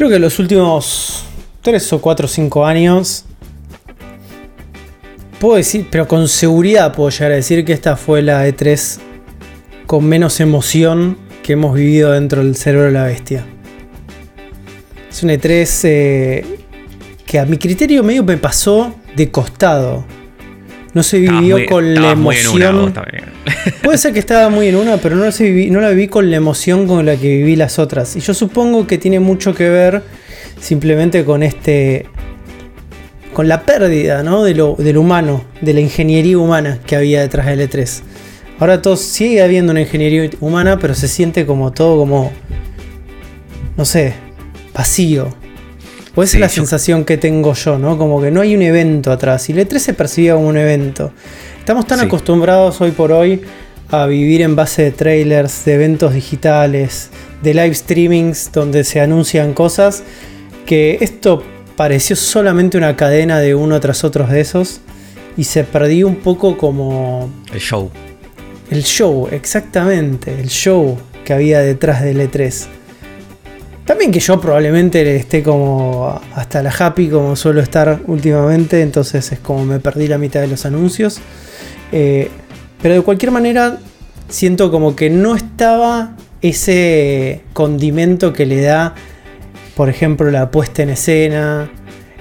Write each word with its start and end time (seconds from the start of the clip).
Creo 0.00 0.08
que 0.08 0.18
los 0.18 0.38
últimos 0.38 1.24
3 1.60 1.92
o 1.92 2.00
4 2.00 2.24
o 2.24 2.28
5 2.30 2.64
años. 2.64 3.26
Puedo 5.38 5.56
decir, 5.56 5.88
pero 5.90 6.08
con 6.08 6.26
seguridad 6.26 6.94
puedo 6.94 7.10
llegar 7.10 7.32
a 7.32 7.34
decir 7.34 7.66
que 7.66 7.74
esta 7.74 7.98
fue 7.98 8.22
la 8.22 8.48
E3 8.48 8.98
con 9.84 10.06
menos 10.06 10.40
emoción 10.40 11.18
que 11.42 11.52
hemos 11.52 11.74
vivido 11.74 12.12
dentro 12.12 12.42
del 12.42 12.56
cerebro 12.56 12.86
de 12.86 12.92
la 12.92 13.04
bestia. 13.04 13.44
Es 15.10 15.22
un 15.22 15.28
E3 15.28 15.80
eh, 15.84 16.58
que 17.26 17.38
a 17.38 17.44
mi 17.44 17.58
criterio 17.58 18.02
medio 18.02 18.24
me 18.24 18.38
pasó 18.38 18.94
de 19.14 19.30
costado. 19.30 20.06
No 20.92 21.02
se 21.02 21.20
vivió 21.20 21.58
con 21.66 21.94
la 21.94 22.12
emoción. 22.12 22.92
Puede 23.82 23.98
ser 23.98 24.12
que 24.12 24.18
estaba 24.18 24.48
muy 24.48 24.68
en 24.68 24.76
una, 24.76 24.96
pero 24.96 25.16
no, 25.16 25.24
no 25.24 25.80
la 25.80 25.90
viví 25.90 26.08
con 26.08 26.30
la 26.30 26.36
emoción 26.36 26.86
con 26.86 27.06
la 27.06 27.16
que 27.16 27.28
viví 27.28 27.56
las 27.56 27.78
otras. 27.78 28.16
Y 28.16 28.20
yo 28.20 28.34
supongo 28.34 28.86
que 28.86 28.98
tiene 28.98 29.20
mucho 29.20 29.54
que 29.54 29.68
ver 29.68 30.02
simplemente 30.60 31.24
con 31.24 31.42
este. 31.42 32.06
con 33.32 33.46
la 33.46 33.62
pérdida 33.62 34.22
¿no? 34.22 34.42
de, 34.42 34.54
lo, 34.54 34.74
humano, 34.74 35.44
de 35.60 35.74
la 35.74 35.80
ingeniería 35.80 36.38
humana 36.38 36.80
que 36.86 36.96
había 36.96 37.20
detrás 37.20 37.46
del 37.46 37.68
E3. 37.68 38.02
Ahora 38.58 38.82
todo 38.82 38.96
sigue 38.96 39.42
habiendo 39.42 39.70
una 39.70 39.82
ingeniería 39.82 40.28
humana, 40.40 40.78
pero 40.78 40.94
se 40.94 41.06
siente 41.06 41.46
como 41.46 41.72
todo 41.72 41.98
como. 41.98 42.32
no 43.76 43.84
sé, 43.84 44.14
vacío. 44.74 45.39
O 46.14 46.22
esa 46.22 46.36
es 46.36 46.40
la 46.40 46.48
sensación 46.48 47.04
que 47.04 47.16
tengo 47.16 47.54
yo, 47.54 47.78
¿no? 47.78 47.96
Como 47.96 48.20
que 48.20 48.30
no 48.30 48.40
hay 48.40 48.54
un 48.54 48.62
evento 48.62 49.12
atrás. 49.12 49.48
Y 49.48 49.52
el 49.52 49.68
E3 49.68 49.78
se 49.78 49.94
percibía 49.94 50.34
como 50.34 50.48
un 50.48 50.56
evento. 50.56 51.12
Estamos 51.58 51.86
tan 51.86 52.00
acostumbrados 52.00 52.80
hoy 52.80 52.90
por 52.90 53.12
hoy 53.12 53.42
a 53.90 54.06
vivir 54.06 54.42
en 54.42 54.56
base 54.56 54.82
de 54.82 54.90
trailers, 54.92 55.64
de 55.64 55.74
eventos 55.74 56.14
digitales, 56.14 57.10
de 57.42 57.54
live 57.54 57.74
streamings 57.74 58.50
donde 58.52 58.84
se 58.84 59.00
anuncian 59.00 59.52
cosas, 59.54 60.02
que 60.66 60.98
esto 61.00 61.42
pareció 61.76 62.16
solamente 62.16 62.76
una 62.76 62.96
cadena 62.96 63.40
de 63.40 63.54
uno 63.54 63.80
tras 63.80 64.04
otro 64.04 64.26
de 64.26 64.40
esos 64.40 64.80
y 65.36 65.44
se 65.44 65.64
perdió 65.64 66.06
un 66.06 66.16
poco 66.16 66.56
como... 66.56 67.30
El 67.52 67.60
show. 67.60 67.90
El 68.70 68.84
show, 68.84 69.28
exactamente, 69.30 70.40
el 70.40 70.48
show 70.48 70.98
que 71.24 71.32
había 71.32 71.60
detrás 71.60 72.02
del 72.02 72.20
E3. 72.20 72.66
También 73.90 74.12
que 74.12 74.20
yo 74.20 74.40
probablemente 74.40 75.16
esté 75.16 75.42
como 75.42 76.20
hasta 76.36 76.62
la 76.62 76.70
happy 76.70 77.08
como 77.08 77.34
suelo 77.34 77.60
estar 77.60 78.02
últimamente, 78.06 78.82
entonces 78.82 79.32
es 79.32 79.40
como 79.40 79.64
me 79.64 79.80
perdí 79.80 80.06
la 80.06 80.16
mitad 80.16 80.40
de 80.40 80.46
los 80.46 80.64
anuncios. 80.64 81.18
Eh, 81.90 82.30
pero 82.80 82.94
de 82.94 83.00
cualquier 83.00 83.32
manera 83.32 83.78
siento 84.28 84.70
como 84.70 84.94
que 84.94 85.10
no 85.10 85.34
estaba 85.34 86.14
ese 86.40 87.40
condimento 87.52 88.32
que 88.32 88.46
le 88.46 88.60
da, 88.60 88.94
por 89.74 89.88
ejemplo, 89.88 90.30
la 90.30 90.52
puesta 90.52 90.84
en 90.84 90.90
escena, 90.90 91.68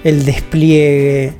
el 0.03 0.25
despliegue, 0.25 1.33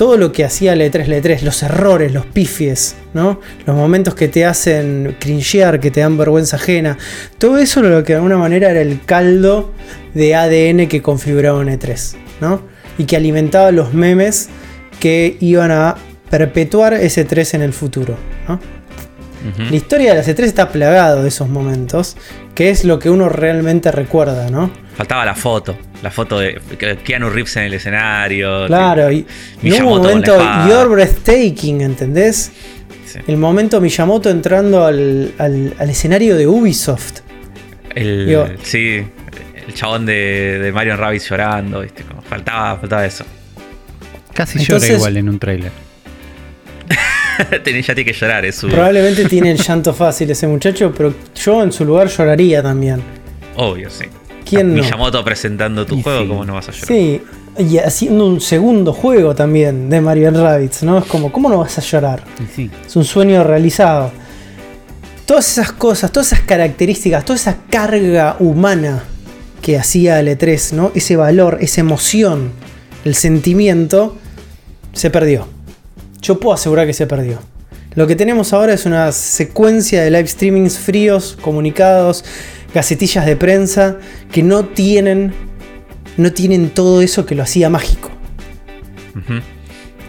todo 0.00 0.16
lo 0.16 0.32
que 0.32 0.44
hacía 0.44 0.72
l 0.72 0.88
3 0.88 1.08
l 1.08 1.20
3 1.20 1.42
los 1.42 1.62
errores, 1.62 2.10
los 2.10 2.24
pifies, 2.24 2.96
¿no? 3.12 3.38
Los 3.66 3.76
momentos 3.76 4.14
que 4.14 4.28
te 4.28 4.46
hacen 4.46 5.14
cringear, 5.20 5.78
que 5.78 5.90
te 5.90 6.00
dan 6.00 6.16
vergüenza 6.16 6.56
ajena. 6.56 6.96
Todo 7.36 7.58
eso 7.58 7.82
lo 7.82 8.02
que 8.02 8.14
de 8.14 8.16
alguna 8.16 8.38
manera 8.38 8.70
era 8.70 8.80
el 8.80 9.02
caldo 9.04 9.74
de 10.14 10.34
ADN 10.34 10.88
que 10.88 11.02
configuraba 11.02 11.58
un 11.58 11.66
E3, 11.66 12.16
¿no? 12.40 12.62
Y 12.96 13.04
que 13.04 13.14
alimentaba 13.14 13.72
los 13.72 13.92
memes 13.92 14.48
que 15.00 15.36
iban 15.40 15.70
a 15.70 15.96
perpetuar 16.30 16.94
ese 16.94 17.26
3 17.26 17.52
en 17.52 17.60
el 17.60 17.74
futuro, 17.74 18.16
La 19.70 19.76
historia 19.76 20.14
de 20.14 20.16
la 20.16 20.24
C3 20.24 20.44
está 20.44 20.70
plagado 20.70 21.22
de 21.22 21.28
esos 21.28 21.50
momentos, 21.50 22.16
que 22.54 22.70
es 22.70 22.84
lo 22.84 22.98
que 22.98 23.10
uno 23.10 23.28
realmente 23.28 23.90
recuerda, 23.90 24.50
¿no? 24.50 24.70
Faltaba 24.96 25.24
la 25.24 25.34
foto, 25.34 25.78
la 26.02 26.10
foto 26.10 26.38
de 26.38 26.60
Keanu 27.04 27.30
Reeves 27.30 27.56
en 27.56 27.64
el 27.64 27.74
escenario. 27.74 28.66
Claro, 28.66 29.10
y, 29.10 29.26
un 29.62 29.84
momento, 29.84 30.36
you're 30.68 30.86
breathtaking, 30.86 31.80
¿entendés? 31.80 32.52
El 33.26 33.38
momento 33.38 33.80
Miyamoto 33.80 34.30
entrando 34.30 34.84
al, 34.84 35.32
escenario 35.80 36.36
de 36.36 36.46
Ubisoft. 36.46 37.20
El, 37.94 38.56
sí, 38.62 39.02
el 39.66 39.74
chabón 39.74 40.06
de, 40.06 40.58
de 40.62 40.72
Mario 40.72 40.96
Rabbids 40.96 41.28
llorando, 41.28 41.80
¿viste? 41.80 42.04
faltaba, 42.28 42.76
faltaba 42.78 43.06
eso. 43.06 43.24
Casi 44.32 44.58
llora 44.60 44.86
igual 44.86 45.16
en 45.16 45.28
un 45.28 45.38
trailer. 47.62 47.84
ya 47.84 47.94
tiene 47.94 48.12
que 48.12 48.18
llorar, 48.18 48.44
es 48.44 48.60
Probablemente 48.60 49.24
tiene 49.26 49.52
el 49.52 49.58
llanto 49.58 49.92
fácil 49.94 50.30
ese 50.30 50.46
muchacho, 50.46 50.92
pero 50.96 51.14
yo 51.34 51.62
en 51.62 51.72
su 51.72 51.84
lugar 51.84 52.08
lloraría 52.08 52.62
también. 52.62 53.02
Obvio, 53.56 53.90
sí. 53.90 54.04
¿Quién 54.44 54.74
no? 54.74 54.82
Miyamoto 54.82 55.24
presentando 55.24 55.86
tu 55.86 56.02
juego, 56.02 56.26
¿cómo 56.28 56.44
no 56.44 56.54
vas 56.54 56.68
a 56.68 56.72
llorar? 56.72 56.88
Sí, 56.88 57.20
y 57.58 57.78
haciendo 57.78 58.26
un 58.26 58.40
segundo 58.40 58.92
juego 58.92 59.34
también 59.34 59.90
de 59.90 60.00
Mario 60.00 60.30
Rabbids, 60.30 60.82
¿no? 60.82 60.98
Es 60.98 61.04
como, 61.04 61.30
¿cómo 61.30 61.48
no 61.48 61.58
vas 61.58 61.78
a 61.78 61.82
llorar? 61.82 62.22
Sí. 62.54 62.70
Es 62.86 62.96
un 62.96 63.04
sueño 63.04 63.44
realizado. 63.44 64.10
Todas 65.26 65.50
esas 65.50 65.72
cosas, 65.72 66.10
todas 66.10 66.32
esas 66.32 66.40
características, 66.40 67.24
toda 67.24 67.36
esa 67.36 67.56
carga 67.70 68.36
humana 68.40 69.04
que 69.62 69.78
hacía 69.78 70.18
el 70.20 70.28
E3, 70.28 70.72
¿no? 70.72 70.90
Ese 70.94 71.16
valor, 71.16 71.58
esa 71.60 71.80
emoción, 71.80 72.50
el 73.04 73.14
sentimiento, 73.14 74.16
se 74.92 75.10
perdió. 75.10 75.46
Yo 76.20 76.38
puedo 76.38 76.54
asegurar 76.54 76.86
que 76.86 76.92
se 76.92 77.06
perdió. 77.06 77.38
Lo 77.94 78.06
que 78.06 78.14
tenemos 78.14 78.52
ahora 78.52 78.72
es 78.72 78.86
una 78.86 79.10
secuencia 79.12 80.02
de 80.02 80.10
live 80.10 80.28
streamings 80.28 80.78
fríos, 80.78 81.36
comunicados, 81.40 82.24
gacetillas 82.72 83.26
de 83.26 83.36
prensa 83.36 83.98
que 84.30 84.42
no 84.42 84.64
tienen, 84.64 85.32
no 86.16 86.32
tienen 86.32 86.70
todo 86.70 87.02
eso 87.02 87.26
que 87.26 87.34
lo 87.34 87.42
hacía 87.42 87.68
mágico. 87.68 88.10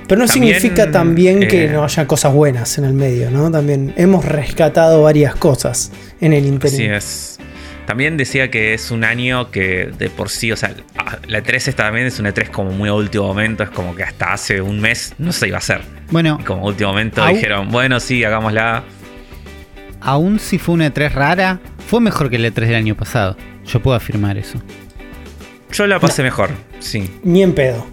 Pero 0.07 0.19
no 0.19 0.27
significa 0.27 0.91
también 0.91 1.47
que 1.47 1.66
eh, 1.66 1.69
no 1.69 1.83
haya 1.83 2.05
cosas 2.05 2.33
buenas 2.33 2.78
en 2.78 2.85
el 2.85 2.93
medio, 2.93 3.31
¿no? 3.31 3.49
También 3.49 3.93
hemos 3.97 4.25
rescatado 4.25 5.03
varias 5.03 5.35
cosas 5.35 5.91
en 6.19 6.33
el 6.33 6.45
interior. 6.45 6.95
Así 6.97 7.38
es. 7.38 7.41
También 7.85 8.15
decía 8.15 8.49
que 8.51 8.73
es 8.73 8.91
un 8.91 9.03
año 9.03 9.51
que 9.51 9.87
de 9.97 10.09
por 10.09 10.29
sí, 10.29 10.51
o 10.51 10.55
sea, 10.55 10.73
la 11.27 11.43
E3 11.43 11.73
también 11.73 12.05
es 12.05 12.19
una 12.19 12.33
E3 12.33 12.49
como 12.49 12.71
muy 12.71 12.89
a 12.89 12.93
último 12.93 13.27
momento, 13.27 13.63
es 13.63 13.69
como 13.69 13.95
que 13.95 14.03
hasta 14.03 14.33
hace 14.33 14.61
un 14.61 14.79
mes 14.79 15.15
no 15.17 15.31
se 15.31 15.47
iba 15.47 15.57
a 15.57 15.59
hacer. 15.59 15.81
Bueno. 16.09 16.37
Y 16.39 16.43
como 16.43 16.65
último 16.65 16.89
momento 16.89 17.25
dijeron, 17.25 17.69
bueno, 17.69 17.99
sí, 17.99 18.23
hagámosla. 18.23 18.83
Aún 19.99 20.39
si 20.39 20.57
fue 20.57 20.75
una 20.75 20.93
E3 20.93 21.11
rara, 21.11 21.59
fue 21.87 21.99
mejor 21.99 22.29
que 22.29 22.39
la 22.39 22.49
E3 22.49 22.67
del 22.67 22.75
año 22.75 22.95
pasado. 22.95 23.35
Yo 23.65 23.81
puedo 23.81 23.97
afirmar 23.97 24.37
eso. 24.37 24.61
Yo 25.71 25.87
la 25.87 25.99
pasé 25.99 26.23
mejor, 26.23 26.49
sí. 26.79 27.09
Ni 27.23 27.43
en 27.43 27.53
pedo. 27.53 27.85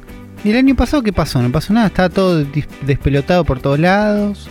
¿Y 0.45 0.51
el 0.51 0.57
año 0.57 0.77
pasado 0.77 1.03
qué 1.03 1.13
pasó? 1.13 1.43
No 1.43 1.51
pasó 1.51 1.73
nada, 1.73 1.89
estaba 1.89 2.09
todo 2.09 2.45
despelotado 2.83 3.45
por 3.45 3.61
todos 3.61 3.79
lados. 3.79 4.49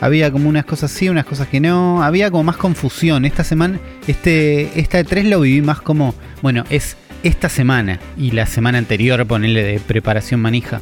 Había 0.00 0.30
como 0.30 0.48
unas 0.48 0.64
cosas 0.64 0.90
sí, 0.90 1.08
unas 1.08 1.24
cosas 1.24 1.48
que 1.48 1.60
no. 1.60 2.02
Había 2.02 2.30
como 2.30 2.44
más 2.44 2.56
confusión. 2.56 3.24
Esta 3.24 3.44
semana, 3.44 3.80
este, 4.06 4.78
esta 4.78 5.00
E3 5.00 5.24
lo 5.28 5.40
viví 5.40 5.62
más 5.62 5.80
como, 5.80 6.14
bueno, 6.42 6.64
es 6.70 6.96
esta 7.22 7.48
semana 7.48 7.98
y 8.16 8.30
la 8.32 8.46
semana 8.46 8.78
anterior, 8.78 9.26
ponerle 9.26 9.62
de 9.62 9.80
preparación 9.80 10.40
manija. 10.40 10.80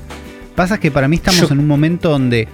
Pasa 0.55 0.79
que 0.79 0.91
para 0.91 1.09
mí 1.09 1.17
estamos 1.17 1.51
en 1.51 1.59
un 1.59 1.67
momento 1.67 2.11
donde 2.11 2.49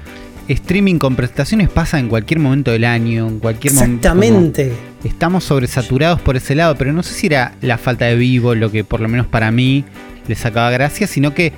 streaming 0.48 0.98
con 0.98 1.16
presentaciones 1.16 1.68
pasa 1.68 1.98
en 1.98 2.08
cualquier 2.08 2.40
momento 2.40 2.70
del 2.70 2.84
año, 2.84 3.28
en 3.28 3.38
cualquier 3.38 3.74
momento. 3.74 4.08
Exactamente. 4.08 4.72
Estamos 5.04 5.44
sobresaturados 5.44 6.20
por 6.20 6.36
ese 6.36 6.54
lado, 6.54 6.76
pero 6.76 6.92
no 6.92 7.02
sé 7.02 7.14
si 7.14 7.26
era 7.26 7.54
la 7.60 7.78
falta 7.78 8.06
de 8.06 8.16
vivo 8.16 8.54
lo 8.54 8.70
que 8.70 8.84
por 8.84 9.00
lo 9.00 9.08
menos 9.08 9.26
para 9.26 9.50
mí 9.50 9.84
le 10.28 10.34
sacaba 10.34 10.70
gracia, 10.70 11.06
sino 11.06 11.34
que 11.34 11.52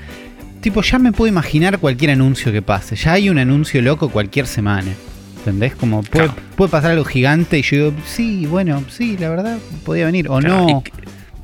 tipo 0.63 0.81
ya 0.81 0.99
me 0.99 1.13
puedo 1.13 1.29
imaginar 1.29 1.79
cualquier 1.79 2.13
anuncio 2.13 2.51
que 2.51 2.63
pase. 2.63 2.97
Ya 2.97 3.13
hay 3.13 3.29
un 3.29 3.39
anuncio 3.39 3.83
loco 3.83 4.09
cualquier 4.09 4.47
semana. 4.47 4.93
¿Entendés? 5.39 5.75
Como 5.75 6.03
puede, 6.05 6.31
pasar 6.71 6.93
algo 6.93 7.05
gigante 7.05 7.59
y 7.59 7.63
yo 7.63 7.77
digo, 7.77 7.93
sí, 8.07 8.47
bueno, 8.47 8.83
sí, 8.89 9.17
la 9.19 9.29
verdad, 9.29 9.59
podía 9.85 10.07
venir. 10.07 10.29
O 10.31 10.41
no. 10.41 10.85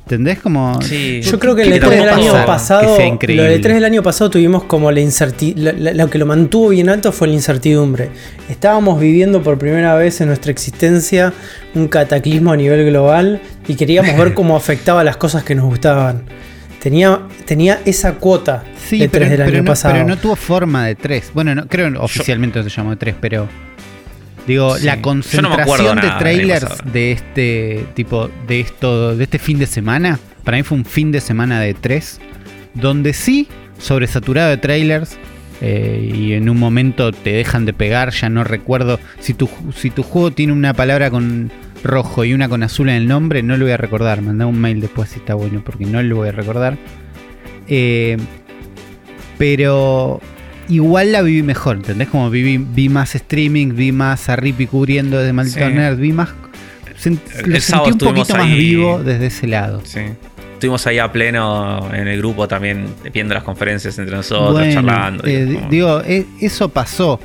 ¿Entendés? 0.03 0.39
Como. 0.39 0.79
Yo 0.81 1.37
creo 1.37 1.55
que 1.55 1.63
el 1.63 1.73
E3 1.73 1.89
del 1.89 2.09
año 2.09 2.45
pasado. 2.45 2.97
Lo 2.97 3.43
del 3.43 3.61
E3 3.61 3.73
del 3.73 3.85
año 3.85 4.01
pasado 4.01 4.31
tuvimos 4.31 4.63
como 4.63 4.89
la 4.91 5.01
incertidumbre. 5.01 5.93
Lo 5.93 6.09
que 6.09 6.17
lo 6.17 6.25
mantuvo 6.25 6.69
bien 6.69 6.89
alto 6.89 7.11
fue 7.11 7.27
la 7.27 7.35
incertidumbre. 7.35 8.09
Estábamos 8.49 8.99
viviendo 8.99 9.43
por 9.43 9.59
primera 9.59 9.93
vez 9.95 10.19
en 10.21 10.29
nuestra 10.29 10.51
existencia 10.51 11.31
un 11.75 11.89
cataclismo 11.89 12.53
a 12.53 12.57
nivel 12.57 12.85
global 12.87 13.41
y 13.67 13.75
queríamos 13.75 14.17
ver 14.17 14.33
cómo 14.33 14.55
afectaba 14.55 15.03
las 15.03 15.17
cosas 15.17 15.43
que 15.43 15.53
nos 15.53 15.65
gustaban. 15.65 16.23
Tenía, 16.81 17.21
tenía 17.45 17.81
esa 17.85 18.15
cuota 18.15 18.63
de 18.89 19.07
3 19.07 19.29
del 19.31 19.41
año 19.41 19.63
pasado. 19.65 19.95
Pero 19.95 20.07
no 20.07 20.17
tuvo 20.17 20.35
forma 20.35 20.85
de 20.85 20.95
3. 20.95 21.31
Bueno, 21.33 21.53
no, 21.53 21.67
creo 21.67 22.01
oficialmente 22.01 22.59
no 22.59 22.63
se 22.63 22.69
llamó 22.69 22.91
de 22.91 22.95
3, 22.97 23.15
pero. 23.19 23.47
Digo, 24.47 24.77
la 24.79 24.99
concentración 25.01 26.01
de 26.01 26.09
trailers 26.17 26.65
de 26.91 27.11
este 27.11 27.85
tipo, 27.93 28.31
de 28.47 28.61
esto, 28.61 29.15
de 29.15 29.23
este 29.23 29.37
fin 29.37 29.59
de 29.59 29.67
semana, 29.67 30.17
para 30.43 30.57
mí 30.57 30.63
fue 30.63 30.77
un 30.77 30.85
fin 30.85 31.11
de 31.11 31.21
semana 31.21 31.59
de 31.59 31.75
3, 31.75 32.19
donde 32.73 33.13
sí, 33.13 33.47
sobresaturado 33.77 34.49
de 34.49 34.57
trailers, 34.57 35.17
eh, 35.61 36.11
y 36.15 36.33
en 36.33 36.49
un 36.49 36.57
momento 36.57 37.11
te 37.11 37.33
dejan 37.33 37.65
de 37.65 37.73
pegar, 37.73 38.11
ya 38.11 38.29
no 38.29 38.43
recuerdo. 38.43 38.99
Si 39.19 39.33
tu, 39.35 39.49
si 39.75 39.91
tu 39.91 40.01
juego 40.01 40.31
tiene 40.31 40.53
una 40.53 40.73
palabra 40.73 41.11
con 41.11 41.51
rojo 41.83 42.25
y 42.25 42.33
una 42.33 42.49
con 42.49 42.63
azul 42.63 42.89
en 42.89 42.95
el 42.95 43.07
nombre, 43.07 43.43
no 43.43 43.57
lo 43.57 43.65
voy 43.65 43.73
a 43.73 43.77
recordar. 43.77 44.21
Mandá 44.21 44.45
un 44.45 44.59
mail 44.59 44.81
después 44.81 45.09
si 45.09 45.19
está 45.19 45.35
bueno, 45.35 45.61
porque 45.63 45.85
no 45.85 46.01
lo 46.01 46.17
voy 46.17 46.29
a 46.29 46.31
recordar. 46.31 46.77
Eh, 47.67 48.17
pero 49.37 50.19
igual 50.67 51.11
la 51.11 51.21
viví 51.21 51.43
mejor, 51.43 51.77
¿entendés? 51.77 52.09
Como 52.09 52.29
viví, 52.29 52.57
vi 52.57 52.89
más 52.89 53.15
streaming, 53.15 53.75
vi 53.75 53.91
más 53.91 54.29
a 54.29 54.35
Rippy 54.35 54.67
cubriendo 54.67 55.17
desde 55.17 55.33
Maldito 55.33 55.69
Nerd, 55.69 55.97
vi 55.97 56.11
más. 56.11 56.29
lo 57.45 57.59
sentí 57.59 57.91
un 57.91 57.97
poquito 57.97 58.35
más 58.35 58.47
vivo 58.47 59.01
desde 59.03 59.27
ese 59.27 59.47
lado. 59.47 59.81
Sí. 59.83 60.01
Estuvimos 60.53 60.85
ahí 60.87 60.99
a 60.99 61.09
pleno 61.09 61.89
en 61.93 62.09
el 62.09 62.17
grupo 62.17 62.45
también 62.49 62.87
viendo 63.13 63.33
las 63.33 63.43
conferencias 63.43 63.97
entre 63.97 64.13
nosotros, 64.13 64.67
charlando. 64.73 65.23
Eh, 65.25 65.67
digo, 65.69 66.01
e, 66.01 66.25
eso 66.41 66.69
pasó. 66.69 67.19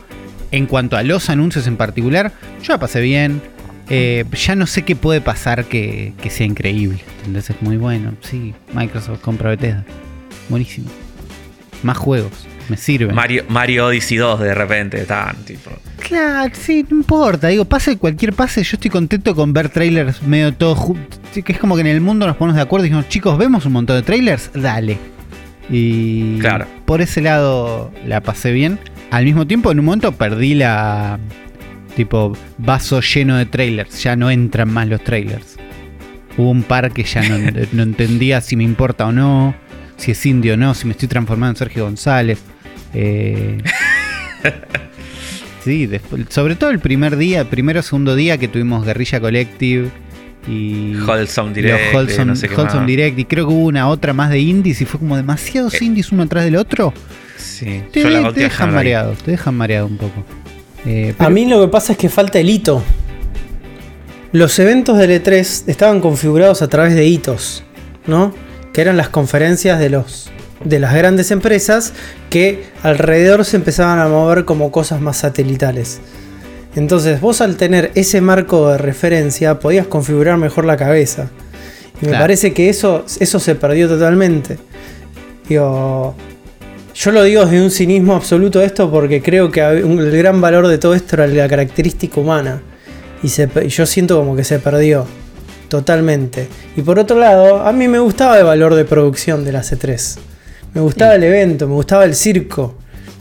En 0.52 0.66
cuanto 0.66 0.96
a 0.96 1.02
los 1.02 1.30
anuncios 1.30 1.66
en 1.66 1.76
particular, 1.76 2.30
yo 2.62 2.74
la 2.74 2.78
pasé 2.78 3.00
bien. 3.00 3.42
Eh, 3.90 4.24
ya 4.32 4.56
no 4.56 4.66
sé 4.66 4.82
qué 4.82 4.96
puede 4.96 5.20
pasar 5.20 5.64
que, 5.66 6.14
que 6.22 6.30
sea 6.30 6.46
increíble. 6.46 7.00
Entonces 7.26 7.56
es 7.56 7.62
muy 7.62 7.76
bueno. 7.76 8.14
Sí, 8.20 8.54
Microsoft 8.72 9.20
compra 9.20 9.50
Bethesda. 9.50 9.84
Buenísimo. 10.48 10.88
Más 11.82 11.98
juegos. 11.98 12.46
Me 12.68 12.76
sirve. 12.76 13.12
Mario, 13.12 13.44
Mario 13.48 13.86
Odyssey 13.86 14.16
2 14.16 14.40
de 14.40 14.54
repente, 14.54 15.04
tan 15.04 15.36
tipo. 15.44 15.70
Claro, 15.98 16.50
sí, 16.54 16.84
no 16.88 16.96
importa. 16.98 17.48
Digo, 17.48 17.66
pase 17.66 17.98
cualquier 17.98 18.32
pase, 18.32 18.62
yo 18.62 18.76
estoy 18.76 18.90
contento 18.90 19.34
con 19.34 19.52
ver 19.52 19.68
trailers 19.68 20.22
medio 20.22 20.54
todo 20.54 20.96
Que 21.32 21.52
es 21.52 21.58
como 21.58 21.74
que 21.74 21.82
en 21.82 21.88
el 21.88 22.00
mundo 22.00 22.26
nos 22.26 22.36
ponemos 22.36 22.56
de 22.56 22.62
acuerdo 22.62 22.86
y 22.86 22.88
dijimos, 22.88 23.08
chicos, 23.08 23.36
¿vemos 23.36 23.66
un 23.66 23.72
montón 23.72 23.96
de 23.96 24.02
trailers? 24.02 24.50
Dale. 24.54 24.98
Y 25.70 26.38
claro. 26.38 26.66
por 26.84 27.00
ese 27.00 27.20
lado 27.20 27.90
la 28.06 28.20
pasé 28.20 28.52
bien. 28.52 28.78
Al 29.10 29.24
mismo 29.24 29.46
tiempo, 29.46 29.70
en 29.70 29.78
un 29.78 29.84
momento 29.84 30.12
perdí 30.12 30.54
la. 30.54 31.18
Tipo, 31.96 32.36
vaso 32.58 33.00
lleno 33.00 33.36
de 33.36 33.46
trailers. 33.46 34.02
Ya 34.02 34.16
no 34.16 34.30
entran 34.30 34.72
más 34.72 34.88
los 34.88 35.02
trailers. 35.02 35.56
Hubo 36.36 36.50
un 36.50 36.62
par 36.62 36.92
que 36.92 37.04
ya 37.04 37.22
no, 37.22 37.38
no 37.72 37.82
entendía 37.82 38.40
si 38.40 38.56
me 38.56 38.64
importa 38.64 39.06
o 39.06 39.12
no 39.12 39.54
si 39.96 40.10
es 40.10 40.26
indio 40.26 40.54
o 40.54 40.56
no, 40.56 40.74
si 40.74 40.86
me 40.86 40.92
estoy 40.92 41.08
transformando 41.08 41.52
en 41.52 41.56
Sergio 41.56 41.84
González. 41.84 42.40
Eh, 42.92 43.58
sí, 45.64 45.88
sobre 46.28 46.56
todo 46.56 46.70
el 46.70 46.78
primer 46.78 47.16
día, 47.16 47.48
primero 47.48 47.80
o 47.80 47.82
segundo 47.82 48.14
día 48.14 48.38
que 48.38 48.48
tuvimos 48.48 48.84
Guerrilla 48.84 49.20
Collective 49.20 49.90
y 50.46 50.96
Wholesome 50.96 51.54
Direct, 51.54 51.94
Wholesome, 51.94 52.86
Direct 52.86 53.18
y 53.18 53.24
creo 53.24 53.46
que 53.46 53.52
hubo 53.52 53.66
una 53.66 53.88
otra 53.88 54.12
más 54.12 54.30
de 54.30 54.40
indies 54.40 54.80
y 54.80 54.84
fue 54.84 55.00
como 55.00 55.16
demasiados 55.16 55.74
eh, 55.74 55.84
indies 55.84 56.12
uno 56.12 56.24
atrás 56.24 56.44
del 56.44 56.56
otro. 56.56 56.92
Sí, 57.36 57.82
te, 57.92 58.04
dejan 58.32 58.72
mareado, 58.72 59.12
te 59.12 59.32
dejan 59.32 59.56
mareado 59.56 59.86
un 59.86 59.96
poco. 59.96 60.24
Eh, 60.86 61.14
A 61.18 61.30
mí 61.30 61.46
lo 61.46 61.60
que 61.60 61.68
pasa 61.68 61.92
es 61.92 61.98
que 61.98 62.08
falta 62.08 62.38
el 62.38 62.50
hito. 62.50 62.82
Los 64.32 64.58
eventos 64.58 64.98
del 64.98 65.10
E3 65.22 65.64
estaban 65.68 66.00
configurados 66.00 66.60
a 66.62 66.68
través 66.68 66.94
de 66.94 67.06
hitos, 67.06 67.62
¿no? 68.06 68.34
Que 68.72 68.80
eran 68.80 68.96
las 68.96 69.08
conferencias 69.08 69.78
de 69.78 69.90
los 69.90 70.30
de 70.64 70.78
las 70.78 70.94
grandes 70.94 71.30
empresas 71.30 71.92
que 72.30 72.64
alrededor 72.82 73.44
se 73.44 73.56
empezaban 73.56 73.98
a 73.98 74.08
mover 74.08 74.44
como 74.44 74.72
cosas 74.72 75.00
más 75.00 75.18
satelitales. 75.18 76.00
Entonces 76.74 77.20
vos 77.20 77.40
al 77.40 77.56
tener 77.56 77.92
ese 77.94 78.20
marco 78.20 78.70
de 78.70 78.78
referencia 78.78 79.60
podías 79.60 79.86
configurar 79.86 80.38
mejor 80.38 80.64
la 80.64 80.76
cabeza. 80.76 81.28
Y 82.02 82.06
me 82.06 82.12
parece 82.12 82.52
que 82.52 82.68
eso, 82.68 83.04
eso 83.20 83.38
se 83.38 83.54
perdió 83.54 83.88
totalmente. 83.88 84.58
Digo, 85.48 86.14
yo 86.94 87.10
lo 87.10 87.24
digo 87.24 87.44
desde 87.44 87.62
un 87.62 87.70
cinismo 87.70 88.14
absoluto 88.14 88.62
esto 88.62 88.90
porque 88.90 89.20
creo 89.20 89.50
que 89.50 89.60
el 89.60 90.10
gran 90.16 90.40
valor 90.40 90.68
de 90.68 90.78
todo 90.78 90.94
esto 90.94 91.16
era 91.16 91.26
la 91.26 91.48
característica 91.48 92.20
humana. 92.20 92.62
Y 93.22 93.28
yo 93.68 93.86
siento 93.86 94.18
como 94.18 94.36
que 94.36 94.44
se 94.44 94.58
perdió 94.58 95.06
totalmente. 95.68 96.46
Y 96.76 96.82
por 96.82 96.98
otro 96.98 97.18
lado, 97.18 97.66
a 97.66 97.72
mí 97.72 97.88
me 97.88 97.98
gustaba 97.98 98.38
el 98.38 98.44
valor 98.44 98.74
de 98.74 98.84
producción 98.84 99.44
de 99.44 99.52
la 99.52 99.62
C3. 99.62 100.18
Me 100.74 100.80
gustaba 100.80 101.14
el 101.14 101.24
evento, 101.24 101.66
me 101.66 101.74
gustaba 101.74 102.04
el 102.04 102.14
circo. 102.14 102.76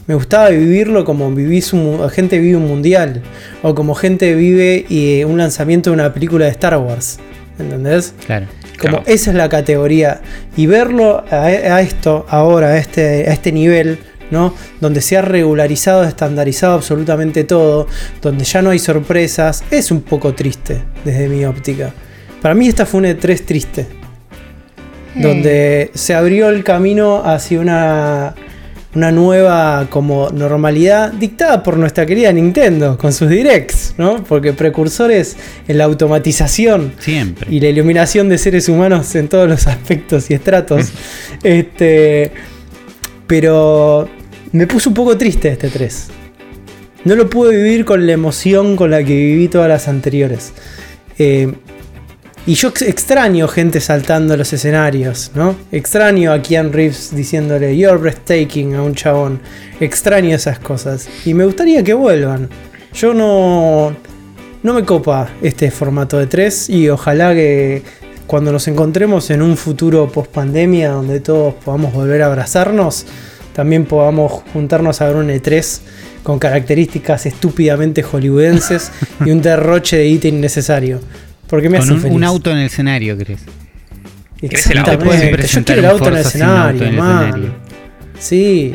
Me 0.05 0.15
gustaba 0.15 0.49
vivirlo 0.49 1.05
como 1.05 1.31
vivís 1.31 1.71
un, 1.71 2.07
gente 2.09 2.37
vive 2.39 2.57
un 2.57 2.67
mundial. 2.67 3.23
O 3.61 3.73
como 3.73 3.95
gente 3.95 4.35
vive 4.35 4.85
y, 4.89 5.23
un 5.23 5.37
lanzamiento 5.37 5.89
de 5.89 5.95
una 5.95 6.13
película 6.13 6.45
de 6.45 6.51
Star 6.51 6.77
Wars. 6.77 7.19
¿Entendés? 7.57 8.13
Claro. 8.25 8.47
Como 8.79 9.03
esa 9.05 9.31
es 9.31 9.35
la 9.35 9.49
categoría. 9.49 10.21
Y 10.57 10.65
verlo 10.65 11.23
a, 11.29 11.81
esto, 11.81 12.25
ahora, 12.29 12.69
a 12.69 12.77
este, 12.77 13.29
a 13.29 13.33
este 13.33 13.51
nivel, 13.51 13.99
¿no? 14.31 14.53
Donde 14.81 15.01
se 15.01 15.17
ha 15.17 15.21
regularizado, 15.21 16.03
estandarizado 16.03 16.73
absolutamente 16.73 17.43
todo, 17.43 17.87
donde 18.21 18.43
ya 18.45 18.61
no 18.61 18.71
hay 18.71 18.79
sorpresas, 18.79 19.63
es 19.71 19.91
un 19.91 20.01
poco 20.01 20.33
triste 20.33 20.83
desde 21.05 21.29
mi 21.29 21.45
óptica. 21.45 21.93
Para 22.41 22.55
mí 22.55 22.67
esta 22.67 22.85
fue 22.85 22.99
una 22.99 23.11
E3 23.11 23.45
triste 23.45 24.03
donde 25.15 25.91
se 25.93 26.15
abrió 26.15 26.49
el 26.49 26.63
camino 26.63 27.23
hacia 27.23 27.59
una, 27.59 28.35
una 28.95 29.11
nueva 29.11 29.87
como 29.89 30.29
normalidad 30.29 31.11
dictada 31.13 31.63
por 31.63 31.77
nuestra 31.77 32.05
querida 32.05 32.31
Nintendo 32.31 32.97
con 32.97 33.11
sus 33.11 33.29
directs, 33.29 33.95
¿no? 33.97 34.23
Porque 34.23 34.53
precursores 34.53 35.35
en 35.67 35.77
la 35.77 35.85
automatización 35.85 36.93
Siempre. 36.99 37.47
y 37.49 37.59
la 37.59 37.69
iluminación 37.69 38.29
de 38.29 38.37
seres 38.37 38.69
humanos 38.69 39.15
en 39.15 39.27
todos 39.27 39.49
los 39.49 39.65
aspectos 39.67 40.29
y 40.29 40.35
estratos. 40.35 40.91
este, 41.43 42.31
pero 43.25 44.07
me 44.51 44.67
puso 44.67 44.89
un 44.89 44.93
poco 44.93 45.17
triste 45.17 45.49
este 45.49 45.69
3. 45.69 46.07
No 47.05 47.15
lo 47.15 47.29
pude 47.29 47.55
vivir 47.55 47.83
con 47.83 48.05
la 48.05 48.13
emoción 48.13 48.75
con 48.75 48.91
la 48.91 49.03
que 49.03 49.15
viví 49.15 49.47
todas 49.47 49.67
las 49.67 49.87
anteriores. 49.87 50.53
Eh, 51.17 51.53
y 52.45 52.55
yo 52.55 52.69
extraño 52.69 53.47
gente 53.47 53.79
saltando 53.79 54.35
los 54.35 54.51
escenarios, 54.51 55.31
¿no? 55.33 55.55
Extraño 55.71 56.33
a 56.33 56.41
Keanu 56.41 56.71
Reeves 56.71 57.15
diciéndole 57.15 57.77
You're 57.77 57.97
breathtaking 57.97 58.75
a 58.75 58.83
un 58.83 58.95
chabón. 58.95 59.39
Extraño 59.79 60.35
esas 60.35 60.59
cosas. 60.59 61.07
Y 61.25 61.33
me 61.33 61.45
gustaría 61.45 61.83
que 61.83 61.93
vuelvan. 61.93 62.49
Yo 62.93 63.13
no. 63.13 63.95
No 64.61 64.73
me 64.73 64.85
copa 64.85 65.29
este 65.41 65.71
formato 65.71 66.17
de 66.17 66.27
3 66.27 66.69
y 66.69 66.89
ojalá 66.89 67.33
que 67.33 67.81
cuando 68.27 68.51
nos 68.51 68.67
encontremos 68.67 69.29
en 69.29 69.41
un 69.41 69.57
futuro 69.57 70.09
post 70.09 70.31
pandemia 70.31 70.91
donde 70.91 71.19
todos 71.19 71.53
podamos 71.55 71.93
volver 71.93 72.21
a 72.21 72.27
abrazarnos, 72.27 73.05
también 73.53 73.85
podamos 73.85 74.43
juntarnos 74.53 75.01
a 75.01 75.07
ver 75.07 75.17
un 75.17 75.27
E3 75.29 75.81
con 76.23 76.39
características 76.39 77.25
estúpidamente 77.25 78.03
hollywoodenses 78.03 78.91
y 79.25 79.31
un 79.31 79.41
derroche 79.41 79.97
de 79.97 80.07
ítem 80.07 80.35
innecesario. 80.35 80.99
Porque 81.53 81.69
me 81.69 81.77
Con 81.77 82.05
un, 82.05 82.23
auto 82.23 82.49
en 82.49 82.57
el 82.57 82.65
escenario, 82.65 83.15
¿crees? 83.15 83.41
¿Crees 84.39 84.65
el 84.71 84.79
auto? 84.79 84.91
Yo 84.93 85.63
quiero 85.63 85.81
el 85.81 85.85
auto 85.85 86.07
en 86.07 86.13
el 86.15 86.21
escenario, 86.21 86.91
man. 86.93 87.53
Sí. 88.17 88.73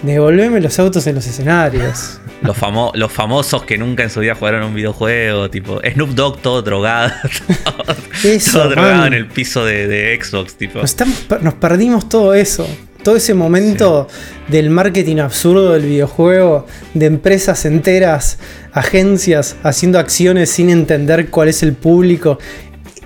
Devolveme 0.00 0.58
los 0.62 0.78
autos 0.78 1.06
en 1.06 1.16
los 1.16 1.26
escenarios. 1.26 2.18
Los, 2.40 2.56
los, 2.94 3.12
famosos 3.12 3.62
que 3.64 3.76
nunca 3.76 4.04
en 4.04 4.08
su 4.08 4.20
vida 4.20 4.34
jugaron 4.34 4.62
un 4.62 4.74
videojuego, 4.74 5.50
tipo 5.50 5.82
Snoop 5.86 6.10
Dogg 6.12 6.40
todo 6.40 6.62
drogado. 6.62 7.12
todo, 8.52 8.70
drogado 8.70 9.04
en 9.04 9.12
el 9.12 9.26
piso 9.26 9.66
de, 9.66 10.18
Xbox, 10.18 10.54
tipo. 10.54 10.80
Nos, 10.80 11.54
perdimos 11.56 12.08
todo 12.08 12.32
eso. 12.32 12.66
Todo 13.04 13.16
ese 13.16 13.34
momento 13.34 14.08
del 14.48 14.70
marketing 14.70 15.18
absurdo 15.18 15.74
del 15.74 15.82
videojuego, 15.82 16.66
de 16.94 17.06
empresas 17.06 17.64
enteras, 17.66 18.38
agencias 18.72 19.56
haciendo 19.62 19.98
acciones 19.98 20.50
sin 20.50 20.70
entender 20.70 21.28
cuál 21.28 21.48
es 21.48 21.62
el 21.62 21.74
público. 21.74 22.38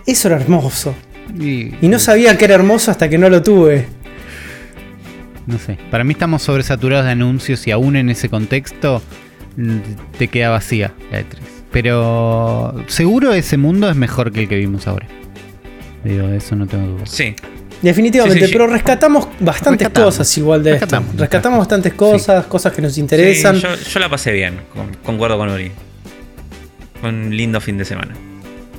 Eso 0.07 0.29
era 0.29 0.39
hermoso. 0.39 0.95
Y, 1.39 1.75
y 1.85 1.89
no 1.89 1.99
sabía 1.99 2.39
que 2.39 2.47
era 2.47 2.55
hermoso 2.55 2.91
hasta 2.91 3.09
que 3.11 3.19
no 3.19 3.29
lo 3.29 3.43
tuve. 3.43 3.87
No 5.49 5.59
sé. 5.59 5.79
Para 5.91 6.05
mí 6.05 6.13
estamos 6.13 6.43
sobresaturados 6.43 7.07
de 7.07 7.13
anuncios 7.13 7.67
y 7.67 7.71
aún 7.71 7.97
en 7.97 8.11
ese 8.11 8.29
contexto 8.29 9.03
mm, 9.57 9.79
te 10.19 10.29
queda 10.29 10.51
vacía 10.51 10.93
la 11.11 11.21
E3. 11.21 11.39
Pero 11.73 12.85
seguro 12.87 13.33
ese 13.33 13.57
mundo 13.57 13.91
es 13.91 13.97
mejor 13.97 14.31
que 14.31 14.43
el 14.43 14.49
que 14.49 14.57
vimos 14.57 14.87
ahora. 14.87 15.07
Digo, 16.05 16.29
eso 16.29 16.55
no 16.55 16.67
tengo 16.67 16.87
duda. 16.87 17.07
Sí, 17.07 17.35
Definitivamente, 17.83 18.49
pero 18.49 18.67
rescatamos 18.67 19.29
bastantes 19.39 19.89
cosas 19.91 20.39
igual 20.39 20.63
de 20.63 20.75
esto. 20.75 21.03
Rescatamos 21.17 21.61
bastantes 21.61 21.95
cosas, 21.95 22.47
cosas 22.47 22.73
que 22.73 22.83
nos 22.83 22.99
interesan. 22.99 23.57
Yo, 23.57 24.01
la 24.01 24.09
pasé 24.09 24.33
bien, 24.33 24.61
concuerdo 25.05 25.39
con 25.39 25.49
Uri. 25.51 25.71
Un 27.03 27.37
lindo 27.37 27.61
fin 27.61 27.79
de 27.79 27.85
semana. 27.85 28.15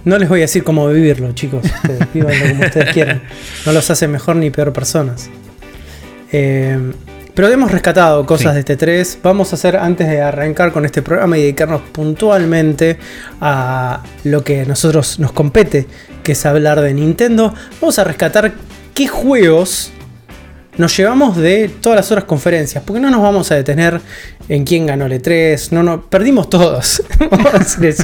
No 0.03 0.17
les 0.17 0.27
voy 0.27 0.39
a 0.39 0.41
decir 0.41 0.63
cómo 0.63 0.87
vivirlo, 0.89 1.31
chicos. 1.33 1.63
como 2.13 2.65
ustedes 2.65 2.93
quieran. 2.93 3.21
No 3.65 3.71
los 3.71 3.89
hace 3.89 4.07
mejor 4.07 4.35
ni 4.35 4.49
peor 4.49 4.73
personas. 4.73 5.29
Eh, 6.31 6.77
pero 7.39 7.47
hemos 7.47 7.71
rescatado 7.71 8.25
cosas 8.25 8.53
de 8.53 8.59
este 8.59 8.75
3. 8.75 9.19
Vamos 9.23 9.53
a 9.53 9.55
hacer, 9.55 9.77
antes 9.77 10.09
de 10.09 10.21
arrancar 10.21 10.73
con 10.73 10.83
este 10.83 11.01
programa 11.01 11.37
y 11.37 11.43
dedicarnos 11.43 11.81
puntualmente 11.93 12.97
a 13.39 14.03
lo 14.25 14.43
que 14.43 14.61
a 14.61 14.65
nosotros 14.65 15.19
nos 15.19 15.31
compete, 15.31 15.87
que 16.21 16.33
es 16.33 16.45
hablar 16.45 16.81
de 16.81 16.93
Nintendo, 16.93 17.53
vamos 17.79 17.97
a 17.97 18.03
rescatar 18.03 18.51
qué 18.99 19.07
juegos 19.07 19.91
nos 20.77 20.97
llevamos 20.97 21.37
de 21.37 21.69
todas 21.69 21.95
las 21.95 22.11
otras 22.11 22.25
conferencias, 22.25 22.83
porque 22.85 22.99
no 22.99 23.09
nos 23.09 23.21
vamos 23.21 23.49
a 23.49 23.55
detener 23.55 24.01
en 24.49 24.65
quién 24.65 24.87
ganó 24.87 25.05
el 25.05 25.13
E3, 25.13 25.71
no, 25.71 25.83
no, 25.83 26.01
perdimos 26.09 26.49
todos, 26.49 27.01
vamos 27.31 27.53
a 27.53 27.59
decir 27.59 27.85
eso, 27.85 28.03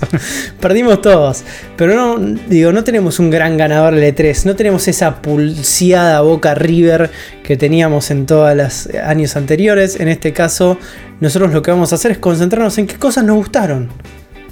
perdimos 0.62 1.02
todos, 1.02 1.44
pero 1.76 1.96
no, 1.96 2.38
digo, 2.48 2.72
no 2.72 2.86
tenemos 2.86 3.20
un 3.20 3.30
gran 3.30 3.58
ganador 3.58 3.94
del 3.94 4.16
E3, 4.16 4.46
no 4.46 4.56
tenemos 4.56 4.88
esa 4.88 5.22
pulseada 5.22 6.22
Boca 6.22 6.56
River 6.56 7.12
que 7.44 7.58
teníamos 7.58 8.10
en 8.10 8.26
todos 8.26 8.56
los 8.56 8.88
años 9.04 9.36
anteriores, 9.36 10.00
en 10.00 10.08
este 10.08 10.32
caso 10.32 10.78
nosotros 11.20 11.52
lo 11.52 11.62
que 11.62 11.72
vamos 11.72 11.92
a 11.92 11.96
hacer 11.96 12.12
es 12.12 12.20
concentrarnos 12.20 12.78
en 12.78 12.88
qué 12.88 12.96
cosas 12.96 13.26
nos 13.26 13.36
gustaron 13.36 13.90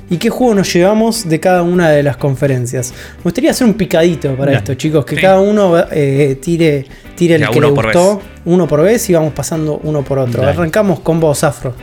y 0.10 0.18
qué 0.18 0.30
juego 0.30 0.56
nos 0.56 0.74
llevamos 0.74 1.28
de 1.28 1.40
cada 1.40 1.64
una 1.64 1.90
de 1.90 2.04
las 2.04 2.18
conferencias. 2.18 2.94
Me 3.18 3.24
gustaría 3.24 3.52
hacer 3.52 3.68
un 3.68 3.74
picadito 3.74 4.36
para 4.36 4.54
esto, 4.54 4.74
chicos, 4.76 5.06
que 5.06 5.16
cada 5.16 5.40
uno 5.40 5.76
eh, 5.92 6.38
tire, 6.42 6.86
tire 7.16 7.36
el 7.36 7.50
que 7.50 7.62
le 7.62 7.68
gustó, 7.68 8.22
uno 8.46 8.68
por 8.68 8.84
vez 8.84 9.10
y 9.10 9.14
vamos 9.14 9.34
pasando 9.34 9.80
uno 9.84 10.04
por 10.04 10.20
otro. 10.20 10.44
Arrancamos 10.44 11.00
con 11.00 11.20
vos, 11.20 11.44
Afro. 11.44 11.76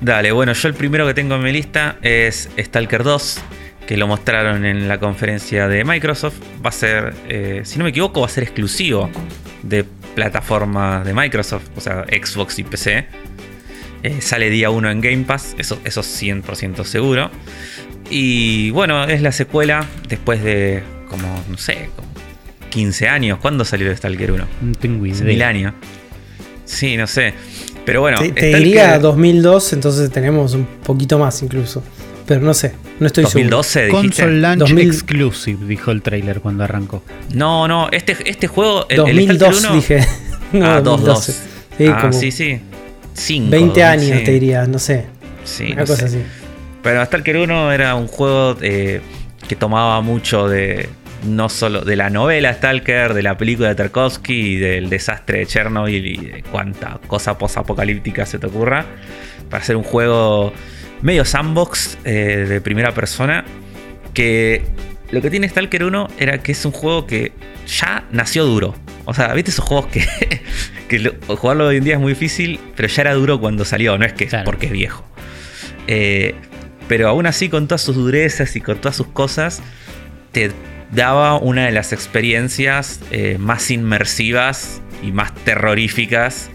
Dale, 0.00 0.32
bueno, 0.32 0.52
yo 0.52 0.68
el 0.68 0.74
primero 0.74 1.06
que 1.06 1.14
tengo 1.14 1.36
en 1.36 1.42
mi 1.42 1.52
lista 1.52 1.96
es 2.02 2.50
Stalker 2.58 3.04
2, 3.04 3.38
que 3.86 3.96
lo 3.96 4.06
mostraron 4.06 4.64
en 4.64 4.88
la 4.88 4.98
conferencia 4.98 5.68
de 5.68 5.84
Microsoft. 5.84 6.36
Va 6.64 6.68
a 6.68 6.72
ser, 6.72 7.14
eh, 7.28 7.62
si 7.64 7.78
no 7.78 7.84
me 7.84 7.90
equivoco, 7.90 8.20
va 8.20 8.26
a 8.26 8.30
ser 8.30 8.42
exclusivo 8.42 9.08
de 9.62 9.84
plataforma 10.14 11.02
de 11.04 11.14
Microsoft, 11.14 11.68
o 11.76 11.80
sea, 11.80 12.04
Xbox 12.04 12.58
y 12.58 12.64
PC. 12.64 13.06
Eh, 14.04 14.20
sale 14.20 14.50
día 14.50 14.68
1 14.68 14.90
en 14.90 15.00
Game 15.00 15.24
Pass, 15.24 15.56
eso, 15.56 15.80
eso 15.82 16.02
100% 16.02 16.84
seguro. 16.84 17.30
Y 18.10 18.68
bueno, 18.70 19.04
es 19.04 19.22
la 19.22 19.32
secuela 19.32 19.86
después 20.10 20.44
de 20.44 20.82
como, 21.08 21.26
no 21.48 21.56
sé, 21.56 21.88
como 21.96 22.08
15 22.68 23.08
años. 23.08 23.38
¿Cuándo 23.40 23.64
salió 23.64 23.96
Stalker 23.96 24.32
1? 24.32 24.46
No 24.60 24.74
tengo 24.74 25.06
idea. 25.06 25.24
Mil 25.24 25.42
años. 25.42 25.72
Sí, 26.66 26.98
no 26.98 27.06
sé. 27.06 27.32
Pero 27.86 28.02
bueno. 28.02 28.18
Te, 28.18 28.54
diría 28.58 28.98
2002, 28.98 29.72
entonces 29.72 30.10
tenemos 30.10 30.52
un 30.52 30.66
poquito 30.84 31.18
más 31.18 31.42
incluso. 31.42 31.82
Pero 32.26 32.42
no 32.42 32.52
sé, 32.52 32.74
no 33.00 33.06
estoy 33.06 33.24
2012, 33.24 33.80
seguro. 33.86 34.02
Console 34.02 34.40
Launch 34.40 34.70
Exclusive, 34.70 35.64
dijo 35.66 35.90
el 35.90 36.02
trailer 36.02 36.40
cuando 36.40 36.64
arrancó. 36.64 37.02
No, 37.32 37.66
no, 37.68 37.88
este, 37.90 38.16
este 38.26 38.48
juego. 38.48 38.86
El, 38.90 38.98
2002 38.98 39.72
dije. 39.72 40.06
No, 40.52 40.66
ah, 40.66 40.80
2012. 40.80 41.32
Sí, 41.78 41.86
ah, 41.88 42.12
sí, 42.12 42.30
sí. 42.30 42.60
20 43.14 43.84
años 43.84 44.24
te 44.24 44.32
diría, 44.32 44.66
no 44.66 44.78
sé. 44.78 45.06
Sí, 45.44 45.72
una 45.72 45.84
cosa 45.84 46.06
así. 46.06 46.22
Pero 46.82 47.04
Stalker 47.04 47.36
1 47.36 47.72
era 47.72 47.94
un 47.94 48.08
juego 48.08 48.56
eh, 48.60 49.00
que 49.48 49.56
tomaba 49.56 50.00
mucho 50.00 50.48
de 50.48 50.88
no 51.24 51.48
solo 51.48 51.80
de 51.82 51.96
la 51.96 52.10
novela 52.10 52.52
Stalker, 52.52 53.14
de 53.14 53.22
la 53.22 53.38
película 53.38 53.68
de 53.68 53.74
Tarkovsky 53.74 54.34
y 54.34 54.56
del 54.56 54.90
desastre 54.90 55.38
de 55.38 55.46
Chernobyl 55.46 56.06
y 56.06 56.16
de 56.16 56.42
cuánta 56.42 57.00
cosa 57.06 57.38
posapocalíptica 57.38 58.26
se 58.26 58.38
te 58.38 58.46
ocurra, 58.46 58.84
para 59.48 59.62
hacer 59.62 59.76
un 59.76 59.84
juego 59.84 60.52
medio 61.02 61.24
sandbox 61.24 61.98
eh, 62.04 62.46
de 62.48 62.60
primera 62.60 62.92
persona 62.92 63.44
que 64.12 64.62
lo 65.10 65.20
que 65.20 65.30
tiene 65.30 65.48
Stalker 65.48 65.84
1 65.84 66.08
era 66.18 66.42
que 66.42 66.52
es 66.52 66.64
un 66.64 66.72
juego 66.72 67.06
que 67.06 67.32
ya 67.66 68.04
nació 68.10 68.44
duro. 68.44 68.74
O 69.04 69.14
sea, 69.14 69.32
¿viste 69.34 69.50
esos 69.50 69.64
juegos 69.64 69.86
que, 69.86 70.04
jugarlo 71.28 71.66
hoy 71.66 71.76
en 71.76 71.84
día 71.84 71.94
es 71.94 72.00
muy 72.00 72.12
difícil, 72.12 72.58
pero 72.74 72.88
ya 72.88 73.02
era 73.02 73.14
duro 73.14 73.40
cuando 73.40 73.64
salió, 73.64 73.98
no 73.98 74.04
es 74.04 74.12
que 74.12 74.28
porque 74.44 74.66
es 74.66 74.72
viejo. 74.72 75.04
Eh, 75.86 76.34
pero 76.88 77.08
aún 77.08 77.26
así, 77.26 77.48
con 77.48 77.68
todas 77.68 77.82
sus 77.82 77.96
durezas 77.96 78.56
y 78.56 78.60
con 78.60 78.78
todas 78.78 78.96
sus 78.96 79.08
cosas, 79.08 79.62
te 80.32 80.52
daba 80.90 81.38
una 81.38 81.66
de 81.66 81.72
las 81.72 81.92
experiencias 81.92 83.00
eh, 83.10 83.36
más 83.38 83.70
inmersivas 83.70 84.80
y 85.02 85.12
más 85.12 85.34
terroríficas 85.34 86.50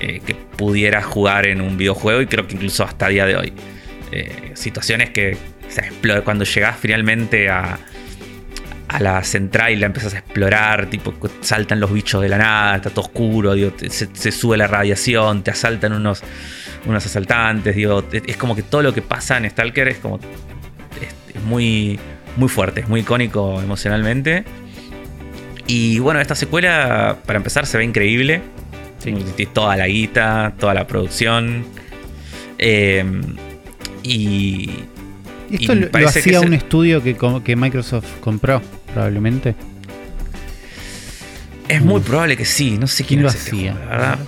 eh, 0.00 0.20
que 0.24 0.34
pudieras 0.34 1.04
jugar 1.04 1.46
en 1.46 1.60
un 1.60 1.76
videojuego 1.76 2.20
y 2.20 2.26
creo 2.26 2.46
que 2.46 2.54
incluso 2.54 2.84
hasta 2.84 3.06
el 3.06 3.14
día 3.14 3.26
de 3.26 3.36
hoy. 3.36 3.52
situaciones 4.54 5.10
que 5.10 5.38
cuando 6.24 6.44
llegás 6.44 6.76
finalmente 6.78 7.48
a, 7.48 7.78
a 8.92 9.00
la 9.00 9.24
central 9.24 9.72
y 9.72 9.76
la 9.76 9.86
empezás 9.86 10.14
a 10.14 10.18
explorar, 10.18 10.86
tipo 10.90 11.14
saltan 11.40 11.80
los 11.80 11.92
bichos 11.92 12.20
de 12.20 12.28
la 12.28 12.36
nada, 12.36 12.76
está 12.76 12.90
todo 12.90 13.06
oscuro, 13.06 13.54
se, 13.88 14.32
sube 14.32 14.56
la 14.58 14.66
radiación, 14.66 15.42
te 15.42 15.50
asaltan 15.50 15.94
unos, 15.94 16.22
unos 16.84 17.04
asaltantes, 17.06 17.74
digo, 17.74 18.04
es 18.12 18.36
como 18.36 18.54
que 18.54 18.62
todo 18.62 18.82
lo 18.82 18.92
que 18.92 19.00
pasa 19.00 19.38
en 19.38 19.48
Stalker 19.48 19.88
es 19.88 19.98
como 19.98 20.20
es, 21.00 21.42
muy, 21.44 21.98
muy 22.36 22.48
fuerte, 22.48 22.80
es 22.80 22.88
muy 22.88 23.00
icónico 23.00 23.60
emocionalmente. 23.62 24.44
Y 25.66 25.98
bueno, 26.00 26.20
esta 26.20 26.34
secuela, 26.34 27.18
para 27.24 27.38
empezar, 27.38 27.66
se 27.66 27.78
ve 27.78 27.84
increíble. 27.84 28.42
Toda 29.54 29.76
la 29.76 29.86
guita, 29.86 30.52
toda 30.58 30.74
la 30.74 30.86
producción. 30.86 31.64
Eh, 32.58 33.04
y, 34.02 34.70
esto 35.52 35.74
lo, 35.74 36.08
hacía 36.08 36.40
un 36.40 36.54
estudio 36.54 37.02
que, 37.02 37.16
que 37.44 37.56
Microsoft 37.56 38.20
compró, 38.20 38.62
probablemente. 38.92 39.54
Es 41.68 41.80
muy 41.80 42.00
mm. 42.00 42.04
probable 42.04 42.36
que 42.36 42.44
sí, 42.44 42.76
no 42.78 42.86
sé 42.86 43.04
quién, 43.04 43.22
lo 43.22 43.28
este 43.28 43.40
hacía, 43.40 43.74
¿verdad? 43.74 44.18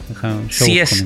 Sí 0.49 0.79
es 0.79 1.05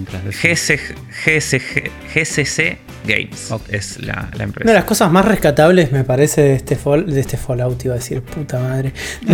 GCC 2.14 2.78
Games, 3.06 3.54
es 3.68 3.98
la, 4.00 4.28
empresa. 4.38 4.64
Una 4.64 4.72
de 4.72 4.78
las 4.78 4.84
cosas 4.84 5.10
más 5.10 5.24
rescatables 5.24 5.90
me 5.90 6.04
parece 6.04 6.42
de 6.42 6.54
este, 6.54 6.76
de 6.76 7.20
este 7.20 7.36
Fallout, 7.36 7.84
iba 7.84 7.94
a 7.94 7.98
decir, 7.98 8.22
puta 8.22 8.60
madre. 8.60 8.92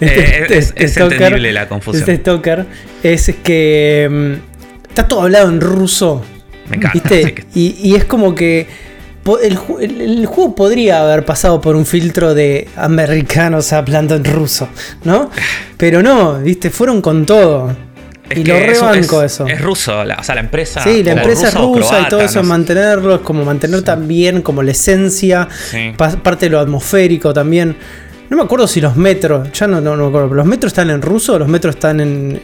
Eh, 0.00 0.46
es, 0.50 0.72
este 0.76 1.02
entendible 1.02 1.52
la 1.52 1.68
confusión. 1.68 2.08
Este 2.08 2.16
Stalker 2.16 2.64
es 3.02 3.34
que 3.42 4.08
mm, 4.10 4.88
está 4.88 5.06
todo 5.06 5.22
hablado 5.22 5.50
en 5.50 5.60
ruso. 5.60 6.24
Me 6.70 6.76
encanta. 6.76 7.14
Y, 7.54 7.76
y 7.82 7.94
es 7.96 8.06
como 8.06 8.34
que 8.34 8.66
el, 9.42 10.26
juego 10.26 10.54
podría 10.54 11.02
haber 11.02 11.24
pasado 11.24 11.60
por 11.60 11.76
un 11.76 11.84
filtro 11.84 12.34
de 12.34 12.68
americanos 12.76 13.72
hablando 13.72 14.16
en 14.16 14.24
ruso, 14.24 14.68
¿no? 15.04 15.30
Pero 15.76 16.02
no, 16.02 16.38
viste, 16.38 16.70
fueron 16.70 17.00
con 17.02 17.26
todo. 17.26 17.74
y 18.34 18.44
lo 18.44 18.58
rebanco 18.58 19.22
eso, 19.22 19.46
Es 19.46 19.60
ruso, 19.60 20.00
o 20.00 20.22
sea, 20.22 20.34
la 20.34 20.40
empresa. 20.40 20.82
Sí, 20.82 21.02
la 21.02 21.12
empresa 21.12 21.48
es 21.48 21.54
rusa 21.54 22.02
y 22.02 22.08
todo 22.08 22.22
eso, 22.22 22.42
mantenerlo, 22.42 23.16
es 23.16 23.20
como 23.20 23.44
mantener 23.44 23.82
también 23.82 24.42
como 24.42 24.62
la 24.62 24.70
esencia, 24.70 25.48
parte 25.96 26.46
de 26.46 26.50
lo 26.50 26.58
atmosférico 26.58 27.32
también. 27.32 27.76
No 28.30 28.36
me 28.36 28.44
acuerdo 28.44 28.68
si 28.68 28.80
los 28.80 28.96
metros, 28.96 29.50
ya 29.52 29.66
no, 29.66 29.80
no, 29.80 29.96
me 29.96 30.06
acuerdo, 30.06 30.32
¿los 30.34 30.46
metros 30.46 30.70
están 30.70 30.88
en 30.90 31.02
ruso 31.02 31.34
o 31.34 31.38
los 31.38 31.48
metros 31.48 31.74
están 31.74 32.00
en 32.00 32.40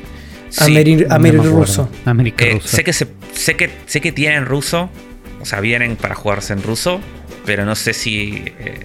sí, 0.50 1.06
ruso? 1.30 1.88
Eh, 2.04 2.60
sé, 2.64 2.82
que 2.82 2.92
sé, 2.92 3.06
que, 3.56 3.70
sé 3.86 4.00
que 4.00 4.12
tienen 4.12 4.46
ruso, 4.46 4.90
o 5.46 5.48
sea, 5.48 5.60
vienen 5.60 5.94
para 5.94 6.16
jugarse 6.16 6.52
en 6.54 6.60
ruso, 6.60 7.00
pero 7.44 7.64
no 7.64 7.76
sé 7.76 7.92
si. 7.92 8.42
Eh, 8.58 8.84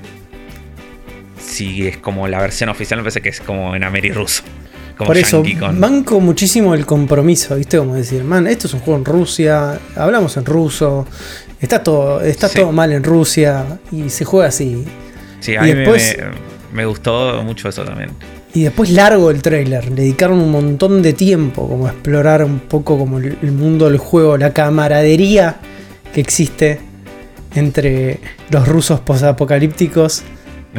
si 1.39 1.87
es 1.87 1.97
como 1.97 2.27
la 2.27 2.39
versión 2.39 2.69
oficial, 2.69 2.99
me 2.99 3.03
parece 3.03 3.19
que 3.19 3.29
es 3.29 3.41
como 3.41 3.75
en 3.75 3.83
Ameri 3.83 4.11
ruso. 4.11 4.43
Por 4.95 5.17
eso, 5.17 5.43
manco 5.73 6.19
muchísimo 6.19 6.75
el 6.75 6.85
compromiso, 6.85 7.55
¿viste? 7.55 7.79
Como 7.79 7.95
decir, 7.95 8.23
man, 8.23 8.45
esto 8.45 8.67
es 8.67 8.75
un 8.75 8.81
juego 8.81 8.99
en 8.99 9.05
Rusia, 9.05 9.79
hablamos 9.95 10.37
en 10.37 10.45
ruso, 10.45 11.07
está 11.59 11.81
todo, 11.81 12.21
está 12.21 12.47
todo 12.47 12.71
mal 12.71 12.91
en 12.91 13.03
Rusia 13.03 13.79
y 13.91 14.11
se 14.11 14.23
juega 14.23 14.49
así. 14.49 14.85
Sí, 15.39 15.55
a 15.55 15.63
mí 15.63 15.73
después, 15.73 16.15
me, 16.71 16.85
gustó 16.85 17.41
mucho 17.41 17.69
eso 17.69 17.83
también. 17.83 18.11
Y 18.53 18.65
después 18.65 18.91
largo 18.91 19.31
el 19.31 19.41
trailer, 19.41 19.85
le 19.85 20.03
dedicaron 20.03 20.39
un 20.39 20.51
montón 20.51 21.01
de 21.01 21.13
tiempo 21.13 21.67
como 21.67 21.87
a 21.87 21.89
explorar 21.89 22.43
un 22.43 22.59
poco 22.59 22.99
como 22.99 23.17
el 23.17 23.51
mundo 23.51 23.89
del 23.89 23.97
juego, 23.97 24.37
la 24.37 24.53
camaradería 24.53 25.57
que 26.13 26.21
existe 26.21 26.79
entre 27.55 28.19
los 28.49 28.67
rusos 28.67 28.99
posapocalípticos 29.01 30.23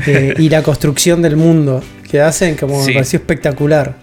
eh, 0.07 0.35
y 0.39 0.49
la 0.49 0.63
construcción 0.63 1.23
del 1.23 1.37
mundo 1.37 1.83
que 2.11 2.21
hacen, 2.21 2.57
como 2.57 2.85
me 2.85 2.93
pareció 2.93 3.19
espectacular. 3.19 3.97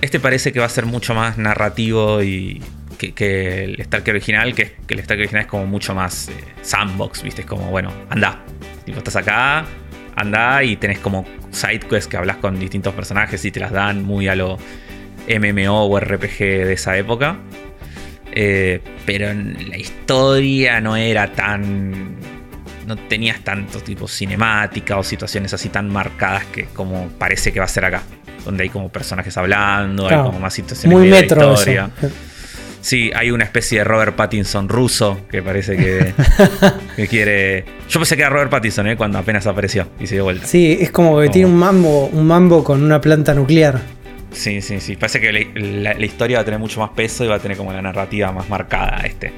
Este 0.00 0.20
parece 0.20 0.52
que 0.52 0.60
va 0.60 0.66
a 0.66 0.70
ser 0.70 0.86
mucho 0.86 1.14
más 1.14 1.38
narrativo 1.38 2.22
y 2.22 2.62
que, 2.96 3.64
el 3.64 3.82
Stalker 3.84 4.14
original, 4.14 4.54
que, 4.54 4.76
el 4.88 5.02
Stalker 5.02 5.22
original 5.22 5.42
es 5.42 5.48
como 5.48 5.66
mucho 5.66 5.94
más 5.94 6.28
eh, 6.28 6.32
sandbox, 6.62 7.22
¿viste? 7.22 7.42
Es 7.42 7.46
como, 7.46 7.70
bueno, 7.70 7.92
anda. 8.08 8.42
Tipo, 8.84 8.98
estás 8.98 9.16
acá, 9.16 9.64
anda 10.14 10.62
y 10.62 10.76
tenés 10.76 10.98
como 10.98 11.24
sidequests 11.50 12.08
que 12.08 12.16
hablas 12.16 12.36
con 12.36 12.58
distintos 12.58 12.94
personajes 12.94 13.44
y 13.44 13.50
te 13.50 13.60
las 13.60 13.72
dan 13.72 14.02
muy 14.02 14.28
a 14.28 14.34
lo 14.34 14.58
MMO 15.28 15.86
o 15.86 16.00
RPG 16.00 16.38
de 16.38 16.72
esa 16.74 16.96
época. 16.96 17.38
Eh, 18.32 18.80
pero 19.04 19.32
la 19.32 19.76
historia 19.76 20.80
no 20.80 20.96
era 20.96 21.32
tan. 21.32 22.16
No 22.86 22.96
tenías 22.96 23.40
tanto 23.40 23.80
tipo 23.80 24.06
cinemática 24.06 24.96
o 24.96 25.02
situaciones 25.02 25.52
así 25.52 25.70
tan 25.70 25.88
marcadas 25.88 26.44
que 26.46 26.66
como 26.66 27.08
parece 27.18 27.52
que 27.52 27.58
va 27.58 27.64
a 27.64 27.68
ser 27.68 27.84
acá. 27.84 28.02
Donde 28.44 28.62
hay 28.62 28.68
como 28.68 28.88
personajes 28.90 29.36
hablando, 29.36 30.08
hay 30.08 30.16
como 30.16 30.38
más 30.38 30.54
situaciones 30.54 30.96
muy 30.96 31.08
de 31.08 31.22
metro 31.22 31.54
historia. 31.54 31.90
Sí, 32.86 33.10
hay 33.16 33.32
una 33.32 33.42
especie 33.42 33.78
de 33.78 33.84
Robert 33.84 34.14
Pattinson 34.14 34.68
ruso 34.68 35.22
que 35.28 35.42
parece 35.42 35.76
que, 35.76 36.14
que 36.96 37.08
quiere. 37.08 37.64
Yo 37.88 37.98
pensé 37.98 38.14
que 38.14 38.22
era 38.22 38.30
Robert 38.30 38.48
Pattinson 38.48 38.86
¿eh? 38.86 38.96
cuando 38.96 39.18
apenas 39.18 39.44
apareció 39.48 39.88
y 39.98 40.06
se 40.06 40.14
dio 40.14 40.22
vuelta. 40.22 40.46
Sí, 40.46 40.78
es 40.80 40.92
como 40.92 41.20
que 41.20 41.28
tiene 41.28 41.48
un 41.48 41.56
mambo, 41.56 42.06
un 42.06 42.24
mambo 42.24 42.62
con 42.62 42.84
una 42.84 43.00
planta 43.00 43.34
nuclear. 43.34 43.80
Sí, 44.32 44.60
sí, 44.60 44.80
sí. 44.80 44.96
Parece 44.96 45.20
que 45.20 45.32
la, 45.32 46.04
historia 46.04 46.38
va 46.38 46.42
a 46.42 46.44
tener 46.44 46.60
mucho 46.60 46.80
más 46.80 46.90
peso 46.90 47.24
y 47.24 47.28
va 47.28 47.36
a 47.36 47.38
tener 47.38 47.56
como 47.56 47.72
la 47.72 47.82
narrativa 47.82 48.32
más 48.32 48.48
marcada 48.48 49.02
este. 49.04 49.32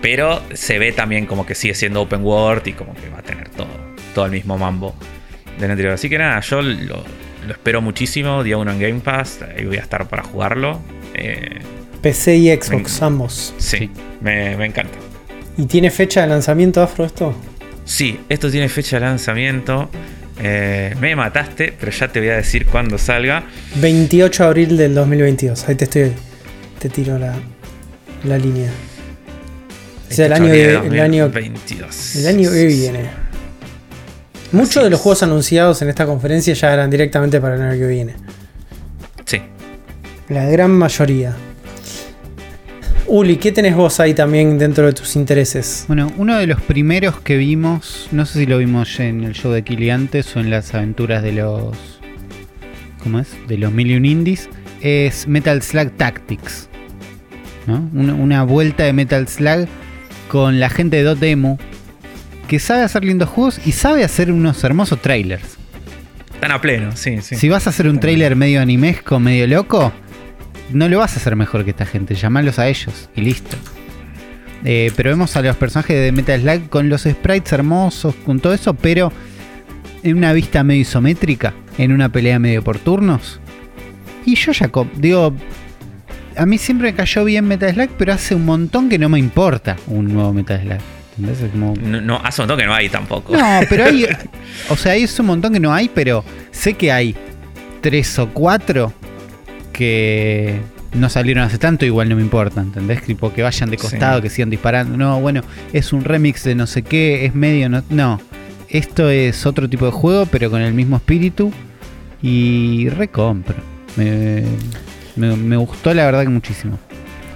Pero 0.00 0.42
se 0.52 0.78
ve 0.78 0.92
también 0.92 1.26
como 1.26 1.46
que 1.46 1.54
sigue 1.54 1.74
siendo 1.74 2.02
open 2.02 2.22
world 2.24 2.66
y 2.66 2.72
como 2.72 2.94
que 2.94 3.08
va 3.08 3.18
a 3.18 3.22
tener 3.22 3.48
todo, 3.50 3.68
todo 4.14 4.26
el 4.26 4.32
mismo 4.32 4.58
mambo 4.58 4.94
del 5.58 5.70
anterior. 5.70 5.94
Así 5.94 6.08
que 6.08 6.18
nada, 6.18 6.40
yo 6.40 6.60
lo, 6.60 7.04
espero 7.48 7.80
muchísimo. 7.80 8.42
Día 8.42 8.58
uno 8.58 8.72
en 8.72 8.80
Game 8.80 9.00
Pass. 9.00 9.40
Ahí 9.56 9.64
voy 9.64 9.76
a 9.76 9.80
estar 9.80 10.08
para 10.08 10.22
jugarlo. 10.22 10.80
Eh, 11.14 11.60
PC 12.02 12.36
y 12.36 12.54
Xbox, 12.54 13.00
ambos. 13.00 13.54
Sí, 13.56 13.90
Me, 14.20 14.52
encanta. 14.52 14.98
¿Y 15.56 15.66
tiene 15.66 15.90
fecha 15.90 16.22
de 16.22 16.26
lanzamiento, 16.26 16.82
Afro, 16.82 17.04
esto? 17.04 17.34
Sí, 17.84 18.20
esto 18.28 18.50
tiene 18.50 18.68
fecha 18.68 18.98
de 18.98 19.06
lanzamiento. 19.06 19.88
Eh, 20.38 20.94
me 21.00 21.14
mataste, 21.14 21.74
pero 21.78 21.92
ya 21.92 22.08
te 22.08 22.20
voy 22.20 22.30
a 22.30 22.36
decir 22.36 22.66
cuándo 22.66 22.98
salga. 22.98 23.44
28 23.76 24.42
de 24.42 24.48
abril 24.48 24.76
del 24.76 24.94
2022. 24.94 25.68
Ahí 25.68 25.74
te 25.74 25.84
estoy. 25.84 26.12
Te 26.78 26.88
tiro 26.88 27.18
la, 27.18 27.34
la 28.24 28.38
línea. 28.38 28.70
O 30.10 30.12
sea, 30.14 30.26
el 30.26 30.32
año, 30.32 30.52
el 30.52 31.00
año 31.00 31.30
22. 31.30 32.16
El 32.16 32.26
año 32.26 32.50
que 32.50 32.66
viene. 32.66 33.24
Muchos 34.52 34.84
de 34.84 34.90
los 34.90 35.00
juegos 35.00 35.22
anunciados 35.22 35.82
en 35.82 35.88
esta 35.88 36.06
conferencia 36.06 36.54
ya 36.54 36.72
eran 36.72 36.90
directamente 36.90 37.40
para 37.40 37.56
el 37.56 37.62
año 37.62 37.78
que 37.78 37.86
viene. 37.86 38.14
Sí. 39.24 39.40
La 40.28 40.46
gran 40.46 40.70
mayoría. 40.70 41.34
Uli, 43.06 43.36
¿qué 43.36 43.52
tenés 43.52 43.76
vos 43.76 44.00
ahí 44.00 44.14
también 44.14 44.58
dentro 44.58 44.86
de 44.86 44.94
tus 44.94 45.14
intereses? 45.14 45.84
Bueno, 45.88 46.10
uno 46.16 46.38
de 46.38 46.46
los 46.46 46.60
primeros 46.62 47.20
que 47.20 47.36
vimos, 47.36 48.08
no 48.12 48.24
sé 48.24 48.40
si 48.40 48.46
lo 48.46 48.56
vimos 48.58 48.98
en 48.98 49.24
el 49.24 49.34
show 49.34 49.52
de 49.52 49.62
Kili 49.62 49.90
antes 49.90 50.34
o 50.34 50.40
en 50.40 50.48
las 50.48 50.74
aventuras 50.74 51.22
de 51.22 51.32
los. 51.32 51.76
¿Cómo 53.02 53.18
es? 53.18 53.28
De 53.46 53.58
los 53.58 53.72
Million 53.72 54.06
Indies, 54.06 54.48
es 54.80 55.28
Metal 55.28 55.60
Slug 55.60 55.90
Tactics. 55.92 56.70
¿no? 57.66 57.90
Una, 57.92 58.14
una, 58.14 58.42
vuelta 58.42 58.84
de 58.84 58.94
Metal 58.94 59.28
Slug 59.28 59.68
con 60.28 60.58
la 60.58 60.70
gente 60.70 60.96
de 60.96 61.02
Dotemu, 61.02 61.58
que 62.48 62.58
sabe 62.58 62.82
hacer 62.82 63.04
lindos 63.04 63.28
juegos 63.28 63.60
y 63.66 63.72
sabe 63.72 64.02
hacer 64.02 64.32
unos 64.32 64.64
hermosos 64.64 65.00
trailers. 65.02 65.58
Están 66.32 66.52
a 66.52 66.60
pleno, 66.60 66.96
sí, 66.96 67.18
sí. 67.20 67.36
Si 67.36 67.48
vas 67.50 67.66
a 67.66 67.70
hacer 67.70 67.86
un 67.86 68.00
trailer 68.00 68.34
medio 68.34 68.62
animesco, 68.62 69.20
medio 69.20 69.46
loco, 69.46 69.92
no 70.70 70.88
lo 70.88 70.98
vas 70.98 71.14
a 71.14 71.16
hacer 71.16 71.36
mejor 71.36 71.64
que 71.64 71.70
esta 71.70 71.86
gente. 71.86 72.14
Llamarlos 72.14 72.58
a 72.58 72.68
ellos 72.68 73.08
y 73.14 73.20
listo. 73.20 73.56
Eh, 74.64 74.92
pero 74.96 75.10
vemos 75.10 75.36
a 75.36 75.42
los 75.42 75.56
personajes 75.56 75.96
de 75.96 76.10
Metal 76.10 76.40
Slug 76.40 76.68
con 76.70 76.88
los 76.88 77.02
sprites 77.02 77.52
hermosos, 77.52 78.14
con 78.24 78.40
todo 78.40 78.54
eso, 78.54 78.72
pero 78.74 79.12
en 80.02 80.16
una 80.16 80.32
vista 80.32 80.64
medio 80.64 80.82
isométrica, 80.82 81.52
en 81.76 81.92
una 81.92 82.08
pelea 82.08 82.38
medio 82.38 82.64
por 82.64 82.78
turnos. 82.78 83.40
Y 84.24 84.36
yo, 84.36 84.52
Jacob, 84.54 84.88
digo, 84.96 85.34
a 86.36 86.46
mí 86.46 86.56
siempre 86.56 86.92
me 86.92 86.96
cayó 86.96 87.24
bien 87.24 87.46
Metal 87.46 87.72
Slug, 87.74 87.90
pero 87.98 88.14
hace 88.14 88.34
un 88.34 88.46
montón 88.46 88.88
que 88.88 88.98
no 88.98 89.10
me 89.10 89.18
importa 89.18 89.76
un 89.86 90.12
nuevo 90.12 90.32
Metal 90.32 90.60
Slug. 90.60 90.80
No, 91.16 92.20
hace 92.24 92.40
un 92.42 92.48
montón 92.48 92.58
que 92.58 92.66
no 92.66 92.74
hay 92.74 92.88
tampoco. 92.88 93.36
No, 93.36 93.60
pero 93.68 93.84
hay. 93.84 94.06
o 94.70 94.76
sea, 94.76 94.92
hay 94.92 95.06
un 95.18 95.26
montón 95.26 95.52
que 95.52 95.60
no 95.60 95.72
hay, 95.72 95.88
pero 95.88 96.24
sé 96.50 96.74
que 96.74 96.90
hay 96.90 97.14
tres 97.82 98.18
o 98.18 98.30
cuatro 98.30 98.92
que 99.74 100.60
no 100.94 101.10
salieron 101.10 101.44
hace 101.44 101.58
tanto, 101.58 101.84
igual 101.84 102.08
no 102.08 102.16
me 102.16 102.22
importa, 102.22 102.62
¿entendés? 102.62 103.02
Tipo 103.02 103.32
que 103.34 103.42
vayan 103.42 103.68
de 103.68 103.76
costado, 103.76 104.22
que 104.22 104.30
sigan 104.30 104.48
disparando. 104.48 104.96
No, 104.96 105.20
bueno, 105.20 105.42
es 105.74 105.92
un 105.92 106.04
remix 106.04 106.44
de 106.44 106.54
no 106.54 106.66
sé 106.66 106.82
qué, 106.82 107.26
es 107.26 107.34
medio. 107.34 107.68
No, 107.68 107.82
no. 107.90 108.20
Esto 108.70 109.10
es 109.10 109.44
otro 109.44 109.68
tipo 109.68 109.84
de 109.84 109.92
juego, 109.92 110.26
pero 110.26 110.50
con 110.50 110.62
el 110.62 110.72
mismo 110.72 110.96
espíritu. 110.96 111.52
Y 112.22 112.88
recompro. 112.88 113.56
Me, 113.96 114.44
me 115.16 115.56
gustó 115.58 115.92
la 115.92 116.06
verdad 116.06 116.22
que 116.22 116.30
muchísimo. 116.30 116.78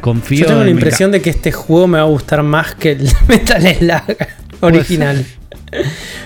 Confío 0.00 0.40
Yo 0.40 0.46
tengo 0.46 0.64
la 0.64 0.70
impresión 0.70 1.10
de 1.10 1.20
que 1.20 1.30
este 1.30 1.52
juego 1.52 1.86
me 1.88 1.98
va 1.98 2.04
a 2.04 2.06
gustar 2.06 2.42
más 2.42 2.74
que 2.74 2.92
el 2.92 3.10
Metal 3.28 3.60
Slug 3.60 4.16
original. 4.60 5.26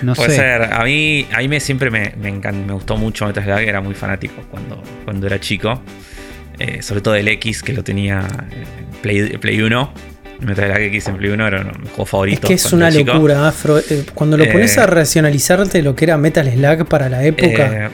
No 0.01 0.15
Puede 0.15 0.35
ser. 0.35 0.73
A 0.73 0.83
mí, 0.83 1.27
a 1.33 1.39
mí 1.39 1.47
me, 1.47 1.59
siempre 1.59 1.89
me, 1.89 2.13
me, 2.17 2.31
me 2.31 2.73
gustó 2.73 2.97
mucho 2.97 3.25
Metal 3.25 3.43
Slug. 3.43 3.59
Era 3.59 3.81
muy 3.81 3.95
fanático 3.95 4.41
cuando, 4.49 4.81
cuando 5.05 5.27
era 5.27 5.39
chico. 5.39 5.81
Eh, 6.59 6.81
sobre 6.81 7.01
todo 7.01 7.15
el 7.15 7.27
X, 7.27 7.63
que 7.63 7.73
lo 7.73 7.83
tenía 7.83 8.27
en 8.51 9.01
Play, 9.01 9.37
Play 9.37 9.61
1. 9.61 9.93
Metal 10.41 10.65
Slug 10.65 10.81
X 10.81 11.07
en 11.07 11.17
Play 11.17 11.31
1 11.31 11.47
era 11.47 11.63
mi 11.63 11.87
juego 11.87 12.05
favorito. 12.05 12.41
Es 12.43 12.47
que 12.47 12.53
es 12.55 12.73
una 12.73 12.91
locura, 12.91 13.47
Afro. 13.47 13.79
Eh, 13.79 14.05
cuando 14.13 14.37
lo 14.37 14.45
pones 14.51 14.77
a 14.77 14.83
eh, 14.83 14.87
racionalizarte 14.87 15.81
lo 15.81 15.95
que 15.95 16.05
era 16.05 16.17
Metal 16.17 16.49
Slug 16.51 16.87
para 16.87 17.09
la 17.09 17.23
época. 17.23 17.91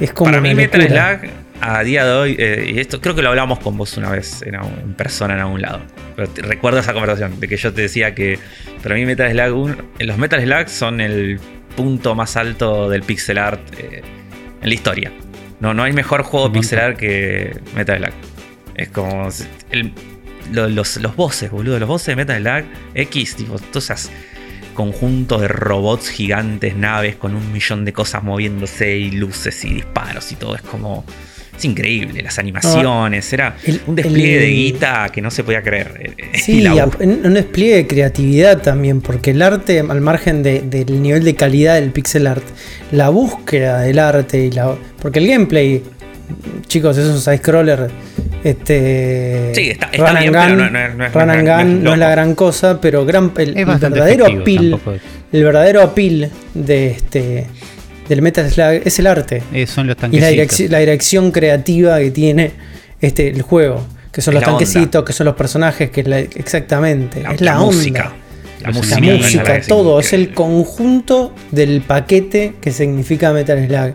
es 0.00 0.12
como 0.12 0.30
para 0.30 0.40
mí, 0.40 0.54
Metal 0.54 0.82
Slug 0.82 1.43
a 1.66 1.82
día 1.82 2.04
de 2.04 2.12
hoy, 2.12 2.36
eh, 2.38 2.72
y 2.74 2.78
esto 2.78 3.00
creo 3.00 3.14
que 3.14 3.22
lo 3.22 3.30
hablamos 3.30 3.58
con 3.58 3.78
vos 3.78 3.96
una 3.96 4.10
vez 4.10 4.42
en, 4.42 4.94
persona 4.94 5.34
en 5.34 5.40
algún 5.40 5.62
lado. 5.62 5.80
Pero 6.14 6.30
recuerdo 6.42 6.78
esa 6.78 6.92
conversación 6.92 7.40
de 7.40 7.48
que 7.48 7.56
yo 7.56 7.72
te 7.72 7.82
decía 7.82 8.14
que 8.14 8.38
para 8.82 8.94
mí 8.96 9.06
Metal 9.06 9.30
Slug 9.32 9.76
los 9.98 10.18
Metal 10.18 10.42
Slug 10.42 10.68
son 10.68 11.00
el 11.00 11.40
punto 11.74 12.14
más 12.14 12.36
alto 12.36 12.90
del 12.90 13.02
pixel 13.02 13.38
art 13.38 13.62
eh, 13.78 14.02
en 14.60 14.68
la 14.68 14.74
historia. 14.74 15.10
No, 15.60 15.72
no 15.72 15.84
hay 15.84 15.94
mejor 15.94 16.22
juego 16.22 16.52
pixel 16.52 16.80
art 16.80 16.98
que 16.98 17.58
Metal 17.74 17.98
Slug. 17.98 18.14
Es 18.74 18.88
como 18.90 19.28
los, 20.52 20.96
los 20.98 21.16
bosses, 21.16 21.50
boludo. 21.50 21.78
Los 21.78 21.88
bosses 21.88 22.08
de 22.08 22.16
Metal 22.16 22.42
Slug 22.42 22.64
X, 22.94 23.36
tipo, 23.36 23.58
todas 23.58 23.84
esas 23.84 24.10
conjuntos 24.74 25.40
de 25.40 25.48
robots 25.48 26.10
gigantes, 26.10 26.76
naves 26.76 27.16
con 27.16 27.34
un 27.34 27.52
millón 27.52 27.86
de 27.86 27.94
cosas 27.94 28.22
moviéndose 28.22 28.96
y 28.96 29.12
luces 29.12 29.64
y 29.64 29.72
disparos 29.72 30.30
y 30.30 30.36
todo. 30.36 30.56
Es 30.56 30.62
como 30.62 31.06
es 31.56 31.64
increíble, 31.64 32.22
las 32.22 32.38
animaciones, 32.38 33.32
era 33.32 33.56
un 33.86 33.94
despliegue 33.94 34.38
de 34.40 34.48
guita 34.48 35.08
que 35.12 35.20
no 35.20 35.30
se 35.30 35.44
podía 35.44 35.62
creer. 35.62 36.14
Eh, 36.18 36.38
sí, 36.38 36.64
un 36.66 37.34
despliegue 37.34 37.76
de 37.76 37.86
creatividad 37.86 38.60
también, 38.60 39.00
porque 39.00 39.30
el 39.30 39.42
arte, 39.42 39.80
al 39.80 40.00
margen 40.00 40.42
del 40.42 41.02
nivel 41.02 41.24
de 41.24 41.34
calidad 41.34 41.74
del 41.74 41.90
pixel 41.90 42.26
art, 42.26 42.44
la 42.90 43.08
búsqueda 43.08 43.80
del 43.80 43.98
arte 43.98 44.46
y 44.46 44.50
la. 44.50 44.74
Porque 45.00 45.20
el 45.20 45.28
gameplay, 45.28 45.82
chicos, 46.66 46.96
es 46.98 47.06
un 47.06 47.20
side-scroller. 47.20 47.90
Este, 48.42 49.52
sí, 49.54 49.70
está, 49.70 49.88
bien, 50.20 51.82
no, 51.82 51.92
es 51.92 51.98
la 51.98 52.10
gran 52.10 52.34
cosa, 52.34 52.78
pero 52.80 53.06
gran, 53.06 53.32
el, 53.38 53.54
verdadero 53.54 54.26
apil, 54.26 54.78
el 55.32 55.44
verdadero 55.44 55.80
apil 55.80 56.30
de 56.52 56.88
este 56.88 57.46
del 58.08 58.22
Metal 58.22 58.50
Slug 58.50 58.82
es 58.84 58.98
el 58.98 59.06
arte. 59.06 59.42
Eh, 59.52 59.66
son 59.66 59.86
los 59.86 59.96
y 60.10 60.20
la, 60.20 60.78
dirección, 60.78 61.30
creativa 61.30 61.98
que 61.98 62.10
tiene 62.10 62.52
este, 63.00 63.28
el 63.28 63.42
juego. 63.42 63.84
Que 64.12 64.20
son 64.20 64.34
los 64.34 64.44
tanquecitos, 64.44 65.04
que 65.04 65.12
son 65.12 65.26
los 65.26 65.34
personajes, 65.34 65.90
que 65.90 66.02
es 66.02 66.36
exactamente. 66.36 67.24
es 67.32 67.40
la, 67.40 67.58
música. 67.58 68.12
La, 68.62 68.70
música, 68.70 69.60
todo. 69.66 69.98
Es 69.98 70.12
el 70.12 70.32
conjunto 70.32 71.34
del 71.50 71.80
paquete 71.80 72.54
que 72.60 72.70
significa 72.70 73.32
Metal 73.32 73.66
Slug. 73.66 73.94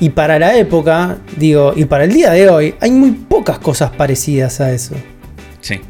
Y 0.00 0.10
para 0.10 0.38
la 0.38 0.56
época, 0.56 1.18
digo, 1.36 1.72
y 1.74 1.84
para 1.84 2.04
el 2.04 2.12
día 2.12 2.32
de 2.32 2.48
hoy, 2.48 2.74
hay 2.80 2.90
muy 2.90 3.12
pocas 3.12 3.58
cosas 3.58 3.90
parecidas 3.90 4.60
a 4.60 4.72
eso. 4.72 4.94
Sí. 5.60 5.80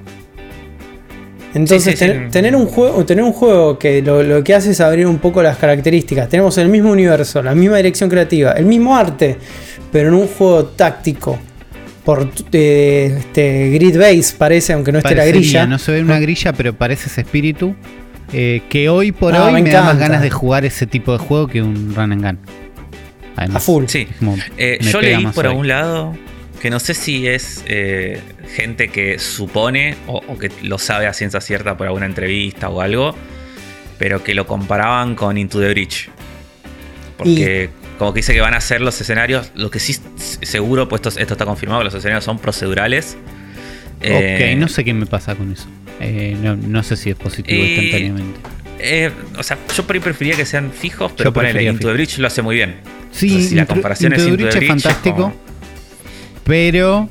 Entonces, 1.54 1.98
tener, 2.30 2.54
un 2.54 2.66
juego, 2.66 3.04
tener 3.04 3.24
un 3.24 3.32
juego 3.32 3.78
que 3.78 4.02
lo, 4.02 4.44
que 4.44 4.54
hace 4.54 4.72
es 4.72 4.80
abrir 4.80 5.06
un 5.06 5.18
poco 5.18 5.42
las 5.42 5.56
características. 5.56 6.28
Tenemos 6.28 6.58
el 6.58 6.68
mismo 6.68 6.90
universo, 6.90 7.42
la 7.42 7.54
misma 7.54 7.78
dirección 7.78 8.10
creativa, 8.10 8.52
el 8.52 8.66
mismo 8.66 8.96
arte, 8.96 9.38
pero 9.90 10.08
en 10.08 10.14
un 10.14 10.28
juego 10.28 10.66
táctico. 10.66 11.38
Por 12.04 12.30
eh, 12.52 13.16
este, 13.18 13.70
grid 13.70 13.98
base 13.98 14.34
parece, 14.36 14.72
aunque 14.72 14.92
no 14.92 14.98
esté 14.98 15.14
la 15.14 15.26
grilla. 15.26 15.66
No 15.66 15.78
se 15.78 15.92
ve 15.92 16.02
una 16.02 16.18
grilla, 16.18 16.52
pero 16.52 16.74
parece 16.74 17.08
ese 17.08 17.22
espíritu. 17.22 17.74
Eh, 18.32 18.62
que 18.68 18.90
hoy 18.90 19.12
por 19.12 19.34
ah, 19.34 19.46
hoy 19.46 19.62
me, 19.62 19.70
da 19.70 19.82
más 19.82 19.98
ganas 19.98 20.20
de 20.20 20.30
jugar 20.30 20.66
ese 20.66 20.86
tipo 20.86 21.12
de 21.12 21.18
juego 21.18 21.46
que 21.46 21.62
un 21.62 21.94
run 21.94 22.12
and 22.12 22.22
gun. 22.22 22.38
a 23.36 23.58
full. 23.58 23.84
Sí. 23.88 24.06
Eh, 24.58 24.78
yo 24.82 25.00
leí 25.00 25.26
por 25.28 25.46
algún 25.46 25.68
lado 25.68 26.14
que 26.58 26.70
no 26.70 26.80
sé 26.80 26.94
si 26.94 27.26
es 27.26 27.64
eh, 27.66 28.20
gente 28.54 28.88
que 28.88 29.18
supone 29.18 29.96
o, 30.06 30.38
que 30.38 30.50
lo 30.62 30.78
sabe 30.78 31.06
a 31.06 31.12
ciencia 31.12 31.40
cierta 31.40 31.76
por 31.76 31.86
alguna 31.86 32.06
entrevista 32.06 32.68
o 32.68 32.80
algo, 32.80 33.14
pero 33.98 34.22
que 34.24 34.34
lo 34.34 34.46
comparaban 34.46 35.14
con 35.14 35.38
Into 35.38 35.60
the 35.60 35.68
Breach. 35.70 36.10
Porque 37.16 37.70
como 37.98 38.12
que 38.12 38.18
dice 38.18 38.32
que 38.32 38.40
van 38.40 38.54
a 38.54 38.60
ser 38.60 38.80
los 38.80 39.00
escenarios, 39.00 39.50
lo 39.54 39.70
que 39.70 39.80
sí 39.80 39.96
seguro, 40.16 40.88
pues 40.88 41.02
esto, 41.16 41.34
está 41.34 41.44
confirmado, 41.44 41.82
los 41.82 41.94
escenarios 41.94 42.24
son 42.24 42.38
procedurales. 42.38 43.16
ok, 43.96 44.02
eh, 44.02 44.56
no 44.56 44.68
sé 44.68 44.84
qué 44.84 44.94
me 44.94 45.06
pasa 45.06 45.34
con 45.34 45.52
eso. 45.52 45.66
Eh, 46.00 46.36
no, 46.40 46.82
sé 46.84 46.96
si 46.96 47.10
es 47.10 47.16
positivo 47.16 47.64
instantáneamente. 47.64 48.40
o 49.36 49.42
sea, 49.42 49.58
yo 49.76 49.84
preferiría 49.84 50.36
que 50.36 50.46
sean 50.46 50.72
fijos, 50.72 51.12
pero 51.16 51.60
Into 51.60 51.88
the 51.88 51.92
Breach 51.92 52.18
lo 52.18 52.28
hace 52.28 52.42
muy 52.42 52.56
bien. 52.56 52.76
Sí, 53.10 53.42
si 53.48 53.54
la 53.54 53.66
comparación 53.66 54.12
es, 54.12 54.20
Into 54.20 54.36
the 54.36 54.42
Breach 54.44 54.62
es 54.62 54.68
fantástico 54.68 55.34
pero 56.48 57.10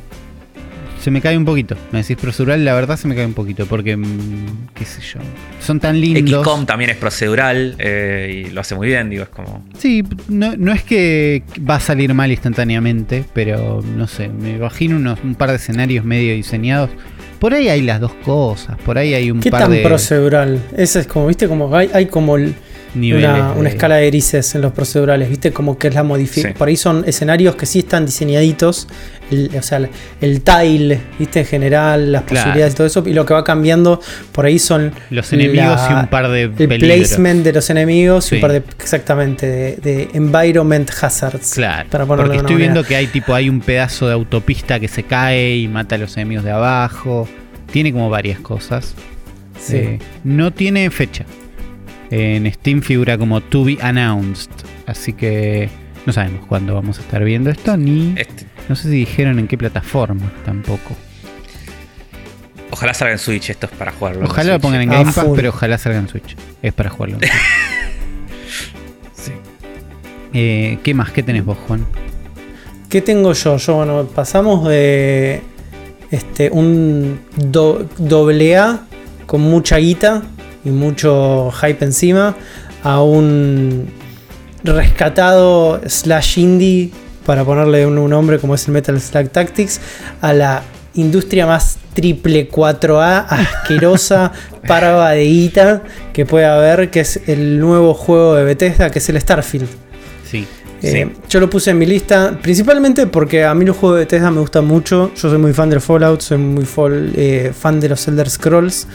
se 0.99 1.11
me 1.11 1.21
cae 1.21 1.37
un 1.37 1.45
poquito. 1.45 1.77
Me 1.91 2.01
decís 2.01 2.17
procedural, 2.17 2.65
la 2.65 2.73
verdad 2.73 2.97
se 2.97 3.07
me 3.07 3.15
cae 3.15 3.25
un 3.25 3.35
poquito, 3.35 3.67
porque, 3.67 3.95
mm, 3.95 4.69
qué 4.73 4.83
sé 4.83 4.99
yo, 4.99 5.19
son 5.61 5.79
tan 5.79 6.01
lindos. 6.01 6.41
XCOM 6.41 6.65
también 6.65 6.89
es 6.89 6.97
procedural 6.97 7.75
eh, 7.77 8.45
y 8.47 8.49
lo 8.49 8.61
hace 8.61 8.73
muy 8.73 8.87
bien, 8.87 9.11
digo, 9.11 9.23
es 9.23 9.29
como... 9.29 9.63
Sí, 9.77 10.03
no, 10.27 10.73
es 10.73 10.83
que 10.83 11.43
va 11.57 11.75
a 11.75 11.79
salir 11.79 12.13
mal 12.15 12.31
instantáneamente, 12.31 13.23
pero 13.33 13.81
no 13.95 14.07
sé, 14.07 14.27
me 14.27 14.55
imagino 14.55 14.97
unos, 14.97 15.19
un 15.23 15.35
par 15.35 15.51
de 15.51 15.57
escenarios 15.57 16.03
medio 16.03 16.33
diseñados. 16.33 16.89
Por 17.39 17.53
ahí 17.53 17.69
hay 17.69 17.83
las 17.83 18.01
dos 18.01 18.13
cosas, 18.25 18.75
por 18.83 18.97
ahí 18.97 19.13
hay 19.13 19.29
un 19.29 19.39
¿Qué 19.39 19.51
par 19.51 19.69
tan 19.69 19.83
procedural? 19.83 20.59
Ese 20.75 21.01
es 21.01 21.07
como, 21.07 21.27
viste, 21.27 21.47
como 21.47 21.73
hay, 21.75 21.91
hay 21.93 22.07
como 22.07 22.35
una, 22.97 23.53
una, 23.53 23.69
escala 23.69 23.95
de 23.95 24.07
grises 24.07 24.55
en 24.55 24.61
los 24.61 24.71
procedurales, 24.71 25.29
¿viste? 25.29 25.51
Como 25.51 25.77
que 25.77 25.87
es 25.87 25.95
la 25.95 26.03
modificación. 26.03 26.53
Por 26.53 26.67
ahí 26.67 26.77
son 26.77 27.03
escenarios 27.05 27.55
que 27.55 27.65
sí 27.65 27.79
están 27.79 28.05
diseñaditos, 28.05 28.87
o 29.57 29.61
sea, 29.61 29.89
el 30.21 30.41
tile, 30.41 31.01
¿viste? 31.19 31.41
En 31.41 31.45
general, 31.45 32.11
las 32.11 32.23
posibilidades 32.23 32.73
y 32.73 32.77
todo 32.77 32.87
eso, 32.87 33.03
y 33.05 33.13
lo 33.13 33.25
que 33.25 33.33
va 33.33 33.43
cambiando 33.43 34.01
por 34.31 34.45
ahí 34.45 34.59
son. 34.59 34.93
Los 35.09 35.31
enemigos 35.33 35.81
y 35.89 35.93
un 35.93 36.07
par 36.07 36.29
de. 36.29 36.43
El 36.43 36.79
placement 36.79 37.43
de 37.43 37.53
los 37.53 37.69
enemigos 37.69 38.31
y 38.31 38.35
un 38.35 38.41
par 38.41 38.51
de. 38.51 38.63
Exactamente, 38.79 39.47
de, 39.81 40.09
environment 40.13 40.89
hazards. 41.01 41.53
Claro. 41.53 41.87
porque 42.07 42.37
estoy 42.37 42.55
viendo 42.55 42.83
que 42.83 42.95
hay 42.95 43.07
tipo, 43.07 43.33
hay 43.33 43.49
un 43.49 43.59
pedazo 43.59 44.07
de 44.07 44.13
autopista 44.13 44.79
que 44.79 44.87
se 44.87 45.03
cae 45.03 45.57
y 45.57 45.67
mata 45.67 45.95
a 45.95 45.97
los 45.97 46.15
enemigos 46.17 46.43
de 46.43 46.51
abajo. 46.51 47.27
Tiene 47.71 47.91
como 47.91 48.09
varias 48.09 48.39
cosas. 48.39 48.95
Sí. 49.59 49.77
Eh, 49.77 49.99
no 50.23 50.53
tiene 50.53 50.89
fecha. 50.89 51.25
En 52.09 52.51
Steam 52.53 52.81
figura 52.81 53.17
como 53.17 53.41
to 53.41 53.65
be 53.65 53.77
announced. 53.81 54.51
Así 54.85 55.13
que 55.13 55.69
no 56.05 56.13
sabemos 56.13 56.45
cuándo 56.45 56.73
vamos 56.73 56.99
a 56.99 57.01
estar 57.01 57.23
viendo 57.23 57.49
esto, 57.49 57.75
ni. 57.75 58.13
Este. 58.17 58.45
No 58.69 58.75
sé 58.75 58.83
si 58.83 58.95
dijeron 58.95 59.39
en 59.39 59.47
qué 59.47 59.57
plataforma 59.57 60.31
tampoco. 60.45 60.95
Ojalá 62.71 62.93
salga 62.93 63.13
en 63.13 63.19
Switch, 63.19 63.49
esto 63.49 63.65
es 63.65 63.71
para 63.73 63.91
jugarlo. 63.91 64.25
Ojalá 64.25 64.53
lo 64.53 64.59
pongan 64.59 64.81
en 64.81 64.89
Game 64.89 65.11
Pass, 65.11 65.25
pero 65.35 65.49
ojalá 65.49 65.77
salga 65.77 65.99
en 65.99 66.07
Switch. 66.07 66.35
Es 66.61 66.73
para 66.73 66.89
jugarlo. 66.89 67.17
sí. 69.13 69.31
Eh, 70.33 70.77
¿Qué 70.83 70.93
más? 70.93 71.11
¿Qué 71.11 71.23
tenés 71.23 71.43
vos, 71.45 71.57
Juan? 71.67 71.85
¿Qué 72.89 73.01
tengo 73.01 73.33
yo? 73.33 73.57
Yo, 73.57 73.75
bueno, 73.75 74.05
pasamos 74.05 74.67
de 74.67 75.41
este, 76.11 76.49
un 76.51 77.19
doble 77.35 78.57
A 78.57 78.81
con 79.25 79.41
mucha 79.41 79.77
guita 79.77 80.23
y 80.67 80.69
mucho 80.69 81.49
hype 81.51 81.83
encima 81.85 82.35
a 82.83 83.01
un 83.01 83.87
rescatado 84.63 85.81
slash 85.85 86.39
indie 86.39 86.91
para 87.25 87.45
ponerle 87.45 87.85
un, 87.85 88.09
nombre 88.09 88.37
como 88.37 88.55
es 88.55 88.67
el 88.67 88.73
Metal 88.73 88.99
Slug 88.99 89.29
Tactics 89.29 89.79
a 90.21 90.33
la 90.33 90.63
industria 90.95 91.45
más 91.45 91.77
triple 91.93 92.49
4A 92.49 93.25
asquerosa 93.29 94.33
parva 94.67 95.11
de 95.11 95.23
guita 95.23 95.83
que 96.11 96.25
puede 96.25 96.45
haber 96.45 96.89
que 96.91 96.99
es 97.01 97.21
el 97.27 97.59
nuevo 97.59 97.93
juego 97.93 98.35
de 98.35 98.43
Bethesda 98.43 98.89
que 98.89 98.99
es 98.99 99.09
el 99.09 99.21
Starfield 99.21 99.69
sí 100.29 100.45
eh, 100.83 101.09
yo 101.27 101.39
lo 101.39 101.49
puse 101.49 101.71
en 101.71 101.79
mi 101.79 101.87
lista, 101.87 102.37
principalmente 102.39 103.07
porque 103.07 103.43
a 103.43 103.55
mí 103.55 103.65
los 103.65 103.75
juegos 103.75 103.97
de 103.97 104.05
Bethesda 104.05 104.29
me 104.29 104.41
gustan 104.41 104.65
mucho. 104.65 105.11
Yo 105.15 105.29
soy 105.29 105.39
muy 105.39 105.51
fan 105.51 105.71
del 105.71 105.81
Fallout, 105.81 106.21
soy 106.21 106.37
muy 106.37 106.67
eh, 107.15 107.51
fan 107.57 107.79
de 107.79 107.89
los 107.89 108.07
Elder 108.07 108.29
Scrolls. 108.29 108.87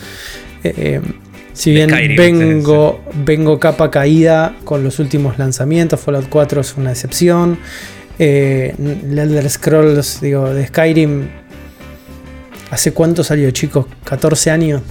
Eh, 0.63 1.01
si 1.53 1.73
bien 1.73 1.91
vengo, 2.17 3.05
vengo 3.25 3.59
capa 3.59 3.91
caída 3.91 4.55
con 4.65 4.83
los 4.83 4.99
últimos 4.99 5.39
lanzamientos, 5.39 6.01
Fallout 6.01 6.29
4 6.29 6.61
es 6.61 6.75
una 6.77 6.91
excepción. 6.91 7.59
Eh, 8.19 8.75
Elder 8.79 9.49
Scrolls, 9.49 10.21
digo, 10.21 10.53
de 10.53 10.67
Skyrim, 10.67 11.29
¿hace 12.71 12.93
cuánto 12.93 13.25
salió, 13.25 13.51
chicos? 13.51 13.87
¿14 14.05 14.51
años? 14.51 14.83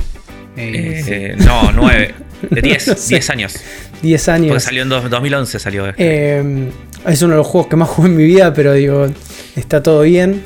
Eh, 0.58 1.36
no, 1.38 1.72
9. 1.72 2.14
De 2.50 2.62
10, 2.62 3.08
10 3.08 3.30
años. 3.30 3.56
10 4.02 4.30
años. 4.30 4.48
Porque 4.50 4.62
salió 4.62 4.82
en 4.82 4.90
2011, 4.90 5.60
salió. 5.60 5.94
Eh, 5.96 6.70
es 7.08 7.22
uno 7.22 7.34
de 7.34 7.38
los 7.38 7.48
juegos 7.48 7.70
que 7.70 7.76
más 7.76 7.88
jugué 7.88 8.10
en 8.10 8.16
mi 8.16 8.24
vida, 8.24 8.54
pero 8.54 8.74
digo, 8.74 9.08
está 9.56 9.84
todo 9.84 10.02
bien. 10.02 10.42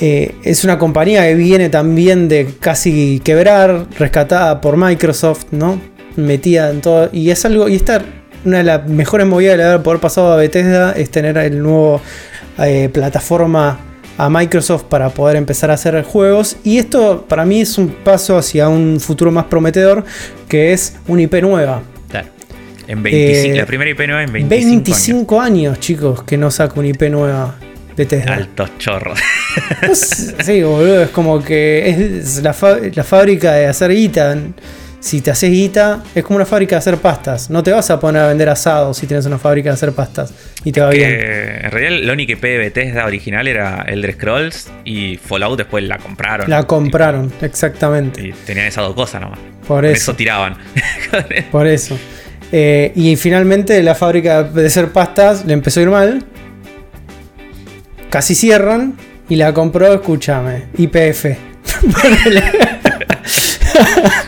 Eh, 0.00 0.36
es 0.44 0.64
una 0.64 0.78
compañía 0.78 1.22
que 1.22 1.34
viene 1.34 1.68
también 1.70 2.28
de 2.28 2.54
casi 2.60 3.20
quebrar, 3.24 3.86
rescatada 3.98 4.60
por 4.60 4.76
Microsoft, 4.76 5.46
¿no? 5.50 5.80
Metida 6.16 6.70
en 6.70 6.80
todo. 6.80 7.10
Y 7.12 7.30
es 7.30 7.44
algo. 7.44 7.68
Y 7.68 7.76
esta, 7.76 8.04
una 8.44 8.58
de 8.58 8.64
las 8.64 8.88
mejores 8.88 9.26
movidas 9.26 9.56
de 9.56 9.64
haber 9.64 9.82
poder 9.82 10.00
pasado 10.00 10.32
a 10.32 10.36
Bethesda 10.36 10.92
es 10.92 11.10
tener 11.10 11.36
el 11.38 11.62
nuevo 11.62 12.00
eh, 12.58 12.88
plataforma 12.92 13.80
a 14.18 14.28
Microsoft 14.28 14.84
para 14.84 15.10
poder 15.10 15.36
empezar 15.36 15.70
a 15.70 15.74
hacer 15.74 16.02
juegos. 16.02 16.56
Y 16.64 16.78
esto 16.78 17.24
para 17.28 17.44
mí 17.44 17.60
es 17.60 17.78
un 17.78 17.88
paso 17.88 18.36
hacia 18.36 18.68
un 18.68 19.00
futuro 19.00 19.30
más 19.30 19.46
prometedor, 19.46 20.04
que 20.48 20.72
es 20.72 20.96
una 21.06 21.22
IP 21.22 21.34
nueva. 21.42 21.82
Claro. 22.08 22.28
En 22.86 23.02
25, 23.02 23.54
eh, 23.54 23.56
la 23.56 23.66
primera 23.66 23.90
IP 23.90 24.06
nueva 24.06 24.22
en 24.24 24.32
25, 24.32 24.50
25 24.50 25.40
años. 25.40 25.80
chicos, 25.80 26.22
que 26.22 26.36
no 26.36 26.50
saca 26.50 26.78
una 26.78 26.88
IP 26.88 27.02
nueva. 27.10 27.56
Bethesda. 27.98 28.34
Altos 28.34 28.70
chorros. 28.78 29.18
sí, 29.92 30.62
boludo, 30.62 31.02
es 31.02 31.10
como 31.10 31.42
que 31.42 31.88
es 31.88 32.42
la, 32.42 32.54
fábrica 32.54 33.52
de 33.54 33.66
hacer 33.66 33.90
guita. 33.90 34.36
Si 35.00 35.20
te 35.20 35.30
haces 35.30 35.50
guita, 35.50 36.02
es 36.14 36.24
como 36.24 36.36
una 36.36 36.46
fábrica 36.46 36.76
de 36.76 36.78
hacer 36.78 36.96
pastas. 36.96 37.50
No 37.50 37.62
te 37.62 37.70
vas 37.70 37.88
a 37.90 38.00
poner 38.00 38.22
a 38.22 38.28
vender 38.28 38.48
asados 38.48 38.96
si 38.96 39.06
tienes 39.06 39.26
una 39.26 39.38
fábrica 39.38 39.70
de 39.70 39.74
hacer 39.74 39.92
pastas 39.92 40.32
y 40.64 40.72
te 40.72 40.80
va 40.80 40.90
bien. 40.90 41.10
En 41.10 41.70
realidad, 41.70 42.04
la 42.04 42.12
única 42.12 42.32
IP 42.32 42.42
de 42.42 42.58
Bethesda 42.58 43.04
original 43.04 43.46
era 43.46 43.84
Elder 43.86 44.14
Scrolls 44.14 44.68
y 44.84 45.16
Fallout 45.16 45.58
después 45.58 45.84
la 45.84 45.98
compraron. 45.98 46.50
La 46.50 46.64
compraron, 46.64 47.32
exactamente. 47.42 48.22
Y 48.22 48.32
tenían 48.32 48.66
esas 48.66 48.84
dos 48.84 48.94
cosas 48.94 49.20
nomás. 49.20 49.38
Por 49.66 49.84
eso. 49.84 50.14
tiraban. 50.14 50.56
Por 51.52 51.66
eso. 51.66 51.98
Eh, 52.50 52.92
y 52.94 53.16
finalmente 53.16 53.82
la 53.82 53.94
fábrica 53.94 54.42
de 54.42 54.66
hacer 54.66 54.88
pastas 54.88 55.44
le 55.44 55.52
empezó 55.52 55.80
a 55.80 55.82
ir 55.82 55.90
mal. 55.90 56.24
Casi 58.10 58.34
cierran 58.34 58.96
y 59.28 59.36
la 59.36 59.52
compró, 59.52 59.92
escúchame, 59.92 60.68
IPF. 60.78 61.26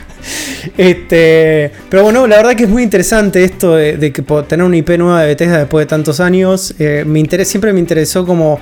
Este, 0.80 1.70
pero 1.90 2.04
bueno, 2.04 2.26
la 2.26 2.36
verdad 2.36 2.54
que 2.56 2.62
es 2.62 2.68
muy 2.70 2.82
interesante 2.82 3.44
esto 3.44 3.74
de, 3.74 4.12
que 4.14 4.22
tener 4.48 4.64
una 4.64 4.78
IP 4.78 4.96
nueva 4.96 5.20
de 5.20 5.26
Bethesda 5.26 5.58
después 5.58 5.84
de 5.84 5.90
tantos 5.90 6.20
años. 6.20 6.74
Eh, 6.78 7.04
me 7.06 7.22
siempre 7.44 7.74
me 7.74 7.80
interesó 7.80 8.24
como 8.24 8.58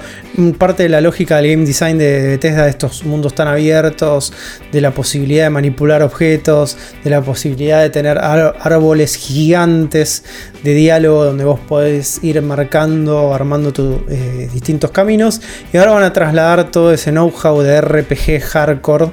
parte 0.58 0.82
de 0.82 0.88
la 0.88 1.00
lógica 1.00 1.36
del 1.36 1.52
game 1.52 1.64
design 1.64 1.96
de 1.96 2.30
Bethesda, 2.30 2.64
de 2.64 2.70
estos 2.70 3.04
mundos 3.04 3.34
tan 3.36 3.46
abiertos, 3.46 4.32
de 4.72 4.80
la 4.80 4.90
posibilidad 4.90 5.44
de 5.44 5.50
manipular 5.50 6.02
objetos, 6.02 6.76
de 7.04 7.10
la 7.10 7.22
posibilidad 7.22 7.82
de 7.82 7.90
tener 7.90 8.18
árboles 8.18 9.14
gigantes 9.14 10.24
de 10.64 10.74
diálogo 10.74 11.24
donde 11.24 11.44
vos 11.44 11.60
podés 11.60 12.18
ir 12.24 12.42
marcando, 12.42 13.32
armando 13.32 13.72
tus 13.72 14.00
eh, 14.08 14.48
distintos 14.52 14.90
caminos. 14.90 15.40
Y 15.72 15.76
ahora 15.76 15.92
van 15.92 16.02
a 16.02 16.12
trasladar 16.12 16.72
todo 16.72 16.92
ese 16.92 17.12
know-how 17.12 17.62
de 17.62 17.80
RPG 17.80 18.40
hardcore 18.40 19.12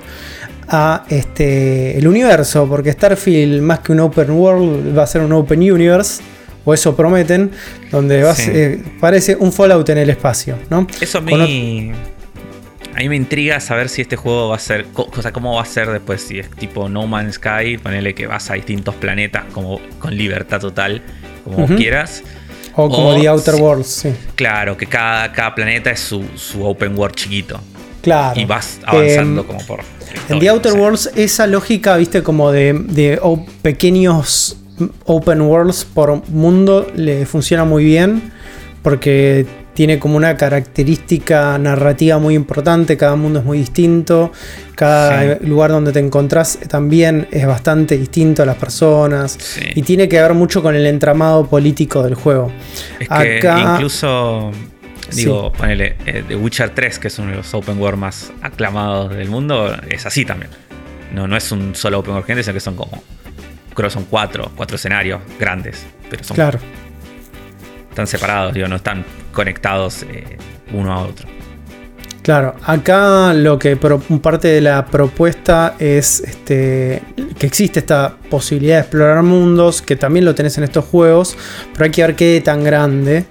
a 0.68 1.06
este, 1.10 1.98
el 1.98 2.08
universo, 2.08 2.68
porque 2.68 2.92
Starfield 2.92 3.62
más 3.62 3.80
que 3.80 3.92
un 3.92 4.00
open 4.00 4.32
world 4.32 4.98
va 4.98 5.04
a 5.04 5.08
ser 5.08 5.22
un 5.22 5.34
open 5.34 5.60
universe, 5.60 6.22
o 6.64 6.74
eso 6.74 6.96
prometen, 6.96 7.52
donde 7.92 8.24
va 8.24 8.34
eh, 8.48 8.82
parece 9.00 9.36
un 9.36 9.54
Fallout 9.54 9.88
en 9.90 10.00
el 10.00 10.10
espacio, 10.10 10.58
¿no? 10.70 10.88
Eso 11.00 11.20
a 11.20 11.22
mí, 11.22 11.92
a 12.94 13.00
mí 13.00 13.10
me 13.10 13.16
intriga 13.16 13.60
saber 13.60 13.90
si 13.90 14.02
este 14.02 14.16
juego 14.16 14.50
va 14.50 14.56
a 14.56 14.60
ser, 14.60 14.86
o 14.96 15.22
sea, 15.22 15.32
cómo 15.32 15.56
va 15.56 15.62
a 15.62 15.66
ser 15.66 15.90
después, 15.90 16.22
si 16.22 16.40
es 16.40 16.50
tipo 16.50 16.90
No 16.90 17.06
Man's 17.06 17.36
Sky, 17.36 17.78
ponele 17.78 18.16
que 18.16 18.26
vas 18.26 18.50
a 18.50 18.56
distintos 18.56 18.96
planetas 18.96 19.44
como 19.52 19.80
con 20.00 20.16
libertad 20.18 20.60
total, 20.60 21.02
como 21.44 21.68
quieras. 21.68 22.24
O 22.74 22.90
como 22.90 23.16
The 23.16 23.28
Outer 23.28 23.56
Worlds, 23.56 23.88
sí. 23.88 24.14
Claro, 24.36 24.76
que 24.76 24.86
cada, 24.86 25.32
cada 25.32 25.54
planeta 25.56 25.92
es 25.92 26.00
su, 26.00 26.26
su 26.36 26.66
open 26.66 26.98
world 26.98 27.16
chiquito. 27.16 27.62
Claro. 28.06 28.40
Y 28.40 28.46
vas 28.46 28.80
avanzando 28.86 29.42
em, 29.42 29.48
como 29.48 29.60
por. 29.66 29.80
En 30.30 30.40
The 30.40 30.50
Outer 30.50 30.74
Worlds, 30.74 31.10
esa 31.16 31.48
lógica, 31.48 31.98
viste, 31.98 32.22
como 32.22 32.52
de, 32.52 33.20
pequeños 33.64 34.58
open 35.06 35.42
worlds 35.42 35.86
por 35.86 36.30
mundo, 36.30 36.86
le 36.96 37.26
funciona 37.26 37.66
muy 37.66 37.84
bien. 37.84 38.32
Porque 38.84 39.48
tiene 39.74 39.98
como 39.98 40.18
una 40.18 40.38
característica 40.38 41.58
narrativa 41.58 42.20
muy 42.20 42.36
importante, 42.36 42.96
cada 42.96 43.16
mundo 43.16 43.40
es 43.40 43.46
muy 43.46 43.58
distinto, 43.58 44.32
cada 44.76 45.40
lugar 45.40 45.72
donde 45.72 45.92
te 45.92 46.00
encontrás 46.00 46.60
también 46.70 47.28
es 47.32 47.48
bastante 47.48 47.98
distinto 47.98 48.44
a 48.44 48.46
las 48.46 48.58
personas 48.58 49.40
y 49.74 49.82
tiene 49.82 50.08
que 50.08 50.22
ver 50.22 50.36
mucho 50.36 50.62
con 50.62 50.76
el 50.76 50.86
entramado 50.86 51.48
político 51.48 52.04
del 52.04 52.14
juego. 52.14 52.52
Es 53.00 53.10
que 53.10 53.54
incluso 53.74 54.52
Digo, 55.14 55.52
ponele, 55.52 55.96
eh, 56.06 56.24
The 56.28 56.36
Witcher 56.36 56.70
3, 56.72 57.00
que 57.00 57.08
es 57.08 57.20
uno 57.20 57.32
de 57.32 57.38
los 57.38 57.54
open 57.54 57.80
world 57.80 58.00
más 58.00 58.32
aclamados 58.42 59.16
del 59.16 59.30
mundo, 59.30 59.76
es 59.90 60.06
así 60.06 60.26
también. 60.26 60.52
No, 61.14 61.28
no 61.28 61.38
es 61.38 61.52
un 61.52 61.76
solo 61.76 62.00
open 62.00 62.14
world 62.14 62.26
gente, 62.26 62.44
sino 62.44 62.54
que 62.54 62.60
son 62.60 62.76
como. 62.76 63.04
Creo 63.74 63.90
que 63.90 63.94
son 63.94 64.06
cuatro, 64.06 64.52
cuatro 64.56 64.76
escenarios 64.76 65.22
grandes. 65.40 65.86
Pero 66.10 66.24
son. 66.24 66.36
Claro. 66.36 66.60
Están 67.90 68.08
separados, 68.08 68.54
digo, 68.54 68.68
no 68.68 68.78
están 68.78 69.06
conectados 69.32 70.04
eh, 70.04 70.38
uno 70.74 70.94
a 70.94 71.00
otro. 71.00 71.28
Claro, 72.26 72.56
acá 72.64 73.34
lo 73.36 73.60
que 73.60 73.76
parte 73.76 74.48
de 74.48 74.60
la 74.60 74.88
propuesta 74.88 75.76
es 75.78 76.22
este, 76.22 77.04
que 77.38 77.46
existe 77.46 77.80
esta 77.80 78.18
posibilidad 78.32 78.78
de 78.78 78.82
explorar 78.82 79.22
mundos, 79.22 79.84
que 79.84 79.96
también 79.96 80.26
lo 80.26 80.34
tenés 80.34 80.58
en 80.58 80.64
estos 80.64 80.86
juegos, 80.86 81.38
pero 81.74 81.86
hay 81.86 81.92
que 81.92 82.02
ver 82.02 82.16
qué 82.16 82.42
tan 82.44 82.64
grande 82.64 83.28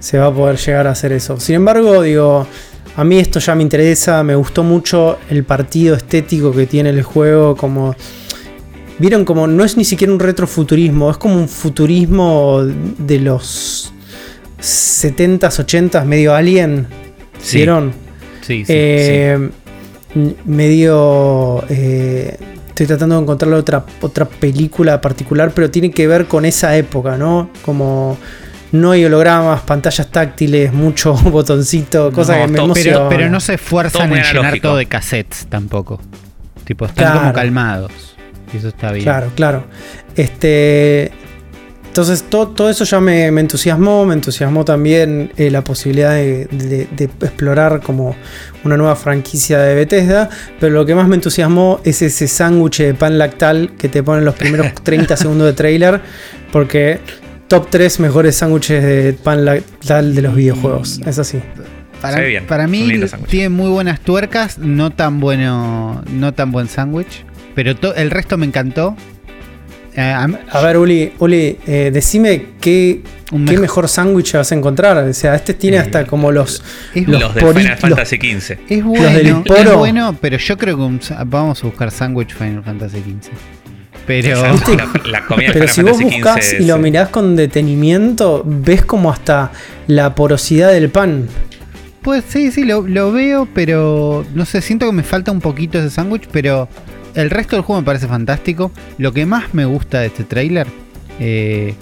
se 0.00 0.18
va 0.18 0.26
a 0.26 0.34
poder 0.34 0.56
llegar 0.56 0.86
a 0.86 0.90
hacer 0.90 1.12
eso. 1.12 1.38
Sin 1.38 1.54
embargo, 1.56 2.02
digo, 2.02 2.46
a 2.96 3.04
mí 3.04 3.18
esto 3.18 3.38
ya 3.38 3.54
me 3.54 3.62
interesa, 3.62 4.22
me 4.24 4.34
gustó 4.34 4.64
mucho 4.64 5.18
el 5.28 5.44
partido 5.44 5.94
estético 5.94 6.52
que 6.52 6.66
tiene 6.66 6.90
el 6.90 7.02
juego, 7.02 7.54
como... 7.56 7.94
Vieron 8.98 9.24
como 9.24 9.46
no 9.46 9.64
es 9.64 9.78
ni 9.78 9.84
siquiera 9.84 10.12
un 10.12 10.20
retrofuturismo, 10.20 11.10
es 11.10 11.16
como 11.16 11.36
un 11.36 11.48
futurismo 11.48 12.62
de 12.98 13.18
los 13.20 13.94
70s, 14.60 15.64
80s, 15.64 16.04
medio 16.04 16.34
alien. 16.34 16.86
¿Vieron? 17.52 17.92
Sí, 18.42 18.64
sí, 18.64 18.72
eh, 18.74 19.50
Medio... 20.44 21.64
Eh, 21.70 22.36
estoy 22.68 22.86
tratando 22.86 23.16
de 23.16 23.22
encontrar 23.22 23.52
otra, 23.54 23.84
otra 24.00 24.26
película 24.26 25.00
particular, 25.00 25.52
pero 25.54 25.70
tiene 25.70 25.90
que 25.90 26.06
ver 26.06 26.26
con 26.26 26.44
esa 26.44 26.76
época, 26.76 27.16
¿no? 27.16 27.50
Como 27.64 28.18
no 28.72 28.92
hay 28.92 29.04
hologramas, 29.04 29.62
pantallas 29.62 30.10
táctiles, 30.10 30.72
mucho 30.72 31.14
botoncito, 31.24 32.12
cosas 32.12 32.38
que 32.38 32.48
me 32.48 32.74
pero, 32.74 33.08
pero, 33.08 33.28
no 33.28 33.40
se 33.40 33.54
esfuerzan 33.54 34.12
en 34.12 34.22
llenar 34.22 34.60
todo 34.60 34.76
de 34.76 34.86
cassettes 34.86 35.46
tampoco. 35.48 36.00
Tipo, 36.64 36.86
están 36.86 37.18
como 37.18 37.32
calmados. 37.32 38.16
Y 38.52 38.58
eso 38.58 38.68
está 38.68 38.92
bien. 38.92 39.04
Claro, 39.04 39.30
claro. 39.34 39.64
Este. 40.14 41.12
Entonces 41.90 42.22
todo, 42.30 42.70
eso 42.70 42.84
ya 42.84 43.00
me, 43.00 43.26
entusiasmó, 43.26 44.06
me 44.06 44.14
entusiasmó 44.14 44.64
también 44.64 45.32
eh, 45.36 45.50
la 45.50 45.64
posibilidad 45.64 46.12
de, 46.12 46.48
explorar 47.20 47.80
como 47.80 48.14
una 48.62 48.76
nueva 48.76 48.94
franquicia 48.94 49.58
de 49.58 49.74
Bethesda, 49.74 50.30
pero 50.60 50.72
lo 50.72 50.86
que 50.86 50.94
más 50.94 51.08
me 51.08 51.16
entusiasmó 51.16 51.80
es 51.82 52.00
ese 52.00 52.28
sándwich 52.28 52.78
de 52.78 52.94
pan 52.94 53.18
lactal 53.18 53.72
que 53.76 53.88
te 53.88 54.04
ponen 54.04 54.24
los 54.24 54.36
primeros 54.36 54.72
30 54.84 55.16
segundos 55.16 55.48
de 55.48 55.52
trailer, 55.54 56.00
porque 56.52 57.00
top 57.50 57.66
3 57.68 57.98
mejores 57.98 58.36
sándwiches 58.36 58.80
de 58.80 59.12
pan 59.12 59.44
lactal 59.44 60.14
de 60.14 60.22
los 60.22 60.36
videojuegos. 60.36 61.00
Es 61.04 61.18
así. 61.18 61.40
Para, 62.00 62.22
para 62.46 62.68
mí 62.68 62.88
tiene 63.28 63.48
muy 63.48 63.68
buenas 63.68 64.00
tuercas, 64.00 64.56
no 64.56 64.90
tan 64.90 65.18
bueno, 65.18 66.02
no 66.12 66.32
tan 66.32 66.52
buen 66.52 66.68
sándwich, 66.68 67.26
pero 67.56 67.72
el 67.96 68.10
resto 68.10 68.38
me 68.38 68.46
encantó. 68.46 68.96
Eh, 69.96 70.00
a, 70.00 70.60
ver, 70.62 70.78
Uli, 70.78 71.12
Uli 71.18 71.58
eh, 71.66 71.90
decime 71.92 72.46
qué, 72.60 73.02
qué 73.28 73.58
mejor 73.58 73.88
sándwich 73.88 74.34
vas 74.34 74.52
a 74.52 74.54
encontrar. 74.54 74.96
O 74.98 75.12
sea, 75.12 75.34
este 75.34 75.52
tiene 75.52 75.78
eh, 75.78 75.80
hasta 75.80 76.06
como 76.06 76.30
los. 76.30 76.62
los, 76.94 77.34
de 77.34 77.40
Final 77.40 77.76
Fantasy 77.76 78.16
XV. 78.16 78.58
Es 78.68 78.84
bueno, 78.84 79.44
es 79.44 79.74
bueno, 79.74 80.16
pero 80.20 80.38
yo 80.38 80.56
creo 80.56 80.76
que 80.76 81.00
vamos 81.26 81.62
a 81.64 81.66
buscar 81.66 81.90
sándwich 81.90 82.32
Final 82.32 82.62
Fantasy 82.62 83.00
XV. 83.00 83.59
Pero, 84.06 84.42
la, 85.04 85.24
pero 85.28 85.68
si 85.68 85.82
vos 85.82 86.02
buscas 86.02 86.54
y 86.54 86.64
lo 86.64 86.78
mirás 86.78 87.10
con 87.10 87.36
detenimiento, 87.36 88.42
ves 88.44 88.84
como 88.84 89.10
hasta 89.10 89.52
la 89.86 90.14
porosidad 90.14 90.72
del 90.72 90.90
pan. 90.90 91.28
Pues 92.02 92.24
sí, 92.28 92.50
sí, 92.50 92.64
lo, 92.64 93.12
veo, 93.12 93.46
pero 93.54 94.24
no 94.34 94.46
sé, 94.46 94.62
siento 94.62 94.86
que 94.86 94.92
me 94.92 95.02
falta 95.02 95.32
un 95.32 95.40
poquito 95.40 95.78
ese 95.78 95.90
sándwich, 95.90 96.28
pero 96.32 96.68
el 97.14 97.28
resto 97.28 97.56
del 97.56 97.64
juego 97.64 97.82
me 97.82 97.84
parece 97.84 98.06
fantástico. 98.06 98.72
Lo 98.96 99.12
que 99.12 99.26
más 99.26 99.52
me 99.52 99.66
gusta 99.66 100.00
de 100.00 100.06
este 100.06 100.24
trailer 100.24 100.66
eh, 101.18 101.74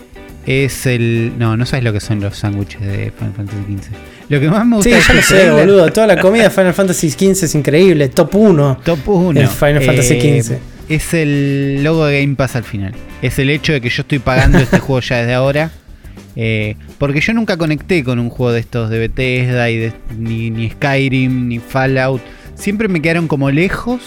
es 0.45 0.87
el... 0.87 1.35
No, 1.39 1.57
no 1.57 1.67
sabes 1.67 1.85
lo 1.85 1.93
que 1.93 2.01
son 2.01 2.21
los 2.21 2.37
sándwiches 2.37 2.81
de 2.81 3.13
Final 3.17 3.35
Fantasy 3.35 3.77
XV. 3.79 3.93
Lo 4.29 4.41
que 4.41 4.49
más 4.49 4.67
me 4.67 4.77
gusta 4.77 4.91
sí, 4.91 5.07
yo 5.07 5.15
lo 5.15 5.21
este 5.21 5.37
sé, 5.37 5.51
boludo. 5.51 5.93
Toda 5.93 6.09
la 6.09 6.21
comida 6.21 6.45
de 6.45 6.51
Final 6.51 6.75
Fantasy 6.75 7.11
XV 7.11 7.45
es 7.45 7.55
increíble. 7.55 8.09
Top 8.09 8.35
1. 8.35 8.81
Top 8.85 8.99
1. 9.07 9.49
Final 9.49 9.83
Fantasy 9.83 10.43
XV. 10.43 10.78
Es 10.89 11.13
el 11.13 11.85
logo 11.85 12.07
de 12.07 12.23
Game 12.23 12.35
Pass 12.35 12.57
al 12.57 12.65
final. 12.65 12.95
Es 13.21 13.39
el 13.39 13.51
hecho 13.51 13.75
de 13.75 13.81
que 13.81 13.91
yo 13.91 14.03
estoy 14.03 14.21
pagando 14.21 14.59
este 14.59 14.79
juego 14.81 15.01
ya 15.01 15.19
desde 15.19 15.35
ahora. 15.35 15.71
Eh, 16.35 16.77
porque 16.99 17.21
yo 17.21 17.35
nunca 17.35 17.57
conecté 17.57 18.03
con 18.05 18.19
un 18.19 18.31
juego 18.31 18.53
de 18.53 18.61
estos 18.61 18.89
de 18.89 18.99
Bethesda 18.99 19.69
y 19.71 19.93
ni, 20.17 20.71
Skyrim 20.71 21.49
ni 21.49 21.59
Fallout. 21.59 22.23
Siempre 22.55 22.89
me 22.89 23.03
quedaron 23.03 23.29
como 23.29 23.51
lejos. 23.51 24.01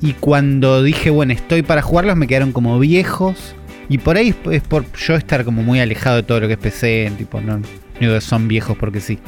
Y 0.00 0.14
cuando 0.14 0.82
dije, 0.82 1.10
bueno, 1.10 1.34
estoy 1.34 1.62
para 1.62 1.82
jugarlos, 1.82 2.16
me 2.16 2.26
quedaron 2.26 2.52
como 2.52 2.78
viejos. 2.78 3.54
Y 3.90 3.98
por 3.98 4.16
ahí 4.16 4.34
es 4.50 4.62
por 4.62 4.90
yo 4.94 5.16
estar 5.16 5.44
como 5.44 5.62
muy 5.62 5.80
alejado 5.80 6.16
de 6.16 6.22
todo 6.22 6.40
lo 6.40 6.46
que 6.46 6.54
es 6.54 6.58
PC. 6.58 7.12
Tipo, 7.18 7.42
no, 7.42 7.60
digo 8.00 8.14
que 8.14 8.20
son 8.22 8.48
viejos 8.48 8.78
porque 8.78 9.00
sí. 9.00 9.18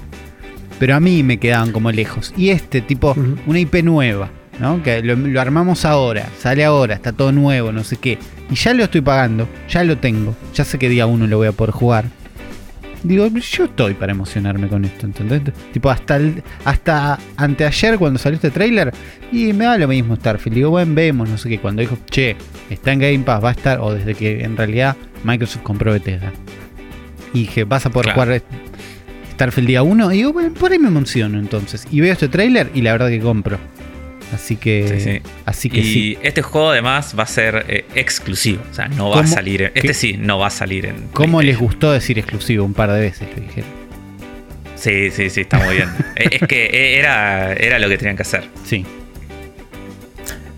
Pero 0.78 0.94
a 0.94 1.00
mí 1.00 1.22
me 1.22 1.36
quedaban 1.36 1.70
como 1.70 1.92
lejos. 1.92 2.32
Y 2.34 2.48
este, 2.48 2.80
tipo, 2.80 3.14
una 3.46 3.58
IP 3.58 3.82
nueva 3.82 4.30
que 4.82 5.02
lo, 5.02 5.40
armamos 5.40 5.84
ahora, 5.84 6.28
sale 6.38 6.64
ahora, 6.64 6.94
está 6.94 7.12
todo 7.12 7.32
nuevo, 7.32 7.72
no 7.72 7.84
sé 7.84 7.96
qué. 7.96 8.18
Y 8.50 8.54
ya 8.54 8.72
lo 8.74 8.84
estoy 8.84 9.00
pagando, 9.00 9.48
ya 9.68 9.82
lo 9.84 9.98
tengo, 9.98 10.36
ya 10.54 10.64
sé 10.64 10.78
que 10.78 10.88
día 10.88 11.06
uno 11.06 11.26
lo 11.26 11.38
voy 11.38 11.48
a 11.48 11.52
poder 11.52 11.72
jugar. 11.72 12.04
Digo, 13.02 13.26
yo 13.26 13.64
estoy 13.64 13.94
para 13.94 14.12
emocionarme 14.12 14.68
con 14.68 14.84
esto, 14.84 15.06
¿entendés? 15.06 15.42
Tipo, 15.72 15.90
hasta, 15.90 16.20
hasta 16.64 17.18
anteayer 17.36 17.98
cuando 17.98 18.20
salió 18.20 18.36
este 18.36 18.52
tráiler, 18.52 18.92
y 19.32 19.52
me 19.52 19.64
da 19.64 19.76
lo 19.76 19.88
mismo 19.88 20.14
Starfield. 20.14 20.54
Digo, 20.54 20.70
bueno, 20.70 20.94
vemos, 20.94 21.28
no 21.28 21.36
sé 21.36 21.48
qué. 21.48 21.58
Cuando 21.58 21.80
dijo, 21.80 21.98
che, 22.08 22.36
está 22.70 22.92
en 22.92 23.00
Game 23.00 23.18
Pass, 23.20 23.42
va 23.42 23.48
a 23.48 23.52
estar, 23.52 23.80
o 23.80 23.92
desde 23.92 24.14
que 24.14 24.44
en 24.44 24.56
realidad 24.56 24.96
Microsoft 25.24 25.62
compró 25.62 25.92
Bethesda. 25.92 26.32
Y 27.34 27.40
dije, 27.40 27.64
vas 27.64 27.86
a 27.86 27.90
poder 27.90 28.12
jugar 28.12 28.42
Starfield 29.32 29.66
día 29.66 29.82
1. 29.82 30.12
Y 30.12 30.16
digo, 30.18 30.32
bueno, 30.32 30.54
por 30.54 30.70
ahí 30.70 30.78
me 30.78 30.88
emociono 30.88 31.40
entonces. 31.40 31.88
Y 31.90 32.00
veo 32.00 32.12
este 32.12 32.28
tráiler 32.28 32.70
y 32.72 32.82
la 32.82 32.92
verdad 32.92 33.08
que 33.08 33.18
compro. 33.18 33.58
Así 34.32 34.56
que, 34.56 35.22
Así 35.44 35.68
que 35.68 35.80
y 35.80 36.18
este 36.22 36.42
juego 36.42 36.70
además 36.70 37.14
va 37.18 37.24
a 37.24 37.26
ser 37.26 37.66
eh, 37.68 37.84
exclusivo. 37.94 38.62
O 38.70 38.74
sea, 38.74 38.88
no 38.88 39.10
va 39.10 39.20
a 39.20 39.26
salir. 39.26 39.72
este 39.74 39.94
sí, 39.94 40.16
no 40.18 40.38
va 40.38 40.46
a 40.46 40.50
salir 40.50 40.86
en. 40.86 41.08
¿Cómo 41.12 41.42
les 41.42 41.58
gustó 41.58 41.92
decir 41.92 42.18
exclusivo 42.18 42.64
un 42.64 42.74
par 42.74 42.90
de 42.92 43.00
veces? 43.00 43.28
Lo 43.36 43.42
dijeron. 43.42 43.70
Sí, 44.76 45.10
sí, 45.10 45.30
sí, 45.30 45.42
está 45.42 45.58
muy 45.58 45.76
bien. 45.76 45.88
Eh, 46.16 46.28
es 46.32 46.46
que 46.46 46.66
eh, 46.66 46.98
era, 46.98 47.52
era 47.54 47.78
lo 47.78 47.88
que 47.88 47.96
tenían 47.96 48.16
que 48.16 48.22
hacer. 48.22 48.44
Sí. 48.64 48.84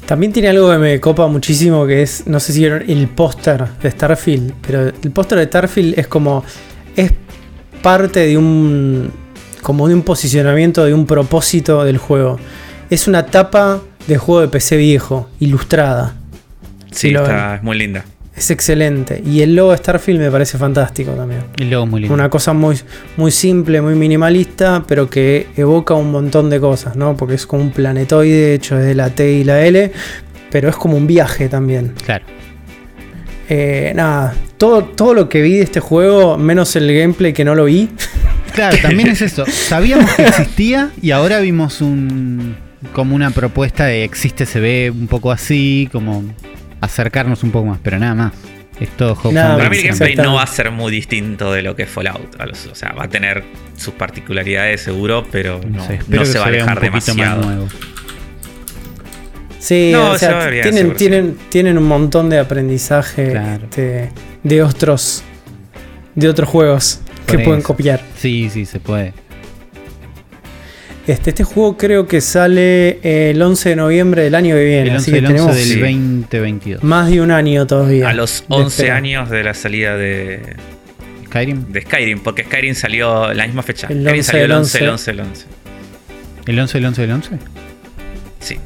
También 0.06 0.32
tiene 0.32 0.48
algo 0.48 0.70
que 0.70 0.78
me 0.78 1.00
copa 1.00 1.26
muchísimo 1.28 1.86
que 1.86 2.02
es, 2.02 2.26
no 2.26 2.40
sé 2.40 2.52
si 2.52 2.60
vieron 2.60 2.82
el 2.88 3.08
póster 3.08 3.64
de 3.82 3.90
Starfield, 3.90 4.52
pero 4.66 4.88
el 4.88 5.10
póster 5.12 5.38
de 5.38 5.44
Starfield 5.44 5.98
es 5.98 6.06
como, 6.08 6.44
es 6.96 7.12
parte 7.82 8.26
de 8.26 8.36
un, 8.36 9.10
como 9.62 9.88
de 9.88 9.94
un 9.94 10.02
posicionamiento, 10.02 10.84
de 10.84 10.92
un 10.92 11.06
propósito 11.06 11.84
del 11.84 11.98
juego. 11.98 12.38
Es 12.90 13.08
una 13.08 13.26
tapa 13.26 13.80
de 14.06 14.18
juego 14.18 14.40
de 14.42 14.48
PC 14.48 14.76
viejo, 14.76 15.28
ilustrada. 15.40 16.14
Sí, 16.90 17.08
está, 17.08 17.56
es 17.56 17.62
muy 17.62 17.78
linda. 17.78 18.04
Es 18.36 18.50
excelente. 18.50 19.22
Y 19.24 19.42
el 19.42 19.54
logo 19.54 19.70
de 19.70 19.78
Starfield 19.78 20.20
me 20.20 20.30
parece 20.30 20.58
fantástico 20.58 21.12
también. 21.12 21.42
El 21.56 21.70
logo 21.70 21.86
muy 21.86 22.00
lindo. 22.00 22.14
Una 22.14 22.28
cosa 22.28 22.52
muy, 22.52 22.76
muy 23.16 23.30
simple, 23.30 23.80
muy 23.80 23.94
minimalista, 23.94 24.84
pero 24.86 25.08
que 25.08 25.46
evoca 25.56 25.94
un 25.94 26.10
montón 26.10 26.50
de 26.50 26.58
cosas, 26.58 26.96
¿no? 26.96 27.16
Porque 27.16 27.34
es 27.34 27.46
como 27.46 27.62
un 27.62 27.70
planetoide 27.70 28.54
hecho 28.54 28.76
desde 28.76 28.94
la 28.94 29.10
T 29.10 29.32
y 29.32 29.44
la 29.44 29.64
L, 29.64 29.92
pero 30.50 30.68
es 30.68 30.76
como 30.76 30.96
un 30.96 31.06
viaje 31.06 31.48
también. 31.48 31.94
Claro. 32.04 32.24
Eh, 33.48 33.92
nada, 33.94 34.34
todo, 34.58 34.84
todo 34.84 35.14
lo 35.14 35.28
que 35.28 35.40
vi 35.40 35.54
de 35.56 35.62
este 35.62 35.78
juego, 35.78 36.36
menos 36.36 36.74
el 36.74 36.92
gameplay 36.92 37.32
que 37.32 37.44
no 37.44 37.54
lo 37.54 37.66
vi. 37.66 37.90
Claro, 38.52 38.76
también 38.82 39.08
es 39.10 39.22
eso. 39.22 39.44
Sabíamos 39.46 40.12
que 40.14 40.26
existía 40.26 40.90
y 41.00 41.12
ahora 41.12 41.38
vimos 41.38 41.80
un, 41.80 42.56
como 42.92 43.14
una 43.14 43.30
propuesta 43.30 43.86
de 43.86 44.04
existe, 44.04 44.46
se 44.46 44.60
ve 44.60 44.90
un 44.90 45.06
poco 45.06 45.32
así, 45.32 45.88
como 45.92 46.24
acercarnos 46.80 47.42
un 47.42 47.50
poco 47.50 47.66
más, 47.66 47.78
pero 47.82 47.98
nada 47.98 48.14
más. 48.14 48.32
Es 48.80 48.88
todo 48.90 49.14
Para 49.14 49.68
mí 49.70 49.76
el 49.76 49.84
gameplay 49.84 50.16
no 50.16 50.34
va 50.34 50.42
a 50.42 50.46
ser 50.48 50.72
muy 50.72 50.90
distinto 50.90 51.52
de 51.52 51.62
lo 51.62 51.76
que 51.76 51.84
es 51.84 51.88
Fallout. 51.88 52.36
O 52.70 52.74
sea, 52.74 52.92
va 52.92 53.04
a 53.04 53.08
tener 53.08 53.44
sus 53.76 53.94
particularidades 53.94 54.80
seguro, 54.80 55.24
pero 55.30 55.60
no, 55.64 55.86
se 55.86 56.38
va 56.38 56.44
a 56.44 56.48
alejar 56.48 56.80
demasiado. 56.80 57.68
Sí, 59.60 59.94
o 59.94 60.18
sea, 60.18 60.50
tienen, 60.50 60.94
tienen, 60.94 61.38
tienen 61.48 61.78
un 61.78 61.84
montón 61.84 62.28
de 62.28 62.38
aprendizaje 62.38 63.32
este, 63.62 64.10
de 64.42 64.62
otros 64.62 65.22
de 66.14 66.28
otros 66.28 66.48
juegos 66.48 67.00
que 67.26 67.38
pueden 67.38 67.62
copiar. 67.62 68.02
Sí, 68.16 68.50
sí, 68.52 68.66
se 68.66 68.80
puede. 68.80 69.14
Este, 71.06 71.30
este 71.30 71.44
juego 71.44 71.76
creo 71.76 72.06
que 72.06 72.20
sale 72.20 72.98
el 73.30 73.40
11 73.40 73.70
de 73.70 73.76
noviembre 73.76 74.22
del 74.22 74.34
año 74.34 74.54
que 74.54 74.64
viene. 74.64 74.82
El 74.88 74.96
11, 74.96 75.10
del 75.12 75.36
2022. 75.36 76.82
Más 76.82 77.10
de 77.10 77.20
un 77.20 77.30
año 77.30 77.66
todavía. 77.66 78.08
A 78.08 78.14
los 78.14 78.44
11 78.48 78.90
años 78.90 79.28
de 79.28 79.44
la 79.44 79.52
salida 79.52 79.96
de 79.96 80.56
Skyrim. 81.26 81.72
De 81.72 81.82
Skyrim, 81.82 82.20
porque 82.20 82.44
Skyrim 82.44 82.74
salió 82.74 83.34
la 83.34 83.46
misma 83.46 83.62
fecha. 83.62 83.88
El 83.90 84.02
Skyrim 84.02 84.22
salió 84.22 84.44
el 84.44 84.52
11, 84.52 84.78
el 84.78 84.90
11, 84.90 85.10
el 85.10 85.20
11. 85.20 85.46
¿El 86.46 86.58
11, 86.58 86.78
el 86.78 86.84
11, 86.86 87.04
el 87.04 87.10
11? 87.10 87.30
Sí. 88.40 88.58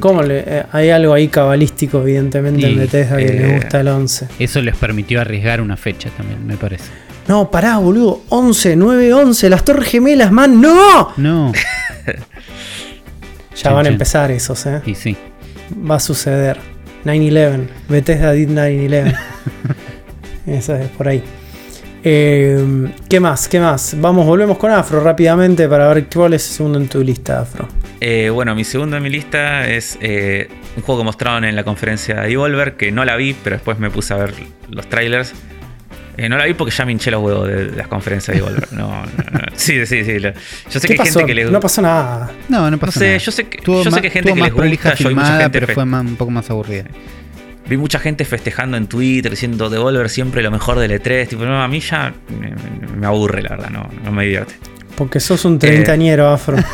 ¿cómo 0.00 0.22
le, 0.22 0.64
hay 0.72 0.90
algo 0.90 1.14
ahí 1.14 1.28
cabalístico, 1.28 2.02
evidentemente, 2.02 2.66
en 2.66 2.78
Bethesda 2.78 3.16
que 3.16 3.32
le 3.32 3.54
gusta 3.54 3.80
el 3.80 3.88
11. 3.88 4.28
Eso 4.38 4.60
les 4.60 4.76
permitió 4.76 5.20
arriesgar 5.20 5.60
una 5.60 5.76
fecha 5.76 6.10
también, 6.10 6.46
me 6.46 6.56
parece. 6.56 6.90
No, 7.28 7.50
pará, 7.50 7.76
boludo. 7.76 8.22
11, 8.30 8.74
9, 8.76 9.12
11. 9.12 9.50
Las 9.50 9.62
Torres 9.62 9.88
Gemelas, 9.90 10.32
man. 10.32 10.60
¡No! 10.60 11.12
No. 11.18 11.52
ya 13.54 13.70
van 13.70 13.84
a 13.84 13.88
empezar 13.90 14.30
esos, 14.30 14.64
¿eh? 14.64 14.80
Y 14.86 14.94
sí. 14.94 15.14
Va 15.88 15.96
a 15.96 16.00
suceder. 16.00 16.58
9-11. 17.04 17.68
Bethesda 17.88 18.32
did 18.32 18.48
9-11. 18.48 19.14
Eso 20.46 20.74
es 20.74 20.88
por 20.88 21.08
ahí. 21.08 21.22
Eh, 22.02 22.88
¿Qué 23.10 23.20
más? 23.20 23.46
¿Qué 23.48 23.60
más? 23.60 23.94
Vamos, 24.00 24.24
volvemos 24.24 24.56
con 24.56 24.70
Afro 24.70 25.00
rápidamente 25.00 25.68
para 25.68 25.92
ver 25.92 26.06
cuál 26.12 26.32
es 26.32 26.48
el 26.48 26.54
segundo 26.56 26.78
en 26.78 26.88
tu 26.88 27.02
lista, 27.02 27.40
Afro. 27.40 27.68
Eh, 28.00 28.30
bueno, 28.30 28.54
mi 28.54 28.64
segundo 28.64 28.96
en 28.96 29.02
mi 29.02 29.10
lista 29.10 29.68
es 29.68 29.98
eh, 30.00 30.48
un 30.76 30.82
juego 30.82 31.02
que 31.02 31.04
mostraron 31.04 31.44
en 31.44 31.56
la 31.56 31.64
conferencia 31.64 32.22
de 32.22 32.32
Evolver, 32.32 32.76
que 32.76 32.90
no 32.90 33.04
la 33.04 33.16
vi, 33.16 33.34
pero 33.44 33.56
después 33.56 33.78
me 33.78 33.90
puse 33.90 34.14
a 34.14 34.16
ver 34.16 34.32
los 34.70 34.88
trailers. 34.88 35.34
Eh, 36.18 36.28
no 36.28 36.36
la 36.36 36.46
vi 36.46 36.54
porque 36.54 36.74
ya 36.74 36.84
me 36.84 36.90
hinché 36.90 37.12
los 37.12 37.22
huevos 37.22 37.46
de, 37.46 37.70
las 37.76 37.86
conferencias 37.86 38.36
de 38.36 38.42
Evolver. 38.42 38.72
No, 38.72 38.88
no, 38.88 39.06
no. 39.06 39.38
Sí, 39.54 39.86
sí, 39.86 40.04
sí. 40.04 40.18
Yo 40.18 40.80
sé 40.80 40.88
que 40.88 40.94
hay 40.94 41.06
gente 41.06 41.24
que 41.24 41.34
le 41.34 41.44
No 41.44 41.60
pasó 41.60 41.80
nada. 41.80 42.32
No, 42.48 42.68
no 42.68 42.76
pasó 42.76 42.98
no 42.98 43.00
sé, 43.00 43.06
nada. 43.06 43.18
Yo 43.18 43.30
sé 43.30 43.44
que, 43.44 43.62
yo 43.64 43.84
sé 43.84 44.00
que 44.00 44.08
hay 44.08 44.12
gente 44.12 44.34
que 44.34 44.40
les 44.40 44.52
gusta. 44.52 44.94
Yo 44.96 45.08
vi 45.10 45.14
mucha 45.14 45.38
gente 45.38 45.50
pero 45.60 45.74
fue 45.74 45.84
un 45.84 46.16
poco 46.16 46.32
más 46.32 46.50
aburrida. 46.50 46.84
Vi 47.68 47.76
mucha 47.76 48.00
gente 48.00 48.24
festejando 48.24 48.76
en 48.76 48.88
Twitter 48.88 49.30
diciendo 49.30 49.70
Devolver 49.70 50.08
siempre 50.08 50.42
lo 50.42 50.50
mejor 50.50 50.80
del 50.80 50.90
E3. 50.90 51.28
Tipo, 51.28 51.44
no, 51.44 51.62
a 51.62 51.68
mí 51.68 51.78
ya 51.78 52.12
me, 52.96 53.06
aburre, 53.06 53.42
la 53.42 53.50
verdad, 53.50 53.70
no, 53.70 53.88
no 54.02 54.10
me 54.10 54.24
divierte. 54.24 54.54
Porque 54.96 55.20
sos 55.20 55.44
un 55.44 55.58
treintañero 55.58 56.24
eh, 56.24 56.34
afro. 56.34 56.56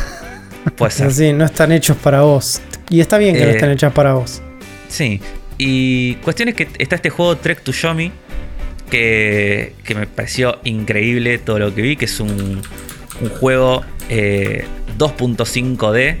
Pues 0.77 0.99
así, 0.99 1.31
no 1.31 1.45
están 1.45 1.71
hechos 1.71 1.95
para 1.95 2.21
vos. 2.21 2.59
Y 2.89 2.99
está 2.99 3.19
bien 3.19 3.35
que 3.35 3.41
no 3.41 3.51
eh, 3.51 3.51
estén 3.51 3.69
hechas 3.69 3.93
para 3.93 4.13
vos. 4.13 4.41
Sí. 4.87 5.21
Y 5.59 6.15
cuestión 6.15 6.49
es 6.49 6.55
que 6.55 6.67
está 6.79 6.95
este 6.95 7.11
juego 7.11 7.37
Trek 7.37 7.61
to 7.61 7.71
Show 7.71 7.93
Me 7.93 8.11
que, 8.89 9.73
me 9.95 10.07
pareció 10.07 10.59
increíble 10.63 11.37
todo 11.37 11.59
lo 11.59 11.73
que 11.73 11.81
vi, 11.81 11.95
que 11.95 12.05
es 12.05 12.19
un, 12.19 12.61
juego 13.39 13.83
2.5D, 14.09 15.97
eh, 15.99 16.19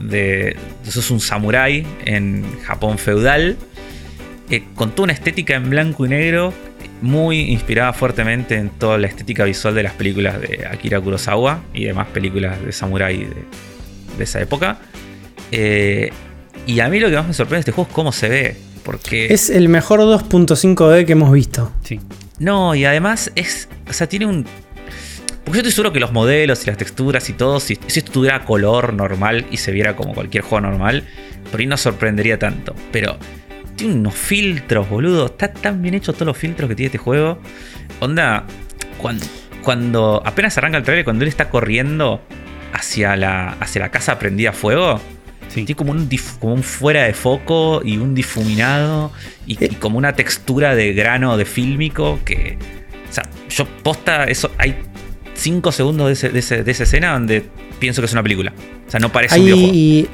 de, 0.00 0.56
eso 0.86 1.00
es 1.00 1.10
un 1.10 1.20
samurái 1.20 1.86
en 2.04 2.44
Japón 2.62 2.98
feudal, 2.98 3.56
eh, 4.50 4.64
con 4.74 4.90
toda 4.90 5.04
una 5.04 5.12
estética 5.12 5.54
en 5.54 5.70
blanco 5.70 6.04
y 6.06 6.08
negro, 6.10 6.52
muy 7.00 7.40
inspirada 7.40 7.92
fuertemente 7.92 8.56
en 8.56 8.70
toda 8.70 8.98
la 8.98 9.06
estética 9.06 9.44
visual 9.44 9.74
de 9.74 9.82
las 9.82 9.92
películas 9.92 10.40
de 10.40 10.66
Akira 10.66 11.00
Kurosawa 11.00 11.62
y 11.72 11.84
demás 11.84 12.08
películas 12.08 12.64
de 12.64 12.72
samurái 12.72 13.28
de, 14.16 14.24
esa 14.24 14.40
época. 14.40 14.78
Eh, 15.50 16.10
y 16.66 16.80
a 16.80 16.88
mí 16.88 16.98
lo 17.00 17.10
que 17.10 17.16
más 17.16 17.26
me 17.26 17.34
sorprende 17.34 17.56
de 17.56 17.60
este 17.60 17.72
juego 17.72 17.88
es 17.88 17.94
cómo 17.94 18.12
se 18.12 18.28
ve. 18.28 18.56
Porque. 18.84 19.32
Es 19.32 19.50
el 19.50 19.68
mejor 19.68 20.00
2.5D 20.00 21.06
que 21.06 21.12
hemos 21.12 21.32
visto. 21.32 21.72
Sí. 21.82 22.00
No, 22.38 22.74
y 22.74 22.84
además 22.84 23.32
es. 23.34 23.68
O 23.88 23.92
sea, 23.92 24.08
tiene 24.08 24.26
un. 24.26 24.44
Porque 25.44 25.58
yo 25.58 25.60
estoy 25.60 25.72
seguro 25.72 25.92
que 25.92 26.00
los 26.00 26.12
modelos 26.12 26.62
y 26.64 26.66
las 26.68 26.78
texturas 26.78 27.28
y 27.28 27.34
todo, 27.34 27.60
si, 27.60 27.78
esto 27.86 28.12
tuviera 28.12 28.44
color 28.46 28.94
normal 28.94 29.46
y 29.50 29.58
se 29.58 29.72
viera 29.72 29.94
como 29.94 30.14
cualquier 30.14 30.42
juego 30.42 30.62
normal, 30.62 31.04
por 31.50 31.60
ahí 31.60 31.66
no 31.66 31.76
sorprendería 31.76 32.38
tanto. 32.38 32.74
Pero 32.90 33.18
tiene 33.76 33.94
unos 33.94 34.14
filtros, 34.14 34.88
boludo. 34.88 35.26
Está 35.26 35.52
tan 35.52 35.82
bien 35.82 35.94
hecho 35.94 36.12
todos 36.12 36.26
los 36.26 36.38
filtros 36.38 36.68
que 36.68 36.74
tiene 36.74 36.86
este 36.86 36.98
juego. 36.98 37.38
Onda, 38.00 38.44
cuando, 38.98 39.26
cuando 39.62 40.22
apenas 40.24 40.56
arranca 40.56 40.78
el 40.78 40.84
trailer, 40.84 41.04
cuando 41.04 41.24
él 41.24 41.28
está 41.28 41.50
corriendo 41.50 42.22
hacia 42.72 43.14
la, 43.16 43.50
hacia 43.60 43.82
la 43.82 43.90
casa 43.90 44.18
prendida 44.18 44.50
a 44.50 44.52
fuego, 44.54 45.00
tiene 45.54 45.74
como 45.76 45.92
un, 45.92 46.08
como 46.40 46.54
un 46.54 46.62
fuera 46.62 47.04
de 47.04 47.14
foco 47.14 47.80
y 47.84 47.96
un 47.96 48.14
difuminado 48.14 49.12
y, 49.46 49.62
eh. 49.62 49.70
como 49.78 49.98
una 49.98 50.14
textura 50.14 50.74
de 50.74 50.92
grano 50.92 51.36
de 51.36 51.44
fílmico 51.44 52.18
que. 52.24 52.58
O 53.08 53.12
sea, 53.12 53.28
yo 53.48 53.66
posta 53.82 54.24
eso. 54.24 54.50
Hay 54.58 54.76
5 55.34 55.72
segundos 55.72 56.20
de, 56.20 56.38
esa 56.38 56.56
escena 56.82 57.12
donde 57.12 57.44
pienso 57.78 58.02
que 58.02 58.06
es 58.06 58.12
una 58.12 58.22
película. 58.22 58.52
O 58.86 58.90
sea, 58.90 58.98
no 58.98 59.12
parece 59.12 59.38
un 59.38 59.44
videojuego. 59.44 59.72
Y 59.74 60.08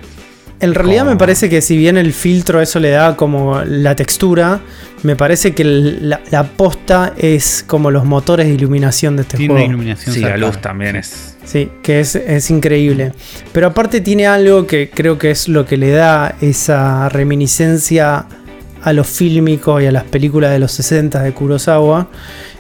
en 0.61 0.75
realidad 0.75 1.07
me 1.07 1.17
parece 1.17 1.49
que 1.49 1.63
si 1.63 1.77
bien 1.77 1.97
el 1.97 2.13
filtro 2.13 2.61
eso 2.61 2.79
le 2.81 2.91
da 2.91 3.17
como 3.17 3.63
la 3.65 3.97
textura, 3.97 4.61
me 5.03 5.17
parece 5.17 5.55
que 5.55 5.65
la, 5.65 6.45
posta 6.57 7.15
es 7.17 7.65
como 7.67 7.91
los 7.91 8.05
motores 8.05 8.47
de 8.47 8.55
iluminación 8.55 9.17
de 9.17 9.23
este 9.23 9.39
juego. 9.39 9.59
iluminación. 9.65 10.15
Sí, 10.15 10.21
la 10.21 10.37
luz 10.37 10.61
también 10.61 10.97
es 10.97 11.30
Sí, 11.45 11.71
que 11.83 12.01
es, 12.01 12.51
increíble. 12.51 13.13
Pero 13.53 13.69
aparte 13.69 14.01
tiene 14.01 14.27
algo 14.27 14.67
que 14.67 14.91
creo 14.91 15.19
que 15.19 15.31
es 15.31 15.49
lo 15.49 15.67
que 15.67 15.77
le 15.77 15.91
da 15.91 16.37
esa 16.41 17.09
reminiscencia 17.09 18.27
a 18.83 18.93
los 18.93 19.07
fílmicos 19.07 19.83
y 19.83 19.87
a 19.87 19.93
las 19.93 20.05
películas 20.05 20.53
de 20.53 20.59
los 20.59 20.73
60 20.73 21.23
de 21.23 21.33
Kurosawa. 21.33 22.09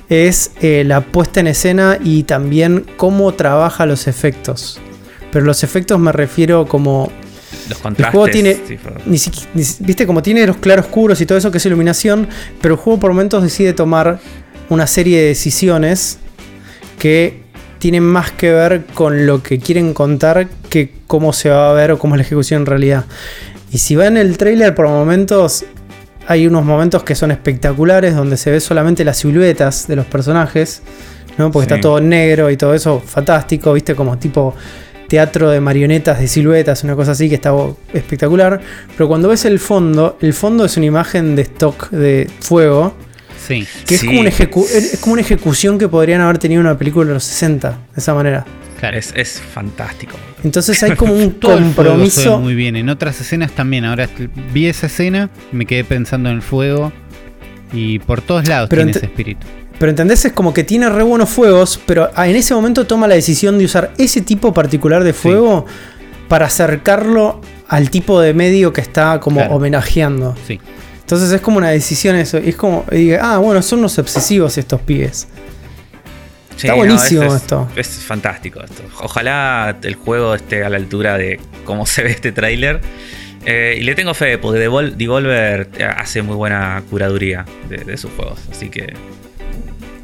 Es 0.08 0.52
eh, 0.60 0.82
la 0.84 1.02
puesta 1.02 1.40
en 1.40 1.46
escena 1.46 1.98
y 2.02 2.24
también 2.24 2.84
cómo 2.96 3.32
trabaja 3.34 3.86
los 3.86 4.08
efectos. 4.08 4.80
Pero 5.30 5.44
los 5.44 5.62
efectos 5.62 6.00
me 6.00 6.10
refiero 6.10 6.66
como 6.66 7.12
los 7.68 7.78
contrastes. 7.78 8.06
El 8.06 8.10
juego 8.10 8.28
tiene. 8.28 8.60
Viste, 9.84 10.06
como 10.06 10.22
tiene 10.22 10.46
los 10.46 10.56
claroscuros 10.56 11.20
y 11.20 11.26
todo 11.26 11.38
eso 11.38 11.50
que 11.50 11.58
es 11.58 11.66
iluminación. 11.66 12.28
Pero 12.60 12.74
el 12.74 12.80
juego 12.80 12.98
por 12.98 13.10
momentos 13.12 13.42
decide 13.42 13.72
tomar 13.72 14.18
una 14.68 14.86
serie 14.86 15.20
de 15.20 15.28
decisiones 15.28 16.18
que 16.98 17.39
tienen 17.80 18.04
más 18.04 18.30
que 18.30 18.52
ver 18.52 18.84
con 18.94 19.26
lo 19.26 19.42
que 19.42 19.58
quieren 19.58 19.94
contar 19.94 20.48
que 20.68 20.92
cómo 21.06 21.32
se 21.32 21.48
va 21.48 21.70
a 21.70 21.72
ver 21.72 21.90
o 21.90 21.98
cómo 21.98 22.14
es 22.14 22.18
la 22.18 22.22
ejecución 22.22 22.60
en 22.62 22.66
realidad. 22.66 23.06
Y 23.72 23.78
si 23.78 23.96
ven 23.96 24.16
el 24.16 24.36
trailer 24.36 24.74
por 24.74 24.86
momentos, 24.86 25.64
hay 26.28 26.46
unos 26.46 26.64
momentos 26.64 27.02
que 27.02 27.14
son 27.14 27.30
espectaculares 27.30 28.14
donde 28.14 28.36
se 28.36 28.50
ve 28.50 28.60
solamente 28.60 29.02
las 29.02 29.16
siluetas 29.16 29.88
de 29.88 29.96
los 29.96 30.04
personajes, 30.06 30.82
¿no? 31.38 31.50
Porque 31.50 31.72
está 31.72 31.80
todo 31.80 32.00
negro 32.00 32.50
y 32.50 32.56
todo 32.58 32.74
eso 32.74 33.00
fantástico, 33.00 33.72
viste, 33.72 33.94
como 33.94 34.18
tipo 34.18 34.54
teatro 35.08 35.50
de 35.50 35.60
marionetas 35.60 36.20
de 36.20 36.28
siluetas, 36.28 36.84
una 36.84 36.94
cosa 36.94 37.12
así 37.12 37.30
que 37.30 37.36
está 37.36 37.52
espectacular. 37.94 38.60
Pero 38.94 39.08
cuando 39.08 39.28
ves 39.28 39.46
el 39.46 39.58
fondo, 39.58 40.18
el 40.20 40.34
fondo 40.34 40.66
es 40.66 40.76
una 40.76 40.86
imagen 40.86 41.34
de 41.34 41.42
stock 41.42 41.88
de 41.90 42.30
fuego 42.40 42.94
que 43.48 43.94
es, 43.94 44.04
como 45.00 45.12
una 45.12 45.20
ejecución 45.20 45.78
que 45.78 45.88
podrían 45.88 46.20
haber 46.20 46.38
tenido 46.38 46.60
una 46.60 46.76
película 46.76 47.06
de 47.06 47.14
los 47.14 47.24
60, 47.24 47.70
de 47.70 47.76
esa 47.96 48.14
manera. 48.14 48.44
Claro, 48.78 48.96
es, 48.96 49.40
fantástico. 49.40 50.16
Entonces 50.42 50.82
hay 50.82 50.92
como 50.96 51.12
un 51.14 51.30
compromiso. 51.30 52.38
muy 52.38 52.54
bien. 52.54 52.76
En 52.76 52.88
otras 52.88 53.20
escenas 53.20 53.52
también. 53.52 53.84
Ahora 53.84 54.08
vi 54.52 54.66
esa 54.66 54.86
escena, 54.86 55.30
me 55.52 55.66
quedé 55.66 55.84
pensando 55.84 56.30
en 56.30 56.36
el 56.36 56.42
fuego. 56.42 56.92
Y 57.72 57.98
por 58.00 58.20
todos 58.20 58.48
lados 58.48 58.68
tiene 58.68 58.90
ese 58.90 59.06
espíritu. 59.06 59.46
Pero 59.78 59.90
entendés, 59.90 60.24
es 60.24 60.32
como 60.32 60.52
que 60.52 60.64
tiene 60.64 60.88
re 60.90 61.02
buenos 61.02 61.30
fuegos, 61.30 61.80
pero 61.86 62.10
en 62.16 62.36
ese 62.36 62.52
momento 62.54 62.86
toma 62.86 63.06
la 63.06 63.14
decisión 63.14 63.58
de 63.58 63.64
usar 63.64 63.92
ese 63.96 64.20
tipo 64.20 64.52
particular 64.52 65.04
de 65.04 65.12
fuego 65.12 65.64
para 66.28 66.46
acercarlo 66.46 67.40
al 67.68 67.88
tipo 67.88 68.20
de 68.20 68.34
medio 68.34 68.72
que 68.72 68.80
está 68.80 69.20
como 69.20 69.40
homenajeando. 69.42 70.36
Sí. 70.46 70.60
Entonces 71.10 71.32
es 71.32 71.40
como 71.40 71.58
una 71.58 71.70
decisión 71.70 72.14
eso. 72.14 72.38
Y 72.38 72.50
es 72.50 72.56
como, 72.56 72.84
ah, 73.20 73.38
bueno, 73.38 73.60
son 73.62 73.80
unos 73.80 73.98
obsesivos 73.98 74.56
estos 74.56 74.80
pibes. 74.82 75.26
Está 76.56 76.74
buenísimo 76.74 77.34
esto. 77.34 77.68
Es 77.74 77.88
fantástico 77.88 78.60
esto. 78.62 78.84
Ojalá 79.02 79.76
el 79.82 79.96
juego 79.96 80.36
esté 80.36 80.62
a 80.62 80.68
la 80.68 80.76
altura 80.76 81.18
de 81.18 81.40
cómo 81.64 81.84
se 81.86 82.04
ve 82.04 82.12
este 82.12 82.30
tráiler. 82.30 82.80
Eh, 83.44 83.78
y 83.80 83.82
le 83.82 83.96
tengo 83.96 84.14
fe, 84.14 84.38
porque 84.38 84.60
Devolver 84.60 85.68
hace 85.96 86.22
muy 86.22 86.36
buena 86.36 86.80
curaduría 86.88 87.44
de, 87.68 87.96
sus 87.96 88.12
juegos. 88.12 88.38
Así 88.48 88.68
que 88.68 88.94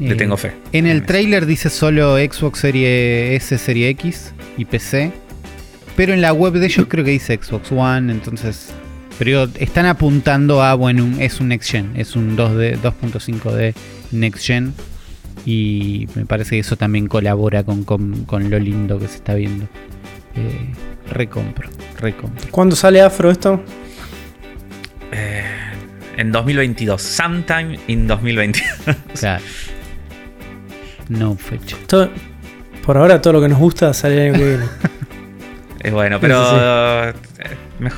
le 0.00 0.12
eh, 0.12 0.16
tengo 0.16 0.36
fe. 0.36 0.54
En 0.72 0.88
el 0.88 1.06
tráiler 1.06 1.46
dice 1.46 1.70
solo 1.70 2.16
Xbox 2.16 2.58
Serie 2.58 3.36
S, 3.36 3.56
Serie 3.58 3.90
X 3.90 4.32
y 4.56 4.64
PC. 4.64 5.12
Pero 5.94 6.14
en 6.14 6.20
la 6.20 6.32
web 6.32 6.54
de 6.54 6.66
ellos 6.66 6.86
creo 6.88 7.04
que 7.04 7.12
dice 7.12 7.38
Xbox 7.40 7.70
One, 7.70 8.10
entonces 8.10 8.72
pero 9.18 9.48
están 9.58 9.86
apuntando 9.86 10.62
a, 10.62 10.74
bueno, 10.74 11.06
es 11.18 11.40
un 11.40 11.48
Next 11.48 11.70
Gen, 11.70 11.92
es 11.96 12.16
un 12.16 12.36
2D, 12.36 12.80
2.5D 12.80 13.74
Next 14.12 14.44
Gen. 14.44 14.74
Y 15.44 16.08
me 16.14 16.26
parece 16.26 16.56
que 16.56 16.60
eso 16.60 16.76
también 16.76 17.06
colabora 17.06 17.62
con, 17.62 18.26
lo 18.50 18.58
lindo 18.58 18.98
que 18.98 19.06
se 19.08 19.16
está 19.16 19.34
viendo. 19.34 19.66
Eh, 20.34 20.72
recompro, 21.10 21.68
recompro. 21.98 22.48
¿Cuándo 22.50 22.74
sale 22.74 23.00
Afro 23.00 23.30
esto? 23.30 23.62
Eh, 25.12 25.44
en 26.16 26.32
2022. 26.32 27.00
Sometime 27.00 27.78
in 27.86 28.06
2022. 28.08 28.96
claro. 29.20 29.44
No 31.08 31.36
fecha. 31.36 31.76
por 32.84 32.96
ahora 32.96 33.22
todo 33.22 33.34
lo 33.34 33.40
que 33.40 33.48
nos 33.48 33.58
gusta 33.58 33.94
sale 33.94 34.16
el 34.16 34.34
año 34.34 34.38
que 34.38 34.48
viene. 34.48 34.64
es 35.80 35.92
bueno, 35.92 36.18
pero 36.20 37.08
eh, 37.08 37.14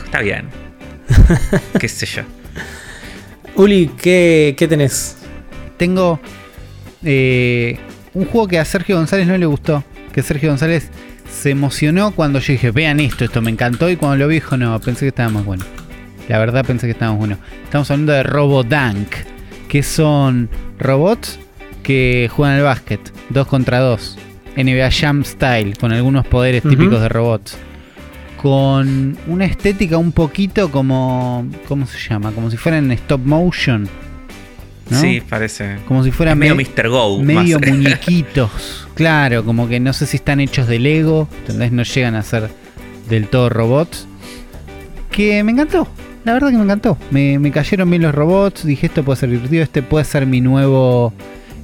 está 0.05 0.21
bien. 0.21 0.68
qué 1.81 1.89
sé 1.89 2.07
yo. 2.07 2.23
Uli, 3.55 3.91
¿qué, 4.01 4.55
tenés? 4.69 5.17
Tengo 5.77 6.21
eh, 7.03 7.79
un 8.15 8.25
juego 8.27 8.49
que 8.49 8.59
a 8.59 8.65
Sergio 8.65 8.97
González 8.97 9.27
no 9.27 9.37
le 9.37 9.47
gustó. 9.47 9.83
Que 10.13 10.23
Sergio 10.23 10.51
González 10.51 10.91
se 11.31 11.51
emocionó 11.51 12.13
cuando 12.13 12.39
yo 12.39 12.53
dije, 12.53 12.71
vean 12.71 13.01
esto, 13.01 13.25
esto 13.25 13.43
me 13.43 13.51
encantó. 13.51 13.91
Y 13.91 13.97
cuando 13.97 14.17
lo 14.17 14.29
vi, 14.29 14.37
dijo, 14.37 14.57
no, 14.57 14.79
pensé 14.81 15.01
que 15.01 15.09
estaba 15.09 15.31
más 15.31 15.45
bueno. 15.45 15.65
La 16.29 16.39
verdad 16.39 16.65
pensé 16.65 16.87
que 16.87 16.93
estaba 16.93 17.13
más 17.13 17.19
bueno. 17.19 17.39
Estamos 17.65 17.91
hablando 17.91 18.13
de 18.13 18.23
Robodank, 18.23 19.09
que 19.69 19.83
son 19.83 20.49
robots 20.79 21.39
que 21.83 22.31
juegan 22.31 22.57
al 22.57 22.63
básquet, 22.63 23.01
dos 23.31 23.47
contra 23.47 23.81
dos. 23.81 24.19
NBA 24.57 24.91
Jam 24.91 25.25
Style, 25.25 25.77
con 25.77 25.93
algunos 25.93 26.27
poderes 26.27 26.63
típicos 26.63 27.01
de 27.01 27.09
robots. 27.09 27.57
Con 28.41 29.17
una 29.27 29.45
estética 29.45 29.99
un 29.99 30.13
poquito 30.13 30.71
como. 30.71 31.47
¿Cómo 31.67 31.87
se 31.87 31.99
llama? 31.99 32.33
Como 32.33 32.51
si 32.51 32.57
fueran 32.57 32.91
stop 32.93 33.21
motion. 33.25 33.89
Sí, 34.91 35.21
parece. 35.29 35.77
Como 35.87 36.03
si 36.03 36.11
fueran. 36.11 36.39
medio 36.39 36.55
Mr. 36.55 36.89
Go. 36.89 37.21
Medio 37.23 37.59
muñequitos. 37.67 38.87
claro, 38.95 39.45
como 39.45 39.69
que 39.69 39.81
no 39.81 39.93
sé 39.93 40.07
si 40.07 40.17
están 40.17 40.41
hechos 40.41 40.67
de 40.67 40.79
Lego. 40.79 41.29
¿Entendés? 41.41 41.73
No 41.73 41.83
llegan 41.83 42.15
a 42.15 42.23
ser 42.23 42.49
del 43.09 43.29
todo 43.29 43.49
robots. 43.49 44.07
Que 45.11 45.43
me 45.45 45.53
encantó. 45.53 45.89
La 46.25 46.33
verdad 46.33 46.51
que 46.51 46.57
me 46.57 46.65
encantó. 46.65 46.97
Me, 47.11 47.39
me 47.39 47.51
cayeron 47.51 47.91
bien 47.91 48.03
los 48.03 48.15
robots. 48.15 48.65
Dije, 48.65 48.87
esto 48.87 49.05
puede 49.05 49.19
ser 49.19 49.31
divertido. 49.31 49.63
Este 49.63 49.83
puede 49.83 50.05
ser 50.05 50.27
mi 50.27 50.41
nuevo 50.41 51.13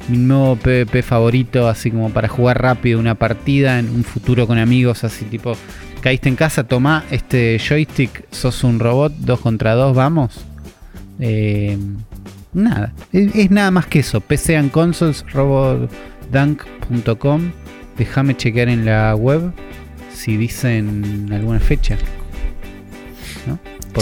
mi 0.09 0.19
nuevo 0.19 0.57
PvP 0.57 1.03
favorito, 1.03 1.69
así 1.69 1.91
como 1.91 2.11
para 2.11 2.29
jugar 2.29 2.61
rápido 2.61 2.99
una 2.99 3.15
partida 3.15 3.79
en 3.79 3.89
un 3.89 4.05
futuro 4.05 4.47
con 4.47 4.59
amigos, 4.59 5.05
así 5.05 5.25
tipo, 5.25 5.57
caíste 6.05 6.29
en 6.29 6.37
casa, 6.37 6.65
toma 6.65 7.03
este 7.11 7.59
joystick, 7.59 8.27
sos 8.31 8.63
un 8.63 8.79
robot, 8.79 9.15
dos 9.21 9.41
contra 9.41 9.73
dos, 9.73 9.97
vamos. 9.97 10.45
Eh, 11.19 11.79
nada, 12.53 12.93
es, 13.11 13.51
nada 13.51 13.71
más 13.71 13.87
que 13.87 14.01
eso. 14.01 14.21
PC 14.21 14.59
and 14.59 14.71
Consoles, 14.71 15.25
robotdunk.com. 15.33 17.53
Déjame 17.97 18.37
chequear 18.37 18.69
en 18.69 18.85
la 18.85 19.15
web 19.15 19.51
si 20.13 20.37
dicen 20.37 21.31
alguna 21.33 21.59
fecha. 21.59 21.97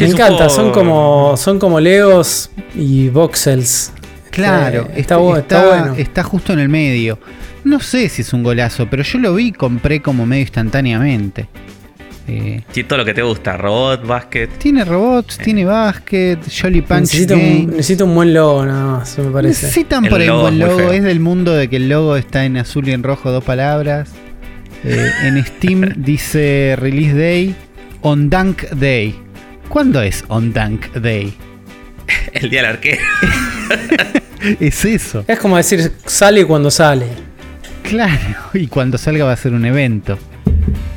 Me 0.01 0.07
encanta, 0.07 0.49
son 0.49 0.73
como, 0.73 1.37
son 1.37 1.61
como 1.61 1.79
Legos 1.79 2.51
y 2.75 3.11
voxels. 3.11 3.93
Claro, 4.33 4.89
está, 4.97 5.19
bueno. 5.19 5.95
Está 5.97 6.25
justo 6.25 6.53
en 6.53 6.59
el 6.59 6.69
medio. 6.69 7.21
No 7.63 7.79
sé 7.79 8.09
si 8.09 8.23
es 8.23 8.33
un 8.33 8.43
golazo, 8.43 8.89
pero 8.91 9.05
yo 9.05 9.21
lo 9.21 9.37
vi 9.37 9.49
y 9.49 9.53
compré 9.53 10.03
como 10.03 10.27
medio 10.27 10.43
instantáneamente. 10.43 11.49
Eh, 12.29 12.63
todo 12.87 12.99
lo 12.99 13.05
que 13.05 13.15
te 13.15 13.23
gusta, 13.23 13.57
robot, 13.57 14.07
básquet. 14.07 14.51
Tiene 14.59 14.85
robots, 14.85 15.39
eh. 15.39 15.45
tiene 15.45 15.65
básquet, 15.65 16.39
Jolly 16.51 16.83
Punch. 16.83 17.01
Necesito 17.01 17.35
un, 17.35 17.67
necesito 17.71 18.05
un, 18.05 18.15
buen 18.15 18.33
logo, 18.33 18.65
nada 18.65 18.99
más, 18.99 19.19
me 19.19 19.31
parece. 19.31 19.67
Necesitan 19.67 20.05
por 20.05 20.21
ahí 20.21 20.29
un 20.29 20.41
buen 20.41 20.59
logo. 20.59 20.93
Es 20.93 21.03
del 21.03 21.21
mundo 21.21 21.53
de 21.53 21.69
que 21.69 21.77
el 21.77 21.89
logo 21.89 22.17
está 22.17 22.45
en 22.45 22.57
azul 22.57 22.89
y 22.89 22.93
en 22.93 23.03
rojo, 23.03 23.31
dos 23.31 23.43
palabras. 23.43 24.11
Eh, 24.85 25.11
en 25.25 25.45
Steam 25.45 25.93
dice 25.97 26.77
Release 26.79 27.15
Day, 27.15 27.55
On 28.03 28.31
Dunk 28.31 28.63
Day. 28.71 29.15
¿Cuándo 29.69 30.03
es 30.03 30.25
On 30.29 30.53
Dunk 30.53 30.93
Day? 30.95 31.35
el 32.33 32.51
día 32.51 32.63
del 32.63 32.71
arquero. 32.73 33.03
es 34.61 34.85
eso. 34.85 35.25
Es 35.27 35.39
como 35.39 35.57
decir, 35.57 35.93
sale 36.07 36.45
cuando 36.47 36.71
sale. 36.71 37.07
Claro, 37.83 38.51
y 38.55 38.69
cuando 38.69 38.97
salga 38.97 39.25
va 39.25 39.33
a 39.33 39.37
ser 39.37 39.53
un 39.53 39.65
evento. 39.65 40.19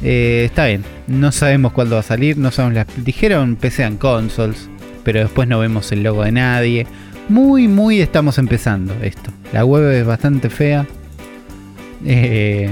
Eh, 0.03 0.43
está 0.45 0.65
bien, 0.67 0.83
no 1.07 1.31
sabemos 1.31 1.71
cuándo 1.71 1.95
va 1.95 2.01
a 2.01 2.03
salir, 2.03 2.37
no 2.37 2.51
sabemos 2.51 2.75
las... 2.75 3.05
Dijeron 3.05 3.55
PC 3.55 3.83
and 3.83 3.97
Consoles, 3.97 4.69
pero 5.03 5.19
después 5.19 5.47
no 5.47 5.59
vemos 5.59 5.91
el 5.91 6.03
logo 6.03 6.23
de 6.23 6.31
nadie. 6.31 6.87
Muy, 7.29 7.67
muy 7.67 8.01
estamos 8.01 8.37
empezando 8.37 8.93
esto. 9.01 9.31
La 9.51 9.65
web 9.65 9.91
es 9.91 10.05
bastante 10.05 10.49
fea. 10.49 10.85
Eh, 12.05 12.69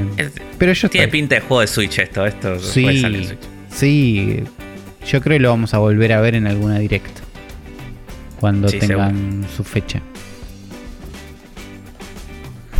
pero 0.59 0.73
yo 0.73 0.89
Tiene 0.89 1.07
pinta 1.07 1.35
de 1.35 1.41
juego 1.41 1.61
de 1.61 1.67
Switch 1.67 1.97
esto, 1.97 2.25
esto 2.25 2.59
sí, 2.59 2.83
puede 2.83 3.01
salir 3.01 3.25
Switch. 3.25 3.39
Sí, 3.71 4.43
yo 5.07 5.21
creo 5.21 5.37
que 5.37 5.39
lo 5.39 5.49
vamos 5.49 5.73
a 5.73 5.79
volver 5.79 6.13
a 6.13 6.21
ver 6.21 6.35
en 6.35 6.45
alguna 6.45 6.77
directa. 6.77 7.21
Cuando 8.39 8.67
tengan 8.67 9.45
su 9.55 9.63
fecha. 9.63 10.01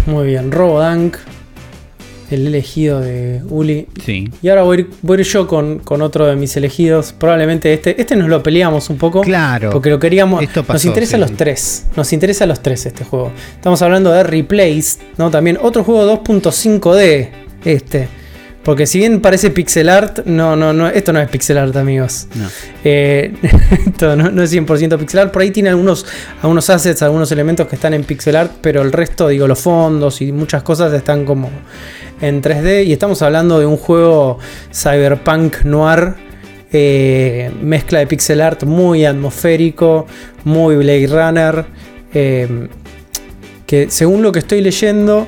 Muy 0.05 0.27
bien, 0.27 0.51
Robodank, 0.51 1.15
el 2.33 2.47
elegido 2.47 2.99
de 2.99 3.41
Uli. 3.49 3.87
Sí. 4.03 4.29
Y 4.41 4.49
ahora 4.49 4.63
voy, 4.63 4.87
voy 5.01 5.23
yo 5.23 5.47
con, 5.47 5.81
otro 5.85 6.25
de 6.25 6.35
mis 6.35 6.55
elegidos. 6.57 7.13
Probablemente 7.13 7.73
este. 7.73 7.99
Este 7.99 8.15
nos 8.15 8.29
lo 8.29 8.43
peleamos 8.43 8.89
un 8.89 8.97
poco. 8.97 9.21
Claro. 9.21 9.69
Porque 9.71 9.89
lo 9.89 9.99
queríamos. 9.99 10.43
nos 10.67 10.85
interesa 10.85 11.17
los 11.17 11.33
tres. 11.33 11.85
Nos 11.95 12.11
interesa 12.13 12.45
los 12.45 12.61
tres 12.61 12.85
este 12.85 13.03
juego. 13.03 13.31
Estamos 13.55 13.81
hablando 13.81 14.11
de 14.11 14.23
Replaced, 14.23 14.99
¿no? 15.17 15.31
También 15.31 15.57
otro 15.61 15.83
juego 15.83 16.23
2.5D. 16.23 17.29
Este. 17.65 18.07
Porque 18.63 18.87
si 18.87 18.97
bien 18.97 19.19
parece 19.19 19.49
pixel 19.49 19.89
art, 19.89 20.25
no, 20.25 20.55
no, 20.55 20.71
no, 20.71 20.87
esto 20.87 21.11
no 21.11 21.19
es 21.19 21.27
pixel 21.29 21.57
art, 21.57 21.75
amigos. 21.75 22.27
No. 22.33 22.47
Eh, 22.85 23.33
esto 23.87 24.15
no, 24.15 24.41
es 24.41 24.53
100% 24.53 24.97
pixel 24.97 25.19
art. 25.19 25.33
Por 25.33 25.41
ahí 25.41 25.51
tiene 25.51 25.69
algunos, 25.69 26.05
algunos 26.41 26.69
assets, 26.69 27.01
algunos 27.01 27.29
elementos 27.33 27.67
que 27.67 27.75
están 27.75 27.93
en 27.93 28.05
pixel 28.05 28.37
art, 28.37 28.53
pero 28.61 28.81
el 28.81 28.93
resto, 28.93 29.27
digo, 29.27 29.47
los 29.47 29.59
fondos 29.59 30.21
y 30.21 30.31
muchas 30.31 30.63
cosas 30.63 30.93
están 30.93 31.25
como 31.25 31.49
en 32.21 32.41
3D. 32.41 32.85
Y 32.85 32.93
estamos 32.93 33.21
hablando 33.21 33.59
de 33.59 33.65
un 33.65 33.77
juego 33.77 34.39
cyberpunk 34.73 35.63
noir. 35.63 36.15
Eh, 36.71 37.51
mezcla 37.61 37.99
de 37.99 38.07
pixel 38.07 38.41
art 38.41 38.63
muy 38.63 39.05
atmosférico, 39.05 40.07
muy 40.43 40.75
Blade 40.75 41.07
Runner. 41.07 41.65
Eh, 42.13 42.67
que 43.65 43.89
según 43.89 44.21
lo 44.21 44.31
que 44.31 44.39
estoy 44.39 44.61
leyendo 44.61 45.27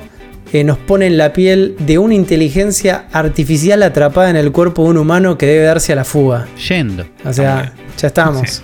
nos 0.64 0.78
pone 0.78 1.06
en 1.06 1.18
la 1.18 1.34
piel 1.34 1.76
de 1.80 1.98
una 1.98 2.14
inteligencia 2.14 3.08
artificial 3.12 3.82
atrapada 3.82 4.30
en 4.30 4.36
el 4.36 4.52
cuerpo 4.52 4.84
de 4.84 4.90
un 4.90 4.96
humano 4.96 5.36
que 5.36 5.44
debe 5.44 5.64
darse 5.64 5.92
a 5.92 5.96
la 5.96 6.04
fuga. 6.04 6.46
Yendo. 6.68 7.04
O 7.26 7.32
sea, 7.32 7.74
ya 7.98 8.06
estamos. 8.06 8.62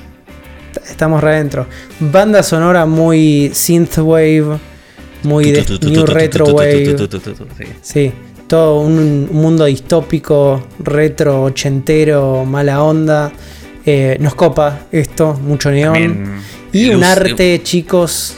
Estamos 0.88 1.22
re 1.22 1.36
adentro. 1.36 1.66
Banda 2.00 2.42
sonora 2.42 2.86
muy 2.86 3.50
synthwave, 3.54 4.58
muy 5.24 5.50
de 5.52 5.64
new 5.82 6.06
retro 6.06 6.46
wave. 6.46 6.96
Sí, 7.80 8.12
todo 8.46 8.80
un 8.80 9.28
mundo 9.32 9.64
distópico, 9.64 10.68
retro, 10.78 11.44
ochentero, 11.44 12.44
mala 12.44 12.82
onda. 12.82 13.32
nos 14.18 14.34
copa 14.34 14.86
esto, 14.92 15.34
mucho 15.34 15.70
neón. 15.70 16.42
Y 16.72 16.88
un 16.90 17.04
arte, 17.04 17.60
chicos, 17.62 18.36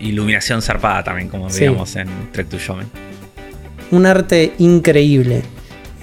iluminación 0.00 0.62
zarpada 0.62 1.04
también, 1.04 1.28
como 1.28 1.48
veíamos 1.48 1.96
en 1.96 2.08
Trek 2.32 2.48
to 2.48 2.58
Showman. 2.58 2.86
Un 3.90 4.06
arte 4.06 4.54
increíble. 4.58 5.42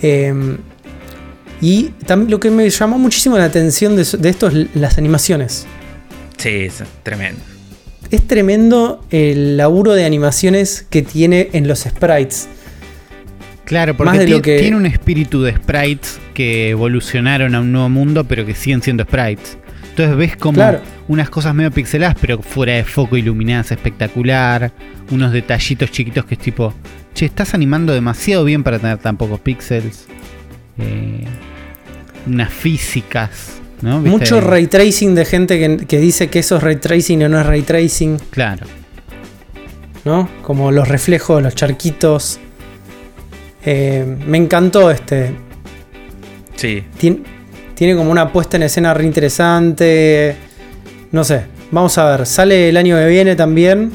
Em, 0.02 0.58
y 1.62 1.86
también 2.06 2.32
lo 2.32 2.40
que 2.40 2.52
me 2.52 2.70
llamó 2.70 3.00
muchísimo 3.00 3.38
la 3.38 3.46
atención 3.46 3.96
de, 3.96 4.02
esto 4.02 4.48
es 4.48 4.76
las 4.76 4.98
animaciones. 4.98 5.66
Sí, 6.38 6.50
es 6.50 6.84
tremendo. 7.04 7.42
Es 8.12 8.26
tremendo 8.26 9.04
el 9.10 9.58
laburo 9.58 9.94
de 9.94 10.06
animaciones 10.06 10.86
que 10.90 11.02
tiene 11.02 11.50
en 11.54 11.68
los 11.68 11.80
sprites. 11.80 12.48
Claro, 13.66 13.98
porque 13.98 14.26
tiene, 14.26 14.42
tiene 14.42 14.78
un 14.78 14.86
espíritu 14.86 15.42
de 15.42 15.54
sprites 15.54 16.20
que 16.34 16.70
evolucionaron 16.70 17.54
a 17.54 17.60
un 17.60 17.74
nuevo 17.74 17.90
mundo, 17.90 18.24
pero 18.24 18.46
que 18.46 18.56
siguen 18.56 18.82
siendo 18.82 19.04
sprites. 19.04 19.58
Entonces 19.90 20.16
ves 20.16 20.38
como 20.38 20.62
unas 21.08 21.30
cosas 21.30 21.56
medio 21.56 21.72
pixeladas, 21.72 22.16
pero 22.22 22.42
fuera 22.42 22.74
de 22.74 22.84
foco, 22.84 23.18
iluminadas, 23.18 23.72
espectacular. 23.72 24.72
Unos 25.10 25.34
detallitos 25.34 25.92
chiquitos 25.92 26.24
que 26.24 26.36
es 26.36 26.40
tipo, 26.40 26.74
che, 27.16 27.26
estás 27.26 27.54
animando 27.56 27.94
demasiado 27.94 28.46
bien 28.46 28.64
para 28.64 28.78
tener 28.78 29.00
tan 29.00 29.18
pocos 29.18 29.40
píxeles. 29.40 30.06
Eh, 30.78 31.26
unas 32.28 32.54
físicas. 32.54 33.60
¿No? 33.82 34.00
Mucho 34.02 34.42
ray 34.42 34.68
tracing 34.68 35.16
de 35.16 35.26
gente 35.26 35.78
que, 35.86 36.00
dice 36.00 36.30
que 36.30 36.40
eso 36.40 36.58
es 36.58 36.64
ray 36.64 36.78
tracing 36.78 37.24
o 37.24 37.30
no 37.30 37.40
es 37.40 37.46
ray 37.46 37.62
tracing. 37.62 38.18
Claro. 38.30 38.66
¿No? 40.06 40.30
Como 40.42 40.72
los 40.72 40.88
reflejos, 40.88 41.42
los 41.42 41.56
charquitos. 41.56 42.40
Eh, 43.66 44.06
me 44.26 44.38
encantó 44.38 44.90
este. 44.90 45.32
Sí. 46.56 46.84
Tiene 47.76 47.96
como 47.96 48.10
una 48.10 48.32
puesta 48.32 48.58
en 48.58 48.64
escena 48.64 48.94
re 48.94 49.06
interesante. 49.06 50.36
No 51.12 51.24
sé. 51.24 51.44
Vamos 51.72 51.98
a 51.98 52.18
ver. 52.18 52.26
Sale 52.26 52.70
el 52.70 52.78
año 52.78 52.96
que 52.96 53.08
viene 53.08 53.36
también. 53.36 53.92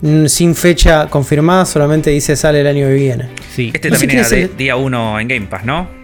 Mm, 0.00 0.26
sin 0.26 0.54
fecha 0.54 1.08
confirmada, 1.08 1.64
solamente 1.64 2.10
dice 2.10 2.36
sale 2.36 2.60
el 2.60 2.66
año 2.68 2.86
que 2.86 2.94
viene. 2.94 3.28
Sí. 3.52 3.72
Este 3.74 3.90
también 3.90 4.10
era 4.12 4.28
de 4.28 4.48
día 4.56 4.76
1 4.76 5.20
en 5.20 5.28
Game 5.28 5.46
Pass, 5.46 5.64
¿no? 5.64 5.97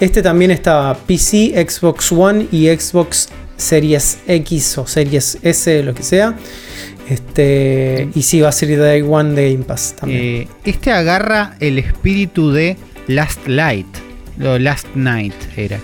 Este 0.00 0.22
también 0.22 0.50
estaba 0.50 0.94
PC, 0.94 1.54
Xbox 1.68 2.12
One 2.12 2.48
y 2.52 2.68
Xbox 2.68 3.30
Series 3.56 4.18
X 4.26 4.78
o 4.78 4.86
Series 4.86 5.38
S, 5.42 5.82
lo 5.82 5.94
que 5.94 6.02
sea. 6.02 6.34
Este, 7.08 8.08
y 8.14 8.22
sí, 8.22 8.40
va 8.40 8.48
a 8.48 8.52
ser 8.52 8.76
Day 8.78 9.02
One 9.02 9.34
de 9.34 9.52
Game 9.52 9.64
Pass 9.64 9.94
también. 9.98 10.20
Eh, 10.20 10.48
este 10.64 10.92
agarra 10.92 11.56
el 11.60 11.78
espíritu 11.78 12.50
de 12.50 12.76
Last 13.06 13.46
Light. 13.46 13.86
Lo 14.38 14.58
Last 14.58 14.88
Night 14.94 15.34
era. 15.56 15.80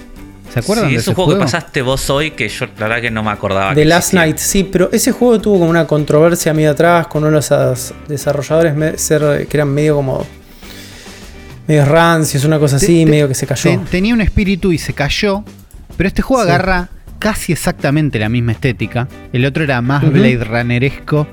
¿Se 0.52 0.58
acuerdan 0.58 0.88
sí, 0.88 0.94
de 0.94 1.00
ese 1.00 1.14
juego, 1.14 1.30
juego, 1.30 1.38
que 1.38 1.44
pasaste 1.44 1.80
vos 1.80 2.10
hoy 2.10 2.32
que 2.32 2.46
yo 2.46 2.66
la 2.78 2.88
verdad 2.88 3.00
que 3.00 3.10
no 3.10 3.22
me 3.22 3.30
acordaba. 3.30 3.74
The 3.74 3.86
Last 3.86 4.12
Night, 4.12 4.36
sí, 4.36 4.68
pero 4.70 4.90
ese 4.92 5.12
juego 5.12 5.40
tuvo 5.40 5.60
como 5.60 5.70
una 5.70 5.86
controversia 5.86 6.52
medio 6.52 6.72
atrás 6.72 7.06
con 7.06 7.24
uno 7.24 7.40
de 7.40 7.56
los 7.56 7.94
desarrolladores 8.06 8.74
que 9.08 9.56
eran 9.56 9.72
medio 9.72 9.94
como 9.94 10.26
medio 11.66 11.84
rancio, 11.84 12.38
es 12.38 12.44
una 12.44 12.58
cosa 12.58 12.76
así, 12.76 13.06
medio 13.06 13.28
que 13.28 13.34
se 13.34 13.46
cayó. 13.46 13.80
tenía 13.90 14.14
un 14.14 14.20
espíritu 14.20 14.72
y 14.72 14.78
se 14.78 14.92
cayó, 14.92 15.44
pero 15.96 16.08
este 16.08 16.22
juego 16.22 16.42
agarra 16.42 16.88
casi 17.18 17.52
exactamente 17.52 18.18
la 18.18 18.28
misma 18.28 18.52
estética. 18.52 19.08
El 19.32 19.44
otro 19.44 19.62
era 19.62 19.80
más 19.80 20.02
Blade 20.10 20.42
Runneresco. 20.42 21.26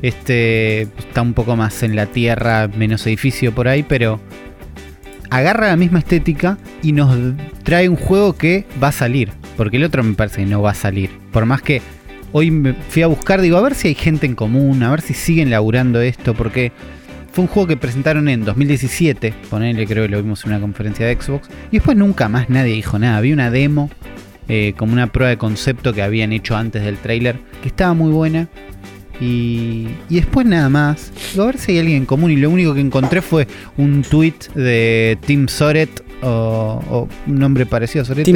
Este 0.00 0.82
está 0.82 1.22
un 1.22 1.34
poco 1.34 1.56
más 1.56 1.82
en 1.82 1.96
la 1.96 2.06
tierra, 2.06 2.68
menos 2.68 3.06
edificio 3.06 3.52
por 3.52 3.68
ahí, 3.68 3.82
pero 3.82 4.20
agarra 5.30 5.68
la 5.68 5.76
misma 5.76 5.98
estética 5.98 6.58
y 6.82 6.92
nos 6.92 7.16
trae 7.62 7.88
un 7.88 7.96
juego 7.96 8.34
que 8.34 8.66
va 8.82 8.88
a 8.88 8.92
salir. 8.92 9.30
Porque 9.56 9.78
el 9.78 9.84
otro 9.84 10.02
me 10.02 10.14
parece 10.14 10.38
que 10.38 10.46
no 10.46 10.62
va 10.62 10.70
a 10.70 10.74
salir. 10.74 11.10
Por 11.32 11.44
más 11.44 11.62
que 11.62 11.82
hoy 12.32 12.50
me 12.50 12.74
fui 12.74 13.02
a 13.02 13.06
buscar, 13.06 13.40
digo, 13.40 13.56
a 13.56 13.62
ver 13.62 13.74
si 13.74 13.88
hay 13.88 13.94
gente 13.94 14.26
en 14.26 14.34
común, 14.34 14.82
a 14.82 14.90
ver 14.90 15.00
si 15.00 15.14
siguen 15.14 15.50
laburando 15.50 16.00
esto, 16.00 16.34
porque 16.34 16.72
fue 17.32 17.44
un 17.44 17.48
juego 17.48 17.66
que 17.66 17.76
presentaron 17.76 18.28
en 18.28 18.44
2017, 18.44 19.32
ponele, 19.48 19.86
creo 19.86 20.04
que 20.04 20.10
lo 20.10 20.22
vimos 20.22 20.44
en 20.44 20.50
una 20.50 20.60
conferencia 20.60 21.06
de 21.06 21.16
Xbox, 21.16 21.48
y 21.70 21.78
después 21.78 21.96
nunca 21.96 22.28
más 22.28 22.50
nadie 22.50 22.74
dijo 22.74 22.98
nada. 22.98 23.16
Había 23.16 23.32
una 23.32 23.50
demo, 23.50 23.90
eh, 24.48 24.74
como 24.76 24.92
una 24.92 25.06
prueba 25.06 25.30
de 25.30 25.38
concepto 25.38 25.94
que 25.94 26.02
habían 26.02 26.32
hecho 26.32 26.56
antes 26.56 26.84
del 26.84 26.98
trailer, 26.98 27.38
que 27.62 27.68
estaba 27.68 27.94
muy 27.94 28.12
buena. 28.12 28.48
Y, 29.20 29.88
después 30.10 30.46
nada 30.46 30.68
más. 30.68 31.12
A 31.38 31.44
ver 31.44 31.56
si 31.56 31.72
hay 31.72 31.78
alguien 31.78 31.98
en 31.98 32.06
común. 32.06 32.32
Y 32.32 32.36
lo 32.36 32.50
único 32.50 32.74
que 32.74 32.80
encontré 32.80 33.22
fue 33.22 33.46
un 33.76 34.02
tweet 34.02 34.34
de 34.54 35.16
Tim 35.24 35.46
Soret 35.46 36.02
o, 36.22 37.08
un 37.26 37.38
nombre 37.38 37.64
parecido 37.64 38.02
a 38.02 38.04
Soret. 38.04 38.26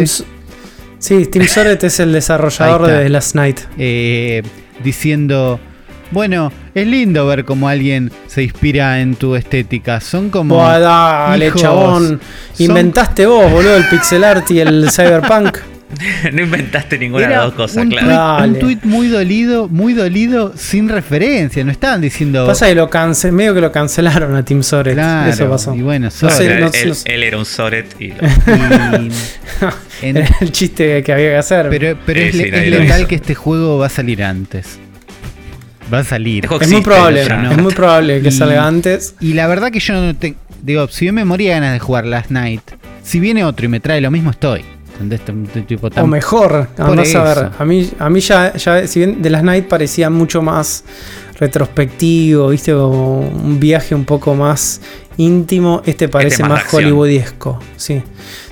sí, 0.99 1.26
Tim 1.26 1.47
Soret 1.47 1.82
es 1.82 1.99
el 1.99 2.12
desarrollador 2.12 2.86
de 2.86 3.09
Last 3.09 3.34
Night. 3.34 3.61
Eh, 3.76 4.42
diciendo 4.84 5.59
bueno, 6.11 6.53
es 6.75 6.87
lindo 6.87 7.27
ver 7.27 7.45
cómo 7.45 7.69
alguien 7.69 8.11
se 8.27 8.43
inspira 8.43 9.01
en 9.01 9.15
tu 9.15 9.35
estética. 9.37 10.01
Son 10.01 10.31
como. 10.31 10.63
dale, 10.63 11.53
chabón. 11.55 12.21
Inventaste 12.59 13.27
vos, 13.27 13.51
boludo, 13.51 13.77
el 13.77 13.85
pixel 13.89 14.25
art 14.25 14.51
y 14.51 14.61
el 14.61 14.91
cyberpunk. 14.95 15.59
no 16.33 16.43
inventaste 16.43 16.99
ninguna 16.99 17.29
de 17.29 17.35
las 17.35 17.45
dos 17.45 17.55
cosas, 17.55 17.87
claro. 17.87 18.45
un 18.45 18.59
tweet 18.59 18.79
muy 18.83 19.09
dolido, 19.09 19.69
muy 19.69 19.95
dolido, 19.95 20.53
sin 20.57 20.89
referencia. 20.89 21.65
No 21.65 21.71
estaban 21.71 22.01
diciendo. 22.01 22.47
Pasa 22.47 22.67
que 22.67 22.75
lo 22.75 22.91
cancel, 22.91 23.33
medio 23.33 23.55
que 23.55 23.61
lo 23.61 23.73
cancelaron 23.73 24.35
a 24.35 24.45
Tim 24.45 24.63
Soret. 24.63 24.95
Claro, 24.95 25.31
Eso 25.31 25.49
pasó. 25.49 25.75
Y 25.75 25.83
bueno, 25.83 26.09
él, 26.41 27.23
era 27.23 27.39
un 27.39 27.45
Soret 27.45 28.01
y. 28.01 28.13
era 30.03 30.29
el 30.41 30.53
chiste 30.53 31.03
que 31.03 31.13
había 31.13 31.31
que 31.31 31.37
hacer. 31.37 31.69
Pero, 31.71 31.97
pero 32.05 32.21
es, 32.21 32.35
legal 32.35 33.07
que 33.07 33.15
este 33.15 33.35
juego 33.35 33.79
va 33.79 33.87
a 33.87 33.91
salir 33.91 34.23
antes. 34.23 34.79
Va 35.93 36.01
a 36.01 36.05
salir. 36.05 36.49
Es 36.61 36.70
muy 36.70 36.82
probable, 36.82 37.22
es 37.22 37.59
muy 37.59 37.72
probable 37.72 38.20
que 38.20 38.30
salga 38.30 38.66
antes. 38.66 39.14
Y 39.20 39.34
la 39.34 39.47
verdad 39.47 39.70
que 39.70 39.80
yo 39.80 39.95
no 39.95 40.14
tengo. 40.16 40.37
Digo, 40.62 40.89
si 40.89 41.07
yo 41.07 41.12
me 41.12 41.24
moría 41.24 41.55
ganas 41.55 41.72
de 41.74 41.78
jugar 41.78 42.07
Last 42.07 42.30
Night, 42.30 42.62
si 43.03 43.20
viene 43.20 43.45
otro 43.45 43.66
y 43.66 43.68
me 43.68 43.78
trae 43.78 44.01
lo 44.01 44.11
mismo, 44.11 44.30
estoy. 44.30 44.64
Este, 45.11 45.32
este 45.55 46.01
o 46.01 46.07
mejor, 46.07 46.68
vamos 46.78 47.14
a 47.14 47.22
ver. 47.22 47.51
A 47.59 47.64
mí, 47.64 47.91
a 47.99 48.09
mí 48.09 48.20
ya, 48.20 48.55
ya, 48.55 48.87
si 48.87 49.01
bien 49.01 49.20
The 49.20 49.28
Last 49.28 49.45
Night 49.45 49.68
parecía 49.68 50.09
mucho 50.09 50.41
más 50.41 50.84
retrospectivo, 51.39 52.49
viste, 52.49 52.72
como 52.72 53.20
un 53.20 53.61
viaje 53.61 53.95
un 53.95 54.07
poco 54.07 54.34
más 54.34 54.80
íntimo, 55.18 55.82
este 55.84 56.09
parece 56.09 56.43
más, 56.45 56.64
hollywoodiesco. 56.72 57.61
Sí. 57.76 58.03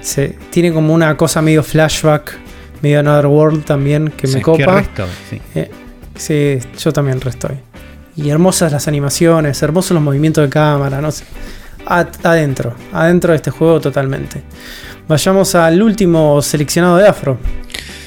Se, 0.02 0.36
tiene 0.50 0.72
como 0.72 0.92
una 0.92 1.16
cosa 1.16 1.40
medio 1.40 1.62
flashback, 1.62 2.36
medio 2.82 3.00
Another 3.00 3.26
World 3.26 3.64
también, 3.64 4.12
que 4.14 4.28
me 4.28 4.42
copa. 4.42 4.84
sí. 5.30 5.40
Eh, 5.54 5.70
Sí, 6.16 6.58
yo 6.78 6.92
también 6.92 7.20
restoy. 7.20 7.56
Y 8.16 8.30
hermosas 8.30 8.72
las 8.72 8.86
animaciones, 8.86 9.62
hermosos 9.62 9.92
los 9.92 10.02
movimientos 10.02 10.44
de 10.44 10.50
cámara, 10.50 11.00
no 11.00 11.10
sé. 11.10 11.24
adentro, 11.86 12.74
adentro 12.92 13.32
de 13.32 13.36
este 13.36 13.50
juego 13.50 13.80
totalmente. 13.80 14.42
Vayamos 15.08 15.54
al 15.54 15.82
último 15.82 16.40
seleccionado 16.40 16.96
de 16.96 17.08
Afro. 17.08 17.38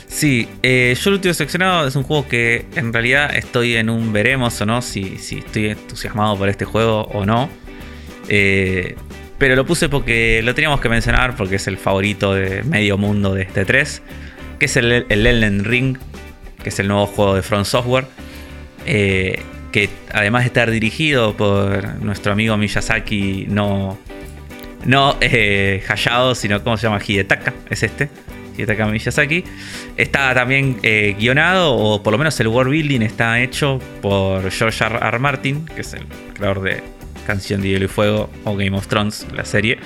Sí, 0.08 0.48
eh, 0.64 0.96
yo 1.00 1.10
el 1.10 1.16
último 1.16 1.34
seleccionado 1.34 1.88
es 1.88 1.96
un 1.96 2.04
juego 2.04 2.28
que 2.28 2.66
en 2.76 2.92
realidad 2.92 3.36
estoy 3.36 3.76
en 3.76 3.90
un 3.90 4.14
veremos 4.14 4.60
o 4.62 4.66
no, 4.66 4.82
si, 4.82 5.18
si 5.18 5.40
estoy 5.40 5.68
entusiasmado 5.68 6.38
por 6.38 6.50
este 6.50 6.66
juego 6.66 7.02
o 7.02 7.26
no. 7.26 7.50
Eh, 8.30 8.96
pero 9.38 9.56
lo 9.56 9.66
puse 9.66 9.90
porque 9.90 10.42
lo 10.44 10.56
teníamos 10.56 10.80
que 10.82 10.90
mencionar 10.90 11.36
porque 11.36 11.58
es 11.58 11.68
el 11.68 11.78
favorito 11.78 12.34
de 12.34 12.64
medio 12.64 12.98
mundo 12.98 13.36
de 13.36 13.44
este 13.44 13.66
3, 13.66 14.02
que 14.58 14.66
es 14.66 14.78
el, 14.78 15.06
el 15.10 15.66
Ring 15.66 15.98
que 16.62 16.70
es 16.70 16.80
el 16.80 16.88
nuevo 16.88 17.06
juego 17.06 17.36
de 17.36 17.42
Front 17.42 17.66
Software, 17.66 18.06
eh, 18.86 19.42
que 19.72 19.90
además 20.12 20.44
de 20.44 20.48
estar 20.48 20.72
dirigido 20.72 21.36
por 21.36 22.02
nuestro 22.02 22.32
amigo 22.32 22.58
Miyazaki, 22.58 23.46
no, 23.50 23.98
no 24.86 25.18
eh, 25.22 25.84
Hayao, 25.88 26.36
sino 26.36 26.64
como 26.64 26.78
se 26.78 26.84
llama 26.88 27.00
Hidetaka, 27.06 27.54
es 27.70 27.84
este. 27.84 28.10
Hidetaka 28.58 28.88
Miyazaki. 28.88 29.44
Está 29.98 30.34
también 30.34 30.80
eh, 30.82 31.16
guionado, 31.20 31.76
o 31.76 32.02
por 32.02 32.12
lo 32.12 32.18
menos 32.18 32.40
el 32.40 32.48
world 32.48 32.72
building 32.72 33.02
está 33.02 33.40
hecho 33.40 33.80
por 34.02 34.50
George 34.50 34.84
R. 34.84 34.98
R. 35.00 35.20
Martin, 35.20 35.66
que 35.66 35.82
es 35.82 35.94
el 35.94 36.06
creador 36.34 36.62
de 36.62 36.84
Canción 37.28 37.62
de 37.62 37.70
Hielo 37.70 37.86
y 37.86 37.88
Fuego 37.88 38.30
o 38.46 38.56
Game 38.56 38.76
of 38.76 38.88
Thrones, 38.88 39.28
la 39.34 39.46
serie. 39.46 39.78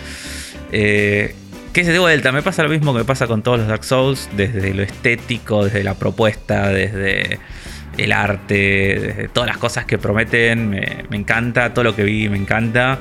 Que 1.74 1.86
se 1.86 1.91
de 1.91 1.99
vuelta, 1.99 2.32
me 2.32 2.41
pasa 2.41 2.63
lo 2.63 2.69
mismo 2.69 2.93
que 2.93 2.99
me 2.99 3.05
pasa 3.05 3.28
con 3.28 3.41
todos 3.43 3.59
los 3.59 3.67
Dark 3.67 3.84
Souls, 3.84 4.30
desde 4.36 4.74
lo 4.74 4.84
estético, 4.84 5.65
desde 5.65 5.84
la 5.84 5.95
propuesta, 5.95 6.69
desde 6.69 7.39
el 7.97 8.11
arte, 8.11 8.99
desde 8.99 9.28
todas 9.30 9.47
las 9.47 9.57
cosas 9.57 9.86
que 9.86 9.97
prometen, 9.97 10.69
me, 10.69 11.05
encanta, 11.11 11.74
todo 11.74 11.84
lo 11.84 11.95
que 11.95 12.03
vi 12.03 12.28
me 12.30 12.38
encanta, 12.38 12.99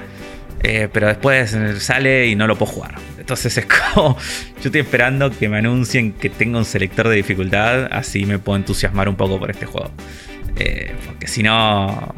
eh, 0.62 0.88
pero 0.92 1.08
después 1.08 1.56
sale 1.78 2.28
y 2.28 2.36
no 2.36 2.46
lo 2.46 2.56
puedo 2.56 2.72
jugar. 2.72 2.94
Entonces 3.18 3.56
es 3.58 3.66
como, 3.94 4.16
yo 4.16 4.66
estoy 4.66 4.80
esperando 4.80 5.30
que 5.30 5.48
me 5.48 5.58
anuncien 5.58 6.12
que 6.12 6.30
tengo 6.30 6.58
un 6.58 6.64
selector 6.64 7.08
de 7.08 7.16
dificultad, 7.16 7.88
así 7.90 8.24
me 8.24 8.38
puedo 8.38 8.56
entusiasmar 8.56 9.08
un 9.08 9.16
poco 9.16 9.38
por 9.38 9.50
este 9.50 9.66
juego. 9.66 9.90
Eh, 10.56 10.94
porque 11.06 11.26
si 11.26 11.42
no, 11.42 12.14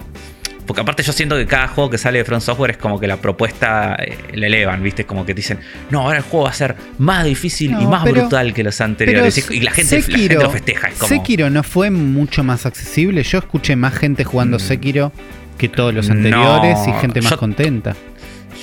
porque 0.67 0.81
aparte 0.81 1.03
yo 1.03 1.13
siento 1.13 1.37
que 1.37 1.47
cada 1.47 1.69
juego 1.69 1.91
que 1.91 1.99
sale 1.99 2.19
de 2.19 2.25
Front 2.25 2.43
Software 2.43 2.73
es 2.73 2.77
como 2.77 3.01
que 3.01 3.07
la 3.07 3.17
propuesta 3.17 3.97
eh, 3.99 4.17
le 4.35 4.47
elevan, 4.47 4.83
¿viste? 4.83 5.05
Como 5.05 5.27
que 5.27 5.35
dicen, 5.35 5.59
no, 5.91 6.03
ahora 6.03 6.19
el 6.19 6.23
juego 6.23 6.45
va 6.45 6.51
a 6.51 6.55
ser 6.55 6.77
más 6.99 7.25
difícil 7.25 7.73
y 7.73 7.87
más 7.87 8.05
brutal 8.05 8.55
que 8.55 8.63
los 8.63 8.81
anteriores. 8.81 9.51
Y 9.51 9.61
la 9.61 9.73
gente, 9.73 10.03
lo 10.35 10.51
festeja. 10.51 10.91
Sekiro 10.93 11.51
no 11.51 11.63
fue 11.63 11.91
mucho 11.91 12.45
más 12.45 12.65
accesible. 12.67 13.23
Yo 13.23 13.39
escuché 13.39 13.77
más 13.77 13.95
gente 13.95 14.25
jugando 14.25 14.59
mm. 14.59 14.61
Sekiro 14.61 15.13
que 15.59 15.69
todos 15.69 15.93
los 15.93 16.11
anteriores 16.11 16.79
y 16.87 16.93
gente 17.01 17.21
más 17.23 17.35
contenta. 17.35 17.97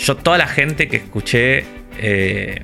Yo 0.01 0.15
toda 0.15 0.37
la 0.37 0.47
gente 0.47 0.87
que 0.87 0.97
escuché 0.97 1.65
eh, 1.97 2.61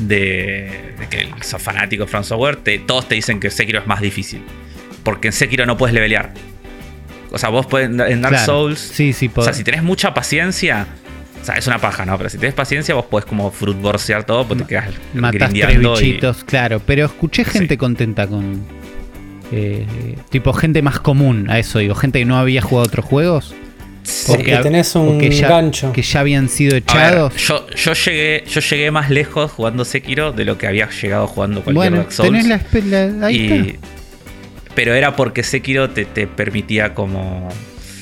de, 0.00 0.70
que 1.10 1.28
sos 1.42 1.60
fanático 1.60 2.04
de 2.04 2.10
Front 2.10 2.26
Software, 2.26 2.58
todos 2.86 3.08
te 3.08 3.14
dicen 3.14 3.40
que 3.40 3.50
Sekiro 3.50 3.80
es 3.80 3.86
más 3.86 4.00
difícil. 4.00 4.42
Porque 5.02 5.28
en 5.28 5.32
Sekiro 5.32 5.66
no 5.66 5.76
puedes 5.76 5.94
levelear. 5.94 6.32
O 7.36 7.38
sea, 7.38 7.50
vos 7.50 7.66
puedes 7.66 7.88
en 7.88 8.22
Dark 8.22 8.38
Souls. 8.38 8.80
Sí, 8.80 9.12
sí, 9.12 9.30
O 9.34 9.42
sea, 9.42 9.52
si 9.52 9.62
tenés 9.62 9.82
mucha 9.82 10.14
paciencia. 10.14 10.86
O 11.42 11.44
sea, 11.44 11.56
es 11.56 11.66
una 11.66 11.78
paja, 11.78 12.06
¿no? 12.06 12.16
Pero 12.16 12.30
si 12.30 12.38
tenés 12.38 12.54
paciencia, 12.54 12.94
vos 12.94 13.04
podés 13.04 13.26
como 13.26 13.50
fruitborsear 13.50 14.24
todo, 14.24 14.48
porque 14.48 14.64
te 14.64 14.68
quedas 14.70 14.86
Matas 15.12 15.52
tres 15.52 15.78
bichitos, 15.78 16.44
claro. 16.44 16.80
Pero 16.84 17.04
escuché 17.04 17.44
gente 17.44 17.76
contenta 17.76 18.26
con. 18.26 18.64
Eh, 19.52 19.86
tipo, 20.30 20.54
gente 20.54 20.80
más 20.80 20.98
común 20.98 21.50
a 21.50 21.58
eso, 21.58 21.78
digo. 21.78 21.94
Gente 21.94 22.20
que 22.20 22.24
no 22.24 22.38
había 22.38 22.62
jugado 22.62 22.88
otros 22.88 23.04
juegos. 23.04 23.54
Porque 24.28 24.56
tenés 24.62 24.94
un 24.96 25.18
gancho. 25.18 25.92
Que 25.92 26.00
ya 26.00 26.20
habían 26.20 26.48
sido 26.48 26.74
echados. 26.74 27.36
yo, 27.36 27.66
yo, 27.68 27.92
llegué, 27.92 28.44
yo 28.48 28.60
llegué 28.60 28.90
más 28.90 29.10
lejos 29.10 29.52
jugando 29.52 29.84
Sekiro 29.84 30.32
de 30.32 30.46
lo 30.46 30.56
que 30.56 30.66
había 30.66 30.88
llegado 30.88 31.26
jugando 31.26 31.62
cualquier 31.62 31.96
Dark 31.96 32.12
Souls. 32.12 32.32
Tenés 32.32 32.86
la, 32.86 33.26
ahí 33.26 33.78
pero 34.76 34.94
era 34.94 35.16
porque 35.16 35.42
Sekiro 35.42 35.90
te, 35.90 36.04
te 36.04 36.28
permitía 36.28 36.94
como 36.94 37.48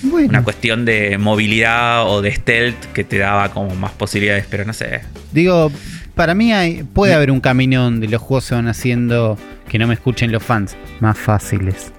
una 0.02 0.42
cuestión 0.42 0.84
de 0.84 1.16
movilidad 1.16 2.06
o 2.06 2.20
de 2.20 2.34
stealth 2.34 2.92
que 2.92 3.04
te 3.04 3.16
daba 3.16 3.50
como 3.50 3.74
más 3.76 3.92
posibilidades, 3.92 4.44
pero 4.50 4.66
no 4.66 4.74
sé. 4.74 5.00
Digo, 5.32 5.72
para 6.14 6.34
mí 6.34 6.52
hay, 6.52 6.82
puede 6.82 7.14
haber 7.14 7.30
un 7.30 7.40
camino 7.40 7.84
donde 7.84 8.08
los 8.08 8.20
juegos 8.20 8.44
se 8.44 8.54
van 8.56 8.68
haciendo, 8.68 9.38
que 9.68 9.78
no 9.78 9.86
me 9.86 9.94
escuchen 9.94 10.32
los 10.32 10.42
fans, 10.42 10.76
más 11.00 11.16
fáciles, 11.16 11.92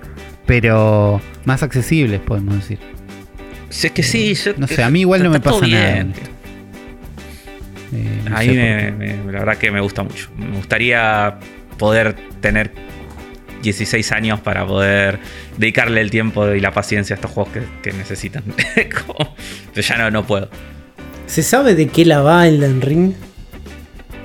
pero 0.46 1.22
más 1.46 1.64
accesibles, 1.64 2.20
podemos 2.20 2.56
decir. 2.56 2.80
Si 3.70 3.88
es 3.88 3.94
que 3.94 4.04
sí, 4.04 4.36
yo, 4.36 4.54
no 4.58 4.68
sé, 4.68 4.84
a 4.84 4.90
mí 4.90 5.00
igual 5.00 5.24
no 5.24 5.30
me 5.30 5.40
pasa 5.40 5.66
nada. 5.66 6.06
Eh, 7.94 8.22
Ahí 8.34 8.54
la 8.54 9.40
verdad 9.40 9.58
que 9.58 9.72
me 9.72 9.80
gusta 9.80 10.04
mucho. 10.04 10.30
Me 10.38 10.58
gustaría 10.58 11.40
poder 11.78 12.16
tener 12.42 12.72
16 13.66 14.12
años 14.14 14.40
para 14.40 14.66
poder 14.66 15.20
dedicarle 15.58 16.00
el 16.02 16.10
tiempo 16.10 16.48
y 16.54 16.62
la 16.62 16.72
paciencia 16.72 17.16
a 17.16 17.18
estos 17.18 17.32
juegos 17.32 17.54
que, 17.82 17.92
necesitan. 17.92 18.44
Pero 18.76 19.88
ya 19.88 19.98
no, 19.98 20.12
no 20.12 20.26
puedo. 20.26 20.50
¿Se 21.28 21.44
sabe 21.44 21.76
de 21.76 21.88
qué 21.88 22.06
la 22.06 22.22
va 22.22 22.48
Elden 22.48 22.82
Ring? 22.82 23.14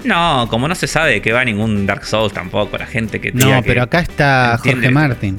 No, 0.05 0.47
como 0.49 0.69
no 0.69 0.75
se 0.75 0.87
sabe 0.87 1.13
de 1.13 1.23
qué 1.23 1.33
va 1.33 1.45
ningún 1.45 1.87
Dark 1.87 2.05
Souls 2.05 2.33
tampoco, 2.33 2.79
la 2.79 2.87
gente 2.87 3.21
que 3.21 3.33
No, 3.33 3.63
pero 3.63 3.83
acá 3.83 4.01
está 4.01 4.59
Jorge 4.63 4.91
Martin. 4.91 5.39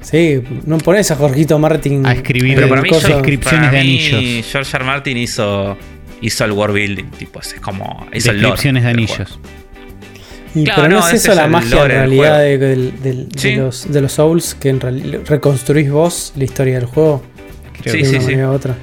Sí, 0.00 0.42
no 0.66 0.78
pones 0.78 1.10
a 1.10 1.16
Jorgito 1.16 1.58
Martin 1.58 2.06
a 2.06 2.12
escribir 2.12 2.56
pero 2.56 2.68
para 2.68 2.82
mí, 2.82 2.90
descripciones 2.90 3.72
de 3.72 3.78
anillos. 3.80 4.46
George 4.46 4.76
R. 4.76 4.84
Martin 4.84 5.16
hizo 5.16 5.76
hizo 6.20 6.44
el 6.44 6.52
world 6.52 6.74
building, 6.74 7.10
tipo, 7.18 7.40
es 7.40 7.54
como. 7.54 8.06
Hizo 8.12 8.32
Descripciones 8.32 8.84
de 8.84 8.90
anillos. 8.90 9.38
Pero 10.54 10.88
no, 10.88 11.06
es 11.06 11.14
eso 11.14 11.34
la 11.34 11.48
magia 11.48 11.82
en 11.82 11.88
realidad 11.88 12.38
de, 12.40 14.00
los, 14.00 14.12
Souls, 14.12 14.54
que 14.54 14.68
en 14.68 14.80
realidad 14.80 15.20
reconstruís 15.26 15.90
vos 15.90 16.32
la 16.36 16.44
historia 16.44 16.74
del 16.74 16.86
juego. 16.86 17.22
Creo 17.82 17.94
sí, 17.94 18.04
sí, 18.04 18.20
sí. 18.20 18.34
otra. 18.40 18.76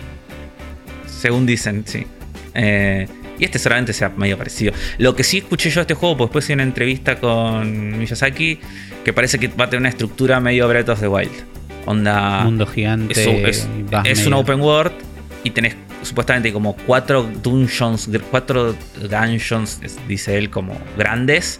Según 1.08 1.46
dicen, 1.46 1.84
sí. 1.86 2.06
Eh, 2.54 3.08
y 3.40 3.46
este 3.46 3.58
solamente 3.58 3.94
sea 3.94 4.10
medio 4.10 4.38
parecido. 4.38 4.74
Lo 4.98 5.16
que 5.16 5.24
sí 5.24 5.40
escuché 5.40 5.70
yo 5.70 5.76
de 5.76 5.82
este 5.82 5.94
juego, 5.94 6.18
pues 6.18 6.28
después 6.28 6.46
hice 6.46 6.54
una 6.54 6.64
entrevista 6.64 7.20
con 7.20 7.98
Miyazaki, 7.98 8.60
que 9.04 9.14
parece 9.14 9.40
que 9.40 9.48
va 9.48 9.66
a 9.66 9.70
tener 9.70 9.80
una 9.80 9.90
estructura 9.90 10.40
medio 10.40 10.68
Breath 10.68 10.90
of 10.90 11.00
the 11.00 11.08
Wild. 11.08 11.32
Onda. 11.86 12.44
Mundo 12.44 12.68
gigante. 12.68 13.50
Es, 13.50 13.68
es 14.06 14.28
un 14.28 14.34
open 14.34 14.62
world 14.62 14.94
y 15.44 15.50
tenés 15.52 15.76
supuestamente 16.02 16.52
como 16.54 16.76
cuatro 16.76 17.24
dungeons, 17.24 18.10
cuatro 18.30 18.76
dungeons, 19.10 19.80
dice 20.08 20.38
él, 20.38 20.50
como 20.50 20.80
grandes, 20.98 21.60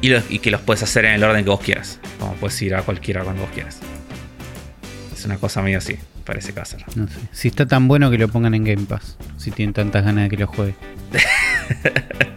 y, 0.00 0.14
y, 0.14 0.38
que 0.40 0.50
los 0.50 0.60
puedes 0.60 0.82
hacer 0.82 1.04
en 1.06 1.14
el 1.14 1.24
orden 1.24 1.44
que 1.44 1.50
vos 1.50 1.60
quieras. 1.60 1.98
Como 2.18 2.34
puedes 2.34 2.60
ir 2.62 2.74
a 2.74 2.82
cualquiera 2.82 3.22
cuando 3.22 3.42
vos 3.42 3.50
quieras. 3.52 3.80
Es 5.12 5.24
una 5.24 5.38
cosa 5.38 5.62
medio 5.62 5.78
así, 5.78 5.96
parece 6.24 6.52
que 6.52 6.56
va 6.56 6.62
a 6.62 6.66
ser. 6.66 6.84
No 6.94 7.08
sé. 7.08 7.14
Si 7.32 7.48
está 7.48 7.66
tan 7.66 7.88
bueno 7.88 8.10
que 8.10 8.18
lo 8.18 8.28
pongan 8.28 8.54
en 8.54 8.64
Game 8.64 8.86
Pass, 8.86 9.16
si 9.36 9.50
tienen 9.50 9.72
tantas 9.72 10.04
ganas 10.04 10.24
de 10.24 10.30
que 10.30 10.36
lo 10.36 10.46
juegue. 10.46 10.74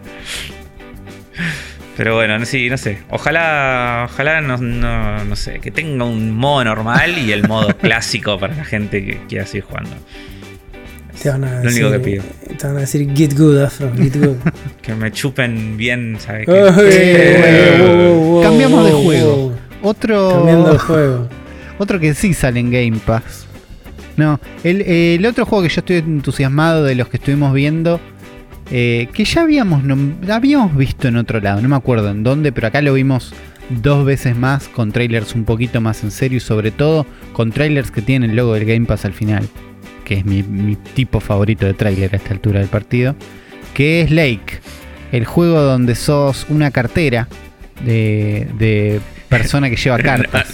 Pero 2.00 2.16
bueno, 2.16 2.46
sí, 2.46 2.70
no 2.70 2.78
sé. 2.78 3.00
Ojalá, 3.10 4.08
ojalá 4.10 4.40
no, 4.40 4.56
no, 4.58 5.36
sé, 5.36 5.60
que 5.60 5.70
tenga 5.70 6.06
un 6.06 6.32
modo 6.34 6.64
normal 6.64 7.18
y 7.18 7.34
el 7.34 7.46
modo 7.46 7.76
clásico 7.82 8.40
para 8.40 8.56
la 8.56 8.64
gente 8.64 9.06
que 9.06 9.18
quiera 9.28 9.46
seguir 9.46 9.66
jugando. 9.66 9.98
Te 11.22 11.30
van 11.30 11.44
a 11.44 11.60
decir, 11.60 11.92
que 11.92 12.00
pido. 12.00 12.24
Te 12.58 12.68
van 12.68 12.78
a 12.78 12.80
decir 12.80 13.10
get 13.14 13.38
good, 13.38 13.58
Afro, 13.58 13.92
get 13.96 14.16
good. 14.16 14.38
que 14.82 14.96
me 14.96 15.12
chupen 15.12 15.76
bien, 15.76 16.18
¿sabes? 16.18 16.46
Cambiamos 18.42 18.86
de 18.86 18.92
juego. 18.92 19.54
Otro. 19.82 20.30
Cambiando 20.30 20.72
de 20.74 20.80
juego. 20.80 21.28
Otro 21.78 22.00
que 22.00 22.14
sí 22.14 22.34
sale 22.34 22.60
en 22.60 22.72
Game 22.72 23.00
Pass. 23.06 23.46
No, 24.18 24.40
el, 24.66 24.82
el 24.82 25.26
otro 25.26 25.46
juego 25.46 25.64
que 25.64 25.70
yo 25.70 25.80
estoy 25.80 25.96
entusiasmado 25.98 26.84
de 26.84 26.96
los 26.96 27.08
que 27.08 27.16
estuvimos 27.18 27.54
viendo. 27.54 28.02
Eh, 28.70 29.08
que 29.14 29.24
ya 29.24 29.42
habíamos, 29.42 29.82
habíamos 30.30 30.76
visto 30.76 31.08
en 31.08 31.16
otro 31.16 31.40
lado, 31.40 31.60
no 31.62 31.70
me 31.70 31.76
acuerdo 31.76 32.10
en 32.12 32.22
dónde, 32.22 32.52
pero 32.52 32.68
acá 32.68 32.84
lo 32.84 32.94
vimos 32.94 33.34
dos 33.70 34.06
veces 34.06 34.36
más 34.36 34.68
con 34.68 34.92
trailers 34.92 35.34
un 35.34 35.46
poquito 35.46 35.82
más 35.82 36.04
en 36.04 36.12
serio 36.12 36.38
y 36.38 36.42
sobre 36.42 36.70
todo 36.70 37.08
con 37.34 37.52
trailers 37.52 37.90
que 37.90 38.02
tienen 38.02 38.32
el 38.32 38.36
logo 38.36 38.54
del 38.54 38.66
Game 38.66 38.86
Pass 38.86 39.06
al 39.06 39.14
final 39.14 39.50
que 40.10 40.16
es 40.16 40.26
mi, 40.26 40.76
tipo 40.96 41.20
favorito 41.20 41.68
de 41.68 41.76
tráiler 41.76 42.12
a 42.16 42.18
esta 42.18 42.34
altura 42.34 42.62
del 42.62 42.68
partido, 42.68 43.16
que 43.76 44.02
es 44.02 44.10
Lake, 44.10 44.60
el 45.12 45.24
juego 45.24 45.62
donde 45.62 45.94
sos 45.94 46.48
una 46.50 46.72
cartera 46.72 47.28
de, 47.86 49.00
persona 49.30 49.70
que 49.70 49.76
lleva 49.76 50.00
cartas. 50.00 50.48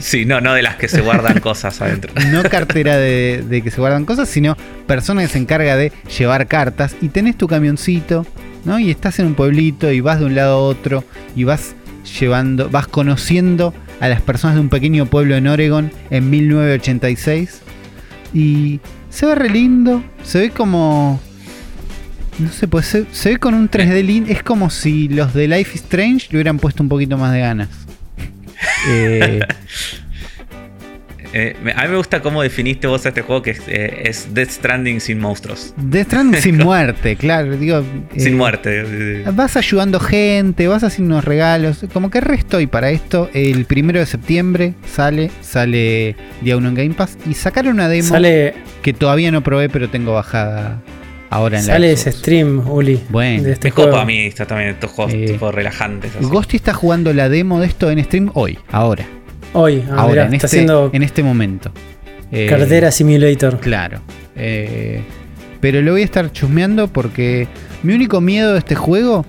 Sí, 0.00 0.26
no, 0.26 0.42
no 0.42 0.52
de 0.52 0.60
las 0.60 0.76
que 0.76 0.86
se 0.86 1.00
guardan 1.00 1.40
cosas 1.40 1.80
adentro. 1.80 2.12
No 2.26 2.42
cartera 2.42 2.98
de, 2.98 3.42
de, 3.48 3.62
que 3.62 3.70
se 3.70 3.80
guardan 3.80 4.04
cosas, 4.04 4.28
sino 4.28 4.54
persona 4.86 5.22
que 5.22 5.28
se 5.28 5.38
encarga 5.38 5.78
de 5.78 5.92
llevar 6.18 6.46
cartas 6.46 6.94
y 7.00 7.08
tenés 7.08 7.38
tu 7.38 7.48
camioncito, 7.48 8.26
¿no? 8.66 8.78
Y 8.78 8.90
estás 8.90 9.18
en 9.18 9.28
un 9.28 9.34
pueblito 9.34 9.90
y 9.90 10.02
vas 10.02 10.20
de 10.20 10.26
un 10.26 10.34
lado 10.34 10.56
a 10.56 10.60
otro 10.60 11.04
y 11.34 11.44
vas 11.44 11.74
llevando, 12.20 12.68
vas 12.68 12.86
conociendo 12.86 13.72
a 13.98 14.10
las 14.10 14.20
personas 14.20 14.56
de 14.56 14.60
un 14.60 14.68
pequeño 14.68 15.06
pueblo 15.06 15.36
en 15.36 15.46
Oregon 15.46 15.90
en 16.10 16.28
1986 16.28 17.62
y 18.32 18.80
se 19.08 19.26
ve 19.26 19.34
re 19.34 19.50
lindo. 19.50 20.02
Se 20.22 20.40
ve 20.40 20.50
como. 20.50 21.20
No 22.38 22.50
sé, 22.50 22.68
pues 22.68 22.86
se, 22.86 23.28
ve 23.28 23.38
con 23.38 23.54
un 23.54 23.70
3D 23.70 24.04
lindo. 24.04 24.30
Es 24.30 24.42
como 24.42 24.70
si 24.70 25.08
los 25.08 25.34
de 25.34 25.48
Life 25.48 25.72
is 25.74 25.82
Strange 25.82 26.28
le 26.30 26.38
hubieran 26.38 26.58
puesto 26.58 26.82
un 26.82 26.88
poquito 26.88 27.18
más 27.18 27.32
de 27.32 27.40
ganas. 27.40 27.68
eh, 28.88 29.40
eh, 31.32 31.56
a 31.76 31.82
mí 31.84 31.88
me 31.88 31.96
gusta 31.96 32.20
cómo 32.20 32.42
definiste 32.42 32.86
vos 32.86 33.06
este 33.06 33.22
juego 33.22 33.42
que 33.42 33.50
es, 33.50 33.62
eh, 33.68 34.12
Death 34.30 34.50
Stranding 34.50 35.00
sin 35.00 35.20
monstruos. 35.20 35.74
Death 35.76 36.06
Stranding 36.08 36.40
sin 36.42 36.58
muerte, 36.58 37.16
claro. 37.16 37.56
Digo, 37.56 37.82
sin 38.16 38.34
eh, 38.34 38.36
muerte. 38.36 39.24
Vas 39.32 39.56
ayudando 39.56 40.00
gente, 40.00 40.66
vas 40.68 40.82
haciendo 40.82 41.14
unos 41.14 41.24
regalos. 41.24 41.84
Como 41.92 42.10
que 42.10 42.20
resto 42.20 42.60
y 42.60 42.66
para 42.66 42.90
esto. 42.90 43.30
El 43.32 43.64
primero 43.64 44.00
de 44.00 44.06
septiembre 44.06 44.74
sale, 44.86 45.30
sale 45.40 46.16
día 46.40 46.56
1 46.56 46.68
en 46.68 46.74
Game 46.74 46.94
Pass. 46.94 47.16
Y 47.28 47.34
sacaron 47.34 47.74
una 47.74 47.88
demo 47.88 48.08
sale, 48.08 48.54
que 48.82 48.92
todavía 48.92 49.30
no 49.30 49.42
probé, 49.42 49.68
pero 49.68 49.88
tengo 49.88 50.14
bajada 50.14 50.82
ahora 51.30 51.58
en 51.58 51.64
Sale 51.64 51.92
ese 51.92 52.10
stream, 52.12 52.68
Uli. 52.68 53.00
Bueno, 53.08 53.44
de 53.44 53.52
este 53.52 53.70
juego. 53.70 53.96
a 53.96 54.04
mí 54.04 54.26
está 54.26 54.46
también 54.46 54.70
estos 54.70 54.90
juegos 54.90 55.14
tipo 55.14 55.52
relajantes. 55.52 56.12
Ghosty 56.20 56.56
está 56.56 56.74
jugando 56.74 57.12
la 57.14 57.28
demo 57.28 57.60
de 57.60 57.66
esto 57.66 57.90
en 57.90 58.02
stream 58.04 58.30
hoy, 58.34 58.58
ahora. 58.72 59.06
Hoy, 59.52 59.84
ah, 59.90 59.96
ahora, 59.96 60.26
en, 60.26 60.34
está 60.34 60.46
este, 60.46 60.58
haciendo 60.58 60.90
en 60.92 61.02
este 61.02 61.22
momento. 61.22 61.72
Eh, 62.30 62.46
cartera 62.48 62.90
Simulator. 62.90 63.58
Claro. 63.58 64.00
Eh, 64.36 65.02
pero 65.60 65.82
lo 65.82 65.92
voy 65.92 66.02
a 66.02 66.04
estar 66.04 66.30
chusmeando 66.32 66.88
porque 66.88 67.48
mi 67.82 67.94
único 67.94 68.20
miedo 68.20 68.52
de 68.52 68.58
este 68.58 68.74
juego, 68.74 69.26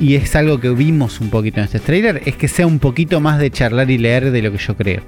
y 0.00 0.14
es 0.14 0.34
algo 0.36 0.60
que 0.60 0.70
vimos 0.70 1.20
un 1.20 1.30
poquito 1.30 1.60
en 1.60 1.64
este 1.64 1.80
trailer, 1.80 2.22
es 2.24 2.36
que 2.36 2.48
sea 2.48 2.66
un 2.66 2.78
poquito 2.78 3.20
más 3.20 3.38
de 3.38 3.50
charlar 3.50 3.90
y 3.90 3.98
leer 3.98 4.30
de 4.30 4.42
lo 4.42 4.52
que 4.52 4.58
yo 4.58 4.76
creo. 4.76 5.02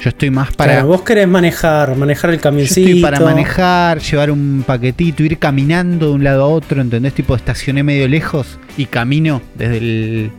Yo 0.00 0.08
estoy 0.08 0.30
más 0.30 0.52
para. 0.52 0.82
vos 0.82 1.02
querés 1.02 1.28
manejar, 1.28 1.96
manejar 1.96 2.30
el 2.30 2.40
camioncito. 2.40 2.80
Yo 2.80 2.86
estoy 2.86 3.02
para 3.02 3.20
manejar, 3.20 4.00
llevar 4.00 4.32
un 4.32 4.64
paquetito, 4.66 5.22
ir 5.22 5.38
caminando 5.38 6.08
de 6.08 6.12
un 6.14 6.24
lado 6.24 6.42
a 6.42 6.48
otro, 6.48 6.80
¿entendés? 6.80 7.14
Tipo, 7.14 7.36
estacioné 7.36 7.84
medio 7.84 8.08
lejos 8.08 8.58
y 8.76 8.86
camino 8.86 9.40
desde 9.54 9.78
el. 9.78 10.30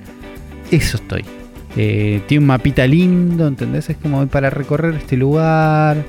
Eso 0.69 0.97
estoy. 0.97 1.23
Eh, 1.75 2.21
tiene 2.27 2.41
un 2.41 2.47
mapita 2.47 2.85
lindo, 2.85 3.47
¿entendés? 3.47 3.89
Es 3.89 3.97
como 3.97 4.25
para 4.27 4.49
recorrer 4.49 4.95
este 4.95 5.17
lugar. 5.17 6.03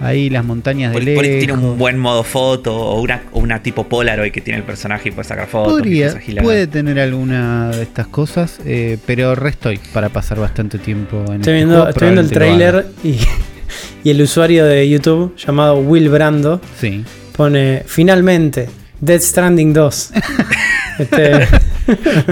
Ahí 0.00 0.30
las 0.30 0.44
montañas 0.44 0.92
de 0.92 1.00
lejos. 1.00 1.22
Tiene 1.22 1.52
un 1.52 1.78
buen 1.78 1.96
modo 1.96 2.24
foto 2.24 2.74
o 2.74 3.00
una, 3.00 3.22
una 3.32 3.62
tipo 3.62 3.86
Polaroid 3.86 4.32
que 4.32 4.40
tiene 4.40 4.58
el 4.58 4.64
personaje 4.64 5.10
y 5.10 5.12
puede 5.12 5.28
sacar 5.28 5.46
fotos. 5.46 5.74
Podría, 5.74 6.20
puede 6.42 6.66
tener 6.66 6.98
alguna 6.98 7.70
de 7.70 7.82
estas 7.82 8.08
cosas, 8.08 8.58
eh, 8.64 8.98
pero 9.06 9.36
restoy 9.36 9.78
para 9.92 10.08
pasar 10.08 10.40
bastante 10.40 10.78
tiempo 10.78 11.18
en 11.28 11.34
Estoy 11.34 11.38
este 11.38 11.52
viendo, 11.52 11.88
estoy 11.88 12.08
viendo 12.08 12.20
el 12.20 12.30
trailer 12.30 12.86
y, 13.04 13.18
y, 14.02 14.10
el 14.10 14.20
usuario 14.22 14.64
de 14.64 14.88
YouTube 14.88 15.36
llamado 15.36 15.76
Will 15.78 16.08
Brando 16.08 16.60
sí. 16.80 17.04
pone 17.36 17.84
finalmente 17.86 18.68
Dead 19.00 19.20
Stranding 19.20 19.72
2. 19.72 20.12
este... 20.98 21.46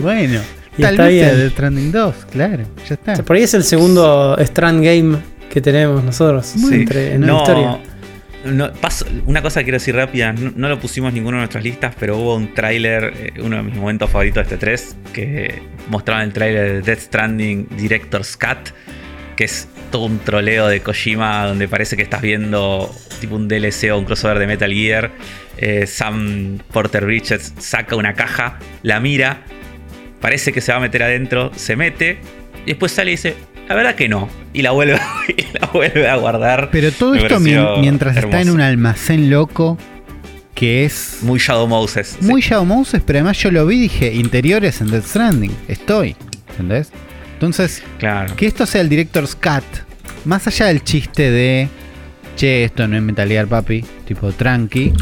bueno. 0.02 0.40
Tal 0.80 0.96
vez 0.96 1.36
de 1.36 1.50
Stranding 1.50 1.92
2, 1.92 2.14
claro, 2.30 2.64
ya 2.88 2.94
está. 2.94 3.14
por 3.22 3.36
ahí 3.36 3.42
es 3.42 3.54
el 3.54 3.64
segundo 3.64 4.36
Strand 4.38 4.84
Game 4.84 5.18
que 5.50 5.60
tenemos 5.60 6.02
nosotros 6.04 6.54
en 6.56 7.26
la 7.26 7.38
historia. 7.38 7.78
una 9.26 9.42
cosa 9.42 9.60
que 9.60 9.64
quiero 9.64 9.76
decir 9.76 9.96
rápida, 9.96 10.32
no, 10.32 10.68
lo 10.68 10.78
pusimos 10.78 11.12
ninguno 11.12 11.38
de 11.38 11.40
nuestras 11.42 11.64
listas, 11.64 11.94
pero 11.98 12.16
hubo 12.16 12.36
un 12.36 12.54
tráiler, 12.54 13.12
eh, 13.16 13.32
uno 13.42 13.56
de 13.56 13.62
mis 13.64 13.74
momentos 13.74 14.08
favoritos 14.08 14.48
de 14.48 14.54
este 14.54 14.56
3, 14.56 14.96
que 15.12 15.62
mostraba 15.88 16.22
el 16.22 16.32
tráiler 16.32 16.72
de 16.72 16.82
Death 16.82 17.00
Stranding 17.00 17.68
Director's 17.76 18.36
Cut, 18.36 18.70
que 19.36 19.44
es 19.44 19.68
todo 19.90 20.04
un 20.04 20.20
troleo 20.20 20.68
de 20.68 20.80
Kojima 20.80 21.46
donde 21.46 21.66
parece 21.66 21.96
que 21.96 22.02
estás 22.02 22.22
viendo 22.22 22.94
tipo 23.20 23.34
un 23.34 23.48
DLC 23.48 23.90
o 23.92 23.98
un 23.98 24.04
crossover 24.04 24.38
de 24.38 24.46
Metal 24.46 24.72
Gear. 24.72 25.10
Eh, 25.56 25.86
Sam 25.86 26.58
Porter 26.72 27.04
Bridges 27.04 27.52
saca 27.58 27.96
una 27.96 28.14
caja, 28.14 28.58
la 28.82 29.00
mira, 29.00 29.42
parece 30.20 30.52
que 30.52 30.60
se 30.60 30.72
va 30.72 30.78
a 30.78 30.80
meter 30.80 31.02
adentro, 31.02 31.50
se 31.54 31.76
mete, 31.76 32.18
y 32.64 32.70
después 32.70 32.92
sale 32.92 33.10
y 33.10 33.14
dice, 33.14 33.36
la 33.68 33.74
verdad 33.74 33.94
que 33.94 34.08
no. 34.08 34.28
Y 34.52 34.62
la 34.62 34.72
vuelve, 34.72 34.98
la 35.60 35.66
vuelve 35.72 36.08
a 36.08 36.16
guardar. 36.16 36.70
Pero 36.72 36.92
todo 36.92 37.14
esto 37.14 37.40
mientras 37.40 38.16
está 38.16 38.40
en 38.40 38.50
un 38.50 38.60
almacén 38.60 39.30
loco 39.30 39.78
que 40.54 40.84
es... 40.84 41.20
Muy 41.22 41.38
Shadow 41.38 41.66
Moses. 41.66 42.18
Muy 42.20 42.42
Shadow 42.42 42.66
Moses, 42.66 43.02
pero 43.06 43.18
además 43.20 43.38
yo 43.38 43.50
lo 43.50 43.66
vi 43.66 43.76
y 43.76 43.80
dije, 43.82 44.12
interiores 44.12 44.80
en 44.80 44.90
Death 44.90 45.06
Stranding. 45.06 45.56
Estoy. 45.68 46.16
¿Entendés? 46.50 46.90
Entonces, 47.32 47.82
claro. 47.98 48.36
que 48.36 48.46
esto 48.46 48.66
sea 48.66 48.82
el 48.82 48.90
Director's 48.90 49.34
Cut, 49.34 49.64
más 50.26 50.46
allá 50.46 50.66
del 50.66 50.84
chiste 50.84 51.30
de, 51.30 51.68
che, 52.36 52.64
esto 52.64 52.86
no 52.86 52.96
es 52.96 53.02
Metal 53.02 53.26
Gear, 53.26 53.46
papi, 53.46 53.82
tipo 54.04 54.30
tranqui, 54.32 54.92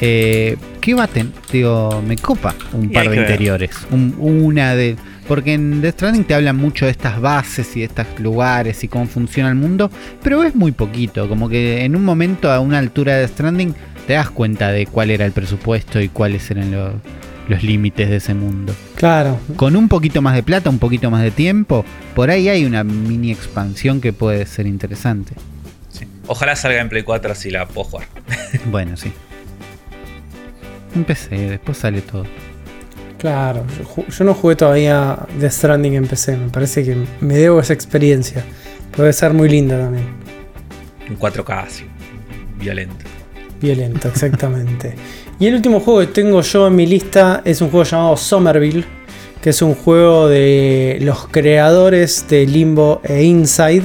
eh, 0.00 0.56
¿Qué 0.80 0.94
baten? 0.94 1.32
Digo, 1.52 2.02
me 2.06 2.16
copa 2.16 2.54
un 2.72 2.90
par 2.90 3.10
de 3.10 3.16
interiores. 3.16 3.86
una 3.90 4.74
de. 4.74 4.96
Porque 5.28 5.52
en 5.52 5.80
Death 5.80 5.94
Stranding 5.94 6.24
te 6.24 6.34
hablan 6.34 6.56
mucho 6.56 6.86
de 6.86 6.90
estas 6.90 7.20
bases 7.20 7.76
y 7.76 7.80
de 7.80 7.86
estos 7.86 8.06
lugares 8.18 8.82
y 8.82 8.88
cómo 8.88 9.06
funciona 9.06 9.48
el 9.48 9.54
mundo, 9.54 9.90
pero 10.22 10.42
es 10.42 10.56
muy 10.56 10.72
poquito. 10.72 11.28
Como 11.28 11.48
que 11.48 11.84
en 11.84 11.94
un 11.94 12.04
momento, 12.04 12.50
a 12.50 12.58
una 12.60 12.78
altura 12.78 13.14
de 13.14 13.20
Death 13.20 13.32
Stranding, 13.32 13.74
te 14.06 14.14
das 14.14 14.30
cuenta 14.30 14.72
de 14.72 14.86
cuál 14.86 15.10
era 15.10 15.26
el 15.26 15.32
presupuesto 15.32 16.00
y 16.00 16.08
cuáles 16.08 16.50
eran 16.50 16.72
los, 16.72 16.94
los 17.48 17.62
límites 17.62 18.08
de 18.08 18.16
ese 18.16 18.34
mundo. 18.34 18.74
Claro. 18.96 19.38
Con 19.56 19.76
un 19.76 19.88
poquito 19.88 20.22
más 20.22 20.34
de 20.34 20.42
plata, 20.42 20.70
un 20.70 20.78
poquito 20.78 21.10
más 21.10 21.22
de 21.22 21.30
tiempo, 21.30 21.84
por 22.14 22.30
ahí 22.30 22.48
hay 22.48 22.64
una 22.64 22.84
mini 22.84 23.30
expansión 23.30 24.00
que 24.00 24.12
puede 24.12 24.46
ser 24.46 24.66
interesante. 24.66 25.34
Ojalá 26.26 26.56
salga 26.56 26.80
en 26.80 26.88
Play 26.88 27.02
4 27.02 27.32
así 27.32 27.50
la 27.50 27.66
puedo 27.66 27.88
jugar. 27.88 28.06
bueno, 28.66 28.96
sí. 28.96 29.12
En 30.94 31.04
PC, 31.04 31.36
después 31.50 31.78
sale 31.78 32.00
todo. 32.02 32.24
Claro, 33.18 33.64
yo, 34.08 34.24
no 34.24 34.32
jugué 34.32 34.56
todavía 34.56 35.18
The 35.38 35.50
Stranding 35.50 35.94
en 35.94 36.06
PC, 36.06 36.36
me 36.38 36.48
parece 36.48 36.82
que 36.82 36.96
me 37.20 37.36
debo 37.36 37.60
esa 37.60 37.74
experiencia. 37.74 38.42
Puede 38.96 39.12
ser 39.12 39.34
muy 39.34 39.48
linda 39.48 39.78
también. 39.78 40.06
En 41.06 41.18
4K, 41.18 41.66
sí. 41.68 41.84
Violento. 42.58 43.04
Violento, 43.60 44.08
exactamente. 44.14 44.94
y 45.38 45.46
el 45.46 45.54
último 45.54 45.80
juego 45.80 46.00
que 46.00 46.06
tengo 46.06 46.40
yo 46.40 46.68
en 46.68 46.76
mi 46.76 46.86
lista 46.86 47.42
es 47.44 47.60
un 47.60 47.68
juego 47.68 47.84
llamado 47.84 48.16
Somerville, 48.16 48.84
que 49.42 49.50
es 49.50 49.60
un 49.60 49.74
juego 49.74 50.28
de 50.28 50.98
los 51.02 51.28
creadores 51.28 52.26
de 52.26 52.46
Limbo 52.46 53.02
e 53.04 53.22
Inside, 53.22 53.84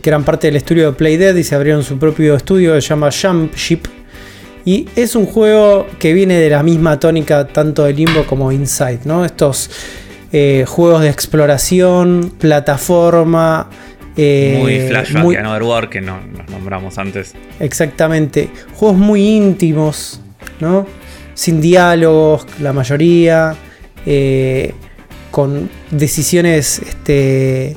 que 0.00 0.10
eran 0.10 0.22
parte 0.24 0.46
del 0.46 0.56
estudio 0.56 0.92
de 0.92 0.96
Playdead 0.96 1.34
y 1.34 1.42
se 1.42 1.56
abrieron 1.56 1.82
su 1.82 1.98
propio 1.98 2.36
estudio 2.36 2.74
que 2.74 2.80
se 2.80 2.88
llama 2.88 3.10
Jump 3.10 3.54
Ship 3.56 3.82
y 4.64 4.88
es 4.96 5.14
un 5.14 5.26
juego 5.26 5.86
que 5.98 6.12
viene 6.12 6.38
de 6.38 6.50
la 6.50 6.62
misma 6.62 6.98
tónica 6.98 7.46
tanto 7.46 7.84
de 7.84 7.92
Limbo 7.92 8.24
como 8.24 8.50
Inside, 8.50 9.00
¿no? 9.04 9.24
Estos 9.24 9.70
eh, 10.32 10.64
juegos 10.66 11.02
de 11.02 11.10
exploración, 11.10 12.32
plataforma. 12.38 13.68
Eh, 14.16 14.58
muy 14.60 14.80
flashback 14.80 15.22
muy, 15.22 15.36
Another 15.36 15.62
World 15.62 15.90
que 15.90 16.00
no, 16.00 16.20
nos 16.20 16.48
nombramos 16.48 16.98
antes. 16.98 17.34
Exactamente. 17.60 18.48
Juegos 18.74 18.96
muy 18.96 19.36
íntimos, 19.36 20.20
¿no? 20.60 20.86
Sin 21.34 21.60
diálogos, 21.60 22.46
la 22.60 22.72
mayoría. 22.72 23.54
Eh, 24.06 24.74
con 25.30 25.68
decisiones 25.90 26.78
este, 26.78 27.74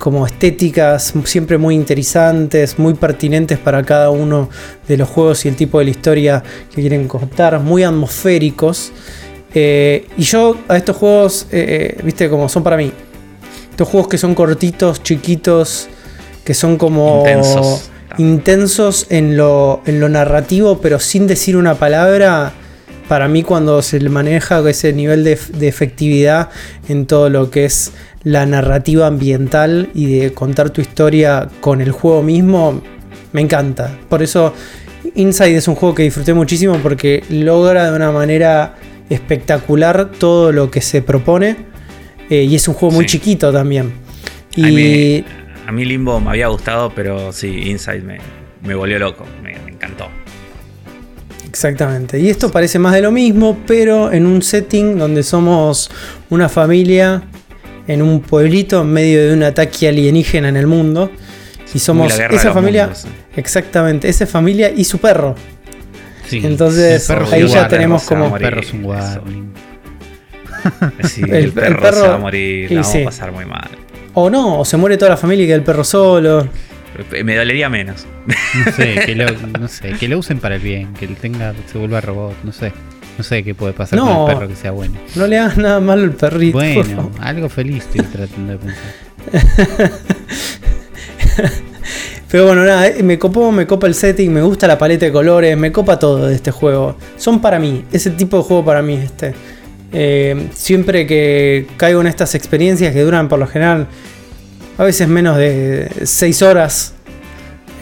como 0.00 0.26
estéticas 0.26 1.12
siempre 1.24 1.58
muy 1.58 1.74
interesantes, 1.74 2.78
muy 2.78 2.94
pertinentes 2.94 3.58
para 3.58 3.82
cada 3.82 4.08
uno 4.08 4.48
de 4.88 4.96
los 4.96 5.06
juegos 5.06 5.44
y 5.44 5.48
el 5.48 5.56
tipo 5.56 5.78
de 5.78 5.84
la 5.84 5.90
historia 5.90 6.42
que 6.74 6.80
quieren 6.80 7.06
contar, 7.06 7.60
muy 7.60 7.82
atmosféricos. 7.82 8.92
Eh, 9.54 10.06
y 10.16 10.22
yo 10.22 10.56
a 10.68 10.78
estos 10.78 10.96
juegos, 10.96 11.46
eh, 11.52 11.96
eh, 11.98 12.02
viste, 12.02 12.30
como 12.30 12.48
son 12.48 12.62
para 12.62 12.78
mí. 12.78 12.90
Estos 13.70 13.88
juegos 13.88 14.08
que 14.08 14.16
son 14.16 14.34
cortitos, 14.34 15.02
chiquitos, 15.02 15.88
que 16.44 16.54
son 16.54 16.78
como 16.78 17.24
intensos, 18.16 19.06
en, 19.10 19.36
lo, 19.36 19.82
en 19.84 20.00
lo 20.00 20.08
narrativo, 20.08 20.80
pero 20.80 20.98
sin 20.98 21.26
decir 21.26 21.58
una 21.58 21.74
palabra 21.74 22.54
para 23.10 23.26
mí 23.26 23.42
cuando 23.42 23.82
se 23.82 23.98
maneja 24.08 24.62
ese 24.70 24.92
nivel 24.92 25.24
de, 25.24 25.36
de, 25.54 25.66
efectividad 25.66 26.48
en 26.88 27.06
todo 27.06 27.28
lo 27.28 27.50
que 27.50 27.64
es 27.64 27.92
la 28.22 28.46
narrativa 28.46 29.08
ambiental 29.08 29.90
y 29.94 30.20
de 30.20 30.32
contar 30.32 30.70
tu 30.70 30.80
historia 30.80 31.48
con 31.58 31.80
el 31.80 31.90
juego 31.90 32.22
mismo, 32.22 32.80
me 33.32 33.40
encanta. 33.40 33.98
Por 34.08 34.22
eso 34.22 34.54
Inside 35.16 35.56
es 35.56 35.66
un 35.66 35.74
juego 35.74 35.92
que 35.92 36.04
disfruté 36.04 36.34
muchísimo 36.34 36.76
porque 36.76 37.24
logra 37.30 37.90
de 37.90 37.96
una 37.96 38.12
manera 38.12 38.76
espectacular 39.08 40.12
todo 40.12 40.52
lo 40.52 40.70
que 40.70 40.80
se 40.80 41.02
propone 41.02 41.56
eh, 42.30 42.44
y 42.44 42.54
es 42.54 42.68
un 42.68 42.74
juego 42.74 42.94
muy 42.94 43.06
chiquito 43.06 43.52
también. 43.52 43.92
Y 44.54 45.24
a 45.66 45.72
mí, 45.72 45.84
Limbo 45.84 46.20
me 46.20 46.30
había 46.30 46.46
gustado, 46.46 46.92
pero 46.94 47.32
sí, 47.32 47.70
Inside 47.70 48.02
me, 48.62 48.74
volvió 48.76 49.00
loco, 49.00 49.26
me, 49.42 49.58
me 49.64 49.72
encantó. 49.72 50.19
Exactamente. 51.50 52.20
Y 52.20 52.30
esto 52.30 52.52
parece 52.52 52.78
más 52.78 52.94
de 52.94 53.00
lo 53.02 53.10
mismo, 53.10 53.58
pero 53.66 54.12
en 54.12 54.24
un 54.24 54.40
setting 54.40 54.96
donde 54.96 55.24
somos 55.24 55.90
una 56.30 56.48
familia 56.48 57.24
en 57.88 58.02
un 58.02 58.20
pueblito 58.20 58.82
en 58.82 58.92
medio 58.92 59.26
de 59.26 59.34
un 59.34 59.42
ataque 59.42 59.88
alienígena 59.88 60.48
en 60.48 60.56
el 60.56 60.68
mundo. 60.68 61.10
Y 61.74 61.80
somos 61.80 62.16
esa 62.16 62.52
familia. 62.52 62.90
Exactamente, 63.34 64.08
esa 64.08 64.28
familia 64.28 64.70
y 64.70 64.84
su 64.84 64.98
perro. 64.98 65.34
Entonces 66.30 67.10
ahí 67.10 67.48
ya 67.48 67.66
tenemos 67.66 68.04
como. 68.04 68.36
El 68.36 68.42
perro 68.42 68.60
es 68.60 68.72
un 68.72 69.50
el, 71.32 71.52
perro, 71.52 71.92
se 71.92 72.08
va 72.08 72.14
a 72.14 72.18
morir, 72.18 72.70
la 72.70 72.82
vamos 72.82 72.96
a 72.96 73.04
pasar 73.04 73.32
muy 73.32 73.46
mal. 73.46 73.70
O 74.12 74.28
no, 74.30 74.60
o 74.60 74.64
se 74.64 74.76
muere 74.76 74.98
toda 74.98 75.10
la 75.10 75.16
familia 75.16 75.44
y 75.44 75.46
queda 75.48 75.56
el 75.56 75.64
perro 75.64 75.82
solo. 75.82 76.46
Me 77.24 77.36
dolería 77.36 77.68
menos. 77.68 78.06
No 78.26 78.72
sé, 78.72 79.02
que 79.06 79.14
lo, 79.14 79.26
no 79.58 79.68
sé, 79.68 79.92
que 79.92 80.08
lo 80.08 80.18
usen 80.18 80.38
para 80.40 80.56
el 80.56 80.60
bien, 80.60 80.92
que 80.94 81.06
tenga, 81.08 81.54
se 81.70 81.78
vuelva 81.78 82.00
robot, 82.00 82.36
no 82.44 82.52
sé. 82.52 82.72
No 83.18 83.24
sé 83.24 83.42
qué 83.42 83.54
puede 83.54 83.72
pasar 83.74 83.98
con 83.98 84.08
el 84.08 84.26
perro 84.26 84.48
que 84.48 84.56
sea 84.56 84.70
bueno. 84.70 84.94
No 85.14 85.26
le 85.26 85.38
hagas 85.38 85.58
nada 85.58 85.80
malo 85.80 86.04
al 86.04 86.12
perrito. 86.12 86.56
Bueno, 86.56 87.10
algo 87.20 87.48
feliz 87.48 87.84
estoy 87.84 88.02
tratando 88.02 88.52
de 88.52 88.58
pensar. 88.58 89.90
Pero 92.30 92.46
bueno, 92.46 92.64
nada, 92.64 92.86
eh, 92.86 93.02
me 93.02 93.18
copó, 93.18 93.50
me 93.50 93.66
copa 93.66 93.88
el 93.88 93.94
setting, 93.94 94.32
me 94.32 94.42
gusta 94.42 94.68
la 94.68 94.78
paleta 94.78 95.04
de 95.04 95.12
colores, 95.12 95.56
me 95.58 95.72
copa 95.72 95.98
todo 95.98 96.28
de 96.28 96.34
este 96.34 96.52
juego. 96.52 96.96
Son 97.16 97.40
para 97.40 97.58
mí, 97.58 97.84
ese 97.92 98.10
tipo 98.10 98.38
de 98.38 98.42
juego 98.44 98.64
para 98.64 98.82
mí 98.82 98.94
este. 98.94 99.34
Eh, 99.92 100.48
siempre 100.54 101.06
que 101.06 101.66
caigo 101.76 102.00
en 102.00 102.06
estas 102.06 102.36
experiencias 102.36 102.94
que 102.94 103.02
duran 103.02 103.28
por 103.28 103.40
lo 103.40 103.48
general 103.48 103.88
a 104.80 104.84
veces 104.84 105.08
menos 105.08 105.36
de 105.36 105.90
6 106.04 106.40
horas, 106.40 106.94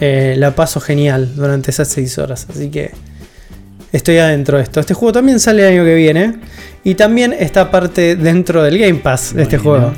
eh, 0.01 0.35
la 0.37 0.53
paso 0.53 0.81
genial 0.81 1.33
durante 1.33 1.71
esas 1.71 1.87
6 1.87 2.17
horas. 2.17 2.45
Así 2.49 2.69
que 2.69 2.91
estoy 3.93 4.17
adentro 4.17 4.57
de 4.57 4.63
esto. 4.63 4.81
Este 4.81 4.93
juego 4.93 5.13
también 5.13 5.39
sale 5.39 5.61
el 5.65 5.75
año 5.75 5.85
que 5.85 5.95
viene. 5.95 6.35
Y 6.83 6.95
también 6.95 7.31
está 7.31 7.71
parte 7.71 8.17
dentro 8.17 8.63
del 8.63 8.77
Game 8.77 8.95
Pass 8.95 9.33
de 9.33 9.43
este 9.43 9.57
juego. 9.57 9.93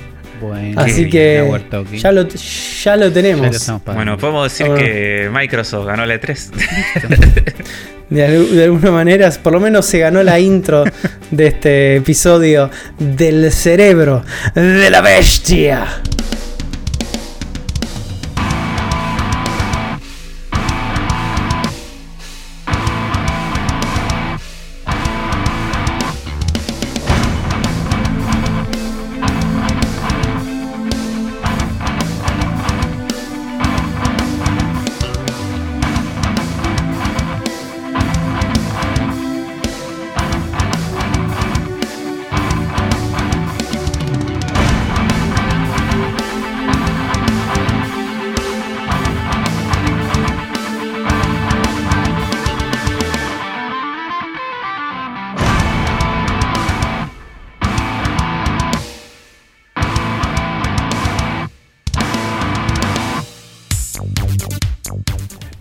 Así 0.75 1.09
que 1.09 1.51
ya 1.93 2.11
lo, 2.11 2.27
ya 2.27 2.95
lo 2.95 3.11
tenemos. 3.11 3.71
bueno, 3.87 4.15
podemos 4.19 4.51
decir 4.51 4.71
que 4.75 5.27
Microsoft 5.33 5.87
ganó 5.87 6.05
la 6.05 6.21
E3. 6.21 6.51
de, 8.11 8.45
de, 8.45 8.63
alguna 8.63 8.91
manera, 8.91 9.31
por 9.41 9.53
lo 9.53 9.59
menos 9.59 9.87
se 9.87 9.97
ganó 9.97 10.21
la 10.21 10.39
intro 10.39 10.83
de 11.31 11.47
este 11.47 11.95
episodio 11.95 12.69
del 12.99 13.51
cerebro 13.51 14.23
de 14.53 14.89
la 14.91 15.01
bestia. 15.01 15.87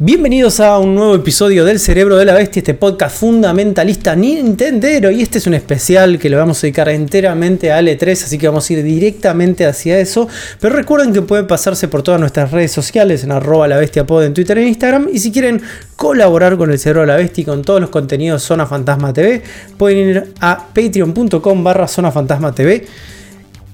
Bienvenidos 0.03 0.61
a 0.61 0.79
un 0.79 0.95
nuevo 0.95 1.15
episodio 1.15 1.63
del 1.63 1.79
Cerebro 1.79 2.17
de 2.17 2.25
la 2.25 2.33
Bestia, 2.33 2.61
este 2.61 2.73
podcast 2.73 3.19
fundamentalista 3.19 4.17
Nintendero. 4.17 5.11
Y 5.11 5.21
este 5.21 5.37
es 5.37 5.47
un 5.47 5.53
especial 5.53 6.19
que 6.19 6.31
lo 6.31 6.39
vamos 6.39 6.57
a 6.57 6.63
dedicar 6.63 6.89
enteramente 6.89 7.71
a 7.71 7.83
L3, 7.83 8.13
así 8.13 8.39
que 8.39 8.49
vamos 8.49 8.71
a 8.71 8.73
ir 8.73 8.83
directamente 8.83 9.67
hacia 9.67 10.01
eso. 10.01 10.27
Pero 10.59 10.75
recuerden 10.75 11.13
que 11.13 11.21
pueden 11.21 11.47
pasarse 11.47 11.87
por 11.87 12.03
todas 12.03 12.19
nuestras 12.19 12.51
redes 12.51 12.73
sociales 12.73 13.25
en 13.25 13.33
arroba 13.33 13.69
la 13.69 13.77
bestia 13.77 14.07
pod 14.07 14.25
en 14.25 14.33
Twitter 14.33 14.57
e 14.57 14.69
Instagram. 14.69 15.11
Y 15.13 15.19
si 15.19 15.31
quieren 15.31 15.61
colaborar 15.97 16.57
con 16.57 16.73
el 16.73 16.79
Cerebro 16.79 17.03
de 17.03 17.09
la 17.09 17.17
Bestia 17.17 17.43
y 17.43 17.45
con 17.45 17.61
todos 17.61 17.83
los 17.83 17.91
contenidos 17.91 18.43
Zona 18.43 18.65
Fantasma 18.65 19.13
TV, 19.13 19.43
pueden 19.77 20.09
ir 20.09 20.33
a 20.41 20.67
patreon.com 20.73 21.63
barra 21.63 21.87
Zona 21.87 22.11
Fantasma 22.11 22.55
TV 22.55 22.87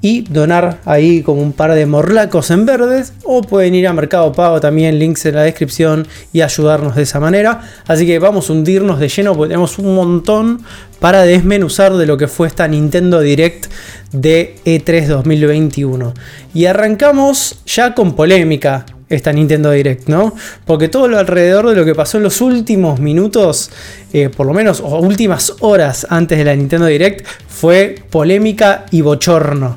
y 0.06 0.20
donar 0.20 0.78
ahí 0.84 1.20
como 1.20 1.42
un 1.42 1.52
par 1.52 1.74
de 1.74 1.84
morlacos 1.84 2.52
en 2.52 2.64
verdes 2.64 3.12
o 3.24 3.42
pueden 3.42 3.74
ir 3.74 3.88
a 3.88 3.92
Mercado 3.92 4.30
Pago 4.30 4.60
también, 4.60 5.00
links 5.00 5.26
en 5.26 5.34
la 5.34 5.42
descripción 5.42 6.06
y 6.32 6.42
ayudarnos 6.42 6.94
de 6.94 7.02
esa 7.02 7.18
manera. 7.18 7.62
Así 7.88 8.06
que 8.06 8.20
vamos 8.20 8.48
a 8.48 8.52
hundirnos 8.52 9.00
de 9.00 9.08
lleno 9.08 9.34
porque 9.34 9.48
tenemos 9.48 9.80
un 9.80 9.96
montón 9.96 10.62
para 11.00 11.22
desmenuzar 11.22 11.94
de 11.94 12.06
lo 12.06 12.16
que 12.16 12.28
fue 12.28 12.46
esta 12.46 12.68
Nintendo 12.68 13.18
Direct 13.18 13.66
de 14.12 14.54
E3 14.64 15.08
2021. 15.08 16.14
Y 16.54 16.66
arrancamos 16.66 17.58
ya 17.66 17.92
con 17.92 18.14
polémica 18.14 18.86
esta 19.08 19.32
Nintendo 19.32 19.72
Direct, 19.72 20.06
¿no? 20.06 20.36
Porque 20.66 20.88
todo 20.88 21.08
lo 21.08 21.18
alrededor 21.18 21.68
de 21.68 21.74
lo 21.74 21.84
que 21.84 21.96
pasó 21.96 22.18
en 22.18 22.22
los 22.22 22.40
últimos 22.40 23.00
minutos, 23.00 23.72
eh, 24.12 24.28
por 24.28 24.46
lo 24.46 24.54
menos, 24.54 24.80
o 24.80 25.00
últimas 25.00 25.54
horas 25.58 26.06
antes 26.10 26.38
de 26.38 26.44
la 26.44 26.54
Nintendo 26.54 26.86
Direct, 26.86 27.26
fue 27.48 27.96
polémica 28.08 28.86
y 28.92 29.00
bochorno 29.00 29.74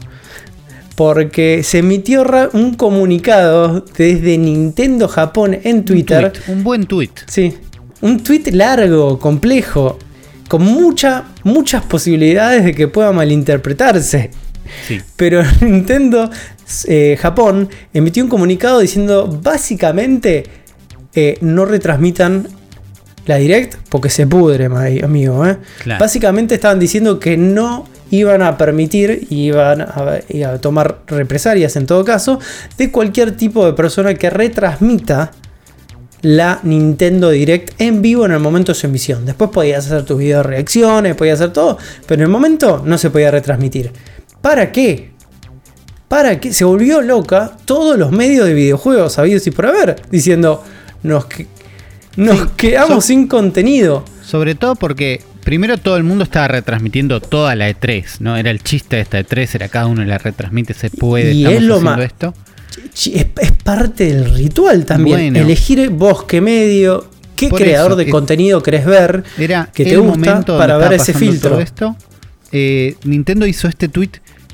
porque 1.00 1.64
se 1.64 1.78
emitió 1.78 2.26
un 2.52 2.74
comunicado 2.74 3.86
desde 3.98 4.38
Nintendo 4.38 5.08
Japón 5.08 5.58
en 5.64 5.86
Twitter. 5.86 6.34
Un, 6.50 6.62
buen 6.62 6.88
tweet. 6.88 7.12
Sí, 7.26 7.56
un 8.02 8.22
tweet 8.22 8.52
largo, 8.52 9.18
complejo. 9.18 9.98
con 10.50 10.62
mucha, 10.62 11.24
muchas 11.44 11.84
posibilidades 11.84 12.66
de 12.66 12.76
que 12.76 12.90
pueda 12.90 13.14
malinterpretarse. 13.14 14.32
Sí. 14.90 15.00
Pero 15.16 15.42
Nintendo 15.62 16.30
eh, 16.90 17.18
Japón 17.18 17.70
emitió 17.94 18.22
un 18.22 18.30
comunicado 18.30 18.82
diciendo 18.82 19.26
básicamente 19.42 20.44
eh, 21.16 21.38
no 21.40 21.64
retransmitan 21.64 22.46
la 23.26 23.38
direct 23.38 23.76
porque 23.88 24.10
se 24.10 24.28
pudre, 24.28 24.66
amigo. 25.02 25.48
¿eh? 25.48 25.60
Básicamente 25.98 26.56
estaban 26.56 26.78
diciendo 26.78 27.22
que 27.22 27.38
no 27.38 27.88
iban 28.12 28.42
a 28.42 28.58
permitir 28.58 29.28
y 29.30 29.48
iban 29.48 29.82
a, 29.82 30.58
tomar 30.60 31.00
represalias 31.08 31.76
en 31.76 31.86
todo 31.86 32.04
caso 32.04 32.40
de 32.78 32.92
cualquier 32.92 33.36
tipo 33.36 33.66
de 33.66 33.74
persona 33.74 34.14
que 34.14 34.30
retransmita 34.30 35.32
la 36.22 36.60
Nintendo 36.64 37.30
Direct 37.30 37.80
en 37.80 38.02
vivo 38.02 38.26
en 38.26 38.34
el 38.34 38.40
momento 38.40 38.74
de 38.74 38.80
su 38.80 38.88
emisión. 38.88 39.26
Después 39.26 39.52
podías 39.52 39.86
hacer 39.86 40.04
tus 40.04 40.18
videos 40.18 40.46
reacciones, 40.46 41.16
podías 41.16 41.40
hacer 41.40 41.54
todo, 41.54 41.78
pero 42.06 42.22
en 42.22 42.28
el 42.28 42.32
momento 42.32 42.82
no 42.86 42.98
se 42.98 43.10
podía 43.10 43.32
retransmitir. 43.32 43.92
¿Para 44.42 44.72
qué? 44.72 45.12
Para 46.08 46.40
que 46.40 46.54
se 46.54 46.66
volvió 46.66 47.02
loca 47.02 47.58
todos 47.66 47.98
los 47.98 48.12
medios 48.12 48.48
de 48.48 48.54
videojuegos 48.54 49.14
sabidos 49.14 49.46
y 49.48 49.52
por 49.52 49.68
haber, 49.68 50.02
diciendo, 50.10 50.64
nos, 51.04 51.26
nos 52.16 52.52
quedamos 52.52 53.06
sin 53.06 53.28
contenido. 53.28 54.04
Sobre 54.24 54.56
todo 54.56 54.76
porque 54.76 55.22
primero 55.44 55.78
todo 55.78 55.98
el 55.98 56.04
mundo 56.04 56.24
estaba 56.24 56.48
retransmitiendo 56.48 57.22
toda 57.22 57.56
la 57.56 57.70
E3, 57.70 58.20
¿no? 58.20 58.38
Era 58.38 58.52
el 58.52 58.62
chiste 58.64 58.98
de 58.98 59.02
esta 59.02 59.20
E3, 59.20 59.56
era 59.56 59.70
cada 59.70 59.88
uno 59.88 60.04
la 60.06 60.18
retransmite, 60.18 60.74
se 60.74 60.90
puede, 60.90 61.34
y 61.34 61.46
es 61.46 61.62
lo 61.62 61.82
más, 61.82 62.00
esto. 62.00 62.34
Es, 62.96 63.26
parte 63.64 64.06
del 64.14 64.34
ritual 64.34 64.86
también. 64.86 65.36
Elegir 65.36 65.90
vos 65.90 66.24
qué 66.24 66.42
medio, 66.42 67.10
qué 67.36 67.50
creador 67.50 67.96
de 67.96 68.10
contenido 68.10 68.64
querés 68.64 68.86
ver, 68.86 69.24
era 69.38 69.70
que 69.74 69.86
te 69.86 69.98
gusta 69.98 70.42
para 70.42 70.78
ver 70.78 70.94
ese 70.94 71.14
filtro. 71.14 71.60
esto. 71.60 71.96
Eh, 72.52 72.96
Nintendo 73.04 73.46
hizo 73.46 73.68
este 73.68 73.90
tweet 73.90 74.10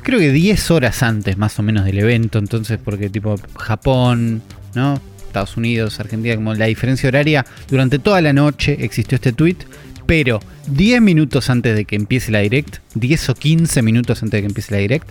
creo 0.06 0.20
que 0.20 0.32
10 0.32 0.72
horas 0.72 1.04
antes 1.04 1.36
más 1.36 1.58
o 1.60 1.64
menos 1.64 1.84
del 1.84 1.98
evento, 2.00 2.38
entonces 2.38 2.80
porque 2.82 3.10
tipo 3.10 3.36
Japón, 3.58 4.42
¿no? 4.76 5.02
Estados 5.26 5.58
Unidos, 5.58 6.00
Argentina, 6.00 6.36
como 6.36 6.54
la 6.54 6.68
diferencia 6.68 7.10
horaria, 7.10 7.46
durante 7.68 8.00
toda 8.00 8.22
la 8.22 8.32
noche 8.32 8.78
existió 8.80 9.16
este 9.16 9.34
tweet, 9.34 9.58
pero 10.06 10.40
10 10.68 11.02
minutos 11.02 11.50
antes 11.50 11.76
de 11.76 11.86
que 11.86 11.96
empiece 11.96 12.32
la 12.32 12.40
direct, 12.40 12.78
10 12.96 13.30
o 13.30 13.36
15 13.36 13.82
minutos 13.82 14.24
antes 14.24 14.38
de 14.38 14.42
que 14.42 14.48
empiece 14.48 14.74
la 14.74 14.80
direct, 14.80 15.10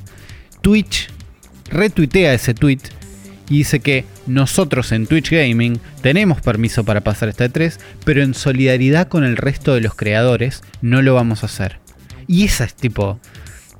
Twitch 0.62 1.08
retuitea 1.70 2.34
ese 2.34 2.54
tweet 2.54 2.80
y 3.48 3.58
dice 3.58 3.80
que 3.80 4.04
nosotros 4.26 4.92
en 4.92 5.06
Twitch 5.06 5.30
Gaming 5.30 5.78
tenemos 6.00 6.40
permiso 6.40 6.84
para 6.84 7.02
pasar 7.02 7.28
esta 7.28 7.46
E3, 7.46 7.78
pero 8.04 8.22
en 8.22 8.34
solidaridad 8.34 9.08
con 9.08 9.24
el 9.24 9.36
resto 9.36 9.74
de 9.74 9.80
los 9.80 9.94
creadores 9.94 10.62
no 10.80 11.02
lo 11.02 11.14
vamos 11.14 11.42
a 11.42 11.46
hacer. 11.46 11.78
Y 12.26 12.44
esa 12.44 12.64
es 12.64 12.74
tipo, 12.74 13.20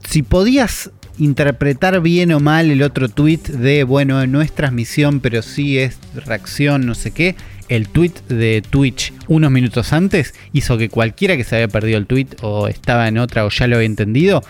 si 0.07 0.23
podías 0.23 0.91
interpretar 1.19 2.01
bien 2.01 2.33
o 2.33 2.41
mal 2.41 2.71
el 2.71 2.83
otro 2.83 3.09
tweet 3.09 3.39
de, 3.39 3.85
bueno, 3.85 4.27
no 4.27 4.43
es 4.43 4.53
transmisión, 4.53 5.21
pero 5.21 5.43
sí 5.43 5.79
es 5.79 5.99
reacción, 6.15 6.87
no 6.87 6.95
sé 6.95 7.12
qué. 7.12 7.37
El 7.69 7.89
tweet 7.89 8.12
de 8.29 8.62
Twitch 8.69 9.12
unos 9.29 9.51
minutos 9.51 9.93
antes 9.93 10.35
hizo 10.53 10.77
que 10.77 10.89
cualquiera 10.89 11.37
que 11.37 11.45
se 11.45 11.57
había 11.57 11.69
perdido 11.69 11.99
el 11.99 12.07
tweet 12.07 12.29
o 12.43 12.69
estaba 12.69 13.09
en 13.09 13.19
otra 13.19 13.45
o 13.45 13.51
ya 13.51 13.67
lo 13.67 13.77
había 13.77 13.87
entendido, 13.87 14.43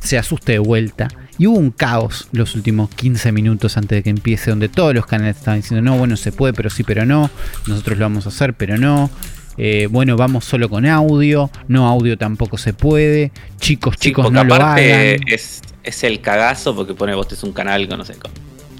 se 0.00 0.18
asuste 0.18 0.52
de 0.52 0.58
vuelta. 0.58 1.08
Y 1.38 1.46
hubo 1.46 1.58
un 1.58 1.70
caos 1.70 2.28
los 2.32 2.54
últimos 2.54 2.90
15 2.90 3.32
minutos 3.32 3.76
antes 3.76 3.98
de 3.98 4.02
que 4.02 4.10
empiece, 4.10 4.50
donde 4.50 4.68
todos 4.68 4.94
los 4.94 5.06
canales 5.06 5.38
estaban 5.38 5.60
diciendo, 5.60 5.82
no, 5.82 5.98
bueno, 5.98 6.16
se 6.16 6.32
puede, 6.32 6.52
pero 6.52 6.70
sí, 6.70 6.82
pero 6.82 7.04
no. 7.04 7.30
Nosotros 7.66 7.98
lo 7.98 8.04
vamos 8.04 8.26
a 8.26 8.28
hacer, 8.28 8.54
pero 8.54 8.76
no. 8.76 9.10
Eh, 9.58 9.88
bueno, 9.90 10.16
vamos 10.16 10.44
solo 10.44 10.68
con 10.68 10.86
audio, 10.86 11.50
no 11.68 11.86
audio 11.86 12.16
tampoco 12.16 12.56
se 12.56 12.72
puede, 12.72 13.32
chicos, 13.58 13.98
chicos, 13.98 14.32
no 14.32 14.44
lo 14.44 14.54
hagan. 14.54 15.18
Es, 15.26 15.60
es 15.82 16.04
el 16.04 16.20
cagazo 16.20 16.74
porque 16.74 16.94
pone 16.94 17.14
vos 17.14 17.30
es 17.32 17.42
un 17.42 17.52
canal 17.52 17.86
con, 17.86 17.98
no 17.98 18.04
sé, 18.04 18.14
con 18.14 18.30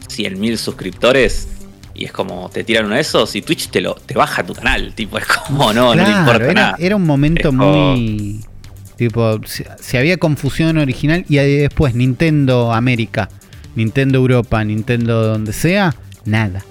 100.000 0.08 0.56
suscriptores 0.56 1.48
y 1.94 2.04
es 2.04 2.12
como 2.12 2.48
te 2.50 2.64
tiran 2.64 2.86
uno 2.86 2.94
de 2.94 3.00
esos 3.00 3.34
y 3.36 3.42
Twitch 3.42 3.68
te 3.68 3.80
lo 3.80 3.94
te 3.94 4.14
baja 4.14 4.44
tu 4.44 4.54
canal, 4.54 4.92
tipo, 4.96 5.18
es 5.18 5.26
como 5.26 5.72
no, 5.72 5.94
no 5.94 6.04
le 6.04 6.10
importa 6.10 6.44
era, 6.44 6.52
nada. 6.54 6.76
Era 6.78 6.96
un 6.96 7.04
momento 7.04 7.52
muy 7.52 8.40
tipo 8.96 9.40
si, 9.46 9.96
había 9.96 10.16
confusión 10.16 10.78
original 10.78 11.24
y 11.28 11.36
después 11.36 11.94
Nintendo 11.94 12.72
América, 12.72 13.28
Nintendo 13.74 14.18
Europa, 14.18 14.62
Nintendo 14.64 15.26
donde 15.26 15.52
sea, 15.52 15.94
nada. 16.24 16.64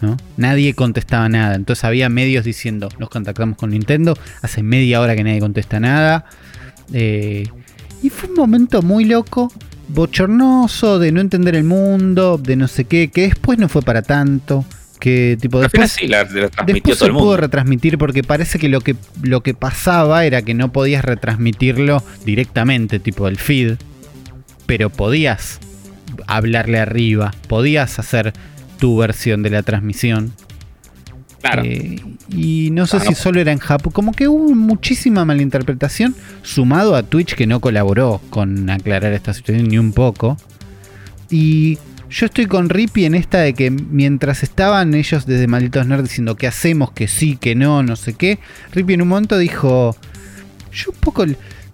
¿no? 0.00 0.16
Nadie 0.36 0.74
contestaba 0.74 1.28
nada. 1.28 1.54
Entonces 1.54 1.84
había 1.84 2.08
medios 2.08 2.44
diciendo, 2.44 2.88
nos 2.98 3.08
contactamos 3.08 3.56
con 3.56 3.70
Nintendo, 3.70 4.18
hace 4.42 4.62
media 4.62 5.00
hora 5.00 5.14
que 5.14 5.24
nadie 5.24 5.40
contesta 5.40 5.80
nada. 5.80 6.26
Eh, 6.92 7.48
y 8.02 8.10
fue 8.10 8.28
un 8.28 8.34
momento 8.34 8.82
muy 8.82 9.04
loco, 9.04 9.52
bochornoso, 9.88 10.98
de 10.98 11.12
no 11.12 11.20
entender 11.20 11.54
el 11.54 11.64
mundo, 11.64 12.38
de 12.38 12.56
no 12.56 12.68
sé 12.68 12.84
qué, 12.84 13.10
que 13.10 13.22
después 13.22 13.58
no 13.58 13.68
fue 13.68 13.82
para 13.82 14.02
tanto. 14.02 14.64
Que 14.98 15.36
tipo 15.40 15.60
después, 15.60 15.90
sí, 15.90 16.06
la, 16.06 16.22
después 16.22 16.96
se 16.96 17.10
pudo 17.10 17.36
retransmitir 17.36 17.98
porque 17.98 18.22
parece 18.22 18.60
que 18.60 18.68
lo, 18.68 18.80
que 18.80 18.94
lo 19.20 19.40
que 19.40 19.52
pasaba 19.52 20.24
era 20.24 20.42
que 20.42 20.54
no 20.54 20.70
podías 20.70 21.04
retransmitirlo 21.04 22.04
directamente, 22.24 23.00
tipo 23.00 23.26
el 23.26 23.36
feed, 23.36 23.78
pero 24.66 24.90
podías 24.90 25.58
hablarle 26.28 26.78
arriba, 26.78 27.32
podías 27.48 27.98
hacer 27.98 28.32
tu 28.78 28.96
versión 28.96 29.42
de 29.42 29.50
la 29.50 29.64
transmisión. 29.64 30.32
Claro. 31.42 31.62
Eh, 31.64 32.00
y 32.30 32.70
no 32.70 32.86
sé 32.86 33.00
si 33.00 33.14
solo 33.14 33.40
era 33.40 33.52
en 33.52 33.58
Japón. 33.58 33.92
Como 33.92 34.12
que 34.12 34.28
hubo 34.28 34.54
muchísima 34.54 35.24
malinterpretación, 35.24 36.14
sumado 36.42 36.94
a 36.94 37.02
Twitch 37.02 37.34
que 37.34 37.46
no 37.46 37.60
colaboró 37.60 38.20
con 38.30 38.70
aclarar 38.70 39.12
esta 39.12 39.34
situación 39.34 39.68
ni 39.68 39.76
un 39.76 39.92
poco. 39.92 40.36
Y 41.30 41.78
yo 42.08 42.26
estoy 42.26 42.46
con 42.46 42.68
Rippy 42.68 43.06
en 43.06 43.14
esta 43.14 43.38
de 43.38 43.54
que 43.54 43.70
mientras 43.70 44.42
estaban 44.42 44.94
ellos 44.94 45.26
desde 45.26 45.46
Malditos 45.46 45.86
Nerds 45.86 46.04
diciendo 46.04 46.36
que 46.36 46.46
hacemos, 46.46 46.92
que 46.92 47.08
sí, 47.08 47.36
que 47.36 47.54
no, 47.54 47.82
no 47.82 47.96
sé 47.96 48.12
qué, 48.14 48.38
Rippy 48.72 48.94
en 48.94 49.02
un 49.02 49.08
momento 49.08 49.36
dijo, 49.36 49.96
yo 50.72 50.90
un 50.90 50.96
poco 50.98 51.24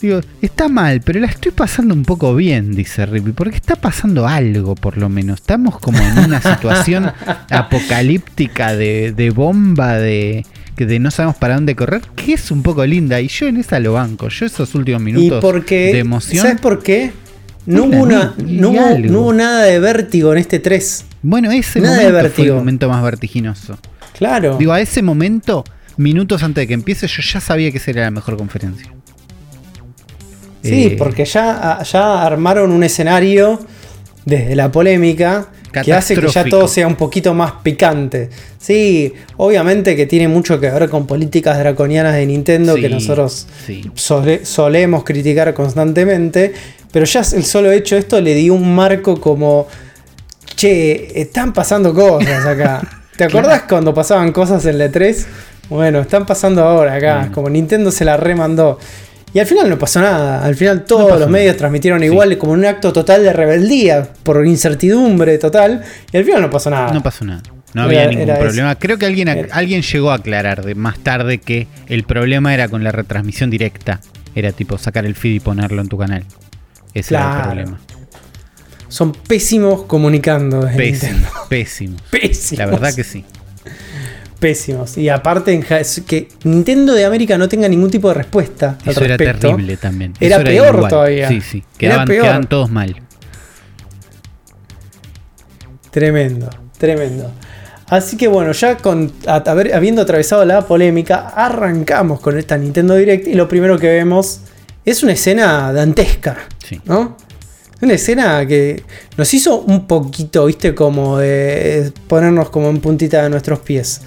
Digo, 0.01 0.21
está 0.41 0.69
mal, 0.69 1.01
pero 1.01 1.19
la 1.19 1.27
estoy 1.27 1.51
pasando 1.51 1.93
un 1.93 2.05
poco 2.05 2.35
bien, 2.37 2.73
dice 2.73 3.05
Rippy, 3.05 3.33
porque 3.33 3.57
está 3.57 3.75
pasando 3.75 4.29
algo, 4.29 4.77
por 4.77 4.97
lo 4.97 5.09
menos. 5.09 5.41
Estamos 5.41 5.81
como 5.81 5.99
en 5.99 6.19
una 6.21 6.41
situación 6.41 7.11
apocalíptica 7.51 8.77
de, 8.77 9.33
bomba, 9.35 9.97
de 9.97 10.47
que 10.77 10.87
de 10.87 11.01
no 11.01 11.11
sabemos 11.11 11.37
para 11.37 11.57
dónde 11.57 11.75
correr, 11.75 12.03
que 12.15 12.35
es 12.35 12.53
un 12.53 12.63
poco 12.63 12.87
linda. 12.87 13.21
Y 13.21 13.27
yo 13.27 13.49
en 13.49 13.57
esa 13.57 13.81
lo 13.81 13.95
banco. 13.95 14.29
Yo 14.29 14.47
esos 14.47 14.73
últimos 14.77 15.03
minutos 15.03 15.43
de 15.69 15.99
emoción. 15.99 16.45
¿Sabes 16.45 16.61
por 16.61 16.81
qué? 16.81 17.11
No 17.67 17.85
hubo, 17.85 18.07
no, 18.07 18.71
hubo, 18.71 19.33
nada 19.33 19.65
de 19.65 19.81
vértigo 19.81 20.33
en 20.33 20.39
este 20.39 20.61
3. 20.61 21.05
Bueno, 21.23 21.51
ese 21.51 21.81
momento 21.81 22.31
fue 22.31 22.45
el 22.47 22.53
momento 22.53 22.89
más 22.89 23.03
vertiginoso. 23.03 23.79
Claro. 24.17 24.57
Digo, 24.59 24.73
a 24.73 24.81
ese 24.81 25.03
momento, 25.03 25.65
minutos 25.97 26.43
antes 26.45 26.63
de 26.63 26.69
que 26.69 26.75
empiece, 26.75 27.09
yo 27.09 27.21
ya 27.21 27.41
sabía 27.41 27.73
que 27.73 27.79
sería 27.81 28.03
la 28.03 28.11
mejor 28.11 28.37
conferencia. 28.37 28.91
Sí, 30.63 30.87
eh, 30.87 30.95
porque 30.99 31.25
ya, 31.25 31.83
ya 31.83 32.23
armaron 32.25 32.73
un 32.73 32.83
escenario 32.83 33.61
desde 34.25 34.55
la 34.57 34.71
polémica 34.71 35.49
que 35.73 35.93
hace 35.93 36.15
que 36.15 36.29
ya 36.29 36.45
todo 36.45 36.69
sea 36.69 36.87
un 36.87 36.97
poquito 36.97 37.35
más 37.35 37.53
picante. 37.63 38.31
Sí, 38.59 39.13
obviamente 39.37 39.97
que 39.97 40.07
tiene 40.07 40.29
mucho 40.29 40.59
que 40.61 40.71
ver 40.71 40.89
con 40.89 41.07
políticas 41.07 41.59
draconianas 41.59 42.15
de 42.15 42.27
Nintendo 42.27 42.75
que 42.75 42.89
nosotros 42.89 43.47
solemos 44.43 45.05
criticar 45.05 45.55
constantemente, 45.55 46.53
pero 46.93 47.05
ya 47.05 47.21
el 47.21 47.45
solo 47.45 47.71
hecho 47.71 47.95
de 47.95 48.01
esto 48.01 48.21
le 48.21 48.35
dio 48.35 48.55
un 48.55 48.75
marco 48.75 49.21
como, 49.21 49.67
che, 50.57 51.21
están 51.21 51.53
pasando 51.53 51.95
cosas 51.95 52.45
acá. 52.45 52.83
¿Te 53.17 53.25
acordás 53.25 53.63
cuando 53.63 53.93
pasaban 53.93 54.33
cosas 54.33 54.65
en 54.67 54.79
la 54.79 54.91
3? 54.91 55.27
Bueno, 55.71 56.01
están 56.01 56.25
pasando 56.25 56.63
ahora 56.63 56.95
acá, 56.95 57.31
como 57.35 57.51
Nintendo 57.51 57.91
se 57.91 58.05
la 58.05 58.17
remandó. 58.17 58.79
Y 59.35 59.39
al 59.39 59.47
final 59.47 59.69
no 59.69 59.79
pasó 59.79 60.01
nada. 60.01 60.45
Al 60.45 60.55
final 60.55 60.85
todos 60.85 61.19
los 61.19 61.29
medios 61.29 61.57
transmitieron 61.57 62.03
igual 62.03 62.37
como 62.39 62.53
un 62.53 62.65
acto 62.65 62.93
total 62.93 63.23
de 63.23 63.33
rebeldía 63.33 64.09
por 64.23 64.47
incertidumbre 64.47 65.39
total. 65.39 65.83
Y 66.13 66.17
al 66.17 66.25
final 66.25 66.43
no 66.43 66.51
pasó 66.51 66.71
nada. 66.71 66.93
No 66.93 67.03
pasó 67.03 67.25
nada. 67.25 67.43
No 67.75 67.83
había 67.83 68.07
ningún 68.07 68.27
problema. 68.27 68.75
Creo 68.77 68.99
que 68.99 69.07
alguien, 69.07 69.49
alguien 69.53 69.83
llegó 69.83 70.11
a 70.11 70.15
aclarar 70.15 70.65
de, 70.65 70.75
más 70.75 70.99
tarde 70.99 71.39
que 71.39 71.67
el 71.87 72.05
problema 72.05 72.55
era 72.55 72.69
con 72.69 72.83
la 72.83 72.93
retransmisión 72.93 73.51
directa. 73.51 74.01
Era 74.35 74.53
tipo 74.53 74.79
sacar 74.79 75.05
el 75.05 75.15
feed 75.15 75.35
y 75.35 75.41
ponerlo 75.41 75.83
en 75.83 75.89
tu 75.89 75.99
canal. 75.99 76.25
Ese 76.95 77.15
era 77.15 77.37
el 77.37 77.43
problema. 77.45 77.81
Son 78.89 79.13
pésimos 79.13 79.83
comunicando. 79.83 80.67
Pésimos, 80.75 81.31
pésimos. 81.51 82.03
Pésimos. 82.11 82.59
La 82.59 82.67
verdad 82.67 82.95
que 82.95 83.05
sí 83.05 83.25
pésimos. 84.39 84.97
Y 84.97 85.09
aparte, 85.09 85.61
que 86.07 86.29
Nintendo 86.45 86.95
de 86.95 87.05
América 87.05 87.37
no 87.37 87.49
tenga 87.49 87.69
ningún 87.69 87.91
tipo 87.91 88.09
de 88.09 88.15
respuesta. 88.15 88.79
Eso 88.85 89.05
era 89.05 89.17
terrible 89.17 89.77
también. 89.77 90.15
Era, 90.21 90.43
peor 90.43 90.89
todavía. 90.89 91.29
Sí, 91.29 91.41
sí. 91.41 91.65
Quedaban, 91.77 92.47
todos 92.47 92.71
mal. 92.71 92.97
Tremendo, 95.91 96.49
tremendo. 96.79 97.33
Así 97.89 98.17
que 98.19 98.29
bueno, 98.29 98.53
ya 98.53 98.77
con, 98.77 99.11
habiendo 99.27 100.03
atravesado 100.03 100.45
la 100.45 100.67
polémica, 100.67 101.29
arrancamos 101.29 102.21
con 102.21 102.37
esta 102.39 102.59
Nintendo 102.59 102.95
Direct 102.95 103.27
y 103.27 103.35
lo 103.35 103.49
primero 103.49 103.79
que 103.79 103.89
vemos 103.89 104.43
es 104.85 105.03
una 105.03 105.13
escena 105.13 105.73
dantesca, 105.73 106.37
¿no? 106.85 107.17
Una 107.81 107.95
escena 107.95 108.45
que 108.47 108.83
nos 109.17 109.33
hizo 109.33 109.61
un 109.61 109.87
poquito, 109.87 110.47
viste, 110.47 110.75
como 110.75 111.19
de 111.19 111.93
ponernos 112.09 112.51
como 112.51 112.69
en 112.69 112.81
puntita 112.81 113.23
de 113.23 113.31
nuestros 113.31 113.61
pies, 113.61 114.03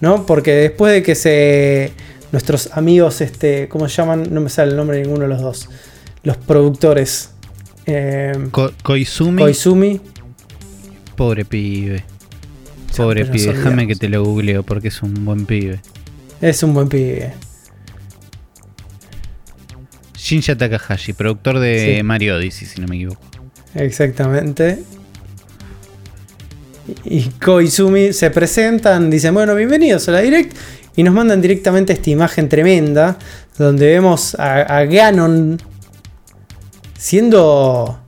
¿no? 0.00 0.26
Porque 0.26 0.52
después 0.52 0.92
de 0.92 1.02
que 1.02 1.14
se... 1.14 1.92
Nuestros 2.32 2.70
amigos, 2.72 3.20
este, 3.20 3.68
¿cómo 3.68 3.88
se 3.88 3.96
llaman? 3.96 4.28
No 4.30 4.40
me 4.40 4.50
sale 4.50 4.72
el 4.72 4.76
nombre 4.76 4.96
de 4.96 5.04
ninguno 5.04 5.22
de 5.22 5.28
los 5.28 5.40
dos. 5.40 5.68
Los 6.24 6.36
productores. 6.36 7.30
Eh, 7.86 8.32
Koizumi. 8.82 9.42
Koizumi. 9.42 10.00
Pobre 11.14 11.44
pibe. 11.44 12.04
Pobre 12.96 13.24
pibe, 13.26 13.54
déjame 13.54 13.86
que 13.86 13.94
te 13.94 14.08
lo 14.08 14.24
googleo 14.24 14.62
porque 14.64 14.88
es 14.88 15.02
un 15.02 15.24
buen 15.24 15.46
pibe. 15.46 15.80
Es 16.40 16.62
un 16.62 16.74
buen 16.74 16.88
pibe. 16.88 17.32
Shinya 20.16 20.56
Takahashi, 20.56 21.12
productor 21.12 21.58
de 21.60 22.02
Mario 22.02 22.36
Odyssey, 22.36 22.66
si 22.66 22.80
no 22.80 22.88
me 22.88 22.96
equivoco. 22.96 23.20
Exactamente. 23.74 24.82
Y 27.04 27.22
Koizumi 27.22 28.12
se 28.12 28.30
presentan, 28.30 29.10
dicen, 29.10 29.34
bueno, 29.34 29.54
bienvenidos 29.54 30.08
a 30.08 30.12
la 30.12 30.20
Direct. 30.20 30.56
Y 30.96 31.02
nos 31.02 31.12
mandan 31.12 31.42
directamente 31.42 31.92
esta 31.92 32.10
imagen 32.10 32.48
tremenda, 32.48 33.18
donde 33.58 33.86
vemos 33.86 34.34
a 34.38 34.84
Ganon 34.84 35.58
siendo 36.98 38.00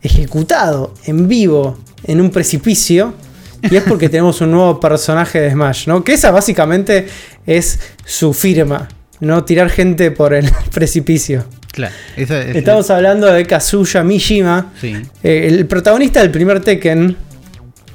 ejecutado 0.00 0.94
en 1.04 1.28
vivo 1.28 1.78
en 2.04 2.20
un 2.20 2.30
precipicio 2.30 3.14
y 3.62 3.76
es 3.76 3.82
porque 3.82 4.08
tenemos 4.08 4.40
un 4.40 4.50
nuevo 4.52 4.80
personaje 4.80 5.40
de 5.40 5.50
Smash, 5.50 5.88
¿no? 5.88 6.04
Que 6.04 6.14
esa 6.14 6.30
básicamente 6.30 7.06
es 7.46 7.78
su 8.04 8.32
firma, 8.32 8.88
¿no? 9.20 9.44
Tirar 9.44 9.70
gente 9.70 10.10
por 10.10 10.34
el 10.34 10.50
precipicio. 10.72 11.44
Claro, 11.72 11.94
Estamos 12.16 12.88
hablando 12.88 13.26
de 13.30 13.44
Kazuya 13.44 14.02
Mishima, 14.02 14.72
eh, 14.82 15.04
el 15.22 15.66
protagonista 15.66 16.20
del 16.20 16.30
primer 16.30 16.60
Tekken. 16.60 17.14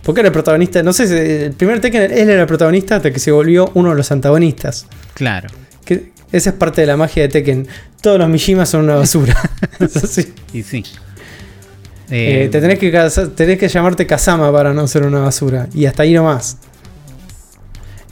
¿Por 0.04 0.16
qué 0.16 0.22
era 0.22 0.28
el 0.28 0.34
protagonista? 0.34 0.82
No 0.82 0.94
sé, 0.94 1.46
el 1.46 1.54
primer 1.54 1.80
Tekken 1.80 2.04
él 2.04 2.30
era 2.30 2.42
el 2.42 2.48
protagonista 2.48 2.96
hasta 2.96 3.12
que 3.12 3.20
se 3.20 3.32
volvió 3.32 3.72
uno 3.76 3.92
de 3.92 3.96
los 3.96 4.12
antagonistas. 4.12 4.88
Claro. 5.14 5.50
Que 5.86 6.12
esa 6.32 6.52
es 6.52 6.56
parte 6.56 6.82
de 6.82 6.88
la 6.88 6.98
magia 6.98 7.24
de 7.24 7.30
Tekken. 7.30 7.68
Todos 8.02 8.18
los 8.18 8.30
Mishimas 8.30 8.70
son 8.70 8.86
una 8.86 8.96
basura. 8.96 9.36
Y 10.54 10.64
sí. 10.64 10.84
Eh, 12.10 12.50
te 12.52 12.60
tenés 12.60 12.78
que, 12.78 12.92
tenés 13.36 13.58
que 13.58 13.68
llamarte 13.70 14.06
Kazama 14.06 14.52
para 14.52 14.74
no 14.74 14.86
ser 14.88 15.04
una 15.04 15.20
basura. 15.20 15.68
Y 15.74 15.86
hasta 15.86 16.04
ahí 16.04 16.14
nomás. 16.14 16.58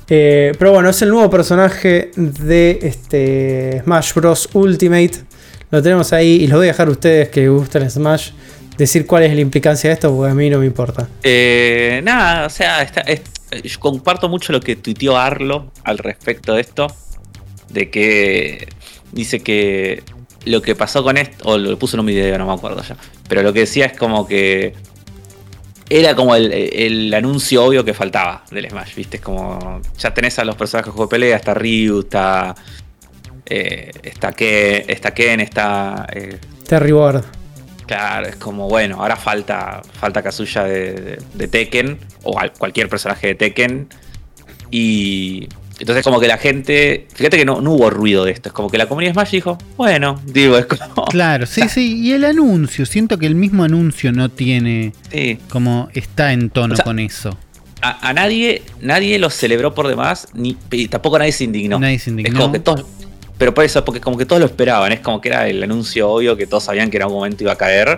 Eh, 0.07 0.53
pero 0.57 0.71
bueno, 0.71 0.89
es 0.89 1.01
el 1.01 1.09
nuevo 1.09 1.29
personaje 1.29 2.11
de 2.15 2.79
este 2.81 3.81
Smash 3.83 4.13
Bros. 4.13 4.49
Ultimate. 4.53 5.11
Lo 5.69 5.83
tenemos 5.83 6.13
ahí 6.13 6.43
y 6.43 6.47
los 6.47 6.57
voy 6.57 6.67
a 6.67 6.71
dejar 6.71 6.87
a 6.87 6.91
ustedes 6.91 7.29
que 7.29 7.47
gustan 7.49 7.89
Smash 7.89 8.31
decir 8.80 9.05
cuál 9.05 9.23
es 9.23 9.36
la 9.36 9.41
implicancia 9.41 9.89
de 9.89 9.93
esto, 9.93 10.15
porque 10.15 10.32
a 10.32 10.34
mí 10.36 10.49
no 10.49 10.59
me 10.59 10.65
importa. 10.65 11.07
Eh, 11.21 12.01
nada, 12.03 12.47
o 12.47 12.49
sea, 12.49 12.89
yo 13.63 13.80
comparto 13.80 14.30
mucho 14.30 14.53
lo 14.53 14.61
que 14.61 14.75
tuiteó 14.75 15.17
Arlo 15.17 15.71
al 15.84 15.97
respecto 15.97 16.55
de 16.55 16.61
esto. 16.61 16.88
De 17.69 17.91
que 17.91 18.67
dice 19.11 19.41
que 19.41 20.01
lo 20.45 20.61
que 20.61 20.73
pasó 20.73 21.03
con 21.03 21.17
esto, 21.17 21.49
o 21.49 21.57
lo 21.57 21.77
puso 21.77 21.97
en 21.97 21.99
un 21.99 22.05
video, 22.07 22.36
no 22.39 22.47
me 22.47 22.53
acuerdo 22.53 22.82
ya, 22.82 22.97
pero 23.27 23.43
lo 23.43 23.53
que 23.53 23.59
decía 23.59 23.86
es 23.86 23.97
como 23.97 24.25
que 24.25 24.73
era 25.89 26.15
como 26.15 26.36
el, 26.36 27.13
anuncio 27.13 27.63
obvio 27.63 27.84
que 27.84 27.93
faltaba 27.93 28.43
del 28.49 28.69
Smash, 28.69 28.95
¿viste? 28.95 29.17
Es 29.17 29.23
como, 29.23 29.82
ya 29.97 30.13
tenés 30.13 30.39
a 30.39 30.45
los 30.45 30.55
personajes 30.55 30.95
de 30.95 31.07
pelea, 31.07 31.36
está 31.36 31.53
Ryu, 31.53 31.99
está, 31.99 32.55
eh, 33.45 33.91
está, 34.01 34.32
Ken, 34.32 34.86
está 34.88 35.11
Ken, 35.13 35.39
está... 35.41 36.07
Eh, 36.11 36.39
Terry 36.67 36.91
Ward. 36.91 37.38
Claro, 37.89 38.27
es 38.27 38.35
como, 38.35 38.69
bueno, 38.69 38.97
ahora 39.01 39.15
falta, 39.15 39.81
falta 39.93 40.21
Kazuya 40.21 40.63
de, 40.63 41.19
de 41.33 41.47
Tekken, 41.47 41.97
o 42.21 42.39
cualquier 42.59 42.87
personaje 42.87 43.25
de 43.25 43.33
Tekken, 43.33 43.87
y 44.69 45.49
entonces 45.79 46.03
como 46.03 46.19
que 46.19 46.27
la 46.27 46.37
gente, 46.37 47.07
fíjate 47.15 47.37
que 47.37 47.45
no, 47.45 47.55
hubo 47.55 47.89
ruido 47.89 48.25
de 48.25 48.31
esto, 48.31 48.49
es 48.49 48.53
como 48.53 48.69
que 48.69 48.77
la 48.77 48.85
comunidad 48.85 49.13
Smash 49.13 49.31
dijo, 49.31 49.57
bueno, 49.75 50.21
digo, 50.23 50.55
es 50.59 50.67
como... 50.67 51.05
Claro, 51.09 51.47
sí, 51.47 51.63
sí, 51.67 51.97
y 51.99 52.11
el 52.11 52.25
anuncio, 52.25 52.85
siento 52.85 53.17
que 53.17 53.25
el 53.25 53.33
mismo 53.33 53.63
anuncio 53.63 54.11
no 54.11 54.29
tiene, 54.29 54.93
sí. 55.11 55.39
como 55.49 55.89
está 55.95 56.31
en 56.31 56.51
tono 56.51 56.75
con 56.83 56.99
eso. 56.99 57.35
A, 57.81 58.13
nadie, 58.13 58.61
nadie 58.81 59.17
lo 59.17 59.31
celebró 59.31 59.73
por 59.73 59.87
demás, 59.87 60.27
ni 60.35 60.53
tampoco 60.89 61.17
nadie 61.17 61.31
se 61.31 61.45
indignó. 61.45 61.79
Nadie 61.79 61.97
se 61.97 62.11
indignó. 62.11 62.29
Es 62.29 62.39
como 62.39 62.53
que 62.53 62.59
todos, 62.59 62.85
pero 63.39 63.53
por 63.53 63.63
eso, 63.63 63.85
porque 63.85 64.01
como 64.01 64.17
que 64.17 64.25
todos 64.25 64.41
lo 64.41 64.45
esperaban, 64.45 64.91
es 64.91 64.99
como 64.99 65.21
que 65.21 65.29
era 65.29 65.47
el 65.47 65.63
anuncio 65.63 66.11
obvio 66.11 66.35
que 66.35 66.45
todos 66.45 66.65
sabían 66.65 66.91
que 66.91 66.97
en 66.97 67.03
algún 67.03 67.19
momento 67.19 67.41
iba 67.41 67.53
a 67.53 67.57
caer. 67.57 67.97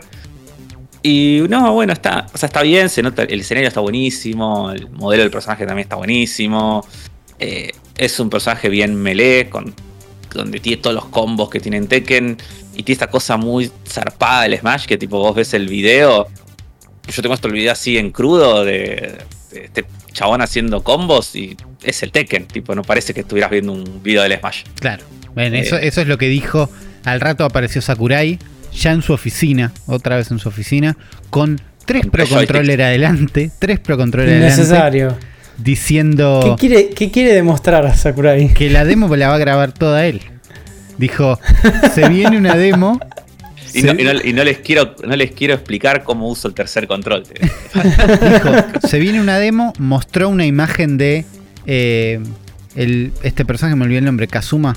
Y 1.02 1.42
no, 1.50 1.74
bueno, 1.74 1.94
está, 1.94 2.28
o 2.32 2.38
sea, 2.38 2.46
está 2.46 2.62
bien, 2.62 2.90
se 2.90 3.02
nota, 3.02 3.24
el 3.24 3.40
escenario 3.40 3.68
está 3.68 3.80
buenísimo, 3.80 4.72
el 4.72 4.88
modelo 4.92 5.24
del 5.24 5.32
personaje 5.32 5.66
también 5.66 5.86
está 5.88 5.96
buenísimo. 5.96 6.86
Eh, 7.40 7.72
es 7.98 8.20
un 8.20 8.30
personaje 8.30 8.70
bien 8.70 8.96
melee, 8.96 9.50
con, 9.50 9.74
donde 10.32 10.60
tiene 10.60 10.80
todos 10.80 10.96
los 10.96 11.06
combos 11.06 11.50
que 11.50 11.60
tienen 11.60 11.88
Tekken. 11.88 12.38
Y 12.76 12.84
tiene 12.84 12.94
esta 12.94 13.10
cosa 13.10 13.36
muy 13.36 13.72
zarpada 13.88 14.44
del 14.44 14.60
Smash, 14.60 14.86
que 14.86 15.00
tipo 15.00 15.18
vos 15.18 15.36
ves 15.36 15.56
el 15.56 15.68
video. 15.68 16.28
Yo 17.08 17.22
tengo 17.24 17.34
esto 17.34 17.48
el 17.48 17.56
video 17.56 17.72
así 17.72 17.98
en 17.98 18.12
crudo 18.12 18.64
de, 18.64 19.18
este 19.54 19.86
chabón 20.12 20.42
haciendo 20.42 20.84
combos 20.84 21.36
y 21.36 21.58
es 21.84 22.04
el 22.04 22.12
Tekken. 22.12 22.48
Tipo, 22.48 22.76
no 22.76 22.84
parece 22.84 23.14
que 23.14 23.22
estuvieras 23.22 23.52
viendo 23.52 23.74
un 23.74 24.02
video 24.04 24.24
del 24.24 24.38
Smash. 24.38 24.64
Claro. 24.80 25.04
Bueno, 25.34 25.58
eso, 25.58 25.78
eh, 25.78 25.88
eso 25.88 26.02
es 26.02 26.08
lo 26.08 26.18
que 26.18 26.28
dijo. 26.28 26.70
Al 27.06 27.20
rato 27.20 27.46
apareció 27.46 27.82
Sakurai, 27.82 28.38
ya 28.74 28.92
en 28.92 29.02
su 29.02 29.14
oficina, 29.14 29.72
otra 29.88 30.18
vez 30.18 30.30
en 30.32 30.40
su 30.40 30.50
oficina, 30.50 30.98
con 31.30 31.60
tres 31.86 32.06
Pro 32.08 32.28
Controller 32.28 32.82
adelante. 32.82 33.52
Tres 33.58 33.80
Pro 33.80 33.98
Controller 33.98 34.30
adelante. 34.30 34.62
Necesario 34.62 35.18
diciendo. 35.64 36.56
¿Qué 36.58 36.68
quiere, 36.68 36.90
qué 36.90 37.12
quiere 37.12 37.34
demostrar 37.34 37.96
Sakurai? 37.96 38.54
Que 38.54 38.70
la 38.70 38.86
demo 38.86 39.14
la 39.16 39.30
va 39.30 39.36
a 39.36 39.40
grabar 39.40 39.72
toda 39.72 40.06
él. 40.06 40.22
Dijo: 40.98 41.40
Se 41.94 42.08
viene 42.10 42.38
una 42.38 42.56
demo. 42.56 43.00
Y, 43.74 43.84
no, 43.84 44.44
les 44.44 44.60
quiero, 44.60 44.96
no 45.06 45.16
les 45.16 45.32
quiero 45.32 45.54
explicar 45.54 46.04
cómo 46.04 46.30
uso 46.30 46.48
el 46.48 46.54
tercer 46.54 46.88
control. 46.88 47.24
Dijo, 47.74 48.88
se 48.88 49.00
viene 49.00 49.22
una 49.22 49.38
demo, 49.38 49.74
mostró 49.80 50.30
una 50.30 50.46
imagen 50.46 50.98
de 50.98 51.26
eh, 51.66 52.20
el, 52.76 53.12
este 53.24 53.46
personaje, 53.46 53.76
me 53.76 53.86
olvidé 53.86 54.00
el 54.00 54.06
nombre, 54.06 54.28
Kazuma. 54.28 54.76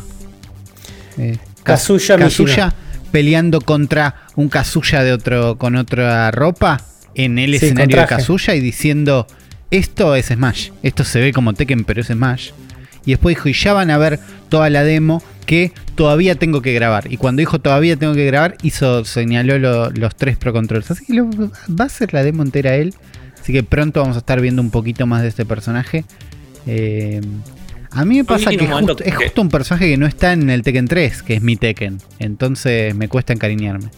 Eh, 1.18 1.38
Kazuya, 1.62 2.74
peleando 3.10 3.60
contra 3.60 4.26
un 4.36 4.48
Kazuya 4.48 5.02
de 5.02 5.12
otro, 5.12 5.56
con 5.56 5.76
otra 5.76 6.30
ropa 6.30 6.80
en 7.14 7.38
el 7.38 7.54
escenario 7.54 8.00
de 8.00 8.06
Kazuya 8.06 8.54
y 8.54 8.60
diciendo 8.60 9.26
esto 9.70 10.14
es 10.14 10.26
Smash. 10.26 10.70
Esto 10.82 11.04
se 11.04 11.20
ve 11.20 11.32
como 11.32 11.52
Tekken, 11.52 11.84
pero 11.84 12.00
es 12.00 12.08
Smash. 12.08 12.50
Y 13.04 13.10
después 13.12 13.36
dijo, 13.36 13.48
y 13.48 13.52
ya 13.52 13.72
van 13.72 13.90
a 13.90 13.98
ver 13.98 14.20
toda 14.48 14.70
la 14.70 14.84
demo 14.84 15.22
que 15.44 15.72
todavía 15.94 16.34
tengo 16.34 16.62
que 16.62 16.72
grabar. 16.72 17.10
Y 17.12 17.16
cuando 17.16 17.40
dijo 17.40 17.60
todavía 17.60 17.96
tengo 17.96 18.14
que 18.14 18.26
grabar, 18.26 18.56
hizo, 18.62 19.04
señaló 19.04 19.58
los 19.90 20.16
tres 20.16 20.36
Pro 20.36 20.52
Controllers. 20.52 20.90
Así 20.90 21.04
que 21.06 21.22
va 21.22 21.84
a 21.84 21.88
ser 21.88 22.12
la 22.12 22.22
demo 22.22 22.42
entera 22.42 22.74
él. 22.76 22.94
Así 23.40 23.52
que 23.52 23.62
pronto 23.62 24.00
vamos 24.00 24.16
a 24.16 24.20
estar 24.20 24.40
viendo 24.40 24.62
un 24.62 24.70
poquito 24.70 25.06
más 25.06 25.22
de 25.22 25.28
este 25.28 25.44
personaje. 25.44 26.04
Eh, 26.66 27.20
a 27.90 28.04
mí 28.04 28.16
me 28.16 28.24
pasa 28.24 28.50
que 28.50 28.68
es 29.04 29.14
justo 29.14 29.42
un 29.42 29.48
personaje 29.48 29.88
que 29.88 29.96
no 29.96 30.06
está 30.06 30.32
en 30.32 30.50
el 30.50 30.62
Tekken 30.62 30.88
3, 30.88 31.22
que 31.22 31.34
es 31.34 31.42
mi 31.42 31.56
Tekken. 31.56 31.98
Entonces 32.18 32.94
me 32.94 33.08
cuesta 33.08 33.32
encariñarme. 33.32 33.90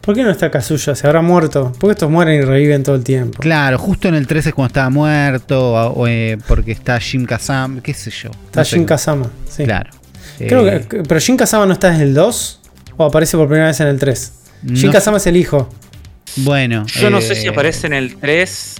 ¿Por 0.00 0.14
qué 0.14 0.22
no 0.22 0.30
está 0.30 0.50
Kazuya? 0.50 0.94
¿Se 0.94 1.06
habrá 1.06 1.22
muerto? 1.22 1.72
Porque 1.78 1.92
estos 1.92 2.10
mueren 2.10 2.42
y 2.42 2.44
reviven 2.44 2.82
todo 2.82 2.96
el 2.96 3.04
tiempo. 3.04 3.38
Claro, 3.38 3.78
justo 3.78 4.08
en 4.08 4.14
el 4.14 4.26
13 4.26 4.50
es 4.50 4.54
cuando 4.54 4.66
estaba 4.66 4.90
muerto, 4.90 5.72
o, 5.72 6.06
eh, 6.06 6.36
porque 6.46 6.72
está 6.72 7.00
Jim 7.00 7.24
Kazama, 7.24 7.80
qué 7.82 7.94
sé 7.94 8.10
yo. 8.10 8.30
Está 8.46 8.64
Jim 8.64 8.84
Kazama, 8.84 9.30
sí. 9.48 9.64
Claro. 9.64 9.90
Creo 10.38 10.66
eh, 10.68 10.86
pero 11.06 11.20
Jim 11.20 11.36
Kazama 11.36 11.66
no 11.66 11.72
está 11.72 11.90
desde 11.90 12.04
el 12.04 12.14
2 12.14 12.60
o 12.96 13.04
aparece 13.04 13.36
por 13.36 13.46
primera 13.46 13.68
vez 13.68 13.80
en 13.80 13.88
el 13.88 13.98
3. 13.98 14.32
Jim 14.74 14.90
Kazama 14.90 15.18
es 15.18 15.26
el 15.26 15.36
hijo. 15.36 15.68
Bueno. 16.36 16.86
Yo 16.86 17.10
no 17.10 17.20
sé 17.20 17.34
si 17.34 17.46
eh, 17.46 17.50
aparece 17.50 17.86
en 17.86 17.92
el 17.92 18.16
3. 18.16 18.74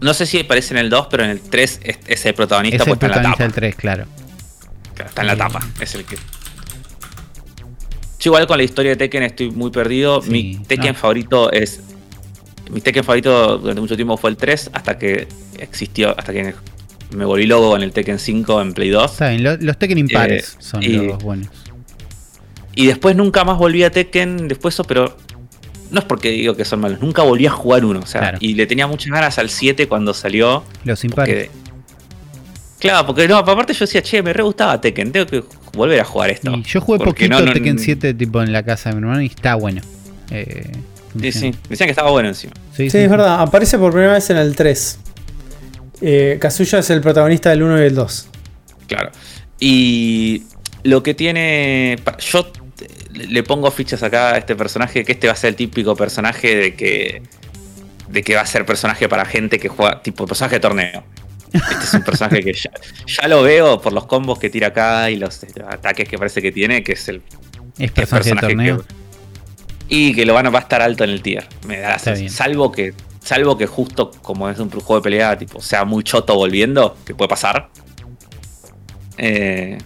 no 0.00 0.14
sé 0.14 0.26
si 0.26 0.40
aparece 0.40 0.74
en 0.74 0.78
el 0.78 0.90
2, 0.90 1.06
pero 1.10 1.24
en 1.24 1.30
el 1.30 1.40
3 1.40 1.80
es, 2.06 2.26
el 2.26 2.34
protagonista. 2.34 2.82
Es 2.82 2.88
el 2.88 2.98
protagonista 2.98 3.42
del 3.44 3.52
3, 3.52 3.74
claro. 3.74 4.04
Está 4.98 5.22
en 5.22 5.26
la 5.26 5.36
tapa, 5.36 5.60
es 5.80 5.94
el 5.94 6.04
que 6.04 6.16
igual 8.26 8.46
con 8.46 8.58
la 8.58 8.64
historia 8.64 8.90
de 8.90 8.96
Tekken 8.96 9.22
estoy 9.22 9.50
muy 9.50 9.70
perdido. 9.70 10.20
mi 10.22 10.58
Tekken 10.66 10.94
favorito 10.94 11.50
es. 11.50 11.80
Mi 12.70 12.80
Tekken 12.80 13.04
favorito 13.04 13.58
durante 13.58 13.80
mucho 13.80 13.96
tiempo 13.96 14.16
fue 14.16 14.30
el 14.30 14.36
3, 14.36 14.70
hasta 14.72 14.98
que 14.98 15.28
existió, 15.58 16.18
hasta 16.18 16.32
que 16.32 16.54
me 17.14 17.24
volví 17.24 17.46
loco 17.46 17.76
en 17.76 17.82
el 17.82 17.92
Tekken 17.92 18.18
5 18.18 18.62
en 18.62 18.72
Play 18.72 18.90
2. 18.90 19.18
los, 19.60 19.78
Tekken 19.78 19.98
impares 19.98 20.54
eh, 20.54 20.56
son 20.58 21.06
los 21.06 21.22
buenos. 21.22 21.48
Y 22.74 22.86
después 22.86 23.16
nunca 23.16 23.44
más 23.44 23.58
volví 23.58 23.82
a 23.84 23.90
Tekken 23.90 24.48
después 24.48 24.74
eso, 24.74 24.84
pero 24.84 25.16
no 25.90 26.00
es 26.00 26.04
porque 26.04 26.30
digo 26.30 26.54
que 26.54 26.64
son 26.64 26.80
malos, 26.80 27.00
nunca 27.00 27.22
volví 27.22 27.46
a 27.46 27.50
jugar 27.50 27.84
uno. 27.84 28.00
O 28.00 28.06
sea, 28.06 28.36
y 28.40 28.54
le 28.54 28.66
tenía 28.66 28.86
muchas 28.86 29.10
ganas 29.10 29.38
al 29.38 29.48
7 29.48 29.88
cuando 29.88 30.12
salió. 30.12 30.64
Los 30.84 31.04
impares. 31.04 31.50
Claro, 32.78 33.06
porque 33.06 33.26
no, 33.26 33.36
aparte 33.36 33.72
yo 33.72 33.80
decía, 33.80 34.02
che, 34.02 34.22
me 34.22 34.32
re 34.32 34.42
gustaba 34.42 34.80
Tekken, 34.80 35.10
tengo 35.10 35.26
que 35.26 35.42
volver 35.72 36.00
a 36.00 36.04
jugar 36.04 36.30
esto. 36.30 36.54
Y 36.54 36.62
yo 36.62 36.80
jugué 36.80 36.98
poquito 37.04 37.44
Tekken 37.44 37.78
7 37.78 38.14
tipo 38.14 38.42
en 38.42 38.52
la 38.52 38.62
casa 38.62 38.90
de 38.90 38.96
mi 38.96 39.02
hermano 39.02 39.22
y 39.22 39.26
está 39.26 39.54
bueno. 39.54 39.80
Eh, 40.30 40.70
sí, 41.20 41.32
sí, 41.32 41.54
decían 41.68 41.86
que 41.86 41.92
estaba 41.92 42.10
bueno 42.10 42.28
encima. 42.28 42.52
Sí, 42.76 42.86
es 42.86 43.10
verdad, 43.10 43.40
aparece 43.40 43.78
por 43.78 43.92
primera 43.92 44.12
vez 44.12 44.28
en 44.28 44.36
el 44.36 44.54
3. 44.54 44.98
Eh, 46.00 46.38
Kazuya 46.40 46.80
es 46.80 46.90
el 46.90 47.00
protagonista 47.00 47.50
del 47.50 47.62
1 47.62 47.82
y 47.82 47.86
el 47.86 47.94
2. 47.94 48.28
Claro. 48.86 49.10
Y 49.58 50.42
lo 50.82 51.02
que 51.02 51.14
tiene. 51.14 51.98
Yo 52.18 52.52
le 53.12 53.42
pongo 53.42 53.70
fichas 53.70 54.02
acá 54.02 54.34
a 54.34 54.38
este 54.38 54.54
personaje, 54.54 55.04
que 55.04 55.12
este 55.12 55.26
va 55.26 55.32
a 55.32 55.36
ser 55.36 55.50
el 55.50 55.56
típico 55.56 55.96
personaje 55.96 56.56
de 56.56 56.74
que. 56.74 57.22
de 58.08 58.22
que 58.22 58.34
va 58.34 58.42
a 58.42 58.46
ser 58.46 58.66
personaje 58.66 59.08
para 59.08 59.24
gente 59.24 59.58
que 59.58 59.68
juega. 59.68 60.02
tipo 60.02 60.26
personaje 60.26 60.56
de 60.56 60.60
torneo. 60.60 61.04
Este 61.52 61.84
es 61.84 61.94
un 61.94 62.02
personaje 62.02 62.42
que 62.42 62.52
ya, 62.52 63.28
lo 63.28 63.42
veo 63.42 63.80
por 63.80 63.92
los 63.92 64.06
combos 64.06 64.38
que 64.38 64.50
tira 64.50 64.68
acá 64.68 65.10
y 65.10 65.16
los 65.16 65.42
ataques 65.68 66.08
que 66.08 66.18
parece 66.18 66.42
que 66.42 66.52
tiene, 66.52 66.82
que 66.82 66.92
es 66.92 67.08
el, 67.08 67.22
es 67.78 67.90
personaje, 67.92 68.30
de 68.30 68.40
torneo. 68.40 68.84
y 69.88 70.14
que 70.14 70.26
lo 70.26 70.34
van 70.34 70.46
a, 70.46 70.50
va 70.50 70.58
a 70.58 70.62
estar 70.62 70.82
alto 70.82 71.04
en 71.04 71.10
el 71.10 71.22
tier. 71.22 71.46
Me 71.66 71.78
da 71.78 71.98
salvo 71.98 72.72
que 72.72 72.92
salvo 73.26 73.58
que 73.58 73.66
justo 73.66 74.12
como 74.22 74.48
es 74.48 74.58
un 74.58 74.70
juego 74.70 74.96
de 74.96 75.02
pelea, 75.02 75.36
tipo, 75.36 75.60
sea 75.60 75.84
muy 75.84 76.04
choto 76.04 76.34
volviendo, 76.36 76.96
que 77.04 77.14
puede 77.14 77.28
pasar. 77.28 77.68
Eh, 79.18 79.78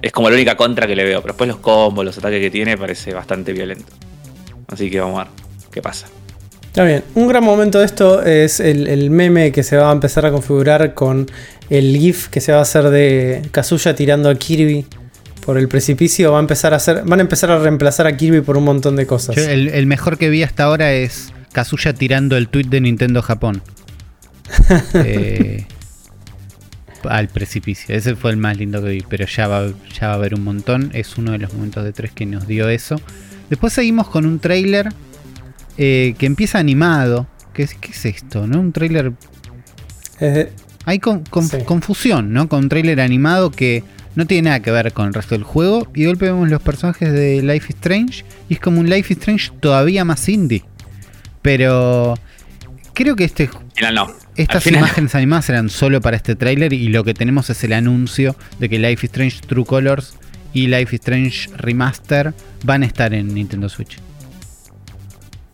es 0.00 0.12
como 0.12 0.30
la 0.30 0.36
única 0.36 0.56
contra 0.56 0.86
que 0.86 0.96
le 0.96 1.04
veo. 1.04 1.20
Pero 1.20 1.32
después 1.34 1.48
los 1.48 1.58
combos, 1.58 2.04
los 2.04 2.16
ataques 2.16 2.40
que 2.40 2.50
tiene, 2.50 2.78
parece 2.78 3.12
bastante 3.12 3.52
violento. 3.52 3.92
Así 4.68 4.90
que 4.90 5.00
vamos 5.00 5.20
a 5.20 5.24
ver 5.24 5.32
qué 5.70 5.82
pasa. 5.82 6.06
Está 6.66 6.84
bien. 6.84 7.04
Un 7.14 7.28
gran 7.28 7.44
momento 7.44 7.80
de 7.80 7.84
esto 7.84 8.22
es 8.22 8.60
el, 8.60 9.10
meme 9.10 9.52
que 9.52 9.62
se 9.62 9.76
va 9.76 9.90
a 9.90 9.92
empezar 9.92 10.24
a 10.24 10.30
configurar 10.30 10.94
con 10.94 11.26
el 11.68 11.96
GIF 11.98 12.28
que 12.28 12.40
se 12.40 12.52
va 12.52 12.58
a 12.58 12.62
hacer 12.62 12.88
de 12.88 13.42
Kazuya 13.52 13.94
tirando 13.94 14.30
a 14.30 14.34
Kirby 14.34 14.86
por 15.44 15.58
el 15.58 15.68
precipicio. 15.68 16.32
Va 16.32 16.38
a 16.38 16.40
empezar 16.40 16.72
a 16.72 16.76
hacer, 16.76 17.02
van 17.04 17.18
a 17.18 17.22
empezar 17.22 17.50
a 17.50 17.58
reemplazar 17.58 18.06
a 18.06 18.16
Kirby 18.16 18.40
por 18.40 18.56
un 18.56 18.64
montón 18.64 18.96
de 18.96 19.06
cosas. 19.06 19.36
el, 19.36 19.86
mejor 19.86 20.16
que 20.16 20.30
vi 20.30 20.42
hasta 20.42 20.64
ahora 20.64 20.92
es 20.92 21.32
Kazuya 21.52 21.92
tirando 21.92 22.36
el 22.36 22.48
tweet 22.48 22.66
de 22.66 22.80
Nintendo 22.80 23.22
Japón. 23.22 23.62
Eh, 24.94 25.66
al 27.04 27.28
precipicio. 27.28 27.94
Ese 27.94 28.16
fue 28.16 28.30
el 28.30 28.36
más 28.36 28.56
lindo 28.56 28.82
que 28.82 28.90
vi, 28.90 29.04
pero 29.08 29.26
ya 29.26 29.46
va, 29.46 29.68
ya 29.98 30.08
va 30.08 30.12
a 30.14 30.16
haber 30.16 30.34
un 30.34 30.44
montón. 30.44 30.90
Es 30.94 31.16
uno 31.16 31.32
de 31.32 31.38
los 31.38 31.52
momentos 31.52 31.84
de 31.84 31.92
tres 31.92 32.12
que 32.12 32.26
nos 32.26 32.46
dio 32.46 32.68
eso. 32.68 33.00
Después 33.50 33.72
seguimos 33.72 34.08
con 34.08 34.26
un 34.26 34.38
trailer 34.38 34.88
eh, 35.76 36.14
que 36.18 36.26
empieza 36.26 36.58
animado. 36.58 37.26
¿Qué 37.52 37.62
es, 37.62 37.74
¿Qué 37.74 37.92
es 37.92 38.04
esto? 38.04 38.46
¿No? 38.46 38.60
Un 38.60 38.72
trailer. 38.72 39.12
Hay 40.84 40.98
confusión, 40.98 42.32
¿no? 42.32 42.48
Con 42.48 42.64
un 42.64 42.68
trailer 42.68 43.00
animado 43.00 43.50
que 43.50 43.84
no 44.14 44.26
tiene 44.26 44.48
nada 44.48 44.60
que 44.60 44.70
ver 44.70 44.92
con 44.92 45.06
el 45.06 45.14
resto 45.14 45.34
del 45.34 45.44
juego. 45.44 45.88
Y 45.94 46.02
de 46.02 46.08
golpe 46.08 46.26
vemos 46.26 46.48
los 46.48 46.62
personajes 46.62 47.12
de 47.12 47.42
Life 47.42 47.66
is 47.68 47.76
Strange. 47.76 48.24
Y 48.48 48.54
es 48.54 48.60
como 48.60 48.80
un 48.80 48.90
Life 48.90 49.12
is 49.12 49.18
Strange 49.18 49.50
todavía 49.60 50.04
más 50.04 50.28
indie. 50.28 50.64
Pero 51.48 52.18
creo 52.92 53.16
que 53.16 53.24
este. 53.24 53.48
no. 53.94 54.12
Estas 54.36 54.66
imágenes 54.66 55.14
animadas 55.14 55.48
eran 55.48 55.70
solo 55.70 56.02
para 56.02 56.14
este 56.18 56.36
trailer. 56.36 56.74
Y 56.74 56.88
lo 56.88 57.04
que 57.04 57.14
tenemos 57.14 57.48
es 57.48 57.64
el 57.64 57.72
anuncio 57.72 58.36
de 58.58 58.68
que 58.68 58.78
Life 58.78 59.06
is 59.06 59.10
Strange 59.10 59.40
True 59.46 59.64
Colors 59.64 60.14
y 60.52 60.66
Life 60.66 60.94
is 60.94 61.00
Strange 61.00 61.48
Remaster 61.56 62.34
van 62.64 62.82
a 62.82 62.86
estar 62.86 63.14
en 63.14 63.32
Nintendo 63.32 63.70
Switch. 63.70 63.98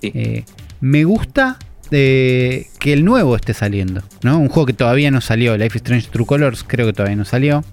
Eh, 0.02 0.42
me 0.80 1.04
gusta 1.04 1.60
eh, 1.92 2.66
que 2.80 2.92
el 2.92 3.04
nuevo 3.04 3.36
esté 3.36 3.54
saliendo, 3.54 4.02
¿no? 4.24 4.40
Un 4.40 4.48
juego 4.48 4.66
que 4.66 4.72
todavía 4.72 5.12
no 5.12 5.20
salió, 5.20 5.56
Life 5.56 5.78
is 5.78 5.82
Strange 5.82 6.08
True 6.10 6.26
Colors, 6.26 6.64
creo 6.66 6.86
que 6.88 6.92
todavía 6.92 7.14
no 7.14 7.24
salió. 7.24 7.64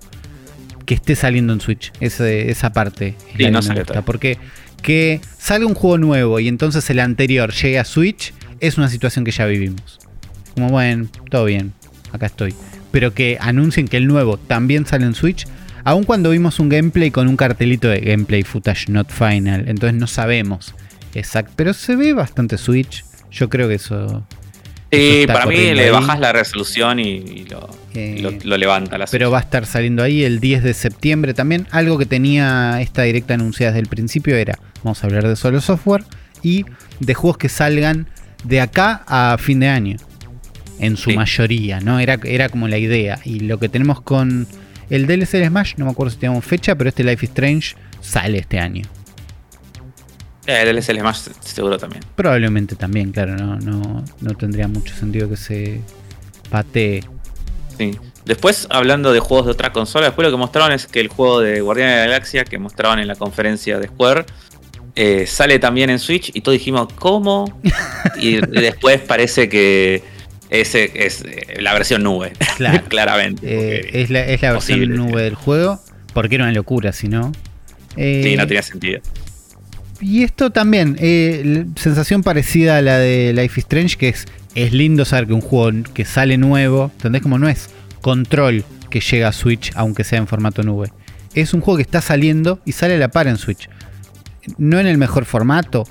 Que 0.86 0.94
esté 0.94 1.16
saliendo 1.16 1.54
en 1.54 1.60
Switch, 1.60 1.92
esa 2.00 2.72
parte. 2.72 3.16
Sí, 3.36 3.50
no 3.50 3.64
salió 3.64 3.84
porque 4.06 4.38
que 4.82 5.22
salga 5.38 5.66
un 5.66 5.76
juego 5.76 5.98
nuevo 5.98 6.40
y 6.40 6.48
entonces 6.48 6.90
el 6.90 7.00
anterior 7.00 7.52
llegue 7.54 7.80
a 7.80 7.86
Switch 7.86 8.34
es 8.60 8.78
una 8.78 8.90
situación 8.90 9.26
que 9.26 9.32
ya 9.32 9.46
vivimos. 9.46 10.00
Como 10.54 10.70
bueno, 10.70 11.08
todo 11.30 11.46
bien, 11.46 11.74
acá 12.12 12.28
estoy. 12.28 12.54
Pero 12.92 13.14
que 13.14 13.38
anuncien 13.40 13.88
que 13.88 13.98
el 13.98 14.08
nuevo 14.08 14.38
también 14.38 14.86
sale 14.86 15.06
en 15.06 15.16
Switch, 15.16 15.48
aun 15.84 16.04
cuando 16.04 16.30
vimos 16.30 16.60
un 16.60 16.70
gameplay 16.70 17.10
con 17.12 17.28
un 17.28 17.38
cartelito 17.38 17.88
de 17.88 18.02
gameplay 18.02 18.44
footage 18.44 18.90
not 18.90 19.10
final, 19.10 19.68
entonces 19.68 20.00
no 20.00 20.08
sabemos 20.08 20.76
Exacto, 21.14 21.54
pero 21.56 21.74
se 21.74 21.96
ve 21.96 22.14
bastante 22.14 22.58
Switch. 22.58 23.04
Yo 23.32 23.50
creo 23.50 23.68
que 23.68 23.76
eso. 23.76 24.26
Sí, 24.92 25.24
para 25.26 25.46
mí 25.46 25.74
le 25.74 25.90
bajas 25.90 26.20
la 26.20 26.34
resolución 26.34 27.00
y, 27.00 27.46
eh, 27.94 28.40
lo, 28.44 28.58
levanta. 28.58 28.98
La 28.98 29.06
pero 29.06 29.32
va 29.32 29.38
a 29.38 29.42
estar 29.42 29.66
saliendo 29.66 30.04
ahí 30.04 30.24
el 30.24 30.40
10 30.40 30.64
de 30.64 30.74
septiembre 30.74 31.34
también. 31.34 31.68
Algo 31.72 31.98
que 31.98 32.06
tenía 32.06 32.82
esta 32.82 33.04
directa 33.04 33.36
anunciada 33.36 33.72
desde 33.72 33.84
el 33.84 33.88
principio 33.88 34.36
era: 34.36 34.60
vamos 34.84 35.02
a 35.04 35.08
hablar 35.08 35.28
de 35.28 35.36
solo 35.36 35.62
software 35.62 36.04
y 36.44 36.66
de 37.00 37.14
juegos 37.14 37.38
que 37.38 37.48
salgan 37.48 38.08
de 38.44 38.60
acá 38.60 39.04
a 39.08 39.38
fin 39.38 39.60
de 39.62 39.70
año. 39.70 39.98
En 40.80 40.98
su 40.98 41.12
mayoría, 41.12 41.80
¿no? 41.80 42.00
Era, 42.00 42.18
era 42.24 42.50
como 42.50 42.68
la 42.68 42.80
idea. 42.80 43.20
Y 43.24 43.42
lo 43.42 43.60
que 43.60 43.70
tenemos 43.70 44.02
con 44.02 44.48
el 44.90 45.06
DLC 45.06 45.34
de 45.34 45.48
Smash, 45.48 45.76
no 45.78 45.86
me 45.86 45.92
acuerdo 45.92 46.12
si 46.12 46.18
tenemos 46.18 46.44
fecha, 46.44 46.76
pero 46.76 46.90
este 46.90 47.04
Life 47.04 47.24
is 47.24 47.30
Strange 47.30 47.76
sale 48.02 48.40
este 48.40 48.60
año. 48.60 48.84
Eh, 50.52 50.62
el 50.62 50.76
DLC 50.76 51.02
más 51.02 51.30
seguro 51.40 51.78
también. 51.78 52.04
Probablemente 52.16 52.76
también, 52.76 53.12
claro, 53.12 53.36
no, 53.36 53.58
no, 53.58 54.04
no 54.20 54.34
tendría 54.36 54.68
mucho 54.68 54.94
sentido 54.96 55.30
que 55.30 55.38
se 55.38 55.82
patee. 56.50 57.04
Sí. 57.78 57.98
Después, 58.26 58.68
hablando 58.70 59.14
de 59.14 59.20
juegos 59.20 59.48
de 59.48 59.54
otra 59.54 59.72
consola, 59.72 60.08
después 60.08 60.28
lo 60.28 60.32
que 60.32 60.38
mostraron 60.38 60.72
es 60.74 60.86
que 60.86 61.00
el 61.00 61.08
juego 61.08 61.40
de 61.40 61.62
Guardianes 61.62 61.96
de 61.96 62.02
la 62.02 62.08
Galaxia 62.08 62.44
que 62.44 62.60
mostraron 62.60 63.00
en 63.00 63.08
la 63.08 63.16
conferencia 63.16 63.80
de 63.80 63.88
Square 63.88 64.26
eh, 64.96 65.26
sale 65.26 65.58
también 65.58 65.90
en 65.90 66.00
Switch 66.00 66.32
y 66.34 66.42
todos 66.42 66.58
dijimos, 66.58 66.92
¿cómo? 66.94 67.60
y 68.18 68.36
después 68.48 69.00
parece 69.02 69.50
que 69.50 70.04
ese 70.50 70.92
es 70.94 71.24
eh, 71.24 71.62
la 71.62 71.74
versión 71.74 72.04
nube, 72.04 72.34
claro. 72.58 72.84
claramente. 72.90 74.02
es 74.02 74.10
la, 74.10 74.26
es 74.26 74.42
la 74.42 74.52
versión 74.52 74.90
nube 74.90 75.24
del 75.24 75.36
juego, 75.36 75.80
porque 76.14 76.36
era 76.36 76.44
una 76.44 76.54
locura, 76.54 76.92
si 76.92 77.08
no. 77.08 77.32
sí, 77.96 78.36
no 78.38 78.46
tenía 78.46 78.62
sentido. 78.62 79.02
Y 80.02 80.24
esto 80.24 80.50
también, 80.50 80.98
eh, 81.00 81.66
sensación 81.76 82.24
parecida 82.24 82.78
a 82.78 82.82
la 82.82 82.98
de 82.98 83.34
Life 83.34 83.60
is 83.60 83.66
Strange, 83.66 83.98
que 83.98 84.10
es, 84.10 84.26
es 84.56 84.74
lindo 84.74 85.06
saber 85.06 85.28
que 85.28 85.34
un 85.34 85.42
juego 85.42 85.84
que 85.94 86.06
sale 86.06 86.38
nuevo, 86.38 86.92
¿entendés? 86.96 87.22
Como 87.22 87.38
no 87.38 87.48
es 87.48 87.70
control 88.02 88.66
que 88.90 89.00
llega 89.00 89.28
a 89.28 89.32
Switch, 89.32 89.72
aunque 89.76 90.04
sea 90.04 90.18
en 90.18 90.28
formato 90.28 90.64
nube. 90.64 90.92
Es 91.36 91.54
un 91.54 91.62
juego 91.62 91.78
que 91.78 91.84
está 91.84 92.02
saliendo 92.02 92.60
y 92.66 92.72
sale 92.74 92.96
a 92.96 92.98
la 92.98 93.10
par 93.10 93.28
en 93.28 93.38
Switch. 93.38 93.70
No 94.58 94.80
en 94.80 94.88
el 94.88 94.98
mejor 94.98 95.26
formato. 95.26 95.88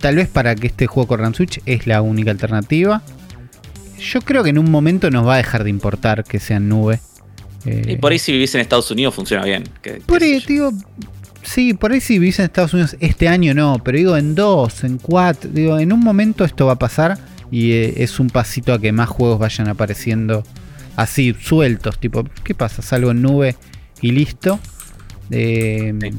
Tal 0.00 0.16
vez 0.16 0.28
para 0.28 0.56
que 0.56 0.66
este 0.66 0.86
juego 0.86 1.06
corra 1.06 1.26
en 1.26 1.34
Switch 1.34 1.60
es 1.66 1.86
la 1.86 2.02
única 2.02 2.32
alternativa. 2.32 3.02
Yo 3.98 4.20
creo 4.20 4.42
que 4.42 4.50
en 4.50 4.58
un 4.58 4.70
momento 4.70 5.10
nos 5.10 5.26
va 5.26 5.34
a 5.34 5.36
dejar 5.38 5.64
de 5.64 5.70
importar 5.70 6.24
que 6.24 6.40
sea 6.40 6.56
en 6.56 6.68
nube. 6.68 7.00
y 7.64 7.96
por 7.96 8.12
ahí 8.12 8.18
si 8.18 8.32
vivís 8.32 8.54
en 8.54 8.60
Estados 8.60 8.90
Unidos 8.90 9.14
funciona 9.14 9.44
bien. 9.44 9.64
por 10.04 10.22
ahí, 10.22 10.44
digo, 10.46 10.72
Sí, 11.44 11.74
por 11.74 11.92
ahí 11.92 12.00
si 12.00 12.18
vivís 12.18 12.38
en 12.38 12.46
Estados 12.46 12.72
Unidos 12.72 12.96
este 13.00 13.28
año 13.28 13.54
no, 13.54 13.80
pero 13.84 13.98
digo 13.98 14.16
en 14.16 14.34
dos, 14.34 14.82
en 14.82 14.98
cuatro, 14.98 15.50
digo, 15.52 15.78
en 15.78 15.92
un 15.92 16.00
momento 16.00 16.44
esto 16.44 16.66
va 16.66 16.72
a 16.72 16.78
pasar 16.78 17.18
y 17.50 17.72
eh, 17.72 17.94
es 17.98 18.18
un 18.18 18.30
pasito 18.30 18.72
a 18.72 18.80
que 18.80 18.92
más 18.92 19.08
juegos 19.08 19.38
vayan 19.38 19.68
apareciendo 19.68 20.42
así, 20.96 21.34
sueltos, 21.38 21.98
tipo, 21.98 22.24
¿qué 22.42 22.54
pasa? 22.54 22.82
Salgo 22.82 23.10
en 23.10 23.22
nube 23.22 23.56
y 24.00 24.12
listo. 24.12 24.58
Eh, 25.30 26.12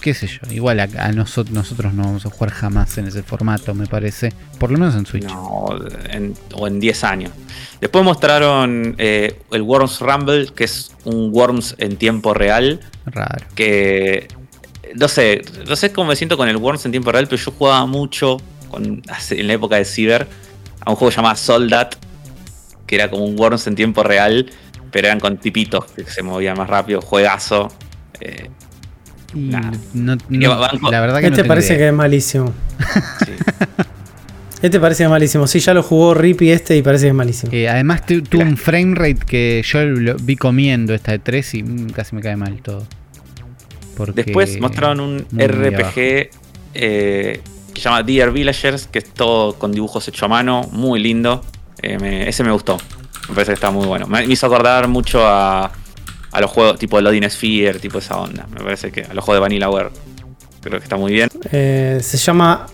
qué 0.00 0.12
sé 0.12 0.26
yo, 0.26 0.40
igual 0.52 0.80
a, 0.80 1.12
nosotros, 1.12 1.54
nosotros 1.54 1.94
no 1.94 2.02
vamos 2.02 2.26
a 2.26 2.30
jugar 2.30 2.50
jamás 2.50 2.98
en 2.98 3.06
ese 3.06 3.22
formato, 3.22 3.74
me 3.74 3.86
parece, 3.86 4.34
por 4.58 4.70
lo 4.70 4.76
menos 4.76 4.94
en 4.96 5.06
Switch. 5.06 5.24
No, 5.24 5.66
o 6.54 6.66
en 6.66 6.80
10 6.80 7.04
años. 7.04 7.32
Después 7.80 8.04
mostraron 8.04 8.96
eh, 8.98 9.40
el 9.50 9.62
Worms 9.62 10.00
Rumble, 10.00 10.48
que 10.54 10.64
es 10.64 10.92
un 11.04 11.30
Worms 11.32 11.76
en 11.78 11.96
tiempo 11.96 12.34
real. 12.34 12.80
Raro. 13.06 13.46
Que 13.54 14.28
no 14.94 15.08
sé, 15.08 15.42
no 15.66 15.76
sé 15.76 15.92
cómo 15.92 16.08
me 16.08 16.16
siento 16.16 16.36
con 16.36 16.48
el 16.48 16.56
Worms 16.56 16.84
en 16.86 16.92
tiempo 16.92 17.12
real, 17.12 17.26
pero 17.26 17.40
yo 17.42 17.52
jugaba 17.52 17.86
mucho 17.86 18.38
en 18.76 19.46
la 19.46 19.52
época 19.52 19.76
de 19.76 19.84
Cyber 19.84 20.26
a 20.80 20.90
un 20.90 20.96
juego 20.96 21.14
llamado 21.14 21.36
Soldat, 21.36 21.94
que 22.86 22.96
era 22.96 23.10
como 23.10 23.24
un 23.24 23.38
Worms 23.38 23.66
en 23.66 23.74
tiempo 23.74 24.02
real, 24.02 24.50
pero 24.90 25.08
eran 25.08 25.20
con 25.20 25.38
tipitos 25.38 25.86
que 25.86 26.04
se 26.04 26.22
movían 26.22 26.56
más 26.56 26.68
rápido, 26.68 27.00
juegazo. 27.00 27.72
Eh, 28.20 28.50
la 29.34 31.00
verdad 31.00 31.20
que 31.20 31.26
este 31.26 31.44
parece 31.44 31.76
que 31.76 31.88
es 31.88 31.92
malísimo. 31.92 32.52
Este 34.62 34.80
parece 34.80 35.00
que 35.00 35.04
es 35.04 35.10
malísimo. 35.10 35.46
Sí, 35.46 35.60
ya 35.60 35.74
lo 35.74 35.82
jugó 35.82 36.14
Rippy 36.14 36.50
este 36.50 36.74
y 36.74 36.80
parece 36.80 37.04
que 37.04 37.08
es 37.08 37.14
malísimo. 37.14 37.52
Eh, 37.52 37.68
además 37.68 38.06
tuvo 38.06 38.40
un 38.40 38.56
frame 38.56 38.94
rate 38.94 39.18
que 39.26 39.62
yo 39.62 39.84
lo 39.84 40.16
vi 40.16 40.36
comiendo 40.36 40.94
esta 40.94 41.12
de 41.12 41.18
3 41.18 41.54
y 41.56 41.62
mm, 41.62 41.90
casi 41.90 42.16
me 42.16 42.22
cae 42.22 42.36
mal 42.36 42.62
todo. 42.62 42.86
Después 44.14 44.60
mostraron 44.60 45.00
un 45.00 45.18
RPG 45.18 46.30
eh, 46.74 47.40
que 47.72 47.80
se 47.80 47.80
llama 47.80 48.02
Dear 48.02 48.30
Villagers, 48.32 48.86
que 48.86 48.98
es 49.00 49.12
todo 49.12 49.54
con 49.54 49.72
dibujos 49.72 50.06
hechos 50.08 50.22
a 50.22 50.28
mano, 50.28 50.68
muy 50.72 51.00
lindo. 51.00 51.42
Eh, 51.82 52.24
ese 52.26 52.44
me 52.44 52.52
gustó. 52.52 52.78
Me 53.28 53.34
parece 53.34 53.52
que 53.52 53.54
está 53.54 53.70
muy 53.70 53.86
bueno. 53.86 54.06
Me, 54.06 54.24
hizo 54.24 54.46
acordar 54.46 54.88
mucho 54.88 55.26
a, 55.26 55.72
a 56.32 56.40
los 56.40 56.50
juegos 56.50 56.78
tipo 56.78 57.00
Loading 57.00 57.28
Sphere, 57.30 57.78
tipo 57.78 57.98
esa 57.98 58.18
onda. 58.18 58.46
Me 58.50 58.60
parece 58.60 58.90
que 58.90 59.02
a 59.02 59.14
los 59.14 59.24
juegos 59.24 59.36
de 59.36 59.40
Vanillaware. 59.40 59.90
Creo 60.60 60.78
que 60.78 60.84
está 60.84 60.96
muy 60.96 61.12
bien. 61.12 61.28
Eh, 61.52 62.00
se 62.02 62.16
llama 62.16 62.66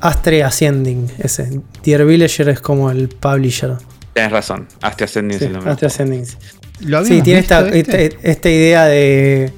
Astre 0.00 0.42
Ascending. 0.42 1.10
Ese. 1.18 1.60
Dear 1.84 2.04
Villager 2.04 2.48
es 2.48 2.60
como 2.60 2.90
el 2.90 3.08
publisher. 3.08 3.76
Tienes 4.12 4.32
razón. 4.32 4.68
Astre 4.80 5.04
Ascending 5.04 5.38
sí, 5.38 5.44
es 5.44 5.48
el 5.48 5.52
nombre. 5.54 5.72
Astre 5.72 5.86
Ascending. 5.86 6.26
Sí, 7.04 7.22
tiene 7.22 7.38
esta, 7.38 7.68
este? 7.68 8.18
esta, 8.22 8.50
idea 8.50 8.86
de 8.86 9.52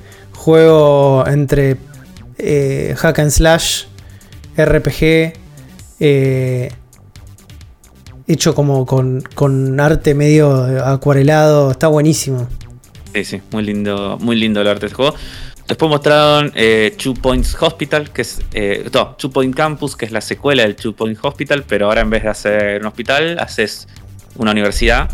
juego 0.44 1.26
entre 1.26 1.78
eh, 2.36 2.94
hack 2.98 3.18
and 3.18 3.30
slash, 3.30 3.84
RPG, 4.58 5.32
eh, 6.00 6.70
hecho 8.28 8.54
como 8.54 8.84
con, 8.84 9.22
con, 9.34 9.80
arte 9.80 10.14
medio 10.14 10.52
acuarelado. 10.86 11.70
Está 11.70 11.88
buenísimo. 11.88 12.46
Sí, 13.14 13.24
sí, 13.24 13.42
muy 13.52 13.62
lindo, 13.62 14.18
muy 14.20 14.36
lindo 14.36 14.60
el 14.60 14.68
arte 14.68 14.82
de 14.82 14.86
este 14.88 14.96
juego. 14.96 15.16
Después 15.66 15.88
mostraron 15.88 16.52
eh, 16.54 16.94
Two 17.02 17.14
Points 17.14 17.56
Hospital, 17.58 18.10
que 18.10 18.20
es. 18.20 18.42
Eh, 18.52 18.86
no, 18.92 19.16
Two 19.16 19.30
Point 19.30 19.56
Campus, 19.56 19.96
que 19.96 20.04
es 20.04 20.12
la 20.12 20.20
secuela 20.20 20.62
del 20.64 20.76
Two 20.76 20.94
Point 20.94 21.18
Hospital, 21.22 21.64
pero 21.66 21.86
ahora 21.86 22.02
en 22.02 22.10
vez 22.10 22.22
de 22.24 22.28
hacer 22.28 22.82
un 22.82 22.86
hospital, 22.86 23.38
haces 23.38 23.88
una 24.36 24.50
universidad. 24.50 25.10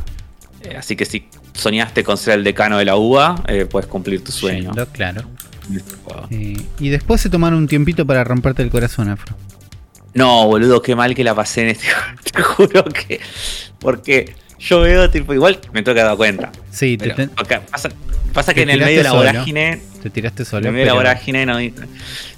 Así 0.76 0.96
que 0.96 1.04
si 1.04 1.28
soñaste 1.54 2.04
con 2.04 2.16
ser 2.16 2.38
el 2.38 2.44
decano 2.44 2.78
de 2.78 2.84
la 2.84 2.96
UBA, 2.96 3.42
eh, 3.48 3.66
puedes 3.66 3.88
cumplir 3.88 4.22
tu 4.24 4.32
sueño. 4.32 4.72
claro. 4.92 5.22
y 6.30 6.88
después 6.88 7.20
se 7.20 7.30
tomaron 7.30 7.58
un 7.58 7.68
tiempito 7.68 8.06
para 8.06 8.24
romperte 8.24 8.62
el 8.62 8.70
corazón, 8.70 9.08
Afro. 9.08 9.36
No, 10.14 10.46
boludo, 10.46 10.82
qué 10.82 10.96
mal 10.96 11.14
que 11.14 11.24
la 11.24 11.34
pasé 11.34 11.62
en 11.62 11.68
este 11.68 11.86
Te 12.32 12.42
juro 12.42 12.84
que. 12.84 13.20
Porque 13.78 14.34
yo 14.58 14.80
veo, 14.80 15.08
tipo, 15.10 15.32
igual 15.32 15.58
me 15.72 15.82
tengo 15.82 15.94
que 15.94 16.02
dar 16.02 16.16
cuenta. 16.16 16.50
Sí, 16.70 16.96
te, 16.96 17.14
pasa, 17.70 17.88
Pasa 18.32 18.54
que 18.54 18.62
en 18.62 18.70
el 18.70 18.80
medio 18.80 18.98
de 18.98 19.04
la 19.04 19.12
vorágine. 19.12 19.80
Te 20.02 20.10
tiraste 20.10 20.44
solo. 20.44 20.60
En 20.60 20.66
el 20.66 20.72
medio 20.72 20.86
de 20.86 20.90
la 20.90 20.94
vorágine 20.94 21.46
no. 21.46 21.58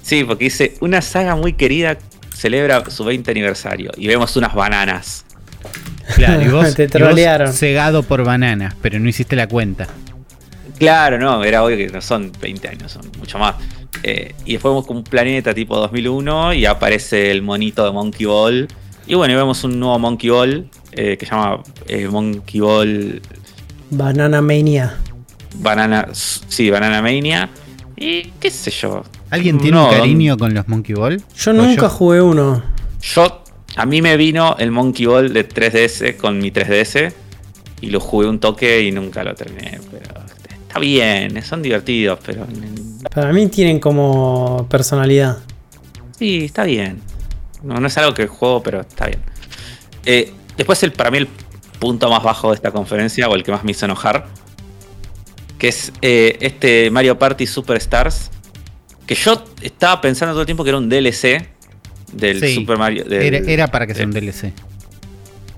Sí, 0.01 0.23
porque 0.23 0.45
dice: 0.45 0.75
Una 0.81 1.01
saga 1.01 1.35
muy 1.35 1.53
querida 1.53 1.97
celebra 2.33 2.89
su 2.89 3.03
20 3.03 3.29
aniversario. 3.31 3.91
Y 3.97 4.07
vemos 4.07 4.35
unas 4.35 4.53
bananas. 4.53 5.25
Claro, 6.15 6.41
y 6.41 6.47
vos, 6.49 6.75
te 6.75 6.87
trolearon. 6.87 7.53
cegado 7.53 8.03
por 8.03 8.23
bananas, 8.23 8.75
pero 8.81 8.99
no 8.99 9.09
hiciste 9.09 9.35
la 9.35 9.47
cuenta. 9.47 9.87
Claro, 10.77 11.17
no, 11.17 11.43
era 11.43 11.63
obvio 11.63 11.77
que 11.77 11.87
no 11.87 12.01
son 12.01 12.31
20 12.41 12.67
años, 12.67 12.91
son 12.91 13.09
mucho 13.19 13.37
más. 13.37 13.55
Eh, 14.01 14.33
y 14.45 14.53
después 14.53 14.71
vemos 14.71 14.85
como 14.85 14.99
un 14.99 15.05
planeta 15.05 15.53
tipo 15.53 15.77
2001 15.77 16.53
y 16.53 16.65
aparece 16.65 17.31
el 17.31 17.41
monito 17.41 17.85
de 17.85 17.91
Monkey 17.91 18.25
Ball. 18.25 18.67
Y 19.05 19.15
bueno, 19.15 19.33
y 19.33 19.37
vemos 19.37 19.63
un 19.63 19.79
nuevo 19.79 19.99
Monkey 19.99 20.29
Ball 20.29 20.69
eh, 20.91 21.17
que 21.17 21.25
se 21.25 21.31
llama 21.31 21.61
eh, 21.87 22.07
Monkey 22.07 22.59
Ball. 22.59 23.21
Banana 23.91 24.41
Mania. 24.41 24.97
Banana, 25.55 26.09
sí, 26.11 26.69
Banana 26.69 27.01
Mania. 27.01 27.49
Y 27.95 28.23
qué 28.39 28.49
sé 28.49 28.71
yo. 28.71 29.03
¿Alguien 29.29 29.59
tiene 29.59 29.79
un 29.79 29.89
cariño 29.89 30.37
con 30.37 30.53
los 30.53 30.67
Monkey 30.67 30.95
Ball? 30.95 31.21
Yo 31.35 31.53
nunca 31.53 31.89
jugué 31.89 32.21
uno. 32.21 32.63
Yo, 33.01 33.42
a 33.75 33.85
mí 33.85 34.01
me 34.01 34.17
vino 34.17 34.55
el 34.59 34.71
Monkey 34.71 35.05
Ball 35.05 35.33
de 35.33 35.47
3DS 35.47 36.17
con 36.17 36.37
mi 36.37 36.51
3DS 36.51 37.13
y 37.81 37.89
lo 37.89 37.99
jugué 37.99 38.27
un 38.27 38.39
toque 38.39 38.81
y 38.81 38.91
nunca 38.91 39.23
lo 39.23 39.33
terminé. 39.33 39.79
Pero 39.91 40.21
está 40.61 40.79
bien, 40.79 41.41
son 41.43 41.61
divertidos, 41.61 42.19
pero. 42.25 42.45
Para 43.13 43.33
mí 43.33 43.47
tienen 43.47 43.79
como 43.79 44.67
personalidad. 44.69 45.39
Sí, 46.17 46.45
está 46.45 46.63
bien. 46.63 47.01
No, 47.63 47.79
no 47.79 47.87
es 47.87 47.97
algo 47.97 48.13
que 48.13 48.27
juego, 48.27 48.61
pero 48.61 48.81
está 48.81 49.07
bien. 49.07 49.19
Eh, 50.05 50.31
después, 50.55 50.81
el, 50.83 50.91
para 50.91 51.09
mí, 51.09 51.17
el 51.17 51.27
punto 51.79 52.09
más 52.09 52.23
bajo 52.23 52.49
de 52.49 52.55
esta 52.55 52.71
conferencia, 52.71 53.27
o 53.27 53.35
el 53.35 53.43
que 53.43 53.51
más 53.51 53.63
me 53.63 53.71
hizo 53.71 53.85
enojar, 53.85 54.27
que 55.57 55.69
es 55.69 55.91
eh, 56.01 56.37
este 56.41 56.91
Mario 56.91 57.17
Party 57.17 57.47
Superstars, 57.47 58.29
que 59.07 59.15
yo 59.15 59.43
estaba 59.61 59.99
pensando 59.99 60.33
todo 60.33 60.41
el 60.41 60.45
tiempo 60.45 60.63
que 60.63 60.69
era 60.69 60.77
un 60.77 60.89
DLC 60.89 61.52
del 62.13 62.53
Super 62.53 62.77
Mario. 62.77 63.05
era, 63.09 63.67
para 63.67 63.87
que 63.87 63.95
sea 63.95 64.05
un 64.05 64.11
DLC. 64.11 64.51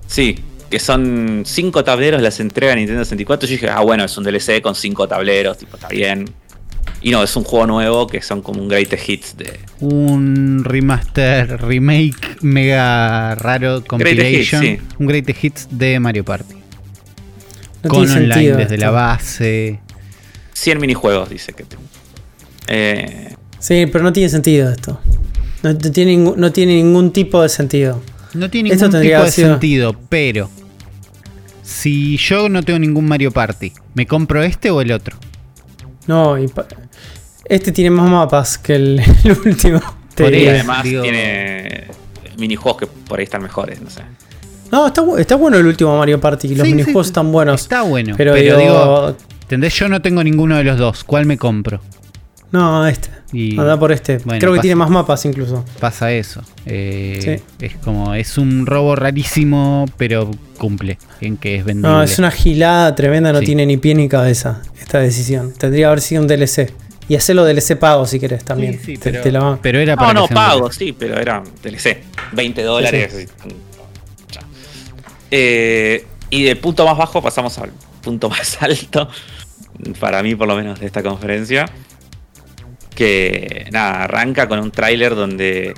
Sí, 0.06 0.36
que 0.70 0.78
son 0.78 1.42
cinco 1.44 1.84
tableros, 1.84 2.20
las 2.22 2.40
entrega 2.40 2.74
Nintendo 2.74 3.04
64. 3.04 3.48
Yo 3.48 3.52
dije, 3.52 3.68
ah, 3.68 3.80
bueno, 3.80 4.04
es 4.04 4.16
un 4.16 4.24
DLC 4.24 4.60
con 4.60 4.74
cinco 4.74 5.06
tableros, 5.06 5.58
tipo, 5.58 5.76
está 5.76 5.88
bien. 5.88 6.26
Y 7.02 7.10
no, 7.10 7.22
es 7.22 7.36
un 7.36 7.44
juego 7.44 7.66
nuevo 7.66 8.06
que 8.06 8.22
son 8.22 8.42
como 8.42 8.62
un 8.62 8.68
greatest 8.68 9.08
hits 9.08 9.36
de. 9.36 9.60
Un 9.80 10.64
remaster, 10.64 11.60
remake 11.60 12.38
mega 12.40 13.34
raro, 13.34 13.84
compilation. 13.84 14.78
Un 14.98 15.06
greatest 15.06 15.44
hits 15.44 15.68
de 15.70 16.00
Mario 16.00 16.24
Party. 16.24 16.56
con 17.86 18.10
online 18.10 18.56
desde 18.56 18.78
la 18.78 18.90
base. 18.90 19.80
100 20.54 20.80
minijuegos, 20.80 21.28
dice 21.28 21.52
que 21.52 21.64
eh, 22.68 23.34
sí, 23.58 23.86
pero 23.86 24.02
no 24.02 24.12
tiene 24.12 24.28
sentido 24.28 24.70
esto. 24.70 25.00
No, 25.62 25.76
tiene, 25.76 26.16
no 26.16 26.52
tiene 26.52 26.74
ningún 26.74 27.12
tipo 27.12 27.42
de 27.42 27.48
sentido. 27.48 28.02
No 28.34 28.50
tiene 28.50 28.70
ningún 28.70 29.00
tipo 29.00 29.22
de 29.22 29.30
sentido, 29.30 29.96
pero 30.08 30.50
si 31.62 32.16
yo 32.16 32.48
no 32.48 32.62
tengo 32.62 32.78
ningún 32.78 33.06
Mario 33.06 33.32
Party, 33.32 33.72
¿me 33.94 34.06
compro 34.06 34.42
este 34.42 34.70
o 34.70 34.80
el 34.80 34.92
otro? 34.92 35.16
No, 36.06 36.36
este 37.44 37.72
tiene 37.72 37.90
más 37.90 38.08
mapas 38.08 38.58
que 38.58 38.74
el, 38.76 39.02
último. 39.44 39.80
Y 40.18 40.46
además 40.46 40.82
tiene 40.82 41.88
minijuegos 42.38 42.80
que 42.80 42.86
por 42.86 43.18
ahí 43.18 43.24
están 43.24 43.42
mejores, 43.42 43.80
no 43.80 43.90
sé. 43.90 44.02
No, 44.70 44.86
está, 44.86 45.36
bueno 45.36 45.58
el 45.58 45.66
último 45.66 45.96
Mario 45.96 46.20
Party. 46.20 46.54
Los 46.54 46.66
minijuegos 46.66 47.08
están 47.08 47.30
buenos. 47.30 47.62
Está 47.62 47.82
bueno. 47.82 48.14
Pero, 48.16 48.34
digo, 48.34 49.16
¿Entendés? 49.42 49.74
Yo 49.74 49.88
no 49.88 50.02
tengo 50.02 50.24
ninguno 50.24 50.56
de 50.56 50.64
los 50.64 50.78
dos. 50.78 51.04
¿Cuál 51.04 51.26
me 51.26 51.38
compro? 51.38 51.80
No, 52.52 52.86
este. 52.86 53.08
Y, 53.32 53.58
Anda 53.58 53.78
por 53.78 53.92
este. 53.92 54.18
Creo 54.18 54.54
que 54.54 54.60
tiene 54.60 54.76
más 54.76 54.90
mapas 54.90 55.24
incluso. 55.24 55.64
Pasa 55.80 56.12
eso. 56.12 56.42
Eh, 56.64 57.40
es 57.60 57.74
como, 57.76 58.14
es 58.14 58.38
un 58.38 58.66
robo 58.66 58.94
rarísimo, 58.94 59.86
pero 59.96 60.30
cumple 60.58 60.98
en 61.20 61.36
que 61.36 61.56
es 61.56 61.64
vendible. 61.64 61.90
No, 61.90 62.02
es 62.02 62.18
una 62.18 62.30
gilada 62.30 62.94
tremenda, 62.94 63.32
no 63.32 63.40
tiene 63.40 63.66
ni 63.66 63.76
pie 63.76 63.94
ni 63.94 64.08
cabeza 64.08 64.62
esta 64.80 65.00
decisión. 65.00 65.52
Tendría 65.52 65.82
que 65.82 65.86
haber 65.86 66.00
sido 66.00 66.22
un 66.22 66.28
DLC. 66.28 66.72
Y 67.08 67.14
hacerlo 67.14 67.44
DLC 67.44 67.76
pago 67.76 68.04
si 68.06 68.18
querés 68.18 68.44
también. 68.44 68.80
Sí, 68.82 68.98
pero, 69.00 69.58
pero, 69.62 69.78
era 69.78 69.96
para. 69.96 70.12
No, 70.12 70.20
no, 70.22 70.28
pago, 70.28 70.72
sí, 70.72 70.92
pero 70.92 71.18
era 71.20 71.42
DLC. 71.62 71.98
20 72.32 72.62
dólares. 72.62 73.28
Eh, 75.30 76.04
y 76.30 76.44
del 76.44 76.58
punto 76.58 76.84
más 76.84 76.96
bajo 76.96 77.20
pasamos 77.22 77.58
al 77.58 77.70
punto 78.00 78.28
más 78.28 78.58
alto 78.62 79.08
para 80.00 80.22
mí 80.22 80.34
por 80.34 80.48
lo 80.48 80.56
menos 80.56 80.80
de 80.80 80.86
esta 80.86 81.02
conferencia, 81.02 81.66
que 82.96 83.68
nada, 83.70 84.04
arranca 84.04 84.48
con 84.48 84.58
un 84.58 84.72
tráiler 84.72 85.14
donde 85.14 85.74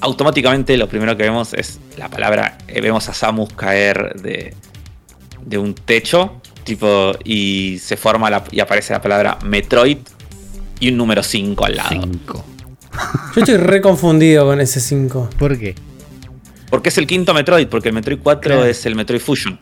automáticamente 0.00 0.76
lo 0.76 0.88
primero 0.88 1.16
que 1.16 1.22
vemos 1.22 1.54
es 1.54 1.78
la 1.96 2.08
palabra, 2.08 2.58
eh, 2.66 2.80
vemos 2.80 3.08
a 3.08 3.14
Samus 3.14 3.52
caer 3.52 4.14
de, 4.20 4.54
de 5.44 5.58
un 5.58 5.74
techo, 5.74 6.40
tipo, 6.64 7.12
y 7.22 7.78
se 7.80 7.96
forma 7.96 8.28
la, 8.30 8.42
y 8.50 8.58
aparece 8.58 8.92
la 8.92 9.00
palabra 9.00 9.38
Metroid 9.44 9.98
y 10.80 10.88
un 10.88 10.96
número 10.96 11.22
5 11.22 11.64
al 11.64 11.76
lado. 11.76 11.90
5. 11.90 12.44
Yo 13.36 13.40
estoy 13.40 13.56
re 13.56 13.80
confundido 13.80 14.46
con 14.46 14.60
ese 14.60 14.80
5. 14.80 15.30
¿Por 15.38 15.58
qué? 15.58 15.74
Porque 16.70 16.88
es 16.88 16.98
el 16.98 17.06
quinto 17.06 17.32
Metroid, 17.32 17.68
porque 17.68 17.88
el 17.88 17.94
Metroid 17.94 18.18
4 18.22 18.64
es 18.64 18.86
el 18.86 18.96
Metroid 18.96 19.20
Fusion. 19.20 19.58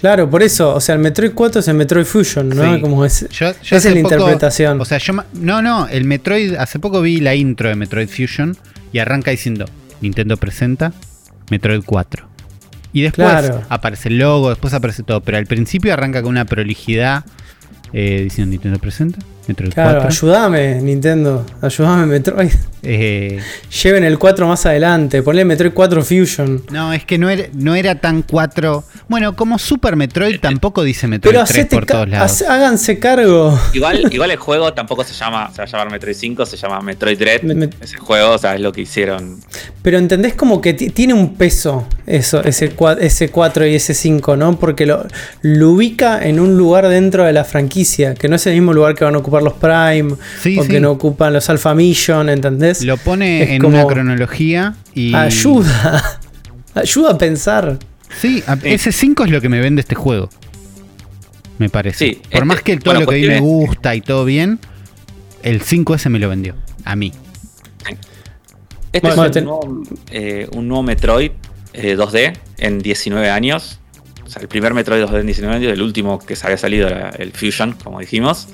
Claro, 0.00 0.30
por 0.30 0.42
eso, 0.42 0.74
o 0.74 0.80
sea, 0.80 0.94
el 0.94 1.00
Metroid 1.00 1.32
4 1.32 1.60
es 1.60 1.68
el 1.68 1.74
Metroid 1.74 2.04
Fusion, 2.04 2.48
¿no? 2.50 2.80
Como 2.80 3.04
es, 3.04 3.28
yo, 3.30 3.48
es 3.48 3.84
la 3.84 3.98
interpretación. 3.98 4.80
O 4.80 4.84
sea, 4.84 4.98
yo 4.98 5.12
no, 5.34 5.62
no, 5.62 5.88
el 5.88 6.04
Metroid, 6.04 6.54
hace 6.54 6.78
poco 6.78 7.00
vi 7.00 7.20
la 7.20 7.34
intro 7.34 7.68
de 7.68 7.74
Metroid 7.74 8.08
Fusion 8.08 8.56
y 8.92 9.00
arranca 9.00 9.30
diciendo, 9.30 9.64
Nintendo 10.00 10.36
presenta 10.36 10.92
Metroid 11.50 11.82
4. 11.84 12.28
Y 12.92 13.02
después 13.02 13.50
aparece 13.68 14.08
el 14.08 14.18
logo, 14.18 14.50
después 14.50 14.72
aparece 14.72 15.02
todo, 15.02 15.20
pero 15.20 15.36
al 15.38 15.46
principio 15.46 15.92
arranca 15.92 16.22
con 16.22 16.30
una 16.30 16.44
prolijidad 16.44 17.24
eh, 17.92 18.20
diciendo 18.24 18.50
Nintendo 18.52 18.78
presenta 18.78 19.18
Metroid 19.48 19.72
claro, 19.72 20.02
ayúdame, 20.02 20.74
Nintendo. 20.82 21.44
Ayúdame, 21.62 22.04
Metroid. 22.04 22.52
Eh, 22.82 23.40
Lleven 23.82 24.04
el 24.04 24.18
4 24.18 24.46
más 24.46 24.66
adelante. 24.66 25.22
Ponle 25.22 25.44
Metroid 25.46 25.72
4 25.72 26.04
Fusion. 26.04 26.62
No, 26.70 26.92
es 26.92 27.04
que 27.06 27.16
no 27.16 27.30
era, 27.30 27.44
no 27.54 27.74
era 27.74 27.94
tan 27.94 28.20
4. 28.22 28.84
Bueno, 29.08 29.34
como 29.34 29.58
Super 29.58 29.96
Metroid 29.96 30.38
tampoco 30.38 30.82
dice 30.82 31.06
Metroid 31.06 31.34
Pero 31.34 31.44
3 31.46 31.66
por 31.66 31.86
todos 31.86 32.08
lados. 32.10 32.42
Háganse 32.42 32.98
cargo. 32.98 33.58
Igual, 33.72 34.12
igual 34.12 34.30
el 34.30 34.36
juego 34.36 34.74
tampoco 34.74 35.02
se 35.02 35.14
llama, 35.14 35.50
se 35.50 35.62
va 35.62 35.64
a 35.64 35.66
llamar 35.66 35.90
Metroid 35.92 36.14
5, 36.14 36.44
se 36.44 36.58
llama 36.58 36.80
Metroid 36.82 37.18
Dread. 37.18 37.70
ese 37.80 37.96
juego, 37.96 38.32
o 38.32 38.38
sea, 38.38 38.54
es 38.54 38.60
lo 38.60 38.70
que 38.70 38.82
hicieron. 38.82 39.40
Pero 39.80 39.96
entendés 39.96 40.34
como 40.34 40.60
que 40.60 40.74
tiene 40.74 41.14
un 41.14 41.36
peso 41.36 41.86
eso, 42.06 42.42
ese, 42.42 42.74
ese 43.00 43.28
4 43.30 43.66
y 43.66 43.74
ese 43.74 43.94
5, 43.94 44.36
¿no? 44.36 44.58
Porque 44.58 44.86
lo, 44.86 45.06
lo 45.42 45.70
ubica 45.70 46.22
en 46.26 46.40
un 46.40 46.56
lugar 46.56 46.88
dentro 46.88 47.24
de 47.24 47.32
la 47.32 47.44
franquicia, 47.44 48.14
que 48.14 48.28
no 48.28 48.36
es 48.36 48.46
el 48.46 48.54
mismo 48.54 48.72
lugar 48.72 48.94
que 48.94 49.04
van 49.04 49.14
a 49.14 49.18
ocupar 49.18 49.37
los 49.42 49.54
Prime, 49.54 50.12
o 50.12 50.66
que 50.66 50.80
no 50.80 50.90
ocupan 50.90 51.32
los 51.32 51.48
Alpha 51.50 51.74
Mission, 51.74 52.28
¿entendés? 52.28 52.82
Lo 52.82 52.96
pone 52.96 53.54
en 53.54 53.64
una 53.64 53.86
cronología 53.86 54.74
y. 54.94 55.14
Ayuda. 55.14 56.20
Ayuda 56.74 57.12
a 57.12 57.18
pensar. 57.18 57.78
Sí, 58.20 58.42
ese 58.62 58.92
5 58.92 59.24
es 59.24 59.30
lo 59.30 59.40
que 59.40 59.48
me 59.48 59.60
vende 59.60 59.80
este 59.80 59.94
juego. 59.94 60.28
Me 61.58 61.68
parece. 61.68 61.98
Sí, 61.98 62.22
Por 62.30 62.44
más 62.44 62.58
este, 62.58 62.72
que 62.72 62.78
todo 62.78 62.94
lo 62.94 63.06
que 63.06 63.16
a 63.16 63.18
mí 63.18 63.26
me 63.26 63.40
gusta 63.40 63.94
y 63.94 64.00
todo 64.00 64.24
bien, 64.24 64.58
el 65.42 65.60
5 65.60 65.94
ese 65.94 66.08
me 66.08 66.18
lo 66.18 66.28
vendió. 66.28 66.54
A 66.84 66.96
mí. 66.96 67.12
Este 68.92 69.08
es 69.08 69.16
un 69.16 69.44
nuevo, 69.44 69.82
eh, 70.10 70.48
un 70.52 70.68
nuevo, 70.68 70.82
Metroid 70.82 71.32
2D 71.74 72.16
eh, 72.18 72.32
en 72.58 72.78
19 72.78 73.30
años. 73.30 73.80
O 74.24 74.30
sea, 74.30 74.42
el 74.42 74.48
primer 74.48 74.74
Metroid 74.74 75.02
2D 75.02 75.20
en 75.20 75.26
19 75.26 75.56
años, 75.56 75.72
el 75.72 75.82
último 75.82 76.18
que 76.18 76.36
se 76.36 76.46
había 76.46 76.58
salido 76.58 76.88
era 76.88 77.10
el 77.10 77.32
Fusion, 77.32 77.72
como 77.72 78.00
dijimos. 78.00 78.48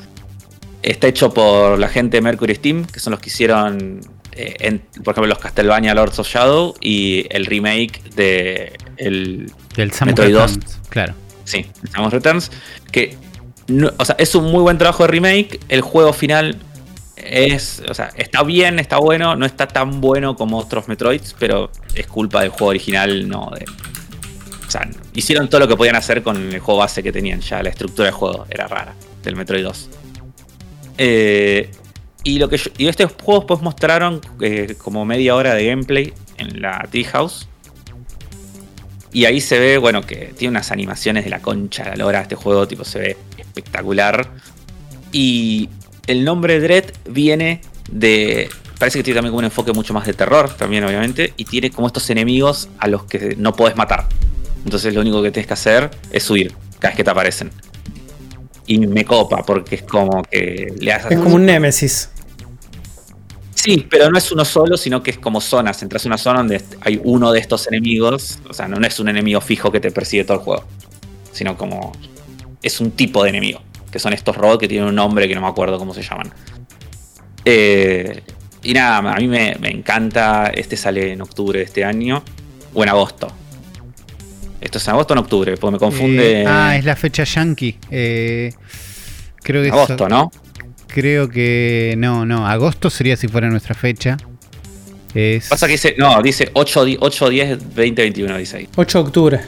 Está 0.84 1.08
hecho 1.08 1.32
por 1.32 1.78
la 1.78 1.88
gente 1.88 2.18
de 2.18 2.20
Mercury 2.20 2.54
Steam, 2.54 2.84
que 2.84 3.00
son 3.00 3.12
los 3.12 3.20
que 3.20 3.30
hicieron, 3.30 4.00
eh, 4.32 4.80
por 5.02 5.14
ejemplo, 5.14 5.26
los 5.26 5.38
Castlevania 5.38 5.94
Lords 5.94 6.18
of 6.18 6.28
Shadow 6.28 6.74
y 6.80 7.26
el 7.30 7.46
remake 7.46 8.02
de 8.14 8.76
el 8.98 9.50
Del 9.76 9.92
Metroid 10.04 10.34
2. 10.34 10.58
Claro. 10.90 11.14
Sí, 11.44 11.66
Samus 11.90 12.12
Returns. 12.12 12.50
Que 12.92 13.16
o 13.98 14.04
sea, 14.04 14.16
es 14.18 14.34
un 14.34 14.44
muy 14.44 14.60
buen 14.60 14.78
trabajo 14.78 15.04
de 15.04 15.08
remake. 15.08 15.60
El 15.68 15.80
juego 15.80 16.12
final 16.12 16.56
es, 17.16 17.82
o 17.88 17.94
sea, 17.94 18.10
está 18.16 18.42
bien, 18.42 18.78
está 18.78 18.98
bueno, 18.98 19.36
no 19.36 19.46
está 19.46 19.66
tan 19.66 20.00
bueno 20.00 20.36
como 20.36 20.58
otros 20.58 20.88
Metroids, 20.88 21.34
pero 21.38 21.70
es 21.94 22.06
culpa 22.06 22.42
del 22.42 22.50
juego 22.50 22.66
original, 22.66 23.28
no 23.28 23.50
de. 23.54 23.64
O 24.66 24.70
sea, 24.70 24.88
hicieron 25.14 25.48
todo 25.48 25.60
lo 25.60 25.68
que 25.68 25.76
podían 25.76 25.96
hacer 25.96 26.22
con 26.22 26.52
el 26.52 26.60
juego 26.60 26.80
base 26.80 27.02
que 27.02 27.12
tenían, 27.12 27.40
ya 27.40 27.62
la 27.62 27.70
estructura 27.70 28.06
del 28.06 28.14
juego 28.14 28.46
era 28.50 28.66
rara, 28.66 28.94
del 29.22 29.36
Metroid 29.36 29.62
2. 29.62 29.90
Eh, 30.98 31.70
y 32.22 32.38
lo 32.38 32.48
que 32.48 32.56
estos 32.56 33.12
juegos 33.22 33.44
pues 33.46 33.60
mostraron 33.60 34.20
eh, 34.40 34.76
como 34.78 35.04
media 35.04 35.34
hora 35.34 35.54
de 35.54 35.66
gameplay 35.66 36.12
en 36.38 36.60
la 36.62 36.86
Treehouse. 36.90 37.46
Y 39.12 39.26
ahí 39.26 39.40
se 39.40 39.60
ve, 39.60 39.78
bueno, 39.78 40.02
que 40.02 40.32
tiene 40.36 40.50
unas 40.50 40.72
animaciones 40.72 41.24
de 41.24 41.30
la 41.30 41.40
concha 41.40 41.84
la 41.84 41.96
lora. 41.96 42.22
Este 42.22 42.34
juego, 42.34 42.66
tipo, 42.66 42.84
se 42.84 42.98
ve 42.98 43.16
espectacular. 43.38 44.28
Y 45.12 45.68
el 46.08 46.24
nombre 46.24 46.58
Dread 46.58 46.86
viene 47.08 47.60
de. 47.90 48.48
Parece 48.78 48.98
que 48.98 49.04
tiene 49.04 49.18
también 49.18 49.30
como 49.30 49.38
un 49.38 49.44
enfoque 49.44 49.72
mucho 49.72 49.94
más 49.94 50.04
de 50.06 50.14
terror, 50.14 50.52
también, 50.56 50.82
obviamente. 50.82 51.32
Y 51.36 51.44
tiene 51.44 51.70
como 51.70 51.86
estos 51.86 52.10
enemigos 52.10 52.68
a 52.78 52.88
los 52.88 53.04
que 53.04 53.36
no 53.36 53.54
puedes 53.54 53.76
matar. 53.76 54.08
Entonces, 54.64 54.92
lo 54.94 55.02
único 55.02 55.22
que 55.22 55.30
tienes 55.30 55.46
que 55.46 55.54
hacer 55.54 55.90
es 56.10 56.28
huir 56.28 56.52
cada 56.80 56.90
vez 56.90 56.96
que 56.96 57.04
te 57.04 57.10
aparecen. 57.10 57.52
Y 58.66 58.78
me 58.78 59.04
copa, 59.04 59.42
porque 59.44 59.76
es 59.76 59.82
como 59.82 60.22
que 60.22 60.72
le 60.78 60.92
haces. 60.92 61.12
Es 61.12 61.18
como 61.18 61.36
un 61.36 61.46
némesis. 61.46 62.10
Sí, 63.54 63.86
pero 63.88 64.10
no 64.10 64.18
es 64.18 64.30
uno 64.30 64.44
solo, 64.44 64.76
sino 64.76 65.02
que 65.02 65.10
es 65.10 65.18
como 65.18 65.40
zonas. 65.40 65.82
Entras 65.82 66.04
en 66.04 66.10
una 66.10 66.18
zona 66.18 66.38
donde 66.38 66.62
hay 66.80 67.00
uno 67.02 67.32
de 67.32 67.40
estos 67.40 67.66
enemigos. 67.66 68.38
O 68.48 68.54
sea, 68.54 68.68
no 68.68 68.84
es 68.86 69.00
un 69.00 69.08
enemigo 69.08 69.40
fijo 69.40 69.70
que 69.70 69.80
te 69.80 69.90
persigue 69.90 70.24
todo 70.24 70.38
el 70.38 70.42
juego. 70.44 70.64
Sino 71.32 71.56
como. 71.56 71.92
Es 72.62 72.80
un 72.80 72.92
tipo 72.92 73.22
de 73.22 73.30
enemigo 73.30 73.60
que 73.94 74.00
son 74.00 74.12
estos 74.12 74.36
robots 74.36 74.58
que 74.58 74.66
tienen 74.66 74.88
un 74.88 74.94
nombre 74.96 75.28
que 75.28 75.36
no 75.36 75.40
me 75.40 75.46
acuerdo 75.46 75.78
cómo 75.78 75.94
se 75.94 76.02
llaman. 76.02 76.32
Eh, 77.44 78.24
y 78.64 78.74
nada, 78.74 78.96
a 78.96 79.16
mí 79.20 79.28
me, 79.28 79.52
encanta. 79.70 80.50
Este 80.52 80.76
sale 80.76 81.12
en 81.12 81.22
octubre 81.22 81.60
de 81.60 81.64
este 81.64 81.84
año 81.84 82.20
o 82.74 82.82
en 82.82 82.88
agosto. 82.88 83.28
Esto 84.64 84.78
es 84.78 84.88
en 84.88 84.94
agosto 84.94 85.14
o 85.14 85.16
en 85.16 85.22
octubre, 85.22 85.56
porque 85.56 85.72
me 85.72 85.78
confunde. 85.78 86.42
Eh, 86.42 86.46
ah, 86.46 86.76
es 86.76 86.84
la 86.84 86.96
fecha 86.96 87.22
yankee. 87.22 87.78
Eh, 87.90 88.52
creo 89.42 89.62
que 89.62 89.68
agosto, 89.68 90.08
¿no? 90.08 90.32
Creo 90.88 91.28
que 91.28 91.94
no, 91.98 92.24
no. 92.24 92.48
Agosto 92.48 92.90
sería 92.90 93.16
si 93.16 93.28
fuera 93.28 93.48
nuestra 93.50 93.74
fecha. 93.74 94.16
Pasa 95.48 95.66
que 95.66 95.72
dice, 95.72 95.94
no, 95.98 96.20
dice 96.22 96.50
8, 96.54 96.84
8 96.98 97.28
10 97.28 97.58
2021, 97.58 98.38
dice 98.38 98.56
ahí. 98.56 98.68
8 98.74 98.98
de 98.98 99.04
octubre. 99.04 99.40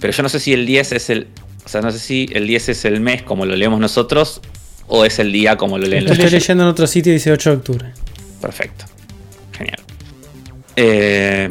Pero 0.00 0.12
yo 0.12 0.22
no 0.22 0.28
sé 0.28 0.40
si 0.40 0.52
el 0.52 0.66
10 0.66 0.92
es 0.92 1.10
el 1.10 1.28
o 1.64 1.68
sea, 1.68 1.82
no 1.82 1.92
sé 1.92 1.98
si 1.98 2.28
el 2.32 2.46
10 2.46 2.70
es 2.70 2.84
el 2.84 3.00
mes 3.00 3.22
como 3.22 3.46
lo 3.46 3.54
leemos 3.54 3.78
nosotros 3.78 4.40
o 4.88 5.04
es 5.04 5.20
el 5.20 5.30
día 5.30 5.56
como 5.56 5.78
lo 5.78 5.86
leen 5.86 6.04
los 6.04 6.18
Estoy 6.18 6.30
leyendo 6.30 6.64
en 6.64 6.68
otro 6.68 6.86
sitio 6.86 7.12
y 7.12 7.14
dice 7.14 7.30
8 7.30 7.50
de 7.50 7.56
octubre. 7.56 7.92
Perfecto. 8.40 8.86
Genial. 9.52 9.78
Eh, 10.74 11.48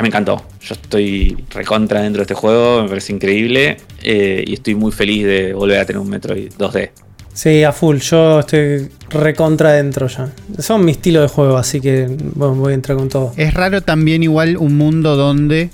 me 0.00 0.08
encantó. 0.08 0.44
Yo 0.60 0.74
estoy 0.74 1.44
recontra 1.50 2.02
dentro 2.02 2.20
de 2.20 2.24
este 2.24 2.34
juego, 2.34 2.82
me 2.82 2.88
parece 2.88 3.12
increíble 3.12 3.78
eh, 4.02 4.44
y 4.46 4.54
estoy 4.54 4.74
muy 4.74 4.92
feliz 4.92 5.26
de 5.26 5.54
volver 5.54 5.80
a 5.80 5.84
tener 5.86 6.00
un 6.00 6.08
Metroid 6.08 6.52
2D. 6.52 6.90
Sí, 7.32 7.62
a 7.64 7.72
full. 7.72 7.98
Yo 7.98 8.40
estoy 8.40 8.90
recontra 9.08 9.72
dentro 9.72 10.06
ya. 10.08 10.30
Son 10.58 10.84
mi 10.84 10.92
estilo 10.92 11.22
de 11.22 11.28
juego, 11.28 11.56
así 11.56 11.80
que 11.80 12.06
bueno, 12.34 12.56
voy 12.56 12.72
a 12.72 12.74
entrar 12.74 12.98
con 12.98 13.08
todo. 13.08 13.32
Es 13.36 13.54
raro 13.54 13.80
también 13.80 14.22
igual 14.22 14.56
un 14.56 14.76
mundo 14.76 15.16
donde 15.16 15.70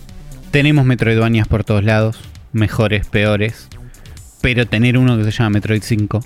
tenemos 0.51 0.85
Metroidvanias 0.85 1.49
por 1.49 1.65
todos 1.65 1.83
lados 1.83 2.19
mejores, 2.57 3.07
peores. 3.07 3.69
Pero 4.41 4.67
tener 4.67 4.99
uno 4.99 5.17
que 5.17 5.25
se 5.25 5.31
llama 5.31 5.51
Metroid 5.51 5.83
5. 5.83 6.25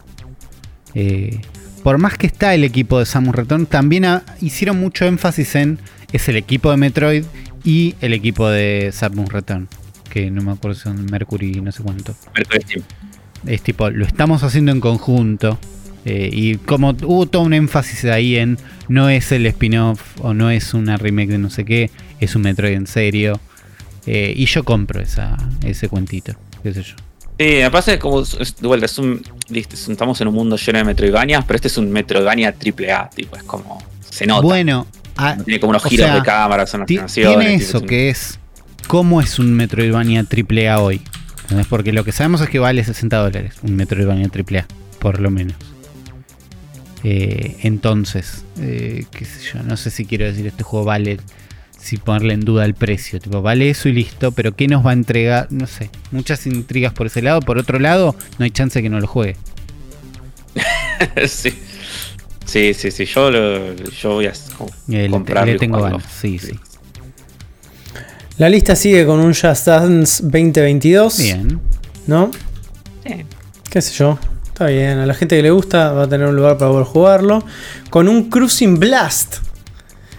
Eh, 0.95 1.41
por 1.82 1.99
más 1.99 2.19
que 2.19 2.27
está 2.27 2.55
el 2.55 2.65
equipo 2.65 2.99
de 2.99 3.07
Samus 3.07 3.35
Return, 3.35 3.66
también 3.66 4.05
hicieron 4.41 4.78
mucho 4.78 5.07
énfasis 5.07 5.55
en 5.55 5.78
es 6.12 6.28
el 6.28 6.37
equipo 6.37 6.70
de 6.70 6.77
Metroid 6.77 7.24
y 7.65 7.95
el 8.01 8.12
equipo 8.12 8.49
de 8.49 8.91
Samus 8.93 9.32
Return. 9.32 9.69
Que 10.11 10.31
no 10.31 10.43
me 10.43 10.53
acuerdo 10.53 10.74
si 10.74 10.82
son 10.82 11.05
Mercury 11.07 11.61
no 11.61 11.70
sé 11.73 11.82
cuánto. 11.82 12.15
Mercury 12.35 12.82
Es 13.47 13.62
tipo, 13.62 13.91
lo 13.91 14.05
estamos 14.05 14.43
haciendo 14.43 14.73
en 14.73 14.81
conjunto. 14.81 15.59
Eh, 16.05 16.31
y 16.32 16.57
como 16.57 16.91
hubo 17.03 17.27
todo 17.27 17.43
un 17.43 17.53
énfasis 17.53 18.07
ahí 18.07 18.37
en 18.37 18.59
no 18.89 19.11
es 19.11 19.32
el 19.32 19.45
spin-off 19.47 20.01
o 20.23 20.32
no 20.32 20.51
es 20.51 20.73
una 20.73 20.97
remake 20.97 21.28
de 21.28 21.39
no 21.39 21.51
sé 21.51 21.66
qué, 21.66 21.91
es 22.20 22.35
un 22.35 22.43
Metroid 22.43 22.73
en 22.73 22.87
serio. 22.87 23.39
Eh, 24.07 24.32
y 24.35 24.47
yo 24.47 24.65
compro 24.65 25.01
esa, 25.01 25.37
ese 25.62 25.89
cuentito, 25.89 26.35
qué 26.62 26.73
sé 26.73 26.82
yo. 26.82 26.97
Sí, 27.39 27.47
me 27.62 27.70
parece 27.70 27.99
como 27.99 28.23
de 28.23 28.66
vuelta, 28.66 28.87
es 28.87 28.99
un, 28.99 29.23
estamos 29.51 30.20
en 30.20 30.28
un 30.28 30.35
mundo 30.35 30.57
lleno 30.57 30.78
de 30.78 30.85
Metroidvania, 30.85 31.43
pero 31.43 31.57
este 31.57 31.69
es 31.69 31.78
un 31.78 31.91
Metroidvania 31.91 32.53
triple 32.53 32.93
A, 32.93 33.09
tipo, 33.09 33.37
es 33.37 33.43
como 33.45 33.82
se 34.11 34.27
nota. 34.27 34.43
Bueno, 34.43 34.87
tiene 35.44 35.60
como 35.60 35.70
unos 35.70 35.84
giros 35.84 36.12
de 36.12 36.22
cámara, 36.22 36.66
son 36.66 36.86
Tiene 36.86 37.55
eso 37.55 37.82
que 37.82 38.10
es 38.10 38.38
cómo 38.86 39.20
es 39.20 39.38
un 39.38 39.55
Metroidvania 39.55 40.24
triple 40.24 40.68
A 40.68 40.80
hoy. 40.80 41.01
Porque 41.68 41.92
lo 41.92 42.05
que 42.05 42.12
sabemos 42.12 42.40
es 42.40 42.48
que 42.48 42.59
vale 42.59 42.84
60 42.84 43.16
dólares 43.16 43.55
un 43.62 43.74
Metroidvania 43.74 44.28
triple 44.28 44.60
A, 44.60 44.66
por 44.98 45.20
lo 45.20 45.30
menos. 45.30 45.56
Eh, 47.02 47.56
entonces, 47.62 48.44
eh, 48.60 49.05
qué 49.10 49.24
sé 49.24 49.52
yo, 49.52 49.62
no 49.62 49.76
sé 49.76 49.90
si 49.90 50.05
quiero 50.05 50.26
decir 50.26 50.47
este 50.47 50.62
juego 50.62 50.84
vale 50.84 51.18
si 51.78 51.97
ponerle 51.97 52.34
en 52.34 52.40
duda 52.40 52.64
el 52.64 52.74
precio. 52.74 53.18
Tipo, 53.20 53.42
vale 53.42 53.70
eso 53.70 53.88
y 53.88 53.92
listo, 53.92 54.32
pero 54.32 54.55
¿qué 54.55 54.68
nos 54.68 54.84
va 54.84 54.90
a 54.90 54.94
entregar? 54.94 55.48
No 55.51 55.66
sé, 55.66 55.90
muchas 56.10 56.47
intrigas 56.47 56.92
por 56.92 57.06
ese 57.06 57.22
lado. 57.22 57.40
Por 57.40 57.59
otro 57.59 57.78
lado, 57.78 58.14
no 58.38 58.44
hay 58.44 58.51
chance 58.51 58.82
que 58.82 58.90
no 58.90 59.01
lo 59.01 59.06
juegue. 59.06 59.36
sí. 61.26 61.55
Sí, 62.45 62.75
sí, 62.75 62.91
sí. 62.91 63.05
Yo, 63.05 63.31
yo 63.31 64.15
voy 64.15 64.27
a 64.27 64.33
comprarlo. 65.11 65.53
Le 65.53 65.59
tengo 65.59 65.81
ganas, 65.81 66.05
sí, 66.21 66.39
sí. 66.39 66.53
La 68.39 68.49
lista 68.49 68.75
sigue 68.75 69.05
con 69.05 69.21
un 69.21 69.35
Just 69.35 69.67
Dance 69.67 70.23
2022. 70.23 71.19
Bien. 71.19 71.61
¿No? 72.07 72.31
Sí. 73.07 73.25
¿Qué 73.71 73.83
sé 73.83 73.93
yo? 73.95 74.19
Está 74.47 74.67
bien. 74.67 74.99
A 74.99 75.07
la 75.07 75.15
gente 75.15 75.37
que 75.37 75.43
le 75.43 75.51
gusta 75.51 75.93
va 75.93 76.05
a 76.05 76.09
tener 76.09 76.27
un 76.27 76.37
lugar 76.37 76.57
para 76.57 76.71
poder 76.71 76.87
jugarlo. 76.87 77.45
Con 77.91 78.09
un 78.09 78.31
Cruising 78.31 78.79
Blast 78.79 79.51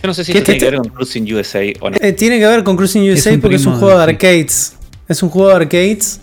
yo 0.01 0.07
no 0.07 0.13
sé 0.15 0.23
si 0.23 0.33
tiene 0.33 0.57
que 0.57 0.65
ver 0.65 0.77
con 0.77 0.89
Cruising 0.89 1.31
USA 1.31 1.59
o 1.79 1.89
no. 1.91 1.97
Eh, 2.01 2.13
tiene 2.13 2.39
que 2.39 2.47
ver 2.47 2.63
con 2.63 2.75
Cruising 2.75 3.07
USA 3.11 3.37
porque 3.39 3.57
es 3.57 3.65
un 3.67 3.77
juego 3.77 3.95
de 3.95 4.03
arcades. 4.03 4.73
Es 5.07 5.21
un 5.21 5.29
juego 5.29 5.49
de 5.49 5.55
arcades. 5.55 6.19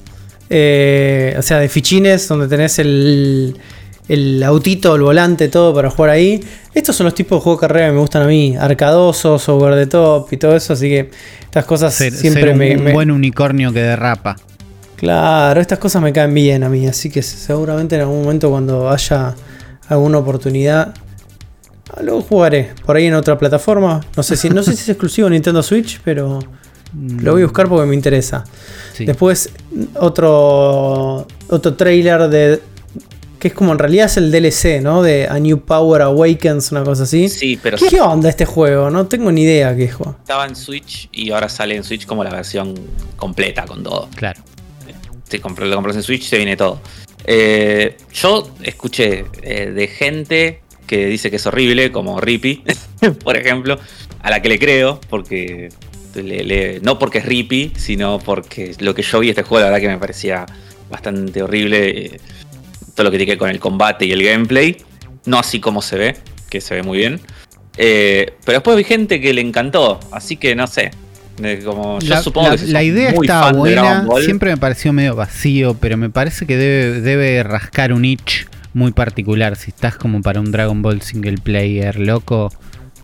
Eh, 0.50 1.36
o 1.38 1.42
sea, 1.42 1.60
de 1.60 1.68
fichines 1.68 2.26
donde 2.26 2.48
tenés 2.48 2.78
el, 2.80 3.56
el 4.08 4.42
autito, 4.42 4.94
el 4.94 5.02
volante, 5.02 5.48
todo 5.48 5.74
para 5.74 5.90
jugar 5.90 6.10
ahí. 6.10 6.42
Estos 6.74 6.96
son 6.96 7.04
los 7.04 7.14
tipos 7.14 7.38
de 7.38 7.42
juegos 7.42 7.60
de 7.60 7.66
carrera 7.66 7.86
que 7.88 7.92
me 7.92 8.00
gustan 8.00 8.22
a 8.22 8.26
mí. 8.26 8.56
Arcadosos, 8.56 9.48
over 9.48 9.74
the 9.74 9.86
top 9.86 10.32
y 10.32 10.36
todo 10.36 10.56
eso. 10.56 10.72
Así 10.72 10.88
que 10.88 11.10
estas 11.44 11.64
cosas 11.64 11.94
siempre 11.94 12.54
me, 12.54 12.76
un 12.76 12.92
buen 12.92 13.10
unicornio 13.10 13.72
que 13.72 13.80
derrapa. 13.80 14.36
Claro, 14.96 15.60
estas 15.60 15.78
cosas 15.78 16.02
me 16.02 16.12
caen 16.12 16.34
bien 16.34 16.64
a 16.64 16.68
mí. 16.68 16.86
Así 16.86 17.10
que 17.10 17.22
seguramente 17.22 17.96
en 17.96 18.02
algún 18.02 18.22
momento 18.22 18.50
cuando 18.50 18.90
haya 18.90 19.34
alguna 19.88 20.18
oportunidad 20.18 20.94
Luego 22.02 22.22
jugaré 22.22 22.70
por 22.84 22.96
ahí 22.96 23.06
en 23.06 23.14
otra 23.14 23.38
plataforma. 23.38 24.00
No 24.16 24.22
sé 24.22 24.36
si, 24.36 24.50
no 24.50 24.62
sé 24.62 24.74
si 24.76 24.82
es 24.82 24.88
exclusivo 24.90 25.28
Nintendo 25.30 25.62
Switch, 25.62 26.00
pero 26.04 26.38
lo 26.94 27.32
voy 27.32 27.42
a 27.42 27.44
buscar 27.46 27.68
porque 27.68 27.86
me 27.86 27.94
interesa. 27.94 28.44
Después, 28.98 29.50
otro, 29.94 31.26
otro 31.48 31.74
trailer 31.74 32.28
de. 32.28 32.60
Que 33.38 33.48
es 33.48 33.54
como 33.54 33.72
en 33.72 33.78
realidad 33.78 34.06
es 34.06 34.16
el 34.16 34.30
DLC, 34.32 34.82
¿no? 34.82 35.02
De 35.02 35.28
A 35.28 35.38
New 35.38 35.60
Power 35.60 36.02
Awakens, 36.02 36.72
una 36.72 36.82
cosa 36.82 37.04
así. 37.04 37.28
Sí, 37.28 37.58
pero. 37.62 37.78
¿Qué, 37.78 38.00
onda 38.00 38.28
este 38.28 38.44
juego? 38.44 38.90
No 38.90 39.06
tengo 39.06 39.30
ni 39.30 39.42
idea 39.42 39.76
qué 39.76 39.88
juego. 39.88 40.16
Estaba 40.20 40.46
en 40.46 40.56
Switch 40.56 41.08
y 41.12 41.30
ahora 41.30 41.48
sale 41.48 41.76
en 41.76 41.84
Switch 41.84 42.06
como 42.06 42.24
la 42.24 42.30
versión 42.30 42.74
completa 43.16 43.64
con 43.64 43.82
todo. 43.82 44.08
Claro. 44.16 44.42
Si 45.28 45.38
lo 45.38 45.74
compras 45.74 45.96
en 45.96 46.02
Switch, 46.02 46.24
se 46.24 46.36
viene 46.36 46.56
todo. 46.56 46.80
Eh, 47.24 47.96
yo 48.12 48.50
escuché 48.62 49.26
eh, 49.42 49.70
de 49.70 49.86
gente 49.88 50.62
que 50.86 51.06
dice 51.06 51.30
que 51.30 51.36
es 51.36 51.46
horrible, 51.46 51.92
como 51.92 52.20
Rippy, 52.20 52.64
por 53.24 53.36
ejemplo, 53.36 53.78
a 54.22 54.30
la 54.30 54.40
que 54.40 54.48
le 54.48 54.58
creo, 54.58 55.00
porque 55.10 55.68
no 56.82 56.98
porque 56.98 57.18
es 57.18 57.26
Rippy, 57.26 57.72
sino 57.76 58.18
porque 58.18 58.74
lo 58.80 58.94
que 58.94 59.02
yo 59.02 59.20
vi 59.20 59.28
este 59.28 59.42
juego, 59.42 59.60
la 59.60 59.70
verdad 59.70 59.80
que 59.82 59.88
me 59.88 59.98
parecía 59.98 60.46
bastante 60.90 61.42
horrible. 61.42 62.06
Eh, 62.06 62.20
todo 62.98 63.04
lo 63.04 63.10
que 63.12 63.18
tiene 63.18 63.26
que 63.26 63.32
ver 63.34 63.38
con 63.38 63.50
el 63.50 63.60
combate 63.60 64.06
y 64.06 64.12
el 64.12 64.24
gameplay. 64.24 64.76
No 65.24 65.38
así 65.38 65.60
como 65.60 65.82
se 65.82 65.96
ve, 65.96 66.16
que 66.50 66.60
se 66.60 66.74
ve 66.74 66.82
muy 66.82 66.98
bien. 66.98 67.20
Eh, 67.76 68.32
pero 68.44 68.58
después 68.58 68.76
vi 68.76 68.82
gente 68.82 69.20
que 69.20 69.32
le 69.32 69.40
encantó, 69.40 70.00
así 70.10 70.36
que 70.36 70.56
no 70.56 70.66
sé. 70.66 70.90
Como, 71.64 72.00
yo 72.00 72.08
la, 72.08 72.22
supongo 72.22 72.56
que 72.56 72.66
la 72.66 72.82
idea 72.82 73.10
está 73.10 73.52
buena, 73.52 74.04
siempre 74.24 74.50
me 74.50 74.56
pareció 74.56 74.92
medio 74.92 75.14
vacío, 75.14 75.74
pero 75.74 75.96
me 75.96 76.10
parece 76.10 76.44
que 76.44 76.56
debe, 76.56 77.00
debe 77.00 77.44
rascar 77.44 77.92
un 77.92 78.04
itch 78.04 78.48
muy 78.74 78.90
particular. 78.90 79.54
Si 79.54 79.70
estás 79.70 79.94
como 79.94 80.20
para 80.20 80.40
un 80.40 80.50
Dragon 80.50 80.82
Ball 80.82 81.00
single 81.00 81.38
player 81.38 82.00
loco, 82.00 82.50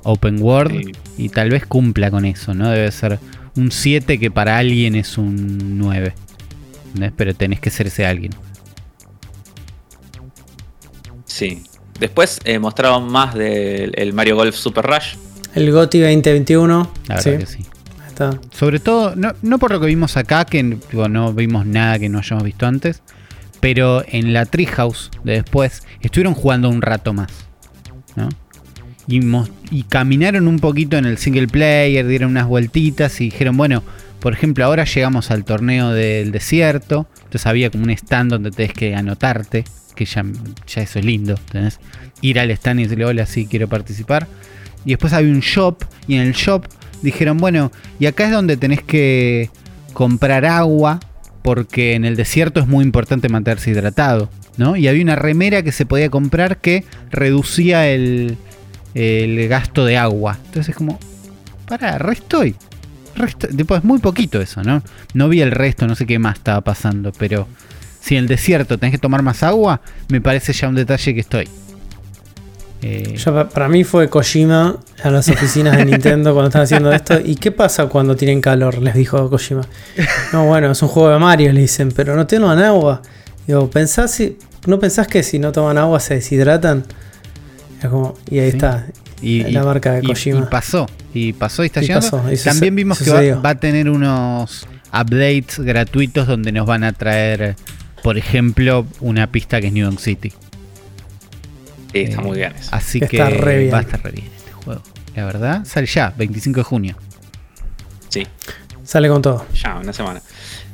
open 0.02 0.42
world, 0.42 0.96
y 1.16 1.28
tal 1.28 1.50
vez 1.50 1.66
cumpla 1.66 2.10
con 2.10 2.24
eso, 2.24 2.52
¿no? 2.52 2.68
Debe 2.70 2.90
ser 2.90 3.20
un 3.54 3.70
7 3.70 4.18
que 4.18 4.32
para 4.32 4.58
alguien 4.58 4.96
es 4.96 5.16
un 5.18 5.78
9. 5.78 6.14
Pero 7.16 7.34
tenés 7.34 7.60
que 7.60 7.70
ser 7.70 7.86
ese 7.86 8.04
alguien. 8.04 8.32
Sí. 11.34 11.64
Después 11.98 12.38
eh, 12.44 12.60
mostraron 12.60 13.10
más 13.10 13.34
del 13.34 14.12
Mario 14.12 14.36
Golf 14.36 14.54
Super 14.54 14.84
Rush. 14.86 15.16
El 15.56 15.72
GOTI 15.72 15.98
2021. 15.98 16.92
La 17.08 17.16
verdad 17.16 17.38
que 17.38 17.46
sí. 17.46 17.66
Está. 18.06 18.38
Sobre 18.52 18.78
todo, 18.78 19.14
no, 19.16 19.58
por 19.58 19.72
lo 19.72 19.80
que 19.80 19.86
vimos 19.86 20.16
acá, 20.16 20.44
que 20.44 20.62
no 20.62 21.32
vimos 21.32 21.66
nada 21.66 21.98
que 21.98 22.08
no 22.08 22.20
hayamos 22.20 22.44
visto 22.44 22.66
antes, 22.66 23.02
pero 23.58 24.04
en 24.06 24.32
la 24.32 24.46
Treehouse 24.46 25.10
de 25.24 25.32
después 25.32 25.82
estuvieron 26.00 26.34
jugando 26.34 26.68
un 26.68 26.82
rato 26.82 27.12
más. 27.12 27.32
¿no? 28.14 28.28
Y, 29.08 29.20
y, 29.76 29.82
caminaron 29.82 30.46
un 30.46 30.60
poquito 30.60 30.96
en 30.98 31.04
el 31.04 31.18
single 31.18 31.48
player, 31.48 32.06
dieron 32.06 32.30
unas 32.30 32.46
vueltitas 32.46 33.20
y 33.20 33.24
dijeron, 33.24 33.56
bueno, 33.56 33.82
por 34.20 34.32
ejemplo, 34.34 34.64
ahora 34.64 34.84
llegamos 34.84 35.32
al 35.32 35.44
torneo 35.44 35.90
del 35.90 36.30
desierto, 36.30 37.08
entonces 37.34 37.48
había 37.48 37.68
como 37.68 37.82
un 37.82 37.90
stand 37.90 38.30
donde 38.30 38.52
tenés 38.52 38.72
que 38.74 38.94
anotarte, 38.94 39.64
que 39.96 40.04
ya, 40.04 40.22
eso 40.76 40.98
es 41.00 41.04
lindo, 41.04 41.34
tenés 41.50 41.80
ir 42.20 42.38
al 42.38 42.52
stand 42.52 42.78
y 42.78 42.82
decirle, 42.84 43.06
hola, 43.06 43.26
sí, 43.26 43.48
quiero 43.50 43.66
participar. 43.66 44.28
Y 44.84 44.90
después 44.90 45.12
había 45.12 45.32
un 45.32 45.40
shop, 45.40 45.82
y 46.06 46.14
en 46.14 46.20
el 46.20 46.32
shop 46.32 46.66
dijeron, 47.02 47.38
bueno, 47.38 47.72
y 47.98 48.06
acá 48.06 48.26
es 48.26 48.30
donde 48.30 48.56
tenés 48.56 48.84
que 48.84 49.50
comprar 49.94 50.44
agua, 50.44 51.00
porque 51.42 51.94
en 51.94 52.04
el 52.04 52.14
desierto 52.14 52.60
es 52.60 52.68
muy 52.68 52.84
importante 52.84 53.28
mantenerse 53.28 53.72
hidratado, 53.72 54.30
¿no? 54.56 54.76
Y 54.76 54.86
había 54.86 55.02
una 55.02 55.16
remera 55.16 55.64
que 55.64 55.72
se 55.72 55.86
podía 55.86 56.10
comprar 56.10 56.58
que 56.58 56.84
reducía 57.10 57.88
el, 57.88 58.36
el 58.94 59.48
gasto 59.48 59.84
de 59.84 59.96
agua. 59.96 60.38
Entonces 60.44 60.68
es 60.68 60.76
como, 60.76 61.00
para, 61.66 61.98
re 61.98 62.12
estoy. 62.12 62.54
Es 63.16 63.84
muy 63.84 63.98
poquito 63.98 64.40
eso, 64.40 64.62
¿no? 64.62 64.82
No 65.12 65.28
vi 65.28 65.40
el 65.40 65.50
resto, 65.50 65.86
no 65.86 65.94
sé 65.94 66.06
qué 66.06 66.18
más 66.18 66.36
estaba 66.36 66.60
pasando, 66.60 67.12
pero 67.18 67.46
si 68.00 68.16
en 68.16 68.24
el 68.24 68.28
desierto 68.28 68.78
tenés 68.78 68.92
que 68.92 68.98
tomar 68.98 69.22
más 69.22 69.42
agua, 69.42 69.80
me 70.08 70.20
parece 70.20 70.52
ya 70.52 70.68
un 70.68 70.74
detalle 70.74 71.14
que 71.14 71.20
estoy. 71.20 71.48
Eh, 72.86 73.18
para 73.54 73.66
mí 73.66 73.82
fue 73.82 74.10
Kojima 74.10 74.76
a 75.02 75.10
las 75.10 75.26
oficinas 75.30 75.74
de 75.74 75.84
Nintendo 75.86 76.34
cuando 76.34 76.48
están 76.48 76.62
haciendo 76.62 76.92
esto. 76.92 77.18
¿Y 77.24 77.36
qué 77.36 77.50
pasa 77.50 77.86
cuando 77.86 78.14
tienen 78.14 78.42
calor? 78.42 78.82
Les 78.82 78.94
dijo 78.94 79.30
Kojima. 79.30 79.62
No, 80.34 80.44
bueno, 80.44 80.70
es 80.70 80.82
un 80.82 80.88
juego 80.88 81.08
de 81.08 81.18
Mario, 81.18 81.50
le 81.54 81.62
dicen, 81.62 81.92
pero 81.92 82.14
no 82.14 82.26
toman 82.26 82.58
agua. 82.58 83.00
Digo, 83.46 83.70
¿pensás 83.70 84.10
si, 84.10 84.36
¿no 84.66 84.78
pensás 84.78 85.06
que 85.06 85.22
si 85.22 85.38
no 85.38 85.50
toman 85.50 85.78
agua 85.78 85.98
se 85.98 86.14
deshidratan? 86.16 86.84
Como, 87.90 88.14
y 88.30 88.38
ahí 88.38 88.48
está. 88.48 88.86
Y, 89.22 89.44
la 89.44 89.64
marca 89.64 89.92
de 89.92 90.02
Kojima. 90.02 90.40
Y, 90.40 90.42
pasó, 90.42 90.86
y 91.14 91.32
pasó 91.32 91.62
y 91.62 91.66
está 91.66 91.80
llegando. 91.80 92.22
También 92.44 92.74
vimos 92.74 92.98
que 93.00 93.32
va, 93.34 93.50
a 93.50 93.54
tener 93.54 93.88
unos 93.88 94.66
updates 94.92 95.58
gratuitos 95.60 96.26
donde 96.26 96.52
nos 96.52 96.66
van 96.66 96.84
a 96.84 96.92
traer, 96.92 97.56
por 98.02 98.18
ejemplo, 98.18 98.86
una 99.00 99.30
pista 99.30 99.60
que 99.60 99.68
es 99.68 99.72
New 99.72 99.88
York 99.88 100.00
City. 100.00 100.32
Sí, 101.92 102.00
está 102.00 102.20
muy 102.20 102.38
bien 102.38 102.52
eso. 102.58 102.68
Así 102.72 103.00
que, 103.00 103.18
va 103.18 103.26
a 103.26 103.30
estar 103.80 104.02
re 104.02 104.10
bien 104.12 104.30
este 104.36 104.52
juego. 104.52 104.82
La 105.14 105.24
verdad, 105.24 105.64
sale 105.64 105.86
ya, 105.86 106.12
25 106.16 106.60
de 106.60 106.64
junio. 106.64 106.96
Sí. 108.08 108.26
Sale 108.84 109.08
con 109.08 109.22
todo. 109.22 109.46
Ya, 109.54 109.76
una 109.76 109.92
semana. 109.92 110.20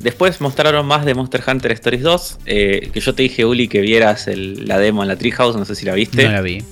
Después 0.00 0.40
mostraron 0.40 0.84
más 0.84 1.04
de 1.04 1.14
Monster 1.14 1.42
Hunter 1.46 1.72
Stories 1.72 2.02
2. 2.02 2.38
Eh, 2.46 2.90
que 2.92 3.00
yo 3.00 3.14
te 3.14 3.22
dije, 3.22 3.44
Uli, 3.44 3.68
que 3.68 3.80
vieras 3.80 4.28
la 4.34 4.78
demo 4.78 5.02
en 5.02 5.08
la 5.08 5.16
Treehouse. 5.16 5.56
No 5.56 5.64
sé 5.64 5.76
si 5.76 5.86
la 5.86 5.94
viste. 5.94 6.24
No 6.24 6.32
la 6.32 6.40
vi. 6.40 6.64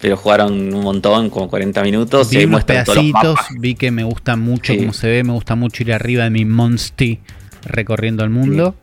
Pero 0.00 0.16
jugaron 0.16 0.74
un 0.74 0.82
montón, 0.82 1.30
como 1.30 1.48
40 1.48 1.82
minutos. 1.82 2.30
Vi 2.30 2.44
unos 2.44 2.64
pedacitos, 2.64 3.38
vi 3.58 3.74
que 3.74 3.90
me 3.90 4.04
gusta 4.04 4.36
mucho 4.36 4.74
como 4.76 4.92
se 4.92 5.08
ve, 5.08 5.24
me 5.24 5.32
gusta 5.32 5.54
mucho 5.54 5.82
ir 5.82 5.92
arriba 5.92 6.24
de 6.24 6.30
mi 6.30 6.44
Monsty 6.44 7.20
recorriendo 7.64 8.24
el 8.24 8.30
mundo. 8.30 8.74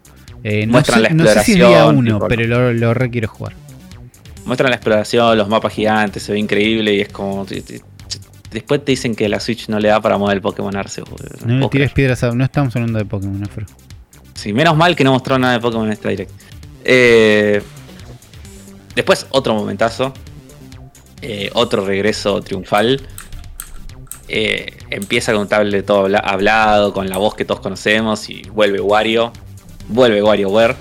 Eh, 0.43 0.65
no, 0.67 0.83
sé, 0.83 0.99
la 0.99 1.09
no, 1.09 1.25
sé, 1.25 1.43
si 1.43 1.51
es 1.53 1.57
día 1.57 1.85
uno, 1.87 2.19
pero 2.27 2.45
lo, 2.47 2.71
lo 2.73 2.93
re 2.93 3.09
quiero 3.09 3.27
jugar. 3.27 3.53
Muestran 4.45 4.69
la 4.69 4.77
exploración, 4.77 5.37
los 5.37 5.49
mapas 5.49 5.73
gigantes, 5.73 6.23
se 6.23 6.31
ve 6.31 6.39
increíble 6.39 6.93
y 6.93 7.01
es 7.01 7.09
como. 7.09 7.45
Después 8.51 8.83
te 8.83 8.93
dicen 8.93 9.15
que 9.15 9.29
la 9.29 9.39
Switch 9.39 9.67
no 9.69 9.79
le 9.79 9.89
da 9.89 10.01
para 10.01 10.17
mover 10.17 10.37
el 10.37 10.41
Pokémon 10.41 10.75
Arceus. 10.75 11.07
No 11.45 11.59
le 11.59 11.69
tires 11.69 11.91
piedras 11.91 12.23
a. 12.23 12.31
No 12.31 12.43
estamos 12.43 12.75
hablando 12.75 12.97
de 12.99 13.05
Pokémon, 13.05 13.43
Afro. 13.43 13.65
Sí, 14.33 14.53
menos 14.53 14.77
mal 14.77 14.95
que 14.95 15.03
no 15.03 15.11
mostró 15.11 15.37
nada 15.37 15.53
de 15.53 15.59
Pokémon 15.59 15.85
en 15.85 15.93
esta 15.93 16.09
direct. 16.09 16.31
Eh, 16.85 17.61
después, 18.95 19.27
otro 19.31 19.53
momentazo. 19.53 20.13
Eh, 21.21 21.49
otro 21.53 21.85
regreso 21.85 22.41
triunfal. 22.41 23.01
Eh, 24.27 24.77
empieza 24.91 25.31
con 25.31 25.41
un 25.41 25.47
tablet 25.47 25.85
todo 25.85 26.07
hablado, 26.23 26.93
con 26.93 27.09
la 27.09 27.17
voz 27.17 27.35
que 27.35 27.45
todos 27.45 27.61
conocemos 27.61 28.29
y 28.29 28.43
vuelve 28.49 28.79
Wario. 28.79 29.33
Vuelve 29.87 30.21
WarioWare. 30.21 30.75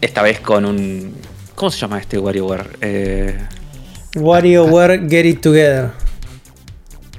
Esta 0.00 0.22
vez 0.22 0.40
con 0.40 0.64
un... 0.64 1.14
¿Cómo 1.54 1.70
se 1.70 1.80
llama 1.80 1.98
este 1.98 2.18
WarioWare? 2.18 2.78
Eh, 2.80 3.38
WarioWare 4.16 5.08
Get 5.08 5.26
It 5.26 5.40
Together. 5.40 5.90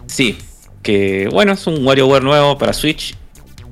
Sí, 0.08 0.38
que 0.82 1.28
bueno, 1.32 1.54
es 1.54 1.68
un 1.68 1.86
WarioWare 1.86 2.24
nuevo 2.24 2.58
para 2.58 2.72
Switch 2.72 3.16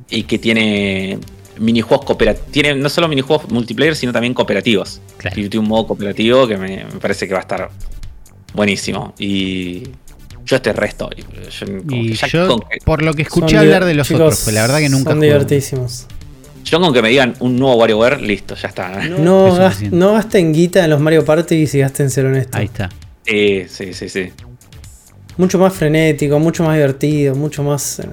y 0.09 0.23
que 0.23 0.38
tiene 0.38 1.19
minijuegos 1.57 2.05
cooperativos. 2.05 2.51
Tiene 2.51 2.75
no 2.75 2.89
solo 2.89 3.07
minijuegos 3.07 3.49
multiplayer, 3.49 3.95
sino 3.95 4.11
también 4.11 4.34
cooperativos. 4.34 4.99
Tiene 5.34 5.57
un 5.59 5.67
modo 5.67 5.88
cooperativo 5.88 6.47
que 6.47 6.57
me, 6.57 6.85
parece 7.01 7.27
que 7.27 7.34
va 7.34 7.39
a 7.39 7.43
estar 7.43 7.69
buenísimo. 8.53 9.13
Y 9.17 9.84
yo 10.45 10.55
este 10.55 10.73
resto. 10.73 11.09
y 11.89 12.13
yo, 12.13 12.59
por 12.85 13.01
lo 13.01 13.13
que 13.13 13.23
escuché 13.23 13.57
hablar 13.57 13.85
de 13.85 13.93
los 13.93 14.11
otros, 14.11 14.41
pues 14.43 14.53
la 14.53 14.61
verdad 14.61 14.80
que 14.80 14.89
nunca. 14.89 15.11
Son 15.11 15.21
divertísimos. 15.21 16.07
Yo 16.63 16.80
con 16.80 16.93
que 16.93 17.01
me 17.01 17.09
digan 17.09 17.34
un 17.39 17.57
nuevo 17.57 17.75
WarioWare, 17.75 18.21
listo, 18.21 18.55
ya 18.55 18.69
está. 18.69 19.07
No, 19.07 19.69
no, 19.91 20.13
gasten 20.13 20.53
guita 20.53 20.84
en 20.84 20.89
los 20.89 21.01
Mario 21.01 21.25
Party 21.25 21.55
y 21.55 21.65
gástenselo 21.80 22.30
en 22.30 22.35
esto. 22.38 22.57
Ahí 22.57 22.65
está. 22.65 22.89
Sí, 23.25 23.65
sí, 23.67 23.93
sí, 23.93 24.09
sí. 24.09 24.31
Mucho 25.38 25.57
más 25.57 25.73
frenético, 25.73 26.39
mucho 26.39 26.63
más 26.63 26.75
divertido, 26.75 27.35
mucho 27.35 27.63
más. 27.63 27.99
Eh, 27.99 28.07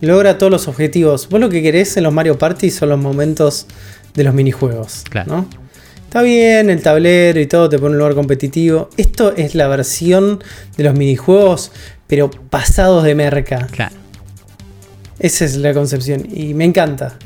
logra 0.00 0.38
todos 0.38 0.50
los 0.50 0.68
objetivos. 0.68 1.28
Vos 1.28 1.40
lo 1.40 1.48
que 1.48 1.62
querés 1.62 1.96
en 1.96 2.04
los 2.04 2.12
Mario 2.12 2.38
Party 2.38 2.70
son 2.70 2.90
los 2.90 2.98
momentos 2.98 3.66
de 4.14 4.24
los 4.24 4.34
minijuegos. 4.34 5.04
Claro. 5.08 5.36
¿no? 5.36 5.65
Está 6.16 6.24
bien, 6.24 6.70
el 6.70 6.80
tablero 6.80 7.38
y 7.38 7.46
todo 7.46 7.68
te 7.68 7.78
pone 7.78 7.92
un 7.92 7.98
lugar 7.98 8.14
competitivo. 8.14 8.88
Esto 8.96 9.36
es 9.36 9.54
la 9.54 9.68
versión 9.68 10.42
de 10.78 10.84
los 10.84 10.94
minijuegos, 10.94 11.72
pero 12.06 12.30
pasados 12.30 13.04
de 13.04 13.14
merca. 13.14 13.66
Claro. 13.70 13.94
Esa 15.18 15.44
es 15.44 15.58
la 15.58 15.74
concepción. 15.74 16.26
Y 16.32 16.54
me 16.54 16.64
encanta. 16.64 17.18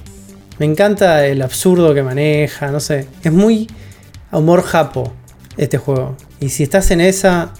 Me 0.58 0.66
encanta 0.66 1.24
el 1.24 1.40
absurdo 1.40 1.94
que 1.94 2.02
maneja, 2.02 2.72
no 2.72 2.80
sé. 2.80 3.06
Es 3.22 3.30
muy 3.30 3.68
humor 4.32 4.64
japo 4.64 5.12
este 5.56 5.78
juego. 5.78 6.16
Y 6.40 6.48
si 6.48 6.64
estás 6.64 6.90
en 6.90 7.00
esa, 7.00 7.54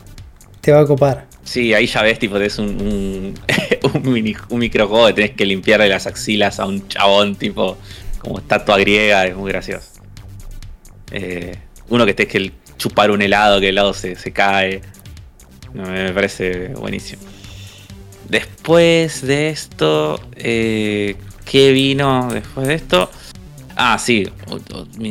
te 0.61 0.73
va 0.73 0.81
a 0.81 0.85
copar. 0.85 1.29
Sí, 1.45 1.73
ahí 1.75 1.87
ya 1.87 2.03
ves, 2.03 2.19
tipo, 2.19 2.39
es 2.39 2.59
un, 2.59 3.35
un, 3.95 4.03
un, 4.51 4.59
microjuego 4.59 5.07
que 5.07 5.13
tenés 5.13 5.31
que 5.37 5.47
limpiarle 5.47 5.89
las 5.89 6.09
axilas 6.09 6.59
a 6.59 6.67
un 6.67 6.89
chabón, 6.89 7.37
tipo, 7.37 7.79
como 8.19 8.41
estatua 8.41 8.79
griega, 8.79 9.29
es 9.29 9.37
muy 9.37 9.53
gracioso. 9.53 10.00
Eh, 11.11 11.57
uno 11.89 12.05
que 12.05 12.11
esté 12.11 12.27
que 12.27 12.53
chupar 12.79 13.11
un 13.11 13.23
helado, 13.23 13.61
que 13.61 13.69
el 13.69 13.75
helado 13.75 13.93
se, 13.93 14.17
cae. 14.33 14.81
me 15.75 16.13
parece 16.13 16.69
buenísimo. 16.69 17.23
Después 18.29 19.23
de 19.23 19.51
esto, 19.51 20.21
eh, 20.37 21.17
¿qué 21.45 21.73
vino 21.73 22.29
después 22.33 22.69
de 22.69 22.75
esto? 22.75 23.11
Ah, 23.77 23.99
sí, 23.99 24.29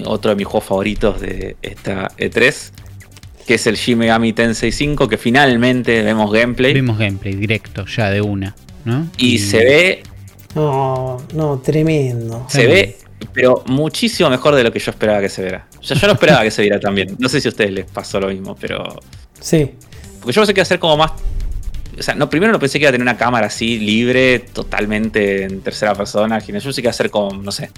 otro 0.06 0.30
de 0.32 0.36
mis 0.36 0.46
juegos 0.46 0.68
favoritos 0.68 1.20
de 1.20 1.58
esta 1.62 2.08
E3, 2.18 2.72
que 3.46 3.56
es 3.56 3.68
el 3.68 3.76
Shin 3.76 3.98
Megami 3.98 4.32
Tensei 4.32 4.72
5, 4.72 5.08
que 5.08 5.18
finalmente 5.18 6.02
vemos 6.04 6.32
gameplay. 6.32 6.74
Vimos 6.74 6.98
gameplay 6.98 7.36
directo, 7.36 7.86
ya 7.86 8.10
de 8.10 8.22
una, 8.22 8.56
¿no? 8.86 9.10
Y, 9.18 9.40
se 9.40 9.58
ve... 9.58 10.04
No, 10.56 11.18
no, 11.34 11.60
tremendo. 11.60 12.46
Se 12.50 12.66
ve 12.66 12.98
pero 13.34 13.64
muchísimo 13.68 14.30
mejor 14.30 14.56
de 14.56 14.64
lo 14.64 14.72
que 14.72 14.80
yo 14.80 14.92
esperaba 14.92 15.22
que 15.22 15.30
se 15.30 15.42
viera. 15.42 15.68
O 15.80 15.84
sea, 15.84 15.98
yo 15.98 16.08
no 16.08 16.14
esperaba 16.14 16.44
que 16.44 16.52
se 16.52 16.62
viera 16.62 16.80
también. 16.80 17.16
No 17.20 17.30
sé 17.30 17.40
si 17.40 17.48
a 17.48 17.52
ustedes 17.52 17.72
les 17.72 17.86
pasó 17.86 18.20
lo 18.20 18.28
mismo, 18.28 18.56
pero 18.56 19.00
Sí. 19.40 19.72
Porque 20.20 20.34
yo 20.34 20.42
pensé 20.42 20.54
que 20.54 20.60
iba 20.60 20.64
a 20.64 20.66
ser 20.66 20.80
como 20.80 20.98
más. 20.98 21.12
O 21.98 22.04
sea, 22.04 22.16
no, 22.16 22.30
primero 22.30 22.52
no 22.52 22.60
pensé 22.60 22.80
que 22.80 22.84
iba 22.84 22.90
a 22.90 22.92
tener 22.92 23.04
una 23.04 23.18
cámara 23.18 23.48
así, 23.48 23.80
libre, 23.80 24.40
totalmente 24.40 25.44
en 25.44 25.62
tercera 25.62 25.96
persona. 25.96 26.40
Yo 26.40 26.48
pensé 26.48 26.74
que 26.76 26.82
iba 26.82 26.92
a 26.92 26.94
ser 26.94 27.10
como, 27.10 27.32
no 27.42 27.52
sé. 27.52 27.72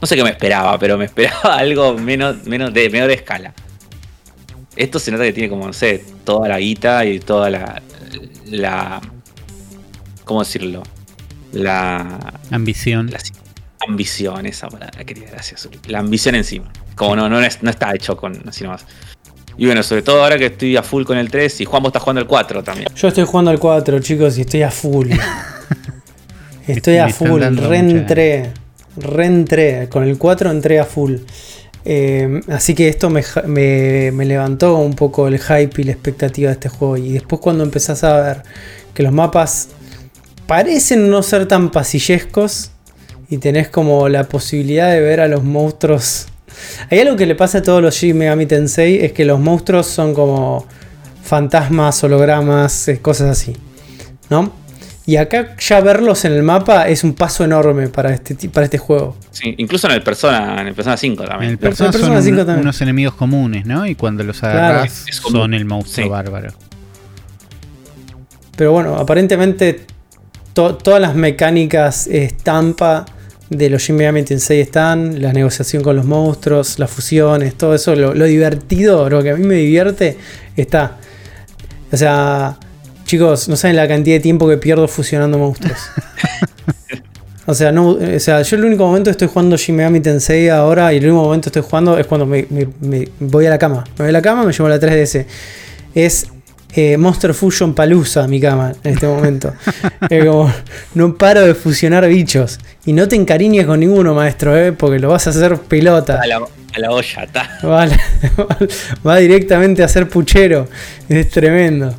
No 0.00 0.06
sé 0.06 0.16
qué 0.16 0.24
me 0.24 0.30
esperaba, 0.30 0.78
pero 0.78 0.98
me 0.98 1.04
esperaba 1.04 1.54
algo 1.58 1.94
menos, 1.94 2.44
menos 2.44 2.72
de 2.72 2.90
menor 2.90 3.10
escala. 3.10 3.54
Esto 4.74 4.98
se 4.98 5.10
nota 5.10 5.24
que 5.24 5.32
tiene 5.32 5.48
como, 5.48 5.66
no 5.66 5.72
sé, 5.72 6.04
toda 6.24 6.48
la 6.48 6.58
guita 6.58 7.04
y 7.04 7.20
toda 7.20 7.50
la. 7.50 7.82
la 8.46 9.00
¿Cómo 10.24 10.40
decirlo? 10.42 10.82
La. 11.52 12.40
Ambición. 12.50 13.10
La 13.10 13.20
ambición, 13.86 14.46
esa 14.46 14.68
palabra, 14.68 15.04
querida, 15.04 15.28
gracias. 15.30 15.68
La 15.88 15.98
ambición 15.98 16.34
encima. 16.34 16.72
Como 16.94 17.16
no, 17.16 17.28
no, 17.28 17.40
no 17.40 17.70
está 17.70 17.94
hecho 17.94 18.16
con 18.16 18.48
así 18.48 18.64
nomás. 18.64 18.84
Y 19.56 19.66
bueno, 19.66 19.82
sobre 19.82 20.02
todo 20.02 20.22
ahora 20.22 20.38
que 20.38 20.46
estoy 20.46 20.76
a 20.76 20.82
full 20.82 21.04
con 21.04 21.18
el 21.18 21.30
3 21.30 21.60
y 21.60 21.64
Juan 21.64 21.82
vos 21.82 21.90
estás 21.90 22.02
jugando 22.02 22.20
el 22.20 22.26
4 22.26 22.62
también. 22.62 22.88
Yo 22.94 23.08
estoy 23.08 23.24
jugando 23.24 23.50
el 23.50 23.58
4, 23.58 23.98
chicos, 24.00 24.38
y 24.38 24.42
estoy 24.42 24.62
a 24.62 24.70
full. 24.70 25.10
estoy 26.66 26.96
a 26.98 27.08
full, 27.08 27.42
reentré. 27.42 28.50
Reentré. 28.96 29.88
Con 29.88 30.04
el 30.04 30.16
4 30.18 30.50
entré 30.50 30.80
a 30.80 30.84
full. 30.84 31.16
Eh, 31.84 32.40
así 32.48 32.74
que 32.74 32.88
esto 32.88 33.10
me, 33.10 33.22
me, 33.46 34.24
levantó 34.24 34.76
un 34.76 34.94
poco 34.94 35.26
el 35.26 35.38
hype 35.40 35.82
y 35.82 35.84
la 35.84 35.92
expectativa 35.92 36.48
de 36.48 36.54
este 36.54 36.68
juego. 36.68 36.96
Y 36.96 37.12
después 37.12 37.40
cuando 37.40 37.64
empezás 37.64 38.04
a 38.04 38.20
ver 38.20 38.42
que 38.94 39.02
los 39.02 39.12
mapas 39.12 39.68
parecen 40.46 41.10
no 41.10 41.22
ser 41.22 41.46
tan 41.46 41.70
pasillescos 41.70 42.70
y 43.28 43.38
tenés 43.38 43.68
como 43.68 44.08
la 44.08 44.24
posibilidad 44.24 44.90
de 44.90 45.00
ver 45.00 45.20
a 45.20 45.28
los 45.28 45.42
monstruos. 45.42 46.28
Hay 46.90 47.00
algo 47.00 47.16
que 47.16 47.26
le 47.26 47.34
pasa 47.34 47.58
a 47.58 47.62
todos 47.62 47.82
los 47.82 47.94
Shin 47.94 48.16
Megami 48.16 48.46
Tensei, 48.46 49.04
es 49.04 49.12
que 49.12 49.24
los 49.24 49.40
monstruos 49.40 49.86
son 49.86 50.14
como 50.14 50.66
fantasmas, 51.22 52.02
hologramas, 52.04 52.88
eh, 52.88 53.00
cosas 53.00 53.30
así. 53.30 53.56
¿No? 54.30 54.52
Y 55.04 55.16
acá 55.16 55.56
ya 55.58 55.80
verlos 55.80 56.24
en 56.24 56.32
el 56.32 56.44
mapa 56.44 56.88
es 56.88 57.02
un 57.02 57.14
paso 57.14 57.44
enorme 57.44 57.88
para 57.88 58.14
este, 58.14 58.48
para 58.48 58.64
este 58.64 58.78
juego. 58.78 59.16
Sí, 59.32 59.54
incluso 59.58 59.88
en 59.88 59.94
el 59.94 60.02
Persona, 60.02 60.60
en 60.60 60.68
el 60.68 60.74
Persona 60.74 60.96
5 60.96 61.24
también. 61.24 61.48
En 61.48 61.50
el 61.52 61.58
Persona, 61.58 61.92
son 61.92 62.22
5 62.22 62.36
también. 62.38 62.60
unos 62.60 62.80
enemigos 62.80 63.14
comunes, 63.14 63.66
¿no? 63.66 63.84
Y 63.84 63.96
cuando 63.96 64.22
los 64.22 64.42
agarras 64.44 65.06
son 65.10 65.54
el 65.54 65.64
monstruo 65.64 66.08
bárbaro. 66.08 66.52
Pero 68.56 68.70
bueno, 68.70 68.96
aparentemente 68.96 69.86
todas 70.52 71.00
las 71.00 71.14
mecánicas 71.16 72.06
estampa 72.06 73.06
de 73.56 73.70
los 73.70 73.82
Shin 73.82 73.96
Megami 73.96 74.22
Tensei 74.22 74.60
están, 74.60 75.22
la 75.22 75.32
negociación 75.32 75.82
con 75.82 75.96
los 75.96 76.04
monstruos, 76.04 76.78
las 76.78 76.90
fusiones, 76.90 77.54
todo 77.54 77.74
eso, 77.74 77.94
lo, 77.94 78.14
lo 78.14 78.24
divertido, 78.24 79.08
lo 79.08 79.22
que 79.22 79.30
a 79.30 79.36
mí 79.36 79.46
me 79.46 79.56
divierte, 79.56 80.16
está. 80.56 80.98
O 81.90 81.96
sea, 81.96 82.58
Chicos, 83.12 83.46
no 83.46 83.56
saben 83.56 83.76
la 83.76 83.86
cantidad 83.86 84.16
de 84.16 84.20
tiempo 84.20 84.48
que 84.48 84.56
pierdo 84.56 84.88
fusionando 84.88 85.36
monstruos. 85.36 85.78
o 87.46 87.52
sea, 87.54 87.70
no, 87.70 87.90
o 87.90 88.18
sea, 88.18 88.40
yo 88.40 88.56
el 88.56 88.64
único 88.64 88.86
momento 88.86 89.08
que 89.08 89.10
estoy 89.10 89.28
jugando 89.28 89.54
Shin 89.58 89.76
Megami 89.76 90.00
Tensei 90.00 90.48
ahora 90.48 90.94
y 90.94 90.96
el 90.96 91.04
único 91.04 91.24
momento 91.24 91.50
que 91.50 91.58
estoy 91.58 91.68
jugando 91.68 91.98
es 91.98 92.06
cuando 92.06 92.24
me, 92.24 92.46
voy 93.20 93.44
a 93.44 93.50
la 93.50 93.58
cama. 93.58 93.84
Me 93.98 94.04
voy 94.04 94.08
a 94.08 94.12
la 94.12 94.22
cama, 94.22 94.44
me 94.44 94.52
llevo 94.54 94.66
la 94.66 94.80
3DS. 94.80 95.26
Es 95.94 96.26
eh, 96.74 96.96
Monster 96.96 97.34
Fusion 97.34 97.74
Palusa 97.74 98.26
mi 98.26 98.40
cama 98.40 98.72
en 98.82 98.94
este 98.94 99.06
momento. 99.06 99.52
como, 100.08 100.52
no 100.94 101.16
paro 101.16 101.42
de 101.42 101.54
fusionar 101.54 102.08
bichos. 102.08 102.58
Y 102.84 102.92
no 102.92 103.08
te 103.08 103.16
encariñes 103.16 103.66
con 103.66 103.80
ninguno, 103.80 104.14
maestro, 104.14 104.56
eh, 104.56 104.72
porque 104.72 104.98
lo 104.98 105.08
vas 105.08 105.26
a 105.26 105.30
hacer 105.30 105.58
pelota. 105.58 106.20
A 106.20 106.26
la, 106.26 106.90
olla, 106.90 107.22
está. 107.24 107.58
Va, 107.64 107.86
va, 109.06 109.16
directamente 109.18 109.82
a 109.82 109.88
ser 109.88 110.08
puchero. 110.08 110.68
Es 111.08 111.30
tremendo. 111.30 111.94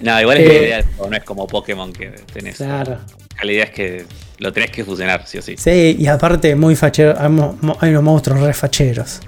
No, 0.00 0.20
igual 0.20 0.38
es 0.38 0.48
que 0.48 0.54
la 0.54 0.60
eh, 0.60 0.66
idea 0.66 0.84
no 1.08 1.16
es 1.16 1.24
como 1.24 1.46
Pokémon 1.46 1.92
que 1.92 2.10
tenés. 2.32 2.56
Claro. 2.56 2.98
La 3.42 3.52
idea 3.52 3.64
es 3.64 3.70
que 3.70 4.04
lo 4.38 4.52
tenés 4.52 4.70
que 4.70 4.84
fusionar, 4.84 5.26
sí 5.26 5.38
o 5.38 5.42
sí. 5.42 5.54
Sí, 5.56 5.96
y 5.98 6.06
aparte, 6.06 6.54
muy 6.54 6.76
fachero. 6.76 7.14
Hay 7.18 7.90
unos 7.90 8.02
monstruos 8.02 8.40
re 8.40 8.52
facheros. 8.52 9.20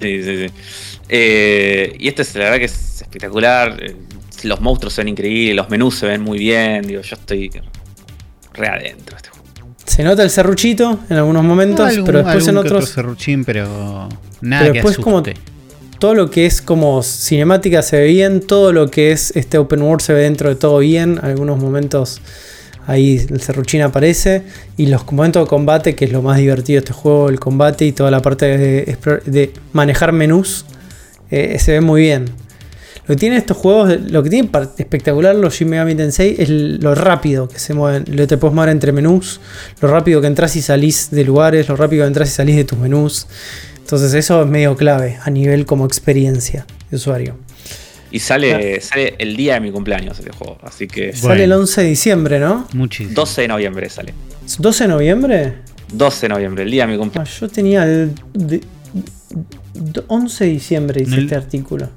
Sí, 0.00 0.22
sí, 0.22 0.48
sí. 0.48 0.52
Eh, 1.08 1.94
y 1.98 2.08
este 2.08 2.22
es 2.22 2.34
la 2.34 2.44
verdad 2.44 2.58
que 2.58 2.64
es 2.64 3.02
espectacular. 3.02 3.76
Eh, 3.82 3.96
los 4.42 4.60
monstruos 4.60 4.94
son 4.94 5.08
increíbles, 5.08 5.56
los 5.56 5.70
menús 5.70 5.96
se 5.96 6.06
ven 6.06 6.22
muy 6.22 6.38
bien. 6.38 6.82
Digo, 6.82 7.02
yo 7.02 7.16
estoy 7.16 7.50
re 8.54 8.68
adentro 8.68 9.10
de 9.10 9.16
este 9.16 9.28
juego. 9.30 9.46
Se 9.84 10.02
nota 10.02 10.22
el 10.22 10.30
serruchito 10.30 11.00
en 11.08 11.16
algunos 11.16 11.44
momentos, 11.44 11.92
pero 12.04 12.22
después 12.22 12.48
en 12.48 12.56
otros. 12.56 12.88
serruchín, 12.88 13.44
pero 13.44 14.08
nada 14.40 14.62
pero 14.62 14.74
después 14.74 14.98
como 14.98 15.22
todo 15.98 16.14
lo 16.14 16.30
que 16.30 16.46
es 16.46 16.60
como 16.60 17.02
cinemática 17.02 17.82
se 17.82 17.98
ve 17.98 18.06
bien, 18.08 18.40
todo 18.40 18.72
lo 18.72 18.90
que 18.90 19.12
es 19.12 19.34
este 19.34 19.58
open 19.58 19.82
world 19.82 20.02
se 20.02 20.12
ve 20.12 20.22
dentro 20.22 20.48
de 20.48 20.56
todo 20.56 20.78
bien, 20.78 21.18
algunos 21.22 21.58
momentos 21.58 22.20
ahí 22.86 23.26
el 23.30 23.40
serruchín 23.40 23.82
aparece 23.82 24.42
y 24.76 24.86
los 24.86 25.10
momentos 25.10 25.44
de 25.44 25.48
combate, 25.48 25.94
que 25.94 26.04
es 26.04 26.12
lo 26.12 26.22
más 26.22 26.38
divertido 26.38 26.76
de 26.76 26.84
este 26.84 26.92
juego, 26.92 27.28
el 27.28 27.40
combate 27.40 27.84
y 27.86 27.92
toda 27.92 28.10
la 28.10 28.20
parte 28.20 28.46
de, 28.46 29.52
manejar 29.72 30.12
menús, 30.12 30.66
eh, 31.30 31.58
se 31.58 31.72
ve 31.72 31.80
muy 31.80 32.02
bien. 32.02 32.26
Lo 33.06 33.14
que 33.14 33.20
tienen 33.20 33.38
estos 33.38 33.56
juegos, 33.56 34.00
lo 34.10 34.22
que 34.22 34.30
tiene 34.30 34.50
espectacular 34.78 35.36
los 35.36 35.54
Shin 35.54 35.68
Megami 35.68 35.94
Tensei 35.94 36.34
es 36.38 36.48
lo 36.48 36.94
rápido 36.96 37.48
que 37.48 37.60
se 37.60 37.72
mueven, 37.72 38.04
lo 38.08 38.26
te 38.26 38.36
puedes 38.36 38.54
mover 38.54 38.70
entre 38.70 38.90
menús, 38.90 39.40
lo 39.80 39.88
rápido 39.88 40.20
que 40.20 40.26
entras 40.26 40.56
y 40.56 40.62
salís 40.62 41.10
de 41.12 41.22
lugares, 41.22 41.68
lo 41.68 41.76
rápido 41.76 42.02
que 42.02 42.08
entras 42.08 42.30
y 42.30 42.32
salís 42.32 42.56
de 42.56 42.64
tus 42.64 42.78
menús. 42.78 43.28
Entonces 43.78 44.12
eso 44.14 44.42
es 44.42 44.48
medio 44.48 44.74
clave 44.74 45.18
a 45.22 45.30
nivel 45.30 45.66
como 45.66 45.86
experiencia 45.86 46.66
de 46.90 46.96
usuario. 46.96 47.38
Y 48.10 48.18
sale, 48.18 48.80
sale 48.80 49.14
el 49.18 49.36
día 49.36 49.54
de 49.54 49.60
mi 49.60 49.70
cumpleaños 49.70 50.18
el 50.18 50.32
juego, 50.32 50.58
así 50.62 50.88
que... 50.88 51.12
Sale 51.12 51.44
el 51.44 51.52
11 51.52 51.82
de 51.82 51.88
diciembre, 51.88 52.40
¿no? 52.40 52.66
Muchísimo. 52.72 53.14
12 53.14 53.42
de 53.42 53.48
noviembre 53.48 53.88
sale. 53.88 54.14
¿12 54.46 54.78
de 54.78 54.88
noviembre? 54.88 55.54
12 55.92 56.22
de 56.22 56.28
noviembre, 56.28 56.64
el 56.64 56.70
día 56.72 56.86
de 56.86 56.92
mi 56.92 56.98
cumpleaños. 56.98 57.36
Ah, 57.36 57.38
yo 57.40 57.48
tenía 57.48 57.84
el... 57.84 58.14
11 60.08 60.44
de 60.44 60.50
diciembre 60.50 61.00
dice 61.04 61.20
este 61.20 61.34
artículo. 61.34 61.88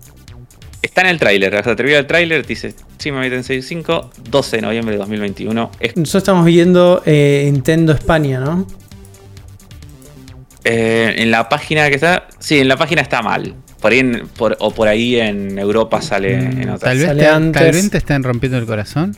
Está 0.82 1.02
en 1.02 1.08
el 1.08 1.20
tráiler, 1.20 1.56
hasta 1.56 1.76
te 1.76 1.98
el 1.98 2.08
tráiler, 2.08 2.46
dice 2.46 2.74
sí, 3.00 3.12
me 3.12 3.26
en 3.26 3.44
5, 3.44 4.12
12 4.30 4.56
de 4.58 4.62
noviembre 4.62 4.94
de 4.94 5.00
2021. 5.00 5.72
Nosotros 5.96 6.16
estamos 6.16 6.46
viendo 6.46 7.02
eh, 7.06 7.50
Nintendo 7.52 7.94
España, 7.94 8.40
¿no? 8.40 8.68
Eh, 10.66 11.16
en 11.18 11.32
la 11.32 11.50
página 11.50 11.90
que 11.90 11.96
está. 11.96 12.28
Sí, 12.40 12.60
en 12.60 12.68
la 12.68 12.78
página 12.78 13.02
está 13.02 13.22
mal. 13.22 13.56
Por 13.80 13.94
ahí 13.94 14.22
o 14.60 14.72
por 14.72 14.88
ahí 14.90 15.16
en 15.18 15.58
Europa 15.58 16.02
sale 16.02 16.38
mm, 16.38 16.62
en 16.62 16.80
Tal 16.80 16.98
vez, 17.72 17.90
te, 17.90 17.98
estén 17.98 18.24
rompiendo 18.24 18.58
el 18.58 18.66
corazón. 18.66 19.16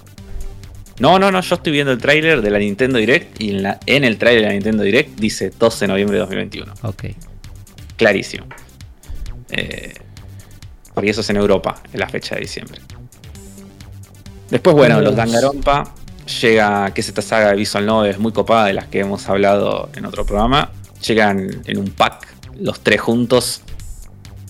No, 1.00 1.18
no, 1.18 1.32
no. 1.32 1.42
Yo 1.42 1.56
estoy 1.56 1.72
viendo 1.74 1.92
el 1.92 1.98
tráiler 1.98 2.44
de 2.44 2.52
la 2.52 2.60
Nintendo 2.60 3.00
Direct 3.00 3.42
y 3.42 3.50
en, 3.50 3.64
la, 3.64 3.80
en 3.88 4.04
el 4.04 4.18
tráiler 4.18 4.44
de 4.44 4.48
la 4.50 4.54
Nintendo 4.54 4.84
Direct 4.84 5.20
dice 5.20 5.52
12 5.58 5.86
de 5.86 5.88
noviembre 5.88 6.16
de 6.16 6.20
2021. 6.20 6.74
Ok. 6.84 7.06
Clarísimo. 8.02 8.48
Eh, 9.52 9.94
porque 10.96 11.12
eso 11.12 11.22
es 11.22 11.30
en 11.30 11.38
Europa, 11.38 11.76
en 11.94 12.00
la 12.00 12.10
fecha 12.10 12.34
de 12.34 12.42
diciembre. 12.42 12.82
Después, 14.50 14.76
bueno, 14.76 15.00
los 15.02 15.16
Dangarompa. 15.16 15.94
Llega, 16.42 16.92
que 16.96 17.02
es 17.02 17.08
esta 17.08 17.22
saga 17.22 17.50
de 17.50 17.58
Visual 17.58 17.86
Novel 17.86 18.18
muy 18.18 18.32
copada 18.32 18.66
de 18.66 18.74
las 18.74 18.88
que 18.88 19.02
hemos 19.02 19.28
hablado 19.30 19.90
en 19.96 20.06
otro 20.06 20.26
programa 20.26 20.72
llegan 21.02 21.62
en 21.66 21.78
un 21.78 21.90
pack 21.90 22.28
los 22.60 22.80
tres 22.80 23.02
juntos 23.02 23.62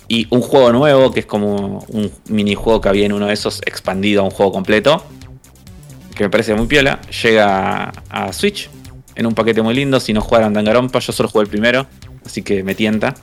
y 0.08 0.26
un 0.30 0.40
juego 0.40 0.72
nuevo 0.72 1.10
que 1.10 1.20
es 1.20 1.26
como 1.26 1.84
un 1.88 2.10
minijuego 2.28 2.80
que 2.80 2.88
había 2.88 3.06
en 3.06 3.12
uno 3.12 3.26
de 3.26 3.34
esos 3.34 3.60
expandido 3.66 4.22
a 4.22 4.24
un 4.24 4.30
juego 4.30 4.52
completo 4.52 5.04
que 6.14 6.24
me 6.24 6.30
parece 6.30 6.54
muy 6.54 6.66
piola 6.66 7.00
llega 7.22 7.92
a 8.10 8.32
Switch 8.32 8.68
en 9.14 9.26
un 9.26 9.34
paquete 9.34 9.62
muy 9.62 9.74
lindo 9.74 9.98
si 9.98 10.12
no 10.12 10.20
jugaron 10.20 10.52
Dangarompa 10.52 10.98
yo 10.98 11.12
solo 11.12 11.28
jugué 11.28 11.44
el 11.44 11.50
primero 11.50 11.86
así 12.24 12.42
que 12.42 12.62
me 12.62 12.74
tienta 12.74 13.14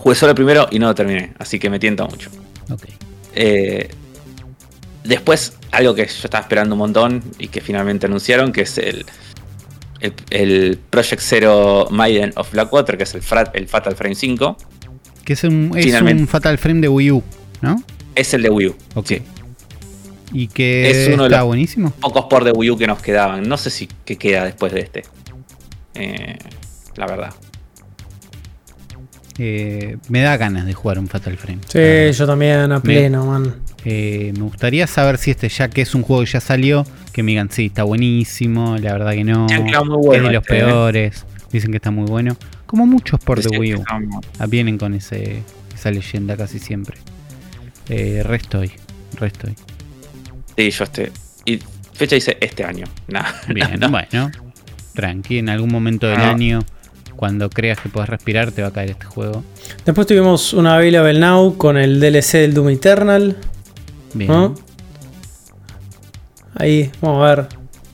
jugué 0.00 0.14
solo 0.14 0.30
el 0.30 0.36
primero 0.36 0.66
y 0.70 0.78
no 0.78 0.86
lo 0.86 0.94
terminé 0.94 1.34
así 1.38 1.58
que 1.58 1.68
me 1.68 1.78
tienta 1.78 2.04
mucho 2.04 2.30
eh, 3.34 3.90
después 5.04 5.58
algo 5.70 5.94
que 5.94 6.06
yo 6.06 6.24
estaba 6.24 6.42
esperando 6.42 6.74
un 6.74 6.78
montón 6.78 7.22
y 7.38 7.48
que 7.48 7.60
finalmente 7.60 8.06
anunciaron 8.06 8.52
que 8.52 8.62
es 8.62 8.78
el 8.78 9.04
el, 10.30 10.78
Project 10.90 11.20
Zero 11.20 11.86
Maiden 11.90 12.32
of 12.36 12.50
Blackwater, 12.52 12.96
que 12.96 13.04
es 13.04 13.14
el, 13.14 13.22
el 13.52 13.68
Fatal 13.68 13.94
Frame 13.94 14.14
5. 14.14 14.56
Que 15.24 15.34
es 15.34 15.44
un, 15.44 15.72
es 15.76 16.00
un 16.00 16.26
Fatal 16.26 16.58
Frame 16.58 16.80
de 16.80 16.88
Wii 16.88 17.10
U, 17.10 17.22
¿no? 17.60 17.82
Es 18.14 18.34
el 18.34 18.42
de 18.42 18.50
Wii 18.50 18.68
U. 18.68 18.76
Ok. 18.94 19.12
Y 20.32 20.48
que 20.48 20.90
es 20.90 21.08
uno 21.12 21.24
de 21.24 21.30
los 21.30 21.44
buenísimo. 21.44 21.90
pocos 22.00 22.26
por 22.26 22.44
de 22.44 22.52
Wii 22.52 22.70
U 22.70 22.78
que 22.78 22.86
nos 22.86 23.00
quedaban. 23.00 23.48
No 23.48 23.56
sé 23.56 23.70
si 23.70 23.88
qué 24.04 24.16
queda 24.16 24.44
después 24.44 24.72
de 24.72 24.80
este. 24.80 25.02
Eh, 25.94 26.38
la 26.96 27.06
verdad. 27.06 27.34
Eh, 29.42 29.96
me 30.10 30.20
da 30.20 30.36
ganas 30.36 30.66
de 30.66 30.74
jugar 30.74 30.98
un 30.98 31.08
Fatal 31.08 31.34
Frame. 31.38 31.60
Sí, 31.66 32.14
yo 32.14 32.26
también 32.26 32.70
a 32.72 32.80
pleno, 32.82 33.24
man. 33.24 33.54
Eh, 33.86 34.34
me 34.36 34.42
gustaría 34.42 34.86
saber 34.86 35.16
si 35.16 35.30
este, 35.30 35.48
ya 35.48 35.70
que 35.70 35.80
es 35.80 35.94
un 35.94 36.02
juego 36.02 36.22
que 36.24 36.30
ya 36.32 36.40
salió, 36.40 36.84
que 37.14 37.22
me 37.22 37.32
digan, 37.32 37.48
sí, 37.50 37.66
está 37.66 37.84
buenísimo, 37.84 38.76
la 38.76 38.92
verdad 38.92 39.12
que 39.12 39.24
no. 39.24 39.46
es 39.46 39.64
de 39.64 39.70
los 39.72 40.34
este, 40.34 40.36
¿eh? 40.36 40.40
peores. 40.42 41.24
Dicen 41.50 41.70
que 41.70 41.78
está 41.78 41.90
muy 41.90 42.04
bueno. 42.04 42.36
Como 42.66 42.84
muchos 42.84 43.18
por 43.18 43.40
The 43.40 43.58
Wii 43.58 43.76
U. 43.76 43.84
Vienen 44.46 44.76
con 44.76 44.92
ese, 44.92 45.42
esa 45.74 45.90
leyenda 45.90 46.36
casi 46.36 46.58
siempre. 46.58 46.98
Eh, 47.88 48.22
restoy, 48.22 48.70
restoy. 49.18 49.54
Sí, 50.54 50.70
yo 50.70 50.84
estoy. 50.84 51.10
Y 51.46 51.58
fecha 51.94 52.14
dice 52.14 52.36
este 52.42 52.62
año. 52.62 52.84
Bien, 53.48 53.80
bueno. 53.90 54.30
Tranqui, 54.92 55.38
en 55.38 55.48
algún 55.48 55.72
momento 55.72 56.08
del 56.08 56.20
año, 56.20 56.60
cuando 57.16 57.50
creas 57.50 57.78
que 57.80 57.88
puedes 57.88 58.08
respirar, 58.08 58.52
te 58.52 58.62
va 58.62 58.68
a 58.68 58.72
caer 58.72 58.90
este 58.90 59.06
juego. 59.06 59.44
Después 59.84 60.06
tuvimos 60.06 60.52
una 60.52 60.76
Available 60.76 61.18
Now 61.18 61.56
con 61.56 61.76
el 61.76 62.00
DLC 62.00 62.32
del 62.38 62.54
Doom 62.54 62.70
Eternal. 62.70 63.36
Bien. 64.14 64.54
Ahí, 66.54 66.90
vamos 67.00 67.22
a 67.22 67.34
ver 67.34 67.48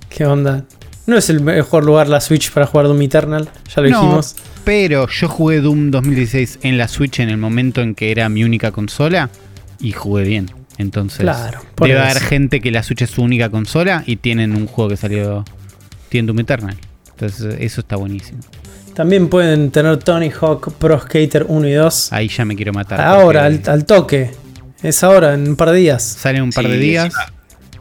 qué 0.08 0.26
onda. 0.26 0.64
No 1.06 1.16
es 1.16 1.30
el 1.30 1.40
mejor 1.40 1.84
lugar 1.84 2.08
la 2.08 2.20
Switch 2.20 2.50
para 2.50 2.66
jugar 2.66 2.86
Doom 2.86 3.02
Eternal, 3.02 3.48
ya 3.74 3.82
lo 3.82 3.88
dijimos. 3.88 4.36
Pero 4.64 5.06
yo 5.08 5.28
jugué 5.28 5.60
Doom 5.60 5.92
2016 5.92 6.58
en 6.62 6.78
la 6.78 6.88
Switch 6.88 7.20
en 7.20 7.28
el 7.28 7.36
momento 7.36 7.80
en 7.80 7.94
que 7.94 8.10
era 8.10 8.28
mi 8.28 8.42
única 8.42 8.72
consola 8.72 9.30
y 9.78 9.92
jugué 9.92 10.24
bien. 10.24 10.50
Entonces, 10.78 11.20
claro, 11.20 11.60
debe 11.80 11.98
haber 11.98 12.20
gente 12.20 12.60
que 12.60 12.70
la 12.70 12.82
Switch 12.82 13.02
es 13.02 13.10
su 13.10 13.22
única 13.22 13.48
consola 13.50 14.02
y 14.04 14.16
tienen 14.16 14.56
un 14.56 14.66
juego 14.66 14.90
que 14.90 14.96
salió. 14.96 15.44
Tiene 16.08 16.26
Doom 16.26 16.40
Eternal. 16.40 16.76
Entonces, 17.10 17.56
eso 17.60 17.80
está 17.80 17.96
buenísimo. 17.96 18.40
También 18.96 19.28
pueden 19.28 19.70
tener 19.70 19.98
Tony 19.98 20.30
Hawk 20.30 20.72
Pro 20.78 20.98
Skater 20.98 21.44
1 21.46 21.68
y 21.68 21.72
2. 21.72 22.14
Ahí 22.14 22.28
ya 22.28 22.46
me 22.46 22.56
quiero 22.56 22.72
matar. 22.72 22.98
Ahora, 22.98 23.44
al, 23.44 23.84
toque. 23.84 24.30
Es 24.82 25.04
ahora, 25.04 25.34
en 25.34 25.50
un 25.50 25.54
par 25.56 25.70
de 25.72 25.76
días. 25.76 26.02
Sale 26.02 26.40
un 26.40 26.48
par 26.48 26.66
de 26.66 26.78
días. 26.78 27.12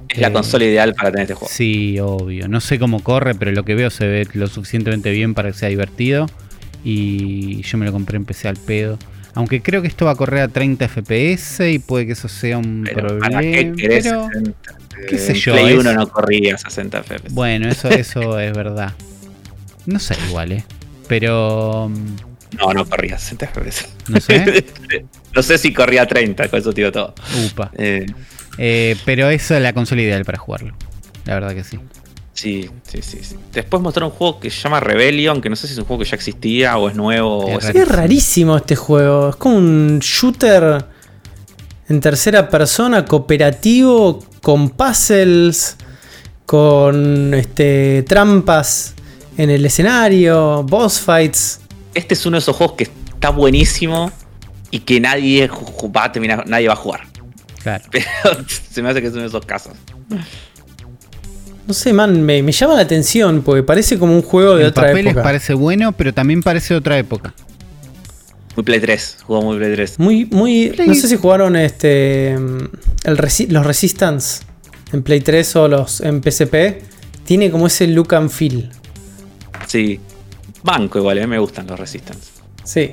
Es 0.10 0.20
la 0.20 0.34
consola 0.34 0.66
ideal 0.66 0.94
para 0.94 1.12
tener 1.12 1.24
este 1.24 1.36
juego. 1.36 1.50
Sí, 1.50 1.98
obvio. 2.02 2.50
No 2.50 2.60
sé 2.60 2.80
cómo 2.80 3.02
corre, 3.02 3.34
pero 3.34 3.54
lo 3.54 3.64
que 3.64 3.76
veo 3.76 3.90
se 3.92 4.06
ve 4.06 4.28
lo 4.34 4.48
suficientemente 4.48 5.10
bien 5.12 5.34
para 5.34 5.54
que 5.54 5.58
sea 5.58 5.70
divertido. 5.70 6.26
Y 6.84 7.62
yo 7.62 7.78
me 7.78 7.86
lo 7.86 7.94
compré 7.94 8.18
en 8.18 8.26
PC 8.26 8.50
al 8.50 8.58
pedo. 8.58 9.00
Aunque 9.36 9.62
creo 9.62 9.82
que 9.82 9.88
esto 9.88 10.04
va 10.04 10.12
a 10.12 10.16
correr 10.16 10.42
a 10.42 10.50
30 10.50 10.86
FPS 10.90 11.62
y 11.72 11.80
puede 11.80 12.08
que 12.08 12.12
eso 12.12 12.28
sea 12.28 12.58
un 12.58 12.90
problema. 12.94 13.40
qué 13.40 13.74
pero, 13.78 14.28
¿Qué 15.08 15.18
sé 15.18 15.34
yo? 15.34 15.54
Play 15.54 15.78
1 15.78 15.94
no 15.94 16.10
corría 16.10 16.56
a 16.56 16.58
60 16.58 17.04
FPS. 17.04 17.34
Bueno, 17.34 17.70
eso, 17.70 17.88
eso 17.88 18.38
es 18.38 18.52
verdad. 18.52 18.92
No 19.86 20.00
sé 20.00 20.16
igual, 20.28 20.52
¿eh? 20.52 20.66
Pero. 21.07 21.91
No, 22.57 22.73
no 22.73 22.86
corría 22.86 23.15
a 23.15 23.19
60 23.19 23.48
FPS. 23.48 23.88
No 24.07 24.19
sé. 24.22 24.65
no 25.36 25.44
sé 25.44 25.57
si 25.57 25.73
corría 25.73 26.03
a 26.03 26.07
30, 26.07 26.48
con 26.48 26.60
eso 26.60 26.72
digo 26.72 26.91
todo. 26.91 27.14
Upa. 27.45 27.72
Eh, 27.77 28.06
eh, 28.57 28.95
pero 29.06 29.30
esa 29.30 29.57
es 29.57 29.64
la 29.64 29.73
consola 29.73 30.02
ideal 30.02 30.23
para 30.23 30.38
jugarlo. 30.38 30.76
La 31.26 31.34
verdad 31.34 31.53
que 31.53 31.64
sí. 31.64 31.80
Sí, 32.34 32.69
sí, 32.84 33.02
sí, 33.02 33.38
Después 33.53 33.82
mostraron 33.82 34.11
un 34.11 34.18
juego 34.18 34.41
que 34.41 34.49
se 34.49 34.60
llama 34.60 34.82
Rebellion, 34.82 35.41
que 35.41 35.49
no 35.49 35.56
sé 35.56 35.68
si 35.68 35.73
es 35.73 35.80
un 35.80 35.86
juego 35.86 36.03
que 36.03 36.10
ya 36.10 36.15
existía 36.15 36.77
o 36.77 36.90
es 36.90 36.95
nuevo. 36.95 37.48
Es, 37.48 37.64
es 37.73 37.88
rarísimo 37.88 38.57
este 38.57 38.76
juego. 38.76 39.30
Es 39.30 39.36
como 39.38 39.56
un 39.56 39.99
shooter 39.99 40.86
en 41.88 41.99
tercera 42.02 42.49
persona, 42.49 43.06
cooperativo, 43.06 44.19
con 44.41 44.69
puzzles, 44.72 45.77
con 46.45 47.34
este, 47.34 48.03
trampas 48.03 48.95
en 49.38 49.49
el 49.49 49.66
escenario, 49.66 50.64
boss 50.64 50.99
fights. 50.99 51.62
Este 51.94 52.14
es 52.14 52.26
uno 52.26 52.36
de 52.36 52.40
esos 52.40 52.56
juegos 52.56 52.76
que 52.76 52.84
está 52.84 53.30
buenísimo 53.30 54.12
y 54.72 54.80
que 54.80 54.99
nadie 54.99 55.49
va 55.95 56.06
a 56.06 56.12
terminar, 56.12 56.48
nadie 56.48 56.68
va 56.68 56.74
a 56.74 56.78
jugar. 56.78 57.02
Claro. 57.64 57.84
Pero 57.91 58.06
se 58.48 58.82
me 58.82 58.90
hace 58.90 59.02
que 59.02 59.07
es 59.07 59.14
uno 59.14 59.22
de 59.22 59.28
esos 59.28 59.45
casos. 59.45 59.74
No 61.68 61.74
sé, 61.74 61.94
man, 61.94 62.22
me, 62.22 62.52
llama 62.52 62.76
la 62.76 62.82
atención 62.82 63.41
porque 63.41 63.64
parece 63.64 63.98
como 63.98 64.14
un 64.14 64.22
juego 64.22 64.56
de 64.56 64.66
otra 64.66 64.88
papeles 64.88 65.16
parece 65.16 65.56
bueno, 65.56 65.94
pero 65.94 66.14
también 66.14 66.44
parece 66.44 66.76
otra 66.76 66.95
época. 66.99 67.34
Muy 68.56 68.64
Play 68.64 68.80
3, 68.80 69.18
jugó 69.24 69.41
muy 69.41 69.57
Play 69.57 69.74
3. 69.74 69.99
Muy, 69.99 70.26
muy. 70.26 70.76
No 70.86 70.94
sé 70.94 71.07
si 71.07 71.16
jugaron 71.18 71.56
este. 71.56 72.34
El 72.34 73.18
los 73.49 73.66
Resistance 73.66 74.44
en 74.94 75.02
Play 75.02 75.22
3 75.22 75.56
o 75.56 75.68
los 75.68 76.02
en 76.02 76.22
PSP. 76.22 76.84
Tiene 77.26 77.49
como 77.49 77.66
ese 77.66 77.88
look 77.88 78.14
and 78.14 78.30
feel. 78.30 78.70
Sí. 79.68 79.99
Banco 80.64 80.99
igual, 80.99 81.18
eh, 81.18 81.27
me 81.27 81.40
gustan 81.40 81.68
los 81.68 81.80
Resistance. 81.80 82.32
Sí. 82.64 82.91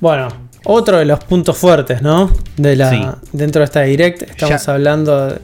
Bueno, 0.00 0.28
otro 0.64 0.98
de 0.98 1.04
los 1.04 1.22
puntos 1.24 1.56
fuertes, 1.56 2.02
¿no? 2.02 2.30
De 2.56 2.76
la, 2.76 3.18
Dentro 3.32 3.60
de 3.60 3.64
esta 3.64 3.82
direct. 3.82 4.22
Estamos 4.22 4.68
hablando 4.68 5.38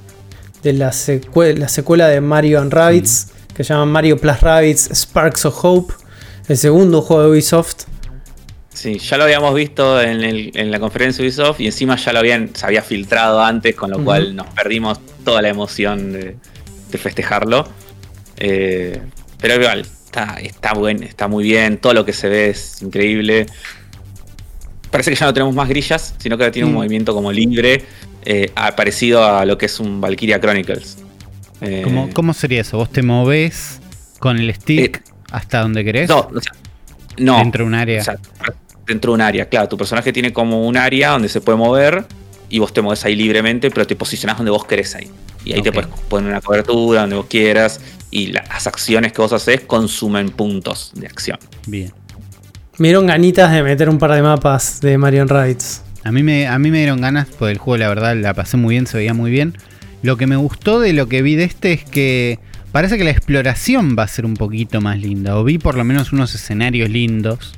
de 0.62 0.72
la, 0.72 0.92
secuela, 0.92 1.60
la 1.60 1.68
secuela 1.68 2.08
de 2.08 2.20
Mario 2.20 2.60
and 2.60 2.72
Rabbids, 2.72 3.28
que 3.54 3.64
se 3.64 3.72
llama 3.72 3.86
Mario 3.86 4.18
Plus 4.18 4.40
Rabbids 4.40 4.90
Sparks 4.92 5.44
of 5.46 5.64
Hope, 5.64 5.94
el 6.48 6.56
segundo 6.56 7.02
juego 7.02 7.24
de 7.24 7.30
Ubisoft. 7.30 7.84
Sí, 8.72 8.98
ya 8.98 9.18
lo 9.18 9.24
habíamos 9.24 9.54
visto 9.54 10.00
en, 10.00 10.70
la 10.70 10.80
conferencia 10.80 11.22
de 11.22 11.28
Ubisoft 11.28 11.60
y 11.60 11.66
encima 11.66 11.96
ya 11.96 12.12
lo 12.12 12.20
habían, 12.20 12.54
se 12.54 12.64
había 12.64 12.82
filtrado 12.82 13.42
antes, 13.42 13.74
con 13.74 13.90
lo 13.90 14.02
cual 14.02 14.34
nos 14.34 14.46
perdimos 14.48 14.98
toda 15.24 15.42
la 15.42 15.48
emoción 15.48 16.12
de, 16.12 16.36
festejarlo. 16.98 17.68
Eh, 18.40 19.00
pero 19.40 19.54
igual, 19.54 19.80
está, 19.80 20.38
está, 20.40 20.72
está 21.02 21.28
muy 21.28 21.44
bien, 21.44 21.78
todo 21.78 21.94
lo 21.94 22.04
que 22.04 22.12
se 22.12 22.28
ve 22.28 22.50
es 22.50 22.82
increíble. 22.82 23.46
Parece 24.90 25.10
que 25.10 25.16
ya 25.16 25.26
no 25.26 25.32
tenemos 25.32 25.54
más 25.54 25.68
grillas, 25.68 26.14
sino 26.18 26.36
que 26.36 26.44
ahora 26.44 26.52
tiene 26.52 26.66
un 26.66 26.74
mm. 26.74 26.76
movimiento 26.76 27.14
como 27.14 27.30
libre 27.30 27.84
eh, 28.24 28.50
parecido 28.76 29.24
a 29.24 29.44
lo 29.44 29.56
que 29.56 29.66
es 29.66 29.78
un 29.78 30.00
Valkyria 30.00 30.40
Chronicles. 30.40 30.98
Eh, 31.60 31.84
¿Cómo, 32.14 32.32
sería 32.32 32.62
eso? 32.62 32.78
¿Vos 32.78 32.90
te 32.90 33.02
movés 33.02 33.80
con 34.18 34.38
el 34.38 34.52
stick 34.54 35.02
hasta 35.30 35.60
donde 35.60 35.84
querés? 35.84 36.08
No, 36.08 36.28
no. 37.18 37.38
Dentro 37.38 37.64
de 37.64 37.68
un 37.68 37.74
área. 37.74 38.02
dentro 38.86 39.12
de 39.12 39.14
un 39.14 39.20
área, 39.20 39.48
claro. 39.48 39.68
Tu 39.68 39.76
personaje 39.76 40.12
tiene 40.12 40.32
como 40.32 40.66
un 40.66 40.76
área 40.76 41.10
donde 41.10 41.28
se 41.28 41.40
puede 41.40 41.58
mover 41.58 42.04
y 42.48 42.58
vos 42.58 42.72
te 42.72 42.82
moves 42.82 43.04
ahí 43.04 43.14
libremente, 43.14 43.70
pero 43.70 43.86
te 43.86 43.94
posicionás 43.94 44.38
donde 44.38 44.50
vos 44.50 44.64
querés 44.64 44.94
ahí. 44.94 45.10
Y 45.44 45.52
ahí 45.54 45.62
te 45.62 45.72
puedes 45.72 45.88
poner 46.08 46.30
una 46.30 46.40
cobertura 46.40 47.02
donde 47.02 47.16
vos 47.16 47.26
quieras. 47.26 47.80
Y 48.10 48.28
las 48.28 48.66
acciones 48.66 49.12
que 49.12 49.22
vos 49.22 49.32
haces 49.32 49.62
consumen 49.62 50.30
puntos 50.30 50.92
de 50.94 51.06
acción. 51.06 51.38
Bien. 51.66 51.92
Me 52.78 52.88
dieron 52.88 53.06
ganitas 53.06 53.52
de 53.52 53.62
meter 53.62 53.88
un 53.88 53.98
par 53.98 54.12
de 54.12 54.22
mapas 54.22 54.80
de 54.80 54.98
Marion 54.98 55.28
Rides. 55.28 55.82
A 56.02 56.12
mí, 56.12 56.22
me, 56.22 56.48
a 56.48 56.58
mí 56.58 56.70
me 56.70 56.78
dieron 56.78 57.00
ganas, 57.00 57.28
porque 57.38 57.52
el 57.52 57.58
juego 57.58 57.76
la 57.76 57.88
verdad 57.88 58.16
la 58.16 58.32
pasé 58.32 58.56
muy 58.56 58.74
bien, 58.74 58.86
se 58.86 58.96
veía 58.96 59.12
muy 59.12 59.30
bien. 59.30 59.54
Lo 60.02 60.16
que 60.16 60.26
me 60.26 60.36
gustó 60.36 60.80
de 60.80 60.92
lo 60.94 61.08
que 61.08 61.20
vi 61.20 61.34
de 61.34 61.44
este 61.44 61.72
es 61.72 61.84
que 61.84 62.38
parece 62.72 62.96
que 62.96 63.04
la 63.04 63.10
exploración 63.10 63.96
va 63.98 64.04
a 64.04 64.08
ser 64.08 64.24
un 64.24 64.34
poquito 64.34 64.80
más 64.80 64.98
linda. 64.98 65.36
O 65.38 65.44
vi 65.44 65.58
por 65.58 65.76
lo 65.76 65.84
menos 65.84 66.12
unos 66.12 66.34
escenarios 66.34 66.88
lindos. 66.88 67.52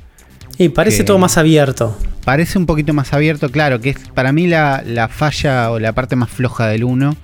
Y 0.58 0.70
parece 0.70 1.04
todo 1.04 1.18
más 1.18 1.38
abierto. 1.38 1.96
Parece 2.24 2.58
un 2.58 2.66
poquito 2.66 2.92
más 2.92 3.12
abierto, 3.12 3.50
claro, 3.50 3.80
que 3.80 3.90
es 3.90 3.96
para 4.14 4.32
mí 4.32 4.46
la, 4.46 5.08
falla 5.12 5.70
o 5.70 5.78
la 5.78 5.92
parte 5.92 6.16
más 6.16 6.30
floja 6.30 6.68
del 6.68 6.84
1 6.84 7.16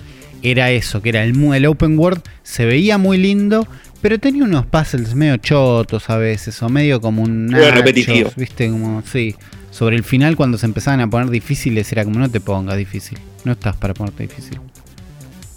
era 0.42 0.70
eso, 0.70 1.02
que 1.02 1.10
era 1.10 1.24
el, 1.24 1.36
el 1.52 1.66
open 1.66 1.98
world, 1.98 2.22
se 2.42 2.64
veía 2.64 2.98
muy 2.98 3.18
lindo, 3.18 3.66
pero 4.00 4.18
tenía 4.18 4.44
unos 4.44 4.66
puzzles 4.66 5.14
medio 5.14 5.36
chotos 5.38 6.08
a 6.10 6.16
veces, 6.16 6.62
o 6.62 6.68
medio 6.68 7.00
como 7.00 7.22
un... 7.22 7.50
repetitivo. 7.50 8.30
¿Viste? 8.36 8.68
Como, 8.70 9.02
sí 9.02 9.34
sobre 9.70 9.96
el 9.96 10.04
final 10.04 10.36
cuando 10.36 10.58
se 10.58 10.66
empezaban 10.66 11.00
a 11.00 11.08
poner 11.08 11.30
difíciles 11.30 11.90
era 11.92 12.04
como 12.04 12.18
no 12.18 12.28
te 12.28 12.40
pongas 12.40 12.76
difícil, 12.76 13.18
no 13.44 13.52
estás 13.52 13.76
para 13.76 13.94
ponerte 13.94 14.24
difícil. 14.24 14.60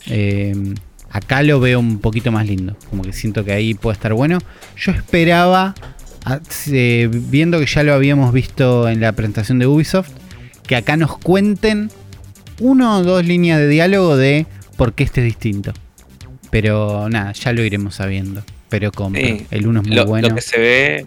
Eh, 0.08 0.76
acá 1.10 1.44
lo 1.44 1.60
veo 1.60 1.80
un 1.80 2.00
poquito 2.00 2.32
más 2.32 2.46
lindo, 2.46 2.76
como 2.90 3.04
que 3.04 3.14
siento 3.14 3.44
que 3.44 3.54
ahí 3.54 3.74
puede 3.74 3.94
estar 3.94 4.14
bueno. 4.14 4.38
Yo 4.78 4.92
esperaba, 4.92 5.74
eh, 6.68 7.10
viendo 7.12 7.60
que 7.60 7.66
ya 7.66 7.84
lo 7.84 7.94
habíamos 7.94 8.34
visto 8.34 8.88
en 8.90 9.02
la 9.02 9.14
presentación 9.14 9.60
de 9.60 9.68
Ubisoft, 9.68 10.12
que 10.68 10.76
acá 10.76 10.98
nos 10.98 11.18
cuenten 11.18 11.90
uno 12.60 13.00
o 13.00 13.04
dos 13.04 13.26
líneas 13.26 13.60
de 13.60 13.68
diálogo 13.70 14.18
de 14.18 14.46
por 14.78 14.94
qué 14.94 15.04
este 15.04 15.22
es 15.22 15.26
distinto. 15.26 15.74
Pero 16.50 17.10
nada, 17.10 17.32
ya 17.32 17.54
lo 17.54 17.64
iremos 17.64 17.96
sabiendo. 17.96 18.44
Pero 18.70 18.92
como 18.92 19.18
el 19.18 19.68
uno 19.68 19.82
es 19.82 19.88
muy 19.88 20.00
bueno. 20.06 20.30
Lo 20.30 20.36
que 20.36 20.42
se 20.42 20.60
ve 20.60 21.06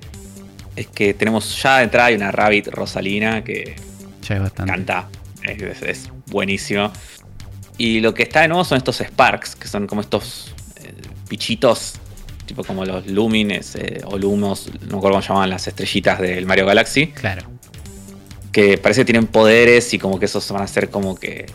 es 0.76 0.86
que 0.88 1.14
tenemos 1.14 1.62
ya 1.62 1.78
de 1.78 1.84
entrada 1.84 2.08
hay 2.08 2.14
una 2.14 2.30
Rabbit 2.30 2.68
Rosalina 2.68 3.44
que 3.44 3.76
ya 4.22 4.36
es 4.36 4.40
bastante. 4.40 4.72
canta, 4.72 5.08
es, 5.42 6.10
buenísimo. 6.26 6.92
Y 7.76 8.00
lo 8.00 8.14
que 8.14 8.24
está 8.24 8.42
de 8.42 8.48
nuevo 8.48 8.64
son 8.64 8.78
estos 8.78 9.00
Sparks, 9.00 9.56
que 9.56 9.68
son 9.68 9.86
como 9.86 10.00
estos 10.00 10.54
eh, 10.76 10.92
bichitos, 11.28 11.94
tipo 12.46 12.64
como 12.64 12.84
los 12.84 13.06
Lumines 13.06 13.74
eh, 13.76 14.00
o 14.04 14.16
Lumos, 14.16 14.68
no 14.68 14.72
me 14.80 14.86
acuerdo 14.98 15.16
cómo 15.16 15.20
llamaban 15.20 15.50
las 15.50 15.66
estrellitas 15.66 16.20
del 16.20 16.46
Mario 16.46 16.66
Galaxy. 16.66 17.08
Claro. 17.08 17.42
Que 18.52 18.78
parece 18.78 19.00
que 19.00 19.06
tienen 19.06 19.26
poderes 19.26 19.92
y 19.94 19.98
como 19.98 20.18
que 20.18 20.26
esos 20.26 20.48
van 20.50 20.62
a 20.62 20.66
ser 20.66 20.90
como 20.90 21.16
que. 21.16 21.46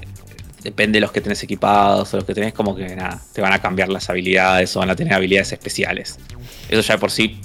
Depende 0.63 0.97
de 0.97 1.01
los 1.01 1.11
que 1.11 1.21
tenés 1.21 1.41
equipados 1.43 2.13
o 2.13 2.17
los 2.17 2.25
que 2.25 2.33
tenés, 2.33 2.53
como 2.53 2.75
que 2.75 2.95
nada, 2.95 3.21
te 3.33 3.41
van 3.41 3.53
a 3.53 3.59
cambiar 3.59 3.89
las 3.89 4.09
habilidades 4.09 4.75
o 4.75 4.79
van 4.79 4.89
a 4.89 4.95
tener 4.95 5.13
habilidades 5.13 5.53
especiales. 5.53 6.17
Eso 6.69 6.81
ya 6.81 6.97
por 6.97 7.11
sí 7.11 7.39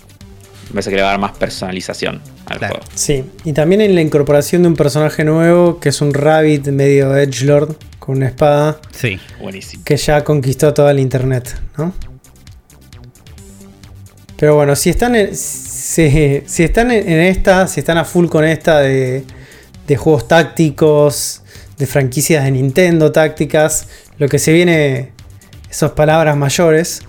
me 0.69 0.73
parece 0.73 0.91
que 0.91 0.97
le 0.97 1.03
va 1.03 1.09
a 1.09 1.11
dar 1.13 1.21
más 1.21 1.33
personalización 1.33 2.21
al 2.47 2.59
juego. 2.59 2.81
Sí, 2.95 3.25
y 3.45 3.53
también 3.53 3.81
en 3.81 3.95
la 3.95 4.01
incorporación 4.01 4.63
de 4.63 4.69
un 4.69 4.77
personaje 4.77 5.25
nuevo 5.25 5.79
que 5.79 5.91
es 5.91 6.01
un 6.01 6.13
rabbit 6.13 6.67
medio 6.69 7.17
edgelord 7.17 7.77
con 7.99 8.17
una 8.17 8.27
espada. 8.27 8.81
Sí, 8.91 9.19
buenísimo. 9.41 9.85
Que 9.85 9.97
ya 9.97 10.25
conquistó 10.25 10.75
toda 10.75 10.91
el 10.91 10.99
internet, 10.99 11.61
¿no? 11.79 11.93
Pero 14.37 14.57
bueno, 14.57 14.75
si 14.75 14.91
están 14.91 15.15
en, 15.15 15.35
si, 15.35 16.03
están 16.59 16.91
en, 16.91 17.21
esta, 17.21 17.69
si 17.69 17.81
están 17.81 17.99
a 17.99 18.05
full 18.05 18.27
con 18.27 18.45
esta 18.45 18.81
de, 18.81 19.25
de 19.87 19.97
juegos 19.97 20.27
tácticos, 20.27 21.43
de 21.79 21.87
franquicias 21.87 22.45
de 22.45 22.51
Nintendo 22.53 23.13
tácticas, 23.13 23.89
lo 24.19 24.29
que 24.29 24.39
se 24.39 24.53
viene, 24.53 25.13
esas 25.71 25.93
palabras 25.93 26.37
mayores, 26.37 27.03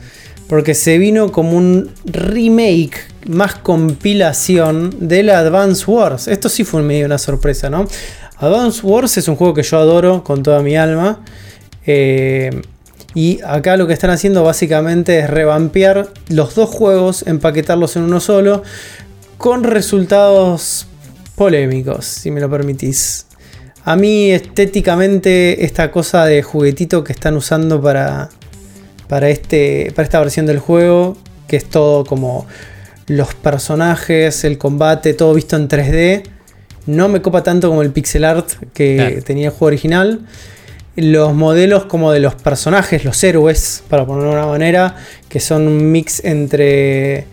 porque 0.48 0.74
se 0.74 0.98
vino 0.98 1.32
como 1.32 1.58
un 1.58 1.92
remake 2.06 2.98
más 3.28 3.56
compilación 3.56 4.96
de 5.00 5.24
la 5.24 5.40
Advance 5.40 5.90
Wars. 5.90 6.28
Esto 6.28 6.50
sí 6.50 6.64
fue 6.64 6.82
medio 6.82 7.06
una 7.06 7.18
sorpresa, 7.18 7.70
¿no? 7.70 7.88
Advance 8.38 8.82
Wars 8.86 9.18
es 9.18 9.28
un 9.28 9.36
juego 9.36 9.54
que 9.54 9.64
yo 9.64 9.78
adoro 9.78 10.24
con 10.24 10.44
toda 10.44 10.62
mi 10.62 10.76
alma. 10.76 11.24
Eh, 11.88 12.62
y 13.14 13.40
acá 13.46 13.78
lo 13.78 13.88
que 13.88 13.94
están 13.94 14.10
haciendo 14.10 14.44
básicamente 14.44 15.20
es 15.20 15.30
revampear 15.30 16.10
los 16.28 16.54
dos 16.54 16.70
juegos, 16.70 17.24
empaquetarlos 17.26 17.96
en 17.96 18.04
uno 18.04 18.20
solo, 18.20 18.62
con 19.38 19.64
resultados 19.64 20.88
polémicos, 21.36 22.06
si 22.06 22.30
me 22.30 22.42
lo 22.42 22.50
permitís. 22.50 23.25
A 23.88 23.95
mí 23.95 24.32
estéticamente 24.32 25.64
esta 25.64 25.91
cosa 25.91 26.26
de 26.26 26.41
juguetito 26.41 27.03
que 27.03 27.14
están 27.14 27.38
usando 27.38 27.80
para, 27.80 28.30
para, 29.07 29.30
este, 29.30 29.91
para 29.95 30.03
esta 30.03 30.20
versión 30.20 30.48
del 30.48 30.57
juego, 30.57 31.16
que 31.48 31.56
es 31.56 31.66
todo 31.66 32.03
como 32.03 32.48
los 33.06 33.36
personajes, 33.36 34.44
el 34.44 34.57
combate, 34.57 35.14
todo 35.14 35.36
visto 35.36 35.56
en 35.56 35.70
3D, 35.70 36.24
no 36.88 37.10
me 37.10 37.22
copa 37.22 37.44
tanto 37.44 37.70
como 37.70 37.84
el 37.84 37.91
pixel 37.91 38.24
art 38.24 38.49
que 38.74 39.22
tenía 39.24 39.49
el 39.49 39.52
juego 39.52 39.68
original. 39.68 40.22
Los 40.95 41.36
modelos 41.36 41.86
como 41.86 42.12
de 42.12 42.20
los 42.20 42.34
personajes, 42.34 43.06
los 43.06 43.24
héroes, 43.24 43.84
para 43.88 44.03
ponerlo 44.06 44.32
de 44.32 44.38
una 44.38 44.48
manera, 44.48 44.95
que 45.30 45.40
son 45.40 45.68
un 45.68 45.91
mix 45.91 46.24
entre 46.26 47.26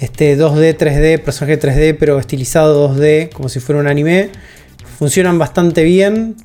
este 0.00 0.36
2D, 0.36 0.76
3D, 0.76 1.20
personaje 1.20 1.58
3D, 1.58 1.96
pero 1.98 2.18
estilizado 2.18 2.94
2D, 2.94 3.30
como 3.30 3.48
si 3.48 3.60
fuera 3.60 3.80
un 3.80 3.86
anime, 3.86 4.30
funcionan 4.98 5.38
bastante 5.38 5.84
bien 5.84 6.36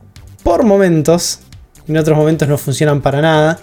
por 0.44 0.64
momentos. 0.64 1.40
En 1.88 1.98
otros 1.98 2.18
momentos 2.18 2.48
no 2.48 2.58
funcionan 2.58 3.02
para 3.02 3.22
nada. 3.22 3.60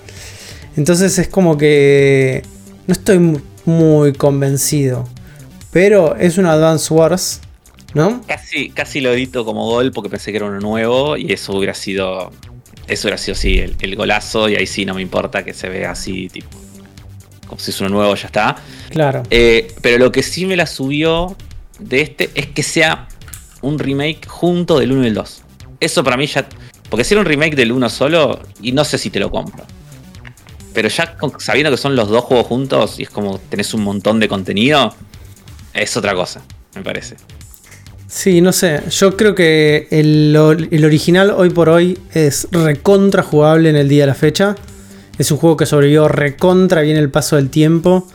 Entonces 0.76 1.18
es 1.18 1.28
como 1.28 1.56
que 1.56 2.42
no 2.86 2.92
estoy 2.92 3.40
muy 3.64 4.12
convencido. 4.12 5.08
Pero 5.70 6.16
es 6.16 6.38
un 6.38 6.46
Advance 6.46 6.92
Wars, 6.92 7.40
¿no? 7.94 8.22
Casi, 8.26 8.70
casi 8.70 9.00
lo 9.00 9.12
edito 9.12 9.44
como 9.44 9.66
gol 9.66 9.92
porque 9.92 10.08
pensé 10.08 10.30
que 10.30 10.38
era 10.38 10.46
uno 10.46 10.60
nuevo 10.60 11.16
y 11.16 11.32
eso 11.32 11.56
hubiera 11.56 11.74
sido. 11.74 12.32
Eso 12.86 13.08
hubiera 13.08 13.18
sido 13.18 13.34
sí, 13.34 13.58
el, 13.58 13.96
golazo. 13.96 14.48
Y 14.48 14.56
ahí 14.56 14.66
sí 14.66 14.84
no 14.84 14.94
me 14.94 15.02
importa 15.02 15.44
que 15.44 15.52
se 15.52 15.68
vea 15.68 15.90
así, 15.90 16.28
tipo. 16.28 16.56
Como 17.46 17.60
si 17.60 17.70
es 17.70 17.80
uno 17.80 17.90
nuevo, 17.90 18.14
ya 18.14 18.26
está. 18.26 18.56
Claro. 18.90 19.22
Eh, 19.30 19.74
pero 19.82 19.98
lo 19.98 20.10
que 20.10 20.22
sí 20.22 20.46
me 20.46 20.56
la 20.56 20.66
subió 20.66 21.36
de 21.78 22.00
este 22.00 22.30
es 22.34 22.46
que 22.46 22.62
sea 22.62 23.08
un 23.66 23.78
remake 23.78 24.26
junto 24.26 24.78
del 24.78 24.92
1 24.92 25.04
y 25.04 25.06
el 25.08 25.14
2. 25.14 25.42
Eso 25.80 26.04
para 26.04 26.16
mí 26.16 26.26
ya. 26.26 26.48
Porque 26.88 27.04
si 27.04 27.14
era 27.14 27.20
un 27.20 27.26
remake 27.26 27.56
del 27.56 27.72
1 27.72 27.88
solo, 27.88 28.40
y 28.62 28.72
no 28.72 28.84
sé 28.84 28.98
si 28.98 29.10
te 29.10 29.18
lo 29.18 29.30
compro. 29.30 29.64
Pero 30.72 30.88
ya 30.88 31.16
sabiendo 31.38 31.70
que 31.70 31.76
son 31.76 31.96
los 31.96 32.08
dos 32.08 32.24
juegos 32.24 32.46
juntos 32.46 33.00
y 33.00 33.04
es 33.04 33.10
como 33.10 33.38
tenés 33.38 33.72
un 33.72 33.82
montón 33.82 34.20
de 34.20 34.28
contenido, 34.28 34.94
es 35.72 35.96
otra 35.96 36.14
cosa, 36.14 36.42
me 36.74 36.82
parece. 36.82 37.16
Sí, 38.06 38.40
no 38.40 38.52
sé. 38.52 38.82
Yo 38.90 39.16
creo 39.16 39.34
que 39.34 39.88
el, 39.90 40.36
original 40.36 41.30
hoy 41.36 41.50
por 41.50 41.68
hoy 41.68 41.98
es 42.12 42.48
recontra 42.52 43.22
jugable 43.22 43.68
en 43.68 43.76
el 43.76 43.88
día 43.88 44.04
de 44.04 44.06
la 44.06 44.14
fecha. 44.14 44.54
Es 45.18 45.30
un 45.30 45.38
juego 45.38 45.56
que 45.56 45.66
sobrevivió 45.66 46.08
recontra 46.08 46.82
bien 46.82 46.96
el 46.96 47.10
paso 47.10 47.36
del 47.36 47.50
tiempo. 47.50 48.06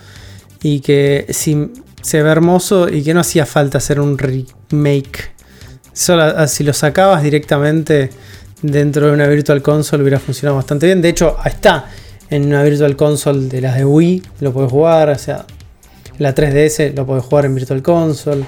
Y 0.63 0.79
que 0.79 1.25
se 1.31 2.23
ve 2.23 2.29
hermoso 2.29 2.87
y 2.89 3.03
que 3.03 3.13
no 3.13 3.19
hacía 3.19 3.45
falta 3.45 3.79
hacer 3.79 3.99
un 3.99 4.17
remake. 4.17 5.31
Solo 6.01 6.47
si 6.47 6.63
lo 6.63 6.73
sacabas 6.73 7.21
directamente 7.21 8.09
dentro 8.63 9.05
de 9.05 9.13
una 9.13 9.27
Virtual 9.27 9.61
Console 9.61 10.01
hubiera 10.01 10.17
funcionado 10.19 10.55
bastante 10.55 10.87
bien. 10.87 10.99
De 10.99 11.09
hecho, 11.09 11.37
está 11.45 11.85
en 12.27 12.47
una 12.47 12.63
Virtual 12.63 12.95
Console 12.95 13.47
de 13.47 13.61
las 13.61 13.75
de 13.75 13.85
Wii, 13.85 14.23
lo 14.39 14.51
puedes 14.51 14.71
jugar, 14.71 15.09
o 15.09 15.17
sea, 15.19 15.45
la 16.17 16.33
3DS 16.33 16.95
lo 16.95 17.05
puedes 17.05 17.23
jugar 17.23 17.45
en 17.45 17.53
Virtual 17.53 17.83
Console. 17.83 18.45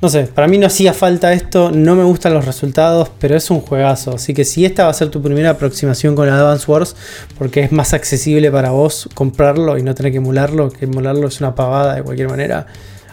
No 0.00 0.08
sé, 0.08 0.22
para 0.22 0.48
mí 0.48 0.56
no 0.56 0.68
hacía 0.68 0.94
falta 0.94 1.34
esto, 1.34 1.70
no 1.70 1.96
me 1.96 2.04
gustan 2.04 2.32
los 2.32 2.46
resultados, 2.46 3.10
pero 3.18 3.36
es 3.36 3.50
un 3.50 3.60
juegazo. 3.60 4.14
Así 4.14 4.32
que 4.32 4.46
si 4.46 4.64
esta 4.64 4.84
va 4.84 4.90
a 4.90 4.94
ser 4.94 5.10
tu 5.10 5.20
primera 5.20 5.50
aproximación 5.50 6.16
con 6.16 6.30
Advance 6.30 6.64
Wars, 6.66 6.96
porque 7.36 7.60
es 7.60 7.72
más 7.72 7.92
accesible 7.92 8.50
para 8.50 8.70
vos 8.70 9.06
comprarlo 9.12 9.76
y 9.76 9.82
no 9.82 9.94
tener 9.94 10.12
que 10.12 10.18
emularlo, 10.18 10.70
que 10.70 10.86
emularlo 10.86 11.28
es 11.28 11.40
una 11.40 11.54
pavada 11.54 11.96
de 11.96 12.02
cualquier 12.02 12.30
manera, 12.30 12.66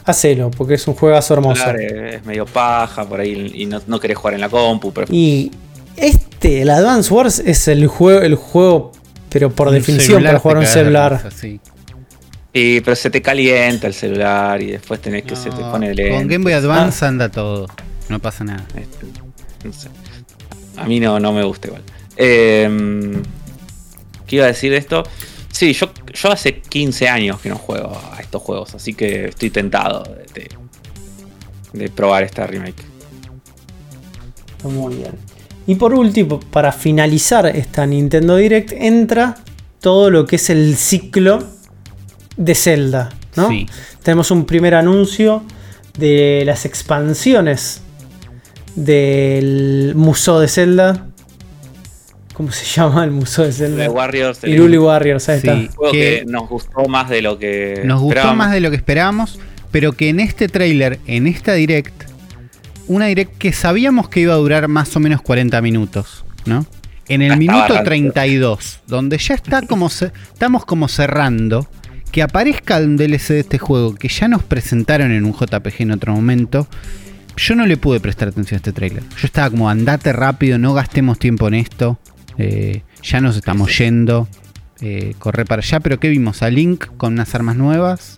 hacelo, 0.08 0.50
porque 0.52 0.76
es 0.76 0.88
un 0.88 0.96
juegazo 0.96 1.34
hermoso. 1.34 1.70
es 1.72 2.26
medio 2.26 2.46
paja 2.46 3.08
por 3.08 3.20
ahí 3.20 3.52
y 3.54 3.66
no, 3.66 4.00
querés 4.00 4.18
jugar 4.18 4.34
en 4.34 4.42
la 4.42 4.50
compu. 4.50 4.92
Y 5.10 5.52
este, 5.96 6.62
el 6.62 6.70
Advance 6.70 7.14
Wars, 7.14 7.40
es 7.40 7.68
el 7.68 7.88
juego, 7.88 8.22
el 8.22 8.36
juego 8.36 8.92
pero 9.30 9.52
por 9.52 9.70
definición 9.70 10.24
para 10.24 10.40
jugar 10.40 10.58
un 10.58 10.66
celular. 10.66 11.30
sí. 11.36 11.60
pero 12.52 12.96
se 12.96 13.10
te 13.10 13.22
calienta 13.22 13.88
el 13.88 13.94
celular 13.94 14.62
y 14.62 14.72
después 14.72 15.00
tenés 15.00 15.24
que 15.24 15.36
se 15.36 15.50
te 15.50 15.58
pone 15.58 15.94
lento. 15.94 16.18
Con 16.18 16.28
Game 16.28 16.44
Boy 16.44 16.54
Advance 16.54 17.06
ah. 17.06 17.10
anda 17.10 17.30
todo, 17.30 17.68
no 18.10 18.20
pasa 18.20 18.44
nada. 18.44 18.66
Este, 18.76 19.90
a 20.78 20.86
mí 20.86 21.00
no, 21.00 21.20
no 21.20 21.34
me 21.34 21.44
gusta 21.44 21.68
igual. 21.68 21.84
Em, 22.16 23.22
¿Qué 24.26 24.38
iba 24.38 24.46
a 24.46 24.48
decir 24.48 24.72
de 24.72 24.78
esto? 24.78 25.04
Sí, 25.58 25.74
yo, 25.74 25.90
yo 26.14 26.32
hace 26.32 26.62
15 26.62 27.10
años 27.10 27.42
que 27.42 27.50
no 27.50 27.56
juego 27.56 28.00
a 28.14 28.20
estos 28.22 28.44
juegos, 28.44 28.76
así 28.76 28.94
que 28.94 29.30
estoy 29.30 29.50
tentado 29.50 30.04
de, 30.04 30.52
de 31.74 31.90
probar 31.90 32.22
esta 32.22 32.46
remake. 32.46 32.84
Muy 34.66 34.98
bien. 34.98 35.14
Y 35.66 35.74
por 35.74 35.96
último, 35.96 36.40
para 36.40 36.72
finalizar 36.72 37.48
esta 37.48 37.88
Nintendo 37.88 38.36
Direct, 38.36 38.72
entra 38.72 39.38
todo 39.82 40.12
lo 40.12 40.28
que 40.28 40.36
es 40.36 40.52
el 40.52 40.76
ciclo 40.78 41.44
de 42.36 42.54
Zelda. 42.54 43.10
¿no? 43.36 43.50
Tenemos 44.04 44.30
un 44.30 44.46
primer 44.46 44.76
anuncio 44.76 45.42
de 45.98 46.44
las 46.46 46.66
expansiones 46.66 47.82
del 48.76 49.94
Museo 49.96 50.40
de 50.40 50.50
Zelda. 50.50 51.08
¿Cómo 52.38 52.52
se 52.52 52.66
llama 52.80 53.04
el 53.04 53.10
Museo 53.10 53.46
de 53.46 53.52
Zelda? 53.52 53.82
De 53.82 53.90
Warriors. 53.90 54.44
Iruli 54.44 54.78
Warriors, 54.78 55.28
ahí 55.28 55.38
está. 55.38 55.58
Que, 55.92 56.24
nos 56.28 56.48
gustó 56.48 56.88
más 56.88 57.10
de 57.10 57.24
lo 57.24 57.40
que. 57.40 57.82
Nos 57.84 58.00
gustó 58.00 58.36
más 58.36 58.52
de 58.52 58.62
lo 58.62 58.70
que 58.70 58.76
esperábamos, 58.76 59.40
pero 59.72 59.94
que 59.94 60.10
en 60.10 60.20
este 60.20 60.48
trailer, 60.48 61.00
en 61.08 61.26
esta 61.26 61.54
direct, 61.54 62.04
una 62.88 63.08
direct 63.08 63.36
que 63.40 63.54
sabíamos 63.54 64.08
que 64.10 64.20
iba 64.20 64.36
a 64.36 64.38
durar 64.38 64.68
más 64.68 64.96
o 64.96 65.00
menos 65.00 65.24
40 65.24 65.60
minutos, 65.64 66.26
¿no? 66.46 66.68
En 67.08 67.24
el 67.24 67.38
minuto 67.38 67.74
32, 67.84 68.82
donde 68.86 69.18
ya 69.18 69.34
está 69.34 69.64
como 69.64 69.88
estamos 69.88 70.64
como 70.66 70.88
cerrando, 70.90 71.68
que 72.12 72.22
aparezca 72.22 72.78
un 72.78 72.98
DLC 72.98 73.30
de 73.30 73.40
este 73.40 73.58
juego 73.58 73.96
que 73.96 74.10
ya 74.10 74.28
nos 74.28 74.44
presentaron 74.44 75.12
en 75.12 75.26
un 75.26 75.34
JPG 75.34 75.82
en 75.82 75.92
otro 75.92 76.14
momento, 76.14 76.68
yo 77.36 77.56
no 77.56 77.66
le 77.66 77.78
pude 77.78 78.00
prestar 78.00 78.28
atención 78.28 78.58
a 78.58 78.60
este 78.60 78.74
trailer. 78.74 79.02
Yo 79.20 79.26
estaba 79.26 79.50
como, 79.50 79.70
andate 79.70 80.14
rápido, 80.14 80.60
no 80.60 80.74
gastemos 80.74 81.18
tiempo 81.18 81.48
en 81.48 81.56
esto, 81.56 81.98
eh, 82.38 82.84
ya 83.02 83.22
nos 83.22 83.36
estamos 83.36 83.78
yendo, 83.78 84.28
eh, 84.82 85.16
corre 85.20 85.46
para 85.46 85.62
allá, 85.62 85.80
pero 85.80 86.00
¿qué 86.00 86.10
vimos? 86.10 86.44
A 86.44 86.50
Link 86.50 86.86
con 86.98 87.14
unas 87.14 87.34
armas 87.36 87.56
nuevas. 87.56 88.18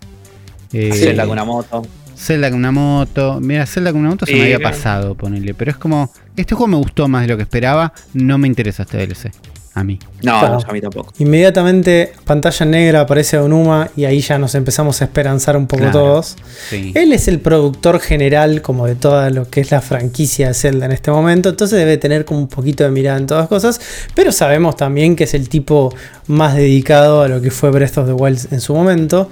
Eh, 0.72 1.14
con 1.16 1.30
una 1.30 1.44
moto. 1.44 1.86
Zelda 2.16 2.50
con 2.50 2.58
una 2.58 2.70
moto. 2.70 3.40
Mira, 3.40 3.64
Zelda 3.66 3.92
con 3.92 4.00
una 4.02 4.10
moto 4.10 4.26
se 4.26 4.34
me 4.34 4.42
había 4.42 4.60
pasado, 4.60 5.14
ponerle. 5.14 5.54
Pero 5.54 5.70
es 5.70 5.76
como. 5.78 6.12
Este 6.36 6.54
juego 6.54 6.68
me 6.68 6.76
gustó 6.76 7.08
más 7.08 7.22
de 7.22 7.28
lo 7.28 7.36
que 7.36 7.44
esperaba. 7.44 7.92
No 8.12 8.36
me 8.36 8.46
interesa 8.46 8.82
este 8.82 8.98
DLC. 8.98 9.30
A 9.72 9.84
mí. 9.84 10.00
No, 10.22 10.34
a 10.34 10.72
mí 10.72 10.80
tampoco. 10.80 11.12
Inmediatamente, 11.18 12.12
pantalla 12.24 12.66
negra, 12.66 13.00
aparece 13.02 13.38
Onuma 13.38 13.88
y 13.96 14.04
ahí 14.04 14.20
ya 14.20 14.36
nos 14.36 14.56
empezamos 14.56 15.00
a 15.00 15.04
esperanzar 15.04 15.56
un 15.56 15.68
poco 15.68 15.84
todos. 15.92 16.36
Él 16.72 17.12
es 17.12 17.28
el 17.28 17.38
productor 17.38 18.00
general, 18.00 18.62
como 18.62 18.86
de 18.86 18.96
toda 18.96 19.30
lo 19.30 19.48
que 19.48 19.60
es 19.60 19.70
la 19.70 19.80
franquicia 19.80 20.48
de 20.48 20.54
Zelda 20.54 20.86
en 20.86 20.92
este 20.92 21.12
momento. 21.12 21.50
Entonces 21.50 21.78
debe 21.78 21.98
tener 21.98 22.24
como 22.24 22.40
un 22.40 22.48
poquito 22.48 22.82
de 22.82 22.90
mirada 22.90 23.18
en 23.18 23.26
todas 23.26 23.42
las 23.42 23.48
cosas. 23.48 23.80
Pero 24.14 24.32
sabemos 24.32 24.76
también 24.76 25.14
que 25.14 25.24
es 25.24 25.34
el 25.34 25.48
tipo 25.48 25.94
más 26.26 26.56
dedicado 26.56 27.22
a 27.22 27.28
lo 27.28 27.40
que 27.40 27.52
fue 27.52 27.70
Breath 27.70 27.98
of 27.98 28.06
the 28.06 28.12
Wild 28.12 28.52
en 28.52 28.60
su 28.60 28.74
momento. 28.74 29.30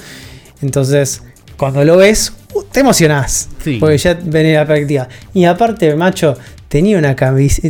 Entonces, 0.62 1.22
cuando 1.56 1.84
lo 1.84 1.96
ves, 1.96 2.32
uh, 2.54 2.62
te 2.62 2.80
emocionás. 2.80 3.48
Porque 3.80 3.98
ya 3.98 4.14
venía 4.14 4.60
la 4.60 4.66
práctica. 4.66 5.08
Y 5.34 5.44
aparte, 5.44 5.96
macho, 5.96 6.36
tenía 6.68 6.98
una, 6.98 7.16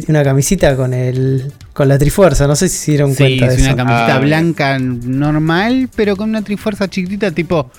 una 0.08 0.24
camisita 0.24 0.76
con 0.76 0.94
el 0.94 1.52
con 1.72 1.88
la 1.88 1.98
trifuerza. 1.98 2.46
No 2.46 2.56
sé 2.56 2.68
si 2.68 2.76
se 2.78 2.90
dieron 2.92 3.14
cuenta 3.14 3.48
de 3.48 3.54
es 3.54 3.62
una 3.62 3.76
camiseta 3.76 4.16
ah, 4.16 4.18
blanca 4.18 4.78
normal, 4.78 5.88
pero 5.94 6.16
con 6.16 6.28
una 6.30 6.42
trifuerza 6.42 6.88
chiquitita, 6.88 7.30
tipo. 7.30 7.70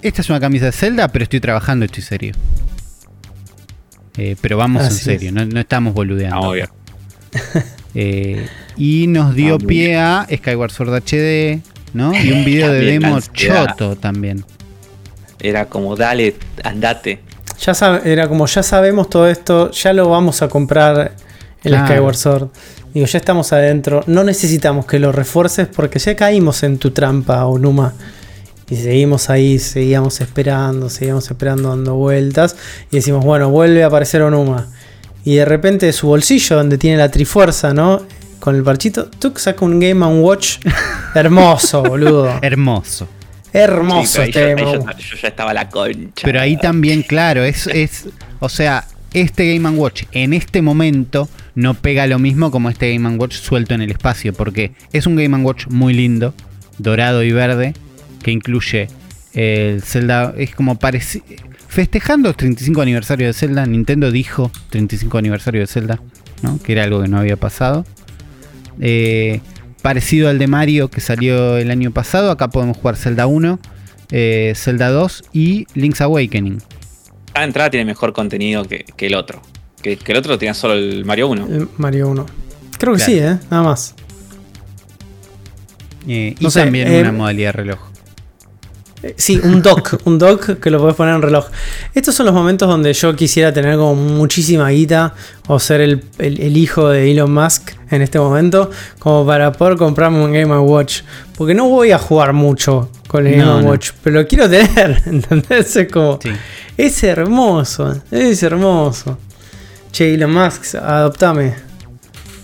Esta 0.00 0.20
es 0.20 0.30
una 0.30 0.40
camisa 0.40 0.66
de 0.66 0.72
Zelda, 0.72 1.08
pero 1.08 1.22
estoy 1.22 1.40
trabajando, 1.40 1.84
estoy 1.84 2.02
serio. 2.02 2.34
Eh, 4.16 4.36
pero 4.40 4.56
vamos 4.56 4.82
en 4.82 4.90
serio, 4.90 5.32
no, 5.32 5.60
estamos 5.60 5.94
boludeando. 5.94 6.54
Ah, 6.54 6.68
eh, 7.94 8.46
y 8.76 9.06
nos 9.06 9.34
dio 9.34 9.54
ah, 9.54 9.58
pie 9.58 9.96
a 9.96 10.26
Skyward 10.28 10.72
Sword 10.72 11.02
HD, 11.02 11.62
¿no? 11.94 12.12
Y 12.20 12.32
un 12.32 12.44
video 12.44 12.72
de 12.72 12.80
demo 12.80 13.20
choto 13.32 13.94
también 13.96 14.44
era 15.42 15.66
como, 15.66 15.96
dale, 15.96 16.36
andate. 16.62 17.20
Ya 17.64 18.00
era 18.04 18.28
como 18.28 18.46
ya 18.46 18.62
sabemos 18.62 19.08
todo 19.08 19.28
esto, 19.28 19.70
ya 19.70 19.92
lo 19.92 20.08
vamos 20.08 20.42
a 20.42 20.48
comprar 20.48 21.14
el 21.62 21.78
Skyward 21.78 22.16
Sword. 22.16 22.48
Digo, 22.92 23.06
ya 23.06 23.18
estamos 23.18 23.52
adentro, 23.52 24.02
no 24.08 24.24
necesitamos 24.24 24.84
que 24.84 24.98
lo 24.98 25.12
refuerces 25.12 25.68
porque 25.68 26.00
ya 26.00 26.16
caímos 26.16 26.64
en 26.64 26.78
tu 26.78 26.90
trampa, 26.90 27.46
Onuma. 27.46 27.94
Y 28.68 28.76
seguimos 28.76 29.30
ahí, 29.30 29.58
seguíamos 29.58 30.20
esperando, 30.20 30.90
seguíamos 30.90 31.30
esperando 31.30 31.68
dando 31.68 31.94
vueltas. 31.94 32.56
Y 32.90 32.96
decimos, 32.96 33.24
bueno, 33.24 33.50
vuelve 33.50 33.84
a 33.84 33.86
aparecer 33.86 34.22
Onuma. 34.22 34.66
Y 35.24 35.36
de 35.36 35.44
repente 35.44 35.86
de 35.86 35.92
su 35.92 36.08
bolsillo, 36.08 36.56
donde 36.56 36.78
tiene 36.78 36.96
la 36.96 37.10
trifuerza, 37.10 37.72
¿no? 37.72 38.02
Con 38.40 38.56
el 38.56 38.64
parchito, 38.64 39.06
Tuk 39.06 39.38
saca 39.38 39.64
un 39.64 39.78
Game 39.78 40.04
Watch 40.04 40.58
hermoso, 41.14 41.82
boludo. 41.82 42.40
hermoso. 42.42 43.06
Hermoso 43.52 44.22
este 44.22 44.54
yo, 44.58 44.84
ya 45.20 45.28
estaba 45.28 45.52
la 45.52 45.68
concha. 45.68 46.22
Pero 46.24 46.40
ahí 46.40 46.56
también, 46.56 47.02
claro, 47.02 47.44
es, 47.44 47.66
es. 47.66 48.08
O 48.40 48.48
sea, 48.48 48.86
este 49.12 49.54
Game 49.54 49.68
Watch 49.70 50.04
en 50.12 50.32
este 50.32 50.62
momento 50.62 51.28
no 51.54 51.74
pega 51.74 52.06
lo 52.06 52.18
mismo 52.18 52.50
como 52.50 52.70
este 52.70 52.92
Game 52.92 53.16
Watch 53.16 53.34
suelto 53.34 53.74
en 53.74 53.82
el 53.82 53.90
espacio. 53.90 54.32
Porque 54.32 54.72
es 54.92 55.06
un 55.06 55.16
Game 55.16 55.36
Watch 55.38 55.66
muy 55.68 55.92
lindo, 55.92 56.34
dorado 56.78 57.22
y 57.22 57.32
verde, 57.32 57.74
que 58.22 58.30
incluye 58.30 58.88
el 59.34 59.82
Zelda. 59.82 60.34
Es 60.36 60.54
como 60.54 60.78
parecido. 60.78 61.24
Festejando 61.68 62.28
el 62.28 62.36
35 62.36 62.82
aniversario 62.82 63.26
de 63.26 63.32
Zelda, 63.32 63.64
Nintendo 63.64 64.10
dijo 64.10 64.50
35 64.68 65.16
aniversario 65.16 65.62
de 65.62 65.66
Zelda, 65.66 66.00
¿no? 66.42 66.60
que 66.62 66.72
era 66.72 66.84
algo 66.84 67.00
que 67.00 67.08
no 67.08 67.18
había 67.18 67.36
pasado. 67.36 67.86
Eh, 68.78 69.40
parecido 69.82 70.28
al 70.28 70.38
de 70.38 70.46
Mario 70.46 70.88
que 70.88 71.00
salió 71.00 71.58
el 71.58 71.70
año 71.70 71.90
pasado. 71.90 72.30
Acá 72.30 72.48
podemos 72.48 72.76
jugar 72.76 72.96
Zelda 72.96 73.26
1, 73.26 73.58
eh, 74.10 74.52
Zelda 74.56 74.90
2 74.90 75.24
y 75.32 75.66
Link's 75.74 76.00
Awakening. 76.00 76.62
Cada 77.32 77.44
entrada 77.44 77.70
tiene 77.70 77.84
mejor 77.84 78.12
contenido 78.12 78.64
que, 78.64 78.84
el 78.98 79.14
otro. 79.14 79.42
Que, 79.82 79.98
el 80.04 80.16
otro 80.16 80.38
tenía 80.38 80.54
solo 80.54 80.74
el 80.74 81.04
Mario 81.04 81.28
1. 81.28 81.46
El 81.46 81.68
Mario 81.76 82.08
1. 82.08 82.26
Creo 82.78 82.94
que 82.94 83.00
sí, 83.00 83.18
¿eh? 83.18 83.38
Nada 83.50 83.62
más. 83.62 83.94
Eh, 86.06 86.34
y 86.38 86.48
también 86.50 86.92
una 86.92 87.12
modalidad 87.12 87.52
reloj. 87.54 87.91
Sí, 89.16 89.40
un 89.42 89.62
dock, 89.62 90.00
un 90.04 90.16
dock 90.18 90.60
que 90.60 90.70
lo 90.70 90.78
puedes 90.78 90.94
poner 90.94 91.16
en 91.16 91.22
reloj. 91.22 91.46
Estos 91.92 92.14
son 92.14 92.26
los 92.26 92.34
momentos 92.34 92.68
donde 92.68 92.92
yo 92.92 93.16
quisiera 93.16 93.52
tener 93.52 93.76
como 93.76 93.96
muchísima 93.96 94.70
guita 94.70 95.14
o 95.48 95.58
ser 95.58 95.80
el, 95.80 96.56
hijo 96.56 96.88
de 96.88 97.10
Elon 97.10 97.32
Musk 97.32 97.72
en 97.90 98.02
este 98.02 98.20
momento, 98.20 98.70
como 99.00 99.26
para 99.26 99.50
poder 99.50 99.76
comprarme 99.76 100.24
un 100.24 100.32
Game 100.32 100.56
Watch. 100.56 101.02
Porque 101.36 101.52
no 101.52 101.68
voy 101.68 101.90
a 101.90 101.98
jugar 101.98 102.32
mucho 102.32 102.90
con 103.08 103.26
el 103.26 103.36
Game 103.36 103.64
Watch, 103.64 103.90
pero 104.02 104.20
lo 104.20 104.28
quiero 104.28 104.48
tener, 104.48 105.02
¿entendés? 105.06 105.74
Es 105.74 105.92
como, 105.92 106.20
es 106.76 107.02
hermoso, 107.02 108.02
es 108.10 108.42
hermoso. 108.42 109.18
Che, 109.90 110.14
Elon 110.14 110.32
Musk, 110.32 110.76
adoptame. 110.76 111.54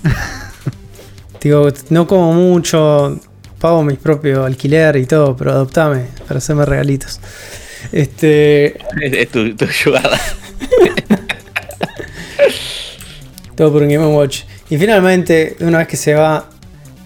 Digo, 1.40 1.68
no 1.90 2.06
como 2.08 2.32
mucho, 2.32 3.20
pago 3.60 3.82
mi 3.82 3.94
propio 3.94 4.44
alquiler 4.44 4.96
y 4.96 5.06
todo, 5.06 5.36
pero 5.36 5.52
adoptame 5.52 6.06
para 6.26 6.38
hacerme 6.38 6.64
regalitos. 6.64 7.20
Este. 7.92 8.78
Es 9.00 9.28
tu, 9.28 9.54
tu 9.56 9.66
jugada. 9.84 10.18
todo 13.56 13.72
por 13.72 13.82
un 13.82 13.88
Game 13.88 14.06
Watch. 14.06 14.42
Y 14.70 14.78
finalmente, 14.78 15.56
una 15.60 15.78
vez 15.78 15.88
que 15.88 15.96
se 15.96 16.14
va 16.14 16.48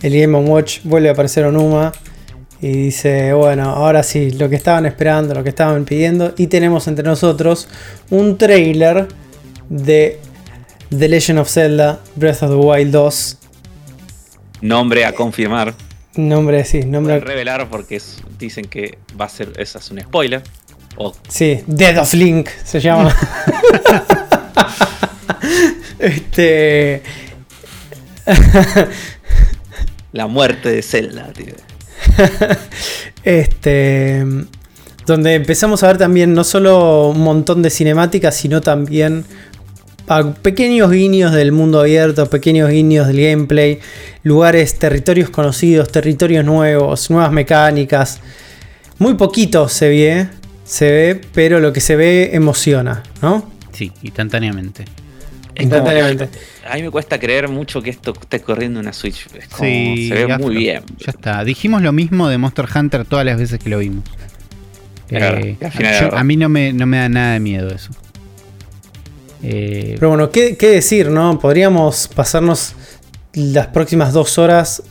el 0.03 0.20
Game 0.20 0.37
Watch, 0.39 0.81
vuelve 0.85 1.09
a 1.09 1.12
aparecer 1.12 1.45
Onuma. 1.47 1.93
Y 2.61 2.69
dice, 2.69 3.33
bueno, 3.33 3.70
ahora 3.70 4.03
sí, 4.03 4.31
lo 4.33 4.49
que 4.49 4.57
estaban 4.57 4.87
esperando, 4.87 5.35
lo 5.35 5.43
que 5.43 5.49
estaban 5.49 5.85
pidiendo. 5.85 6.35
Y 6.37 6.47
tenemos 6.49 6.87
entre 6.87 7.05
nosotros 7.05 7.69
un 8.11 8.39
trailer 8.39 9.09
de 9.69 10.20
The 10.97 11.09
Legend 11.09 11.39
of 11.41 11.49
Zelda 11.51 12.01
Breath 12.15 12.43
of 12.43 12.51
the 12.51 12.57
Wild 12.57 12.93
2. 12.93 13.39
Nombre 14.61 15.05
a 15.05 15.12
confirmar. 15.12 15.74
Nombre, 16.16 16.64
sí, 16.64 16.80
nombre. 16.80 17.20
revelar 17.20 17.68
porque 17.70 18.01
dicen 18.39 18.66
que 18.66 18.98
va 19.18 19.26
a 19.26 19.28
ser, 19.28 19.52
esa 19.56 19.78
es 19.78 19.90
un 19.90 20.01
spoiler. 20.01 20.43
Sí, 21.28 21.62
Dead 21.66 21.98
of 21.98 22.12
Link 22.14 22.48
se 22.64 22.80
llama. 22.80 23.14
este. 25.98 27.02
La 30.12 30.26
muerte 30.26 30.70
de 30.70 30.82
Zelda, 30.82 31.32
tío. 31.32 31.55
este. 33.24 34.24
Donde 35.06 35.34
empezamos 35.34 35.82
a 35.82 35.89
ver 35.89 35.98
también 35.98 36.34
no 36.34 36.44
solo 36.44 37.09
un 37.09 37.20
montón 37.20 37.62
de 37.62 37.70
cinemáticas, 37.70 38.36
sino 38.36 38.60
también 38.60 39.24
pequeños 40.43 40.90
guiños 40.90 41.32
del 41.32 41.52
mundo 41.52 41.80
abierto, 41.80 42.28
pequeños 42.28 42.70
guiños 42.70 43.06
del 43.06 43.20
gameplay, 43.20 43.78
lugares, 44.22 44.78
territorios 44.78 45.30
conocidos, 45.30 45.90
territorios 45.90 46.44
nuevos, 46.44 47.10
nuevas 47.10 47.32
mecánicas. 47.32 48.20
Muy 48.98 49.14
poquito 49.14 49.68
se 49.68 49.89
ve, 49.89 50.28
se 50.64 50.90
ve, 50.90 51.20
pero 51.32 51.60
lo 51.60 51.72
que 51.72 51.80
se 51.80 51.97
ve 51.97 52.30
emociona, 52.34 53.02
¿no? 53.20 53.51
Sí, 53.72 53.93
instantáneamente. 54.02 54.84
Instantáneamente. 55.59 56.28
a 56.68 56.76
mí 56.76 56.82
me 56.82 56.90
cuesta 56.90 57.18
creer 57.18 57.48
mucho 57.48 57.82
que 57.82 57.90
esto 57.90 58.14
esté 58.18 58.40
corriendo 58.40 58.80
una 58.80 58.93
Switch. 58.93 59.28
se 59.28 60.09
ve 60.10 60.39
muy 60.39 60.56
bien. 60.56 60.82
Ya 60.98 61.10
está. 61.10 61.44
Dijimos 61.44 61.82
lo 61.82 61.93
mismo 61.93 62.28
de 62.28 62.39
Monster 62.39 62.66
Hunter 62.74 63.05
todas 63.05 63.26
las 63.26 63.39
veces 63.39 63.59
que 63.59 63.68
lo 63.68 63.78
vimos. 63.78 64.05
Eh, 65.10 65.56
a 66.12 66.24
mí 66.24 66.36
no 66.36 66.48
me, 66.48 66.72
no 66.72 66.86
me 66.86 66.97
da 66.97 67.09
nada 67.09 67.32
de 67.34 67.40
miedo 67.40 67.68
eso. 67.68 67.90
Eh, 69.43 69.97
Pero 69.98 70.10
bueno, 70.10 70.31
¿qué, 70.31 70.55
decir, 70.55 71.10
no? 71.10 71.39
Podríamos 71.39 72.09
pasarnos 72.09 72.74
las 73.35 73.69
próximas 73.69 74.12
dos 74.12 74.39
horas 74.39 74.82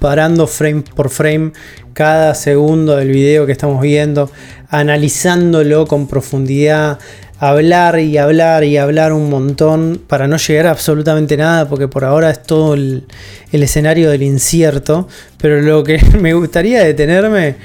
parando 0.00 0.46
frame 0.46 0.82
por 0.82 1.10
frame 1.10 1.52
cada 1.92 2.34
segundo 2.34 2.96
del 2.96 3.10
video 3.10 3.46
que 3.46 3.52
estamos 3.52 3.80
viendo, 3.80 4.30
analizándolo 4.68 5.86
con 5.86 6.08
profundidad, 6.08 6.98
hablar 7.38 7.98
y 8.00 8.18
hablar 8.18 8.64
y 8.64 8.76
hablar 8.76 9.12
un 9.12 9.30
montón 9.30 10.02
para 10.06 10.26
no 10.26 10.36
llegar 10.36 10.66
a 10.66 10.70
absolutamente 10.70 11.36
nada, 11.36 11.68
porque 11.68 11.88
por 11.88 12.04
ahora 12.04 12.30
es 12.30 12.42
todo 12.42 12.74
el, 12.74 13.04
escenario 13.52 14.10
del 14.10 14.22
incierto. 14.22 15.08
Pero 15.38 15.60
lo 15.62 15.84
que 15.84 16.00
me 16.20 16.34
gustaría 16.34 16.84
detenerme 16.84 17.56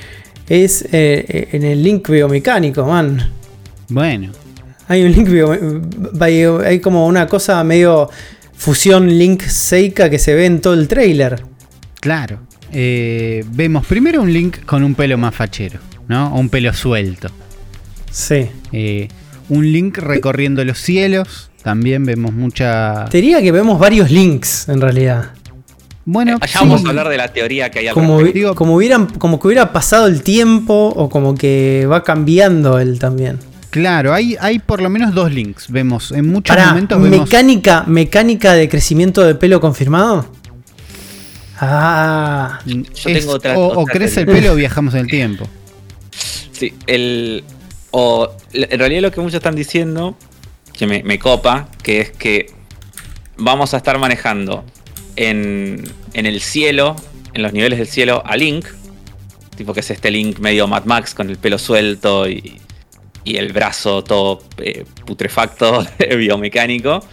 es 0.48 0.86
eh, 0.92 1.50
en 1.52 1.64
el 1.64 1.84
link 1.84 2.10
biomecánico, 2.10 2.86
man. 2.86 3.32
Bueno. 3.90 4.32
Hay 4.92 5.04
un 5.04 5.12
link, 5.14 5.30
hay 6.66 6.82
como 6.82 7.08
una 7.08 7.26
cosa 7.26 7.64
medio 7.64 8.10
fusión 8.54 9.08
Link 9.08 9.42
Seika 9.44 10.10
que 10.10 10.20
se 10.20 10.36
ve 10.36 10.46
en 10.46 10.60
todo 10.60 10.74
el 10.74 10.90
trailer. 10.90 11.42
Claro. 12.02 12.40
Eh, 12.74 13.46
vemos 13.52 13.86
primero 13.86 14.22
un 14.22 14.34
Link 14.34 14.66
con 14.66 14.84
un 14.84 14.94
pelo 14.94 15.18
más 15.18 15.34
fachero, 15.34 15.80
¿no? 16.10 16.36
un 16.36 16.50
pelo 16.50 16.74
suelto. 16.74 17.30
Sí. 18.12 18.50
Eh, 18.74 19.08
un 19.48 19.72
Link 19.72 19.98
recorriendo 19.98 20.66
los 20.66 20.78
cielos. 20.78 21.52
También 21.64 22.06
vemos 22.06 22.34
mucha. 22.34 23.06
Te 23.06 23.22
diría 23.22 23.42
que 23.42 23.54
vemos 23.54 23.80
varios 23.80 24.12
links 24.12 24.68
en 24.68 24.82
realidad. 24.82 25.30
Bueno, 26.04 26.38
allá 26.42 26.60
vamos 26.60 26.84
a 26.84 26.90
hablar 26.90 27.08
de 27.08 27.16
la 27.16 27.30
teoría 27.30 27.72
que 27.72 27.80
hay 27.80 27.88
al 27.88 27.94
como, 27.94 28.20
como, 28.56 28.76
hubieran, 28.76 29.06
como 29.06 29.40
que 29.40 29.48
hubiera 29.48 29.72
pasado 29.72 30.08
el 30.08 30.22
tiempo 30.22 30.92
o 30.94 31.10
como 31.10 31.34
que 31.34 31.88
va 31.90 32.04
cambiando 32.04 32.78
él 32.78 33.00
también. 33.00 33.40
Claro, 33.72 34.14
hay, 34.14 34.36
hay 34.40 34.60
por 34.60 34.82
lo 34.82 34.90
menos 34.90 35.16
dos 35.16 35.32
links. 35.32 35.72
Vemos 35.72 36.12
en 36.12 36.28
muchos 36.28 36.56
momentos. 36.58 37.00
Mecánica, 37.00 37.86
mecánica 37.88 38.54
de 38.54 38.68
crecimiento 38.68 39.24
de 39.24 39.34
pelo 39.34 39.62
confirmado. 39.62 40.30
Ah, 41.58 42.60
Yo 42.66 42.84
tengo 43.04 43.32
otra, 43.32 43.58
o, 43.58 43.86
crece 43.86 44.22
el 44.22 44.26
pelo 44.26 44.52
o 44.52 44.56
viajamos 44.56 44.94
en 44.94 45.00
el 45.02 45.08
tiempo. 45.08 45.48
Sí, 46.52 46.76
el. 46.86 47.44
O 47.90 48.38
en 48.54 48.78
realidad 48.78 49.02
lo 49.02 49.12
que 49.12 49.20
muchos 49.20 49.38
están 49.38 49.56
diciendo, 49.56 50.16
que 50.74 50.86
me, 50.86 51.18
copa, 51.18 51.70
que 51.82 52.02
es 52.02 52.12
que 52.12 52.52
vamos 53.36 53.74
a 53.74 53.78
estar 53.78 53.98
manejando 53.98 54.64
en, 55.16 55.84
en 56.14 56.26
el 56.28 56.40
cielo, 56.40 56.96
en 57.34 57.42
los 57.42 57.52
niveles 57.52 57.80
del 57.80 57.88
cielo, 57.88 58.22
a 58.28 58.38
Link. 58.38 58.68
Tipo 59.56 59.74
que 59.74 59.80
es 59.80 59.90
este 59.90 60.12
Link 60.12 60.38
medio 60.38 60.68
Mad 60.68 60.86
Max 60.86 61.16
con 61.16 61.32
el 61.32 61.38
pelo 61.38 61.58
suelto 61.58 62.30
y, 62.30 62.61
y 63.24 63.38
el 63.38 63.54
brazo 63.54 64.04
todo 64.04 64.44
eh, 64.58 64.86
putrefacto, 65.06 65.86
biomecánico. 66.18 67.04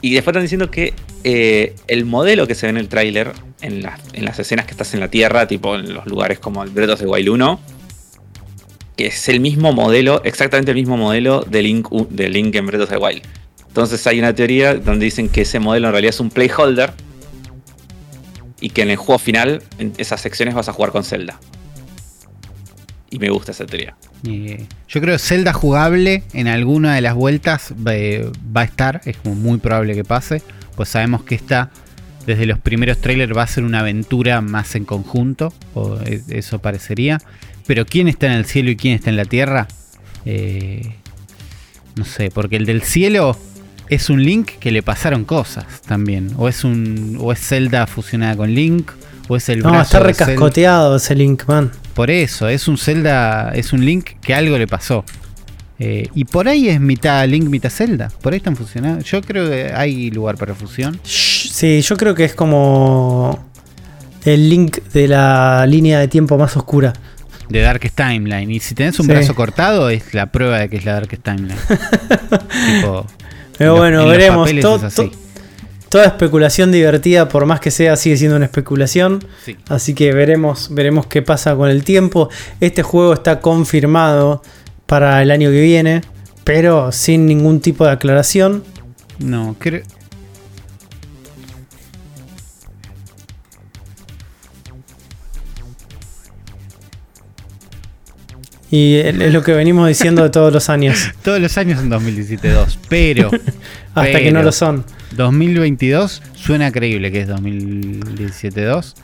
Y 0.00 0.12
después 0.14 0.32
están 0.32 0.42
diciendo 0.42 0.70
que 0.70 0.92
eh, 1.24 1.74
el 1.86 2.04
modelo 2.04 2.46
que 2.46 2.54
se 2.54 2.66
ve 2.66 2.70
en 2.70 2.76
el 2.76 2.88
tráiler, 2.88 3.32
en, 3.62 3.82
las 3.82 4.38
escenas 4.38 4.66
que 4.66 4.72
estás 4.72 4.92
en 4.92 5.00
la 5.00 5.08
Tierra, 5.08 5.46
tipo 5.48 5.74
en 5.76 5.94
los 5.94 6.06
lugares 6.06 6.38
como 6.38 6.62
el 6.62 6.70
Breath 6.70 6.98
de 6.98 7.06
Wild 7.06 7.28
1, 7.30 7.60
que 8.96 9.06
es 9.06 9.28
el 9.28 9.40
mismo 9.40 9.72
modelo, 9.72 10.22
exactamente 10.24 10.72
el 10.72 10.76
mismo 10.76 10.96
modelo 10.96 11.40
de 11.42 11.62
Link, 11.62 11.88
de 12.10 12.28
Link 12.28 12.54
en 12.54 12.66
Breath 12.66 12.82
of 12.82 12.90
the 12.90 12.98
Wild. 12.98 13.22
Entonces 13.66 14.06
hay 14.06 14.18
una 14.18 14.34
teoría 14.34 14.74
donde 14.74 15.06
dicen 15.06 15.28
que 15.28 15.40
ese 15.40 15.58
modelo 15.58 15.88
en 15.88 15.92
realidad 15.92 16.10
es 16.10 16.20
un 16.20 16.30
playholder 16.30 16.92
y 18.60 18.70
que 18.70 18.82
en 18.82 18.90
el 18.90 18.96
juego 18.96 19.18
final, 19.18 19.62
en 19.78 19.94
esas 19.96 20.20
secciones 20.20 20.54
vas 20.54 20.68
a 20.68 20.72
jugar 20.72 20.92
con 20.92 21.02
Zelda. 21.02 21.40
Y 23.10 23.18
me 23.18 23.30
gusta 23.30 23.52
esa 23.52 23.66
teoría. 23.66 23.96
Yo 24.24 25.00
creo 25.00 25.14
que 25.14 25.18
Zelda 25.18 25.52
jugable 25.52 26.22
en 26.32 26.48
alguna 26.48 26.94
de 26.94 27.00
las 27.02 27.14
vueltas 27.14 27.74
va 27.86 28.60
a 28.60 28.64
estar, 28.64 29.00
es 29.04 29.16
como 29.18 29.34
muy 29.34 29.58
probable 29.58 29.94
que 29.94 30.04
pase, 30.04 30.42
pues 30.76 30.88
sabemos 30.88 31.24
que 31.24 31.34
está 31.34 31.70
desde 32.26 32.46
los 32.46 32.58
primeros 32.58 32.98
trailers 32.98 33.36
va 33.36 33.42
a 33.42 33.46
ser 33.46 33.64
una 33.64 33.80
aventura 33.80 34.40
más 34.40 34.74
en 34.74 34.84
conjunto, 34.84 35.52
o 35.74 35.98
eso 36.28 36.58
parecería. 36.58 37.20
Pero 37.66 37.86
quién 37.86 38.08
está 38.08 38.26
en 38.26 38.32
el 38.32 38.44
cielo 38.44 38.70
y 38.70 38.76
quién 38.76 38.94
está 38.94 39.10
en 39.10 39.16
la 39.16 39.24
tierra, 39.24 39.68
eh, 40.24 40.94
no 41.96 42.04
sé, 42.04 42.30
porque 42.30 42.56
el 42.56 42.66
del 42.66 42.82
cielo 42.82 43.38
es 43.88 44.10
un 44.10 44.22
Link 44.22 44.52
que 44.60 44.70
le 44.70 44.82
pasaron 44.82 45.24
cosas 45.24 45.82
también, 45.82 46.32
o 46.36 46.48
es 46.48 46.64
un 46.64 47.18
o 47.20 47.32
es 47.32 47.40
Zelda 47.40 47.86
fusionada 47.86 48.36
con 48.36 48.54
Link, 48.54 48.90
o 49.28 49.36
es 49.36 49.48
el 49.48 49.60
no, 49.60 49.80
está 49.80 50.00
recascoteado 50.00 50.96
ese 50.96 51.14
Link, 51.14 51.44
man. 51.46 51.70
Por 51.94 52.10
eso, 52.10 52.48
es 52.48 52.66
un 52.68 52.76
Zelda, 52.76 53.52
es 53.54 53.72
un 53.72 53.84
Link 53.84 54.10
que 54.20 54.34
algo 54.34 54.58
le 54.58 54.66
pasó. 54.66 55.04
Eh, 55.78 56.08
y 56.14 56.24
por 56.24 56.48
ahí 56.48 56.68
es 56.68 56.80
mitad 56.80 57.26
Link, 57.26 57.48
mitad 57.48 57.70
Zelda. 57.70 58.10
Por 58.20 58.32
ahí 58.32 58.38
están 58.38 58.56
fusionados. 58.56 59.04
Yo 59.04 59.22
creo 59.22 59.48
que 59.48 59.72
hay 59.74 60.10
lugar 60.10 60.36
para 60.36 60.54
fusión. 60.54 60.98
Sí, 61.04 61.80
yo 61.82 61.96
creo 61.96 62.14
que 62.14 62.24
es 62.24 62.34
como 62.34 63.48
el 64.24 64.48
Link 64.48 64.78
de 64.92 65.08
la 65.08 65.66
línea 65.66 65.98
de 65.98 66.08
tiempo 66.08 66.38
más 66.38 66.56
oscura. 66.56 66.92
De 67.48 67.60
Darkest 67.60 67.96
Timeline. 67.96 68.50
Y 68.50 68.60
si 68.60 68.74
tenés 68.74 68.98
un 68.98 69.06
brazo 69.06 69.34
cortado, 69.34 69.90
es 69.90 70.14
la 70.14 70.26
prueba 70.26 70.58
de 70.58 70.68
que 70.68 70.76
es 70.76 70.84
la 70.84 70.94
Darkest 70.94 71.22
Timeline. 71.22 71.58
Pero 73.58 73.76
bueno, 73.76 74.06
veremos. 74.06 74.50
Toda 75.94 76.06
especulación 76.06 76.72
divertida, 76.72 77.28
por 77.28 77.46
más 77.46 77.60
que 77.60 77.70
sea, 77.70 77.94
sigue 77.94 78.16
siendo 78.16 78.34
una 78.34 78.46
especulación. 78.46 79.24
Así 79.68 79.94
que 79.94 80.12
veremos, 80.12 80.74
veremos 80.74 81.06
qué 81.06 81.22
pasa 81.22 81.54
con 81.54 81.70
el 81.70 81.84
tiempo. 81.84 82.28
Este 82.58 82.82
juego 82.82 83.12
está 83.12 83.38
confirmado 83.38 84.42
para 84.86 85.22
el 85.22 85.30
año 85.30 85.50
que 85.50 85.60
viene, 85.60 86.00
pero 86.42 86.90
sin 86.90 87.26
ningún 87.26 87.60
tipo 87.60 87.84
de 87.84 87.92
aclaración. 87.92 88.64
No, 89.20 89.54
creo. 89.56 89.84
Y 98.68 98.96
es 98.96 99.32
lo 99.32 99.44
que 99.44 99.52
venimos 99.52 99.86
diciendo 99.86 100.24
de 100.24 100.30
todos 100.30 100.52
los 100.52 100.68
años. 100.68 101.12
todos 101.22 101.38
los 101.38 101.56
años 101.56 101.80
en 101.80 101.88
2017-2, 101.88 102.78
pero. 102.88 103.30
hasta 103.94 104.18
que 104.18 104.32
no 104.32 104.42
lo 104.42 104.50
son. 104.50 104.84
2022 105.16 106.22
suena 106.34 106.72
creíble 106.72 107.10
que 107.12 107.22
es 107.22 107.28
2017-2. 107.28 108.94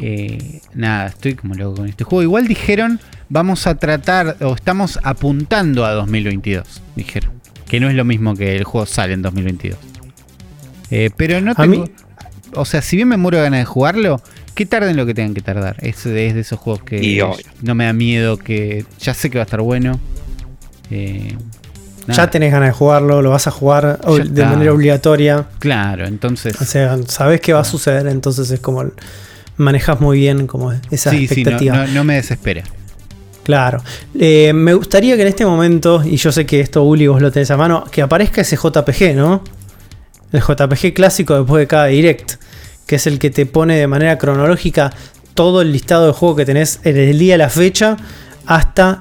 Eh, 0.00 0.60
nada, 0.74 1.06
estoy 1.06 1.34
como 1.34 1.54
loco 1.54 1.76
con 1.76 1.88
este 1.88 2.04
juego. 2.04 2.22
Igual 2.22 2.48
dijeron, 2.48 3.00
vamos 3.28 3.66
a 3.66 3.76
tratar, 3.76 4.36
o 4.40 4.54
estamos 4.54 4.98
apuntando 5.02 5.84
a 5.84 5.92
2022, 5.92 6.82
dijeron. 6.96 7.32
Que 7.68 7.80
no 7.80 7.88
es 7.88 7.94
lo 7.94 8.04
mismo 8.04 8.34
que 8.34 8.56
el 8.56 8.64
juego 8.64 8.86
sale 8.86 9.14
en 9.14 9.22
2022. 9.22 9.78
Eh, 10.90 11.10
pero 11.16 11.40
no 11.40 11.54
tengo... 11.54 11.88
O 12.56 12.64
sea, 12.64 12.82
si 12.82 12.96
bien 12.96 13.08
me 13.08 13.16
muero 13.16 13.38
de 13.38 13.44
ganas 13.44 13.60
de 13.60 13.64
jugarlo, 13.64 14.22
que 14.54 14.66
tarden 14.66 14.96
lo 14.96 15.06
que 15.06 15.14
tengan 15.14 15.34
que 15.34 15.40
tardar. 15.40 15.76
Es, 15.80 16.04
de 16.04 16.28
esos 16.38 16.58
juegos 16.58 16.84
que 16.84 17.24
no 17.62 17.74
me 17.74 17.84
da 17.84 17.92
miedo, 17.92 18.36
que 18.36 18.84
ya 19.00 19.14
sé 19.14 19.30
que 19.30 19.38
va 19.38 19.42
a 19.42 19.46
estar 19.46 19.60
bueno. 19.60 19.98
Eh, 20.90 21.36
ya 22.08 22.30
tenés 22.30 22.52
ganas 22.52 22.70
de 22.70 22.72
jugarlo, 22.72 23.22
lo 23.22 23.30
vas 23.30 23.46
a 23.46 23.50
jugar 23.50 23.98
de 24.00 24.44
manera 24.44 24.72
obligatoria. 24.72 25.46
Claro, 25.58 26.06
entonces. 26.06 26.60
O 26.60 26.64
sea, 26.64 26.96
sabes 27.06 27.40
qué 27.40 27.52
va 27.52 27.60
a 27.60 27.64
suceder, 27.64 28.06
entonces 28.06 28.50
es 28.50 28.60
como 28.60 28.84
manejas 29.56 30.00
muy 30.00 30.18
bien 30.18 30.46
como 30.46 30.72
esa 30.90 31.14
expectativa. 31.14 31.86
no, 31.86 32.04
me 32.04 32.16
desespera. 32.16 32.64
Claro. 33.44 33.82
Eh, 34.18 34.52
me 34.54 34.72
gustaría 34.72 35.16
que 35.16 35.22
en 35.22 35.28
este 35.28 35.44
momento, 35.44 36.02
y 36.04 36.16
yo 36.16 36.32
sé 36.32 36.46
que 36.46 36.60
esto 36.60 36.82
Uli 36.82 37.06
vos 37.06 37.20
lo 37.20 37.30
tenés 37.30 37.50
a 37.50 37.56
mano, 37.56 37.84
que 37.90 38.00
aparezca 38.02 38.40
ese 38.40 38.56
JPG, 38.56 39.14
¿no? 39.14 39.42
El 40.32 40.40
JPG 40.40 40.94
clásico 40.94 41.36
después 41.36 41.60
de 41.60 41.66
cada 41.66 41.86
direct, 41.86 42.36
que 42.86 42.96
es 42.96 43.06
el 43.06 43.18
que 43.18 43.30
te 43.30 43.46
pone 43.46 43.76
de 43.76 43.86
manera 43.86 44.18
cronológica 44.18 44.92
todo 45.34 45.60
el 45.60 45.72
listado 45.72 46.06
de 46.06 46.12
juego 46.12 46.36
que 46.36 46.46
tenés 46.46 46.80
en 46.84 46.96
el 46.96 47.18
día, 47.18 47.36
la 47.36 47.50
fecha, 47.50 47.96
hasta 48.46 48.98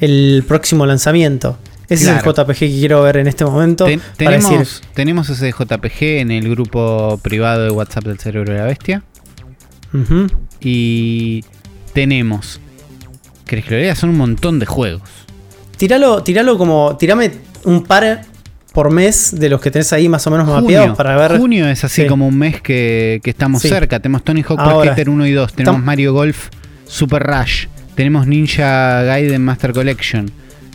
el 0.00 0.44
próximo 0.46 0.86
lanzamiento. 0.86 1.58
Ese 1.92 2.10
es 2.10 2.24
el 2.24 2.32
JPG 2.32 2.58
que 2.58 2.68
quiero 2.68 3.02
ver 3.02 3.18
en 3.18 3.26
este 3.26 3.44
momento. 3.44 3.86
tenemos, 4.16 4.82
tenemos 4.94 5.28
ese 5.28 5.50
JPG 5.50 6.02
en 6.20 6.30
el 6.30 6.48
grupo 6.48 7.18
privado 7.22 7.64
de 7.64 7.70
WhatsApp 7.70 8.04
del 8.04 8.18
Cerebro 8.18 8.52
de 8.52 8.58
la 8.58 8.66
Bestia. 8.66 9.02
Y 10.60 11.44
tenemos. 11.92 12.60
¿Querés 13.46 13.64
que 13.66 13.70
lo 13.72 13.80
lea? 13.80 13.94
Son 13.94 14.10
un 14.10 14.16
montón 14.16 14.58
de 14.58 14.66
juegos. 14.66 15.08
Tíralo, 15.76 16.22
tíralo 16.22 16.56
como. 16.56 16.96
Tirame 16.96 17.32
un 17.64 17.84
par 17.84 18.22
por 18.72 18.90
mes 18.90 19.38
de 19.38 19.50
los 19.50 19.60
que 19.60 19.70
tenés 19.70 19.92
ahí 19.92 20.08
más 20.08 20.26
o 20.26 20.30
menos 20.30 20.48
mapeados 20.48 20.96
para 20.96 21.16
ver. 21.16 21.38
Junio 21.38 21.68
es 21.68 21.84
así 21.84 22.06
como 22.06 22.26
un 22.26 22.38
mes 22.38 22.60
que, 22.60 23.20
estamos 23.24 23.62
cerca. 23.62 24.00
Tenemos 24.00 24.24
Tony 24.24 24.42
Hawk 24.42 24.62
Pro 24.62 24.82
Skater 24.82 25.10
1 25.10 25.26
y 25.26 25.32
2. 25.32 25.52
Tenemos 25.52 25.82
Mario 25.82 26.12
Golf 26.14 26.48
Super 26.86 27.22
Rush. 27.22 27.66
Tenemos 27.94 28.26
Ninja 28.26 29.02
Gaiden 29.02 29.44
Master 29.44 29.72
Collection. 29.72 30.30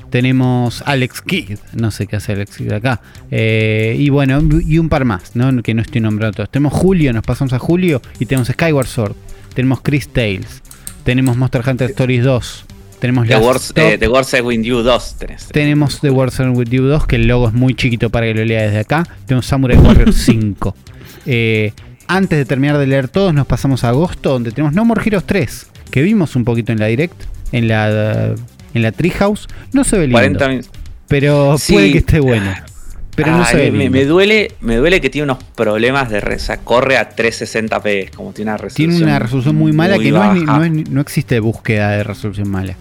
Tenemos 0.10 0.84
Alex 0.86 1.22
Kidd, 1.22 1.60
no 1.74 1.92
sé 1.92 2.08
qué 2.08 2.16
hace 2.16 2.34
Alex 2.34 2.58
Kidd 2.58 2.72
acá. 2.72 3.02
Eh, 3.30 3.96
y 4.00 4.10
bueno, 4.10 4.42
y 4.66 4.78
un 4.78 4.90
par 4.90 5.06
más, 5.06 5.36
¿no? 5.36 5.62
que 5.62 5.74
no 5.74 5.82
estoy 5.82 6.02
nombrando 6.02 6.38
todos. 6.38 6.50
Tenemos 6.50 6.74
Julio, 6.74 7.12
nos 7.14 7.24
pasamos 7.24 7.54
a 7.54 7.60
Julio 7.60 8.02
y 8.20 8.26
tenemos 8.26 8.48
Skyward 8.48 8.88
Sword. 8.88 9.16
Tenemos 9.54 9.82
Chris 9.82 10.08
Tales. 10.10 10.62
Tenemos 11.04 11.36
Monster 11.36 11.64
Hunter 11.68 11.90
Stories 11.90 12.24
2. 12.24 12.66
Tenemos 13.00 13.28
The 13.28 13.38
Wars, 13.38 13.74
eh, 13.76 13.98
The 14.00 14.08
Wars 14.08 14.34
With 14.44 14.64
You 14.64 14.82
2 14.82 15.16
Tenemos 15.52 16.00
The 16.02 16.10
Wars 16.10 16.40
With 16.40 16.70
You 16.70 16.84
2, 16.84 17.06
que 17.06 17.18
el 17.18 17.28
logo 17.28 17.48
es 17.48 17.54
muy 17.54 17.76
chiquito 17.76 18.10
para 18.10 18.26
que 18.26 18.34
lo 18.34 18.44
lea 18.44 18.64
desde 18.64 18.80
acá. 18.80 19.08
Tenemos 19.26 19.46
Samurai 19.46 19.78
Warrior 19.78 20.14
5. 20.14 20.76
Eh, 21.30 21.74
antes 22.08 22.40
de 22.40 22.46
terminar 22.46 22.78
de 22.78 22.88
leer 22.88 23.10
todos, 23.10 23.34
nos 23.34 23.46
pasamos 23.46 23.84
a 23.84 23.90
agosto, 23.90 24.30
donde 24.32 24.52
tenemos 24.52 24.74
No 24.74 24.86
More 24.86 25.02
Heroes 25.06 25.26
3, 25.26 25.68
que 25.92 26.02
vimos 26.02 26.38
un 26.38 26.46
poquito 26.46 26.72
en 26.72 26.80
la 26.80 26.86
direct, 26.86 27.22
en 27.52 27.68
la 27.68 28.34
en 28.78 28.84
la 28.84 28.92
Treehouse. 28.92 29.48
No 29.74 29.84
se 29.84 29.98
ve 29.98 30.08
lindo. 30.08 30.40
Pero 31.08 31.56
puede 31.70 31.92
que 31.92 31.98
esté 32.00 32.20
bueno. 32.20 32.54
Pero 33.16 33.32
no 33.32 33.46
se 33.46 33.58
ve 33.58 33.72
me, 33.72 33.90
me, 33.90 34.06
duele, 34.06 34.52
me 34.62 34.76
duele 34.76 35.02
que 35.02 35.10
tiene 35.10 35.24
unos 35.24 35.44
problemas 35.44 36.10
de 36.10 36.22
reza. 36.22 36.58
Corre 36.58 36.98
a 36.98 37.10
360p, 37.16 38.12
como 38.12 38.32
tiene 38.32 38.52
una 38.52 38.58
resolución. 38.58 38.90
Tiene 38.92 39.04
una 39.04 39.20
resolución 39.20 39.56
muy 39.56 39.74
mala 39.74 39.98
que 39.98 40.12
no, 40.12 40.70
no, 40.70 41.02
existe 41.02 41.40
búsqueda 41.40 41.92
de 41.92 42.04
resolución 42.04 42.50
mala. 42.50 42.78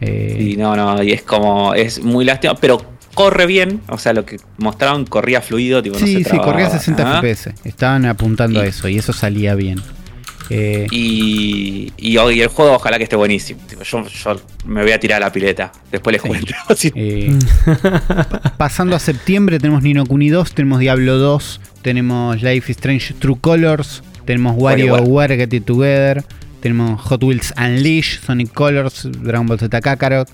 Eh, 0.00 0.50
y 0.52 0.56
no, 0.56 0.76
no, 0.76 1.02
y 1.02 1.12
es 1.12 1.22
como, 1.22 1.74
es 1.74 2.02
muy 2.02 2.24
lástima, 2.24 2.54
pero 2.54 2.96
corre 3.14 3.46
bien, 3.46 3.80
o 3.88 3.96
sea, 3.96 4.12
lo 4.12 4.26
que 4.26 4.36
mostraron 4.58 5.06
corría 5.06 5.40
fluido, 5.40 5.82
tipo, 5.82 5.98
sí, 5.98 6.22
sí, 6.22 6.38
corría 6.38 6.66
a 6.66 6.70
60 6.78 7.22
FPS, 7.22 7.54
estaban 7.64 8.04
apuntando 8.04 8.60
a 8.60 8.66
eso 8.66 8.88
y 8.88 8.98
eso 8.98 9.14
salía 9.14 9.54
bien. 9.54 9.80
Eh, 10.50 10.86
y, 10.90 11.92
y, 11.96 12.16
el 12.16 12.48
juego 12.48 12.74
ojalá 12.74 12.98
que 12.98 13.04
esté 13.04 13.16
buenísimo. 13.16 13.60
yo, 13.82 14.04
me 14.64 14.82
voy 14.82 14.92
a 14.92 15.00
tirar 15.00 15.22
a 15.22 15.26
la 15.26 15.32
pileta. 15.32 15.72
Después 15.90 16.12
les 16.12 16.22
cuento. 16.22 16.54
Eh, 16.94 17.36
pasando 18.58 18.96
a 18.96 18.98
septiembre 18.98 19.58
tenemos 19.58 19.82
Nino 19.82 20.04
Kuni 20.06 20.28
2, 20.28 20.52
tenemos 20.52 20.78
Diablo 20.78 21.18
2, 21.18 21.60
tenemos 21.82 22.42
Life 22.42 22.70
is 22.70 22.76
Strange 22.76 23.14
True 23.14 23.38
Colors, 23.40 24.02
tenemos 24.24 24.56
WarioWare 24.56 25.36
Get 25.36 25.52
It 25.54 25.64
Together, 25.64 26.24
tenemos 26.60 27.00
Hot 27.02 27.22
Wheels 27.22 27.54
Unleashed, 27.56 28.24
Sonic 28.24 28.52
Colors, 28.52 29.08
Dragon 29.22 29.46
Ball 29.46 29.58
Z 29.58 29.80
Kakarot. 29.80 30.28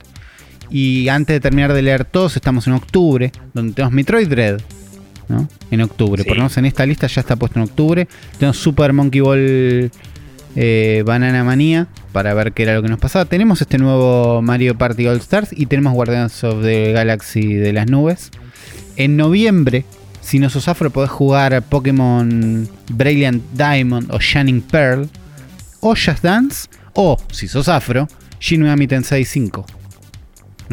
Y 0.71 1.09
antes 1.09 1.35
de 1.35 1.41
terminar 1.41 1.73
de 1.73 1.83
leer 1.83 2.05
todos, 2.05 2.37
estamos 2.37 2.67
en 2.67 2.73
octubre, 2.73 3.31
donde 3.53 3.75
tenemos 3.75 3.93
Metroid 3.93 4.29
Dread, 4.29 4.61
en 5.71 5.81
octubre. 5.81 6.25
Por 6.25 6.37
lo 6.37 6.43
menos 6.43 6.57
en 6.57 6.67
esta 6.67 6.87
lista 6.87 7.07
ya 7.07 7.21
está 7.21 7.37
puesto 7.37 7.59
en 7.59 7.65
octubre. 7.65 8.09
Tenemos 8.39 8.57
Super 8.57 8.93
Monkey 8.93 9.21
Ball 9.21 9.91
eh, 10.55 11.03
Banana 11.07 11.45
Manía 11.45 11.89
para 12.13 12.35
ver 12.35 12.53
qué 12.53 12.65
era 12.65 12.75
lo 12.75 12.83
que 12.83 12.89
nos 12.89 12.99
pasaba. 12.99 13.25
Tenemos 13.25 13.61
este 13.61 13.79
nuevo 13.79 14.43
Mario 14.43 14.77
Party 14.77 15.07
All 15.07 15.19
Stars 15.19 15.49
y 15.53 15.67
tenemos 15.67 15.95
Guardians 15.95 16.45
of 16.45 16.63
the 16.63 16.93
Galaxy 16.93 17.55
de 17.55 17.73
las 17.73 17.89
nubes. 17.89 18.31
En 18.97 19.17
noviembre, 19.17 19.85
si 20.21 20.39
no 20.39 20.51
sos 20.51 20.69
afro, 20.69 20.91
podés 20.91 21.11
jugar 21.11 21.63
Pokémon 21.63 22.69
Brilliant 22.91 23.43
Diamond 23.53 24.13
o 24.13 24.19
Shining 24.19 24.61
Pearl 24.61 25.09
o 25.81 25.95
Just 25.95 26.23
Dance 26.23 26.69
o, 26.95 27.19
si 27.31 27.49
sos 27.49 27.69
afro, 27.69 28.07
Shin 28.39 28.63
Megami 28.63 28.87
Tensei 28.87 29.25
5. 29.25 29.65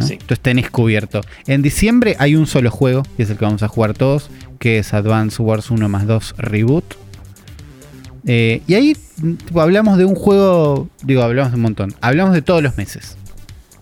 Entonces 0.02 0.40
tenés 0.40 0.70
cubierto. 0.70 1.22
En 1.48 1.62
diciembre 1.62 2.16
hay 2.20 2.36
un 2.36 2.48
solo 2.48 2.72
juego, 2.72 3.04
y 3.18 3.24
es 3.24 3.30
el 3.30 3.38
que 3.38 3.46
vamos 3.46 3.64
a 3.64 3.68
jugar 3.68 3.94
todos, 3.94 4.30
que 4.60 4.80
es 4.80 4.94
Advance 4.94 5.42
Wars 5.42 5.72
1 5.72 5.90
más 5.90 6.08
2 6.08 6.36
Reboot. 6.38 6.84
Eh, 8.26 8.62
y 8.68 8.74
ahí 8.74 8.98
hablamos 9.56 9.98
de 9.98 10.06
un 10.06 10.16
juego, 10.16 10.88
digo, 11.04 11.22
hablamos 11.24 11.52
de 11.52 11.56
un 11.56 11.62
montón. 11.62 11.94
Hablamos 12.02 12.34
de 12.34 12.42
todos 12.42 12.62
los 12.62 12.78
meses. 12.78 13.18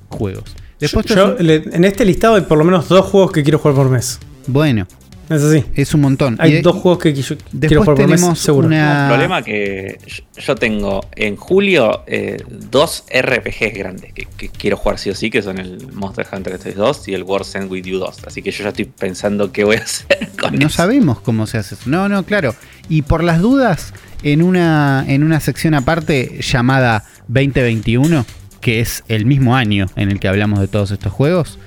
Juegos. 0.09 0.55
Después 0.79 1.05
en 1.09 1.85
este 1.85 2.05
listado 2.05 2.35
hay 2.35 2.41
por 2.41 2.57
lo 2.57 2.63
menos 2.63 2.87
dos 2.87 3.05
juegos 3.05 3.31
que 3.31 3.43
quiero 3.43 3.57
jugar 3.57 3.75
por 3.75 3.89
mes. 3.89 4.19
Bueno, 4.45 4.87
Eso 5.29 5.51
sí. 5.51 5.63
Es 5.75 5.93
un 5.93 6.01
montón. 6.01 6.37
Hay 6.39 6.61
dos 6.61 6.77
juegos 6.77 7.03
que 7.03 7.13
quiero 7.13 7.37
después 7.51 7.97
tenemos 7.97 8.39
seguro. 8.39 8.67
Una... 8.67 9.07
problema 9.09 9.41
que 9.41 9.99
yo 10.37 10.55
tengo 10.55 11.05
en 11.15 11.35
julio 11.35 12.03
eh, 12.07 12.41
dos 12.47 13.03
RPGs 13.13 13.73
grandes 13.73 14.13
que, 14.13 14.49
quiero 14.49 14.77
jugar 14.77 14.99
sí 14.99 15.09
o 15.09 15.15
sí, 15.15 15.29
que 15.29 15.41
son 15.41 15.59
el 15.59 15.91
Monster 15.91 16.25
Hunter 16.31 16.57
2 16.75 17.07
y 17.07 17.13
el 17.13 17.23
World 17.23 17.47
End 17.55 17.71
With 17.71 17.83
You 17.83 17.99
2. 17.99 18.23
Así 18.25 18.41
que 18.41 18.51
yo 18.51 18.63
ya 18.63 18.69
estoy 18.69 18.85
pensando 18.85 19.51
qué 19.51 19.63
voy 19.63 19.77
a 19.77 19.79
hacer 19.83 20.29
con 20.39 20.57
No 20.57 20.69
sabemos 20.69 21.19
cómo 21.19 21.47
se 21.47 21.57
hace 21.57 21.75
eso. 21.75 21.89
No, 21.89 22.07
no, 22.07 22.23
claro. 22.23 22.55
Y 22.89 23.01
por 23.01 23.23
las 23.23 23.41
dudas, 23.41 23.93
en 24.23 24.41
una, 24.41 25.03
en 25.07 25.23
una 25.23 25.39
sección 25.39 25.73
aparte 25.73 26.39
llamada 26.41 27.03
2021, 27.27 28.25
que 28.61 28.79
es 28.79 29.03
el 29.07 29.25
mismo 29.25 29.55
año 29.55 29.87
en 29.95 30.09
el 30.09 30.19
que 30.19 30.27
hablamos 30.27 30.59
de 30.59 30.67
todos 30.67 30.91
estos 30.91 31.11
juegos, 31.11 31.59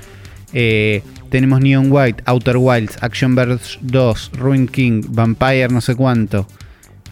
eh, 0.53 1.03
tenemos 1.31 1.61
Neon 1.61 1.91
White, 1.91 2.23
Outer 2.27 2.57
Wilds, 2.57 2.99
Action 3.01 3.35
Verge 3.35 3.79
2, 3.81 4.33
Ruin 4.35 4.67
King, 4.67 5.03
Vampire 5.09 5.69
no 5.69 5.81
sé 5.81 5.95
cuánto. 5.95 6.47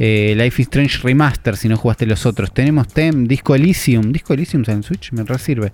Eh, 0.00 0.34
Life 0.36 0.62
is 0.62 0.68
Strange 0.68 0.98
Remaster, 1.02 1.56
si 1.56 1.68
no 1.68 1.76
jugaste 1.76 2.06
los 2.06 2.24
otros. 2.24 2.52
Tenemos 2.52 2.86
Tem, 2.88 3.26
Disco 3.26 3.54
Elysium. 3.54 4.12
Disco 4.12 4.34
Elysium 4.34 4.62
en 4.68 4.82
Switch, 4.82 5.10
me 5.12 5.24
resirve. 5.24 5.70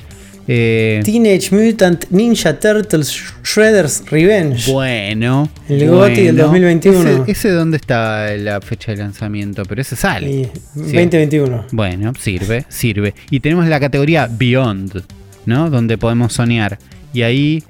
Eh, 0.46 1.00
Teenage 1.04 1.50
Mutant 1.52 2.04
Ninja 2.10 2.58
Turtles 2.58 3.18
Shredder's 3.42 4.02
Revenge. 4.10 4.70
Bueno. 4.70 5.48
El 5.68 5.88
GOTY 5.88 6.22
del 6.22 6.36
2021. 6.36 7.24
Ese, 7.26 7.50
dónde 7.50 7.76
está 7.76 8.34
la 8.36 8.60
fecha 8.60 8.92
de 8.92 8.98
lanzamiento, 8.98 9.64
pero 9.64 9.80
ese 9.82 9.96
sale. 9.96 10.50
2021. 10.74 11.66
Bueno, 11.72 12.12
sirve, 12.18 12.64
sirve. 12.68 13.14
Y 13.30 13.40
tenemos 13.40 13.66
la 13.66 13.80
categoría 13.80 14.28
Beyond, 14.30 15.02
¿no? 15.46 15.70
Donde 15.70 15.98
podemos 15.98 16.32
soñar. 16.32 16.78
Y 17.12 17.22
ahí 17.22 17.62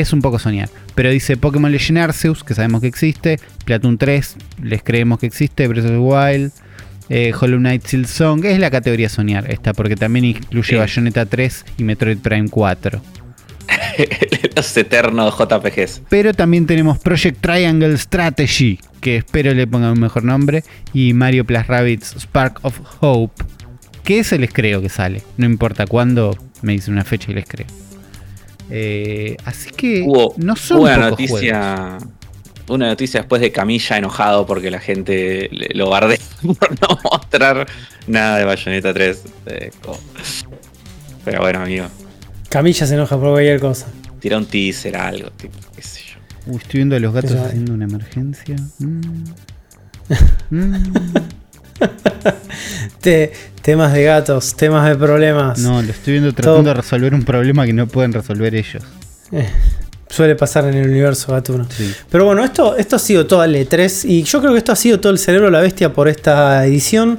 es 0.00 0.12
un 0.12 0.20
poco 0.20 0.38
soñar. 0.38 0.68
Pero 0.94 1.10
dice 1.10 1.36
Pokémon 1.36 1.70
Legend 1.70 1.98
Arceus, 1.98 2.44
que 2.44 2.54
sabemos 2.54 2.80
que 2.80 2.88
existe. 2.88 3.38
Platoon 3.64 3.96
3, 3.96 4.36
les 4.62 4.82
creemos 4.82 5.18
que 5.20 5.26
existe. 5.26 5.66
Breath 5.68 5.84
of 5.84 5.90
the 5.92 5.98
Wild. 5.98 6.52
Eh, 7.08 7.32
Hollow 7.38 7.58
Knight 7.58 7.86
Silksong. 7.86 8.44
Es 8.44 8.58
la 8.58 8.70
categoría 8.70 9.08
soñar 9.08 9.50
esta, 9.50 9.72
porque 9.72 9.96
también 9.96 10.24
incluye 10.24 10.76
Bayonetta 10.76 11.26
3 11.26 11.64
y 11.78 11.84
Metroid 11.84 12.18
Prime 12.18 12.48
4. 12.48 13.00
Los 14.56 14.76
eternos 14.76 15.34
JPGs. 15.38 16.02
Pero 16.08 16.34
también 16.34 16.66
tenemos 16.66 16.98
Project 16.98 17.40
Triangle 17.40 17.96
Strategy, 17.96 18.80
que 19.00 19.16
espero 19.18 19.54
le 19.54 19.66
pongan 19.66 19.92
un 19.92 20.00
mejor 20.00 20.24
nombre. 20.24 20.64
Y 20.92 21.12
Mario 21.12 21.44
Plus 21.44 21.66
Rabbits 21.66 22.16
Spark 22.18 22.58
of 22.62 22.80
Hope, 23.00 23.44
que 24.02 24.18
ese 24.18 24.38
les 24.38 24.52
creo 24.52 24.82
que 24.82 24.88
sale. 24.88 25.22
No 25.36 25.46
importa 25.46 25.86
cuándo, 25.86 26.36
me 26.62 26.72
dice 26.72 26.90
una 26.90 27.04
fecha 27.04 27.30
y 27.30 27.34
les 27.34 27.46
creo. 27.46 27.83
Eh, 28.70 29.36
así 29.44 29.70
que 29.70 30.06
no 30.36 30.56
son 30.56 30.80
una 30.80 31.10
noticia. 31.10 31.98
Una 32.66 32.86
noticia 32.88 33.20
después 33.20 33.42
de 33.42 33.52
Camilla 33.52 33.98
enojado 33.98 34.46
porque 34.46 34.70
la 34.70 34.80
gente 34.80 35.50
lo 35.74 35.88
guardé 35.88 36.18
por 36.42 36.70
no 36.80 36.98
mostrar 37.04 37.66
nada 38.06 38.38
de 38.38 38.44
Bayonetta 38.46 38.94
3. 38.94 39.22
Eh, 39.46 39.70
pero 41.26 41.42
bueno, 41.42 41.60
amigo. 41.60 41.86
Camilla 42.48 42.86
se 42.86 42.94
enoja 42.94 43.18
por 43.18 43.32
cualquier 43.32 43.60
cosa. 43.60 43.86
Tira 44.18 44.38
un 44.38 44.46
teaser, 44.46 44.96
algo, 44.96 45.30
tipo, 45.32 45.58
qué 45.76 45.82
sé 45.82 46.00
yo. 46.06 46.52
Uy, 46.52 46.56
estoy 46.56 46.78
viendo 46.78 46.96
a 46.96 47.00
los 47.00 47.12
gatos 47.12 47.32
haciendo 47.32 47.74
una 47.74 47.84
emergencia. 47.84 48.56
Mm. 48.78 49.00
Mm. 50.50 50.92
temas 53.62 53.92
de 53.92 54.04
gatos, 54.04 54.54
temas 54.54 54.88
de 54.88 54.96
problemas. 54.96 55.58
No, 55.58 55.82
lo 55.82 55.90
estoy 55.90 56.14
viendo 56.14 56.32
tratando 56.32 56.70
de 56.70 56.74
resolver 56.74 57.14
un 57.14 57.22
problema 57.22 57.66
que 57.66 57.72
no 57.72 57.86
pueden 57.86 58.12
resolver 58.12 58.54
ellos. 58.54 58.82
Eh, 59.32 59.48
suele 60.08 60.36
pasar 60.36 60.66
en 60.66 60.74
el 60.74 60.88
universo 60.88 61.32
gatuno. 61.32 61.66
Pero 62.10 62.24
bueno, 62.24 62.44
esto, 62.44 62.76
esto 62.76 62.96
ha 62.96 62.98
sido 62.98 63.26
todo 63.26 63.42
el 63.44 63.54
E3 63.54 64.08
y 64.08 64.22
yo 64.22 64.40
creo 64.40 64.52
que 64.52 64.58
esto 64.58 64.72
ha 64.72 64.76
sido 64.76 65.00
todo 65.00 65.12
el 65.12 65.18
cerebro 65.18 65.46
de 65.46 65.52
la 65.52 65.60
bestia 65.60 65.92
por 65.92 66.08
esta 66.08 66.64
edición 66.64 67.18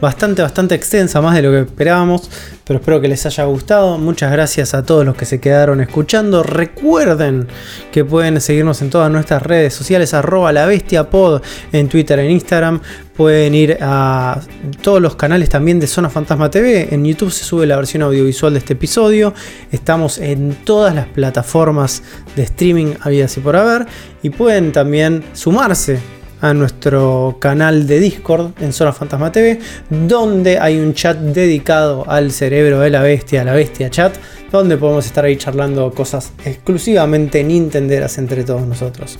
bastante, 0.00 0.42
bastante 0.42 0.74
extensa, 0.74 1.20
más 1.20 1.34
de 1.34 1.42
lo 1.42 1.50
que 1.50 1.60
esperábamos, 1.60 2.30
pero 2.64 2.78
espero 2.78 3.00
que 3.00 3.08
les 3.08 3.24
haya 3.26 3.44
gustado. 3.44 3.98
Muchas 3.98 4.32
gracias 4.32 4.74
a 4.74 4.84
todos 4.84 5.04
los 5.04 5.14
que 5.14 5.26
se 5.26 5.40
quedaron 5.40 5.80
escuchando. 5.80 6.42
Recuerden 6.42 7.48
que 7.92 8.04
pueden 8.04 8.40
seguirnos 8.40 8.80
en 8.82 8.90
todas 8.90 9.10
nuestras 9.10 9.42
redes 9.42 9.74
sociales, 9.74 10.14
arroba 10.14 10.52
la 10.52 10.66
bestia 10.66 11.10
pod 11.10 11.42
en 11.72 11.88
Twitter, 11.88 12.18
en 12.18 12.30
Instagram. 12.30 12.80
Pueden 13.20 13.54
ir 13.54 13.76
a 13.82 14.40
todos 14.80 14.98
los 14.98 15.14
canales 15.14 15.50
también 15.50 15.78
de 15.78 15.86
Zona 15.86 16.08
Fantasma 16.08 16.50
TV. 16.50 16.88
En 16.90 17.04
YouTube 17.04 17.30
se 17.30 17.44
sube 17.44 17.66
la 17.66 17.76
versión 17.76 18.00
audiovisual 18.00 18.54
de 18.54 18.60
este 18.60 18.72
episodio. 18.72 19.34
Estamos 19.70 20.16
en 20.16 20.56
todas 20.64 20.94
las 20.94 21.06
plataformas 21.06 22.02
de 22.34 22.44
streaming 22.44 22.94
habidas 23.02 23.36
y 23.36 23.40
por 23.40 23.56
haber. 23.56 23.86
Y 24.22 24.30
pueden 24.30 24.72
también 24.72 25.22
sumarse 25.34 25.98
a 26.40 26.54
nuestro 26.54 27.36
canal 27.38 27.86
de 27.86 28.00
Discord 28.00 28.52
en 28.58 28.72
Zona 28.72 28.94
Fantasma 28.94 29.30
TV, 29.30 29.60
donde 29.90 30.58
hay 30.58 30.78
un 30.78 30.94
chat 30.94 31.18
dedicado 31.18 32.08
al 32.08 32.32
cerebro 32.32 32.80
de 32.80 32.88
la 32.88 33.02
bestia, 33.02 33.44
la 33.44 33.52
bestia 33.52 33.90
chat, 33.90 34.16
donde 34.50 34.78
podemos 34.78 35.04
estar 35.04 35.26
ahí 35.26 35.36
charlando 35.36 35.90
cosas 35.92 36.32
exclusivamente 36.42 37.44
nintenderas 37.44 38.16
entre 38.16 38.44
todos 38.44 38.66
nosotros. 38.66 39.18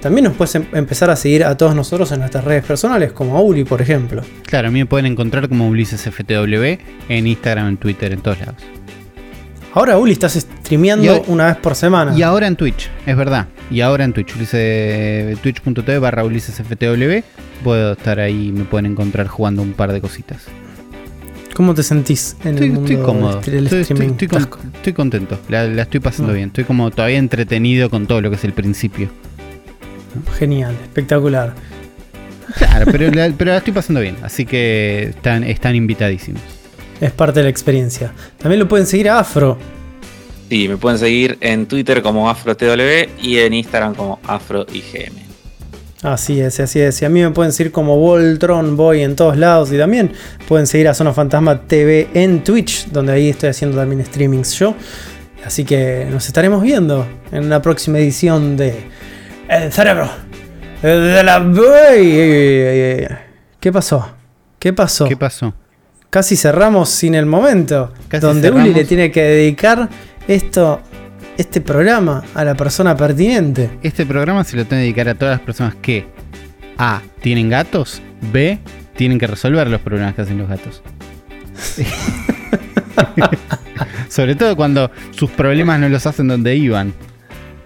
También 0.00 0.24
nos 0.24 0.34
puedes 0.34 0.54
em-, 0.54 0.66
empezar 0.72 1.10
a 1.10 1.16
seguir 1.16 1.44
a 1.44 1.56
todos 1.56 1.74
nosotros 1.74 2.10
en 2.12 2.20
nuestras 2.20 2.44
redes 2.44 2.64
personales, 2.64 3.12
como 3.12 3.36
a 3.36 3.40
Uli, 3.42 3.64
por 3.64 3.82
ejemplo. 3.82 4.22
Claro, 4.46 4.68
a 4.68 4.70
mí 4.70 4.78
me 4.78 4.86
pueden 4.86 5.06
encontrar 5.06 5.48
como 5.48 5.68
Ulises 5.68 6.02
FTW 6.02 6.78
en 7.08 7.26
Instagram, 7.26 7.68
en 7.68 7.76
Twitter, 7.76 8.12
en 8.12 8.20
todos 8.20 8.40
lados. 8.40 8.56
Ahora, 9.72 9.98
Uli, 9.98 10.12
estás 10.12 10.32
streameando 10.34 11.22
una 11.28 11.46
vez 11.46 11.56
por 11.56 11.76
semana. 11.76 12.16
Y 12.16 12.22
ahora 12.22 12.48
en 12.48 12.56
Twitch, 12.56 12.90
es 13.06 13.16
verdad. 13.16 13.46
Y 13.70 13.82
ahora 13.82 14.04
en 14.04 14.12
Twitch, 14.12 14.32
twitch.tv 14.34 15.98
barra 16.00 16.24
UlisesFTW. 16.24 17.22
Puedo 17.62 17.92
estar 17.92 18.18
ahí, 18.18 18.50
me 18.52 18.64
pueden 18.64 18.86
encontrar 18.86 19.28
jugando 19.28 19.62
un 19.62 19.74
par 19.74 19.92
de 19.92 20.00
cositas. 20.00 20.46
¿Cómo 21.54 21.74
te 21.74 21.82
sentís 21.82 22.36
en 22.42 22.58
el 22.58 22.70
mundo 22.72 22.90
estoy 22.90 23.04
cómodo. 23.04 23.40
Del 23.42 23.66
streaming? 23.66 24.14
Estoy, 24.14 24.92
contento, 24.92 25.38
la, 25.48 25.82
estoy 25.82 26.00
pasando 26.00 26.32
ah. 26.32 26.36
bien. 26.36 26.48
Estoy 26.48 26.64
como 26.64 26.90
todavía 26.90 27.18
entretenido 27.18 27.90
con 27.90 28.06
todo 28.06 28.20
lo 28.20 28.30
que 28.30 28.36
es 28.36 28.44
el 28.44 28.52
principio. 28.52 29.10
Genial, 30.38 30.76
espectacular. 30.82 31.54
Claro, 32.56 32.86
pero 32.90 33.10
la, 33.10 33.30
pero 33.36 33.52
la 33.52 33.58
estoy 33.58 33.72
pasando 33.72 34.00
bien, 34.00 34.16
así 34.22 34.44
que 34.44 35.10
están, 35.10 35.44
están 35.44 35.76
invitadísimos 35.76 36.42
es 37.00 37.12
parte 37.12 37.40
de 37.40 37.44
la 37.44 37.50
experiencia. 37.50 38.12
También 38.38 38.60
lo 38.60 38.68
pueden 38.68 38.86
seguir 38.86 39.08
a 39.08 39.18
Afro. 39.18 39.58
Sí, 40.48 40.68
me 40.68 40.76
pueden 40.76 40.98
seguir 40.98 41.38
en 41.40 41.66
Twitter 41.66 42.02
como 42.02 42.28
AfroTW 42.28 43.08
y 43.22 43.38
en 43.38 43.54
Instagram 43.54 43.94
como 43.94 44.18
AfroIGM. 44.24 45.30
Así 46.02 46.40
es, 46.40 46.58
así 46.60 46.80
es. 46.80 47.00
Y 47.02 47.04
a 47.04 47.08
mí 47.08 47.20
me 47.20 47.30
pueden 47.30 47.52
seguir 47.52 47.72
como 47.72 47.96
Voltron 47.96 48.76
Boy 48.76 49.02
en 49.02 49.16
todos 49.16 49.36
lados. 49.36 49.72
Y 49.72 49.78
también 49.78 50.12
pueden 50.48 50.66
seguir 50.66 50.88
a 50.88 50.94
Zona 50.94 51.12
Fantasma 51.12 51.60
TV 51.62 52.08
en 52.14 52.42
Twitch, 52.42 52.86
donde 52.86 53.12
ahí 53.12 53.28
estoy 53.28 53.50
haciendo 53.50 53.76
también 53.76 54.04
streamings 54.04 54.58
yo. 54.58 54.74
Así 55.44 55.64
que 55.64 56.06
nos 56.10 56.26
estaremos 56.26 56.62
viendo 56.62 57.06
en 57.32 57.48
la 57.48 57.62
próxima 57.62 57.98
edición 57.98 58.56
de 58.56 58.74
El 59.50 59.72
Cerebro 59.72 60.08
de 60.80 61.22
la. 61.24 61.44
¿Qué 63.58 63.72
pasó? 63.72 64.08
¿Qué 64.58 64.72
pasó? 64.72 65.06
¿Qué 65.06 65.16
pasó? 65.16 65.52
casi 66.08 66.36
cerramos 66.36 66.88
sin 66.88 67.14
el 67.14 67.26
momento. 67.26 67.92
donde 68.20 68.50
Uli 68.50 68.72
le 68.72 68.84
tiene 68.84 69.10
que 69.10 69.22
dedicar 69.22 69.88
esto, 70.28 70.80
este 71.36 71.60
programa 71.60 72.22
a 72.34 72.44
la 72.44 72.54
persona 72.54 72.96
pertinente. 72.96 73.78
Este 73.82 74.06
programa 74.06 74.44
se 74.44 74.56
lo 74.56 74.64
tiene 74.64 74.82
que 74.82 74.86
dedicar 74.86 75.08
a 75.08 75.14
todas 75.14 75.38
las 75.38 75.44
personas 75.44 75.74
que 75.76 76.06
A. 76.78 77.02
tienen 77.20 77.48
gatos, 77.48 78.02
B. 78.32 78.58
tienen 78.96 79.18
que 79.18 79.26
resolver 79.26 79.68
los 79.68 79.80
problemas 79.80 80.14
que 80.14 80.22
hacen 80.22 80.38
los 80.38 80.48
gatos. 80.48 80.82
Sobre 84.08 84.34
todo 84.34 84.56
cuando 84.56 84.90
sus 85.12 85.30
problemas 85.30 85.80
no 85.80 85.88
los 85.88 86.06
hacen 86.06 86.28
donde 86.28 86.54
iban. 86.56 86.92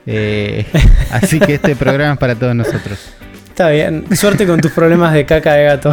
Eh, 0.06 0.66
así 1.10 1.40
que 1.40 1.54
este 1.54 1.76
programa 1.76 2.14
es 2.14 2.18
para 2.18 2.34
todos 2.34 2.54
nosotros. 2.54 2.98
Está 3.48 3.70
bien. 3.70 4.04
Suerte 4.16 4.46
con 4.46 4.60
tus 4.60 4.72
problemas 4.72 5.12
de 5.14 5.24
caca 5.26 5.54
de 5.54 5.64
gato. 5.64 5.92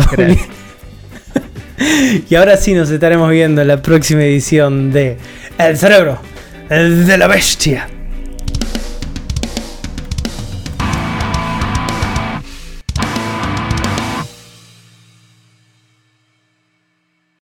y 2.29 2.35
ahora 2.35 2.57
sí 2.57 2.73
nos 2.73 2.89
estaremos 2.89 3.29
viendo 3.29 3.61
en 3.61 3.67
la 3.67 3.81
próxima 3.81 4.23
edición 4.23 4.91
de 4.91 5.17
El 5.57 5.77
cerebro 5.77 6.19
de 6.69 7.17
la 7.17 7.27
bestia. 7.27 7.87